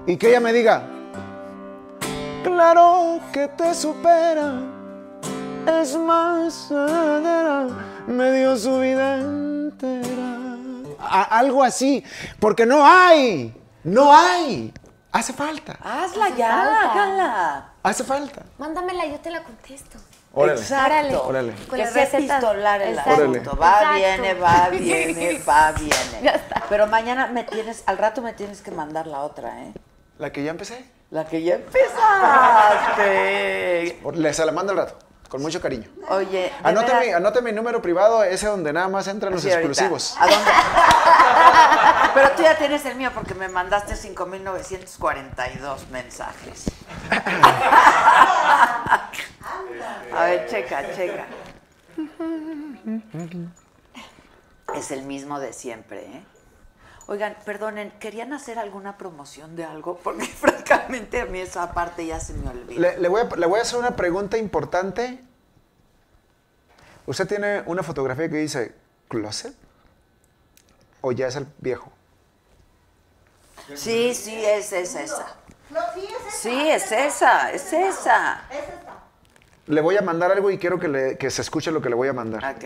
[0.07, 0.83] Y que ella me diga,
[2.43, 4.55] claro que te supera.
[5.81, 6.70] Es más,
[8.07, 10.57] me dio su vida entera.
[11.01, 12.03] A- algo así,
[12.41, 13.55] porque no hay,
[13.85, 14.73] no hay.
[15.12, 16.93] Hace falta, Hazla ya, falta.
[16.93, 17.68] hágala.
[17.83, 18.43] Hace falta.
[18.59, 19.99] Mándamela, yo te la contesto.
[20.35, 20.61] Órale.
[20.61, 21.27] Exacto.
[21.27, 21.53] Órale.
[21.69, 22.39] Con que sea recetas.
[22.39, 23.23] epistolar el Exacto.
[23.23, 23.57] asunto.
[23.57, 24.23] Va, Exacto.
[24.23, 26.33] viene, va, viene, va, viene.
[26.69, 29.73] Pero mañana me tienes, al rato me tienes que mandar la otra, ¿eh?
[30.19, 30.85] La que ya empecé.
[31.11, 31.89] La que ya empezaste.
[34.15, 34.99] Le se la mando al rato,
[35.29, 35.89] con mucho cariño.
[36.09, 36.51] Oye,
[36.93, 40.17] veras- mi, mi número privado, ese donde nada más entran los Sí, exclusivos.
[40.19, 40.51] ¿A dónde?
[42.15, 46.65] Pero tú ya tienes el mío porque me mandaste 5.942 mensajes.
[50.15, 51.27] A ver, checa, checa.
[54.75, 56.23] Es el mismo de siempre, ¿eh?
[57.11, 59.99] Oigan, perdonen, ¿querían hacer alguna promoción de algo?
[60.05, 62.81] Porque francamente a mí esa parte ya se me olvidó.
[62.81, 65.19] Le, le voy a, le voy a hacer una pregunta importante.
[67.07, 68.75] ¿Usted tiene una fotografía que dice
[69.09, 69.55] closet?
[71.01, 71.91] ¿O ya es el viejo?
[73.75, 75.35] Sí, sí, es, es esa.
[76.31, 78.43] Sí, es esa, es esa.
[79.67, 81.95] Le voy a mandar algo y quiero que, le- que se escuche lo que le
[81.95, 82.45] voy a mandar.
[82.57, 82.65] Ok.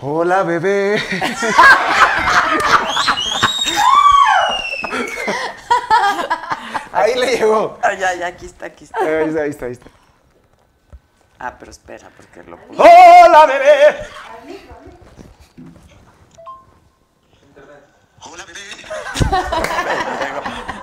[0.00, 1.02] Hola, bebé.
[6.92, 7.80] Ahí le llegó.
[7.98, 9.00] Ya, ya, aquí está, aquí está.
[9.00, 9.90] Ahí está, ahí está, ahí está.
[11.40, 12.80] Ah, pero espera, porque lo puse.
[12.80, 13.96] ¡Hola, bebé!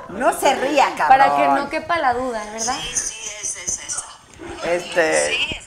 [0.09, 1.07] No se ría, cabrón.
[1.07, 2.77] Para que no quepa la duda, ¿verdad?
[4.65, 5.64] Este.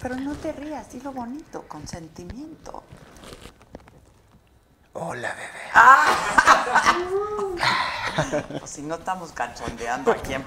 [0.00, 2.82] Pero no te rías, dilo bonito, con sentimiento.
[4.92, 5.50] Hola, bebé.
[8.60, 10.44] Pues si no estamos cachondeando aquí en.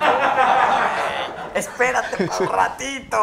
[1.54, 3.18] Espérate por un ratito.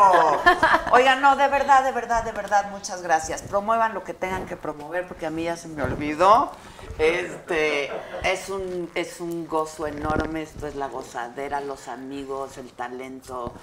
[0.92, 3.40] Oigan, no, de verdad, de verdad, de verdad, muchas gracias.
[3.42, 6.52] Promuevan lo que tengan que promover, porque a mí ya se me olvidó.
[6.98, 7.90] Este,
[8.22, 13.54] es un, es un gozo enorme, esto es la gozadera, los amigos, el talento.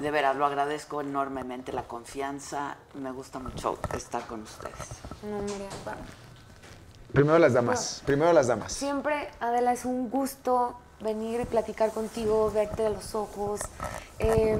[0.00, 2.76] De veras, lo agradezco enormemente, la confianza.
[2.94, 4.74] Me gusta mucho estar con ustedes.
[5.22, 5.66] No, mira,
[7.12, 8.02] Primero las damas.
[8.06, 8.72] Primero las damas.
[8.72, 13.60] Siempre, Adela, es un gusto venir y platicar contigo, verte a los ojos.
[14.18, 14.58] Eh,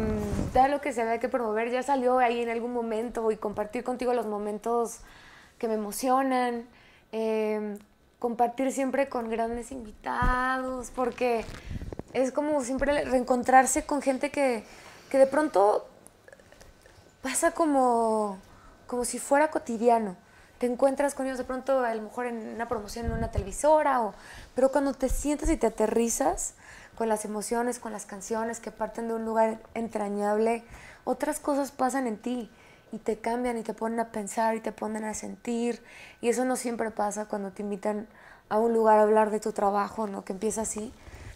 [0.53, 3.83] todo lo que se ve que promover ya salió ahí en algún momento y compartir
[3.83, 4.99] contigo los momentos
[5.57, 6.67] que me emocionan.
[7.13, 7.79] Eh,
[8.19, 11.47] compartir siempre con grandes invitados, porque
[12.13, 14.65] es como siempre reencontrarse con gente que,
[15.11, 15.87] que de pronto
[17.21, 18.39] pasa como,
[18.87, 20.17] como si fuera cotidiano.
[20.59, 24.03] Te encuentras con ellos de pronto, a lo mejor en una promoción en una televisora,
[24.03, 24.15] o,
[24.55, 26.55] pero cuando te sientas y te aterrizas
[26.97, 30.63] con las emociones, con las canciones que parten de un lugar entrañable,
[31.05, 32.51] otras cosas pasan en ti
[32.93, 35.83] y te cambian y te ponen a pensar y te ponen a sentir.
[36.21, 38.07] Y eso no siempre pasa cuando te invitan
[38.49, 40.25] a un lugar a hablar de tu trabajo, ¿no?
[40.25, 40.93] Que empieza así.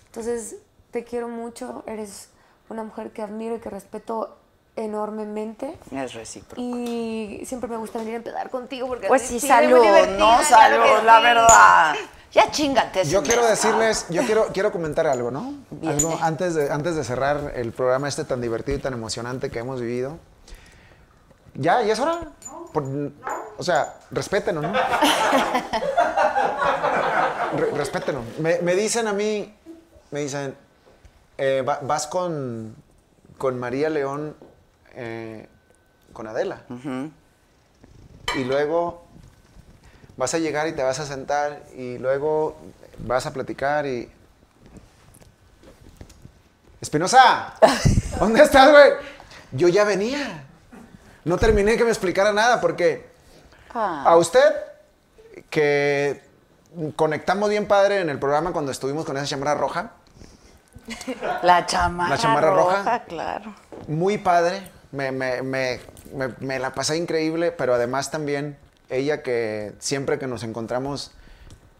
[0.06, 0.56] Entonces,
[0.90, 2.28] te quiero mucho, eres
[2.68, 4.36] una mujer que admiro y que respeto
[4.76, 5.78] enormemente.
[5.92, 6.60] Es recíproco.
[6.60, 9.84] Y siempre me gusta venir a empezar contigo porque Pues es sí, salud,
[10.18, 11.22] no salud, la sí.
[11.22, 11.94] verdad.
[12.32, 13.04] Ya chingate.
[13.04, 15.54] Yo quiero decirles, yo quiero, quiero comentar algo, ¿no?
[15.86, 19.60] Algo antes de, antes de cerrar el programa este tan divertido y tan emocionante que
[19.60, 20.18] hemos vivido.
[21.54, 21.80] ¿Ya?
[21.82, 22.32] ¿Ya es hora?
[22.72, 23.12] Por-
[23.56, 24.72] o sea, respétenos, ¿no?
[27.56, 28.24] Re- respétenos.
[28.40, 29.54] Me, me dicen a mí,
[30.10, 30.56] me dicen,
[31.38, 32.74] eh, va- vas con,
[33.38, 34.36] con María León,
[34.94, 35.48] eh,
[36.12, 36.62] con Adela.
[38.36, 39.04] Y luego
[40.16, 42.56] vas a llegar y te vas a sentar y luego
[42.98, 44.10] vas a platicar y...
[46.80, 47.54] Espinosa,
[48.18, 48.90] ¿dónde estás, güey?
[49.52, 50.44] Yo ya venía.
[51.24, 53.12] No terminé que me explicara nada porque
[53.76, 54.04] Ah.
[54.06, 54.54] a usted,
[55.50, 56.22] que
[56.94, 59.90] conectamos bien padre en el programa cuando estuvimos con esa chamarra roja,
[61.42, 62.76] La chamarra, La chamarra roja.
[62.78, 63.54] roja, claro.
[63.88, 65.80] muy padre, me, me- me-
[66.14, 68.56] me- me la pasé increíble, pero además también
[68.90, 71.12] ella que siempre que nos encontramos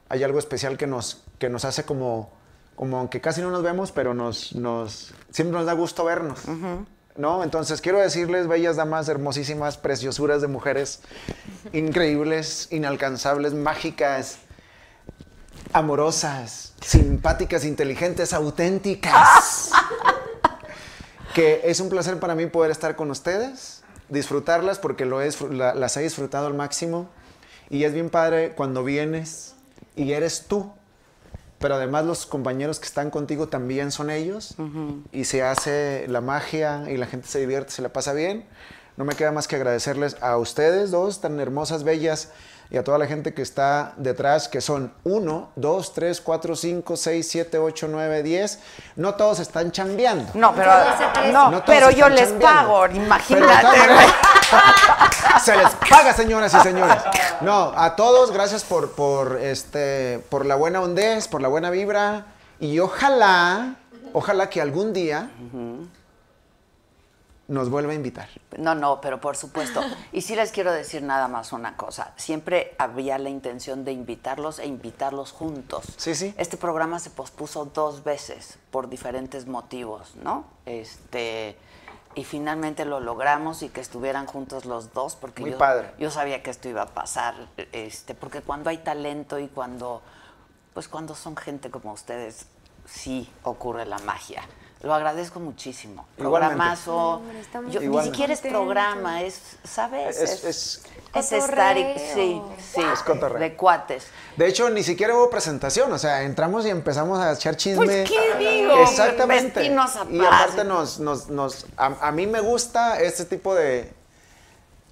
[0.09, 2.31] hay algo especial que nos, que nos hace como,
[2.77, 6.41] como aunque casi no nos vemos, pero nos, nos, siempre nos da gusto vernos.
[7.17, 7.45] ¿No?
[7.45, 11.01] Entonces quiero decirles, bellas damas, hermosísimas, preciosuras de mujeres,
[11.73, 14.39] increíbles, inalcanzables, mágicas,
[15.73, 19.71] amorosas, simpáticas, inteligentes, auténticas.
[21.35, 23.81] que es un placer para mí poder estar con ustedes.
[24.11, 27.09] disfrutarlas porque lo he la- las he disfrutado al máximo.
[27.71, 29.55] Y es bien padre cuando vienes
[29.97, 30.71] y eres tú.
[31.59, 34.55] Pero además los compañeros que están contigo también son ellos.
[35.11, 38.45] Y se hace la magia y la gente se divierte, se la pasa bien.
[38.99, 42.29] No me queda más que agradecerles a ustedes dos, tan hermosas, bellas,
[42.75, 46.97] y a toda la gente que está detrás, que son 1, 2, 3, 4, 5,
[46.97, 48.59] 6, 7, 8, 9, 10.
[48.97, 50.33] No todos están chambeando.
[50.35, 50.73] No, pero,
[51.33, 53.79] no, No pero yo les pago, imagínate.
[55.45, 56.97] Se les paga, señoras y señores.
[57.43, 62.27] No, a todos, gracias por, por, este, por la buena hondez, por la buena vibra.
[62.59, 63.77] Y ojalá,
[64.13, 65.31] ojalá que algún día
[67.49, 68.29] nos vuelva a invitar.
[68.57, 69.83] No, no, pero por supuesto.
[70.13, 72.13] Y sí les quiero decir nada más una cosa.
[72.17, 75.85] Siempre había la intención de invitarlos e invitarlos juntos.
[75.97, 76.35] Sí, sí.
[76.39, 80.45] Este programa se pospuso dos veces por diferentes motivos, ¿no?
[80.67, 81.57] Este
[82.17, 85.91] y finalmente lo logramos y que estuvieran juntos los dos porque Muy yo, padre.
[85.99, 87.35] yo sabía que esto iba a pasar,
[87.73, 90.01] este, porque cuando hay talento y cuando
[90.75, 92.47] pues cuando son gente como ustedes
[92.87, 94.43] sí ocurre la magia.
[94.83, 96.05] Lo agradezco muchísimo.
[96.19, 96.57] Igualmente.
[96.57, 96.97] Programazo.
[96.97, 100.19] hombre, estamos Yo- ni siquiera es programa, es, ¿sabes?
[100.19, 100.83] Es- es-
[101.15, 102.43] es estar, sí,
[102.75, 103.39] sí, Es cotorreo.
[103.39, 104.07] de cuates.
[104.37, 107.87] De hecho, ni siquiera hubo presentación, o sea, entramos y empezamos a echar chisme.
[107.87, 108.77] Pues, ¿qué digo?
[108.83, 109.61] Exactamente.
[109.61, 113.91] A y aparte nos, nos, nos, a, a mí me gusta este tipo de,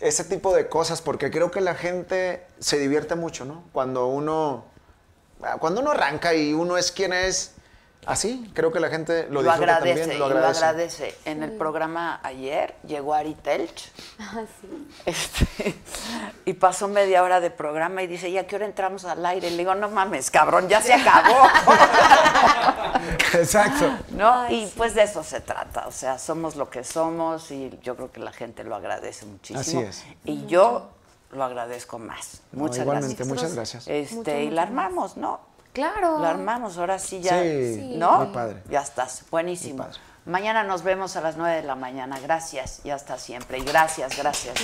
[0.00, 3.62] ese tipo de cosas porque creo que la gente se divierte mucho, ¿no?
[3.72, 4.64] Cuando uno,
[5.60, 7.52] cuando uno arranca y uno es quien es,
[8.06, 10.64] así, creo que la gente lo, Lo, disfruta agradece, también, lo lo agradece.
[10.64, 11.14] agradece.
[11.24, 14.88] En el programa ayer llegó Ari Telch Ah, sí.
[15.06, 15.74] este,
[16.44, 19.50] y pasó media hora de programa y dice, ¿y a qué hora entramos al aire?
[19.50, 21.34] Le digo, no mames, cabrón, ya se acabó.
[23.34, 23.90] Exacto.
[24.10, 24.50] ¿No?
[24.50, 28.10] y pues de eso se trata, o sea, somos lo que somos y yo creo
[28.12, 29.60] que la gente lo agradece muchísimo.
[29.60, 30.04] Así es.
[30.24, 30.90] Y yo
[31.32, 32.40] lo agradezco más.
[32.52, 33.28] No, Muchas igualmente, gracias.
[33.28, 33.88] muchas gracias.
[33.88, 35.40] Este, Mucho, y mucho la armamos, ¿no?
[35.72, 36.18] Claro.
[36.18, 37.40] La armamos, ahora sí ya.
[37.42, 37.94] Sí.
[37.96, 38.24] ¿No?
[38.24, 38.62] muy padre.
[38.68, 39.86] Ya estás, buenísimo.
[40.24, 42.20] Mañana nos vemos a las 9 de la mañana.
[42.20, 43.58] Gracias y hasta siempre.
[43.58, 44.54] Y gracias, gracias.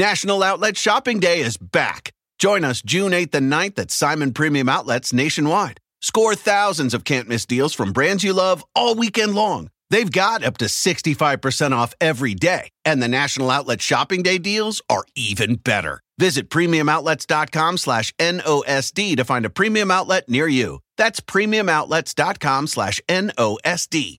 [0.00, 2.12] National Outlet Shopping Day is back.
[2.38, 5.78] Join us June 8th and 9th at Simon Premium Outlets nationwide.
[6.00, 9.68] Score thousands of can't miss deals from brands you love all weekend long.
[9.90, 14.80] They've got up to 65% off every day, and the National Outlet Shopping Day deals
[14.88, 16.00] are even better.
[16.16, 20.78] Visit premiumoutlets.com slash NOSD to find a premium outlet near you.
[20.96, 24.16] That's premiumoutlets.com slash NOSD.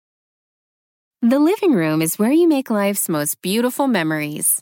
[1.23, 4.61] The living room is where you make life's most beautiful memories.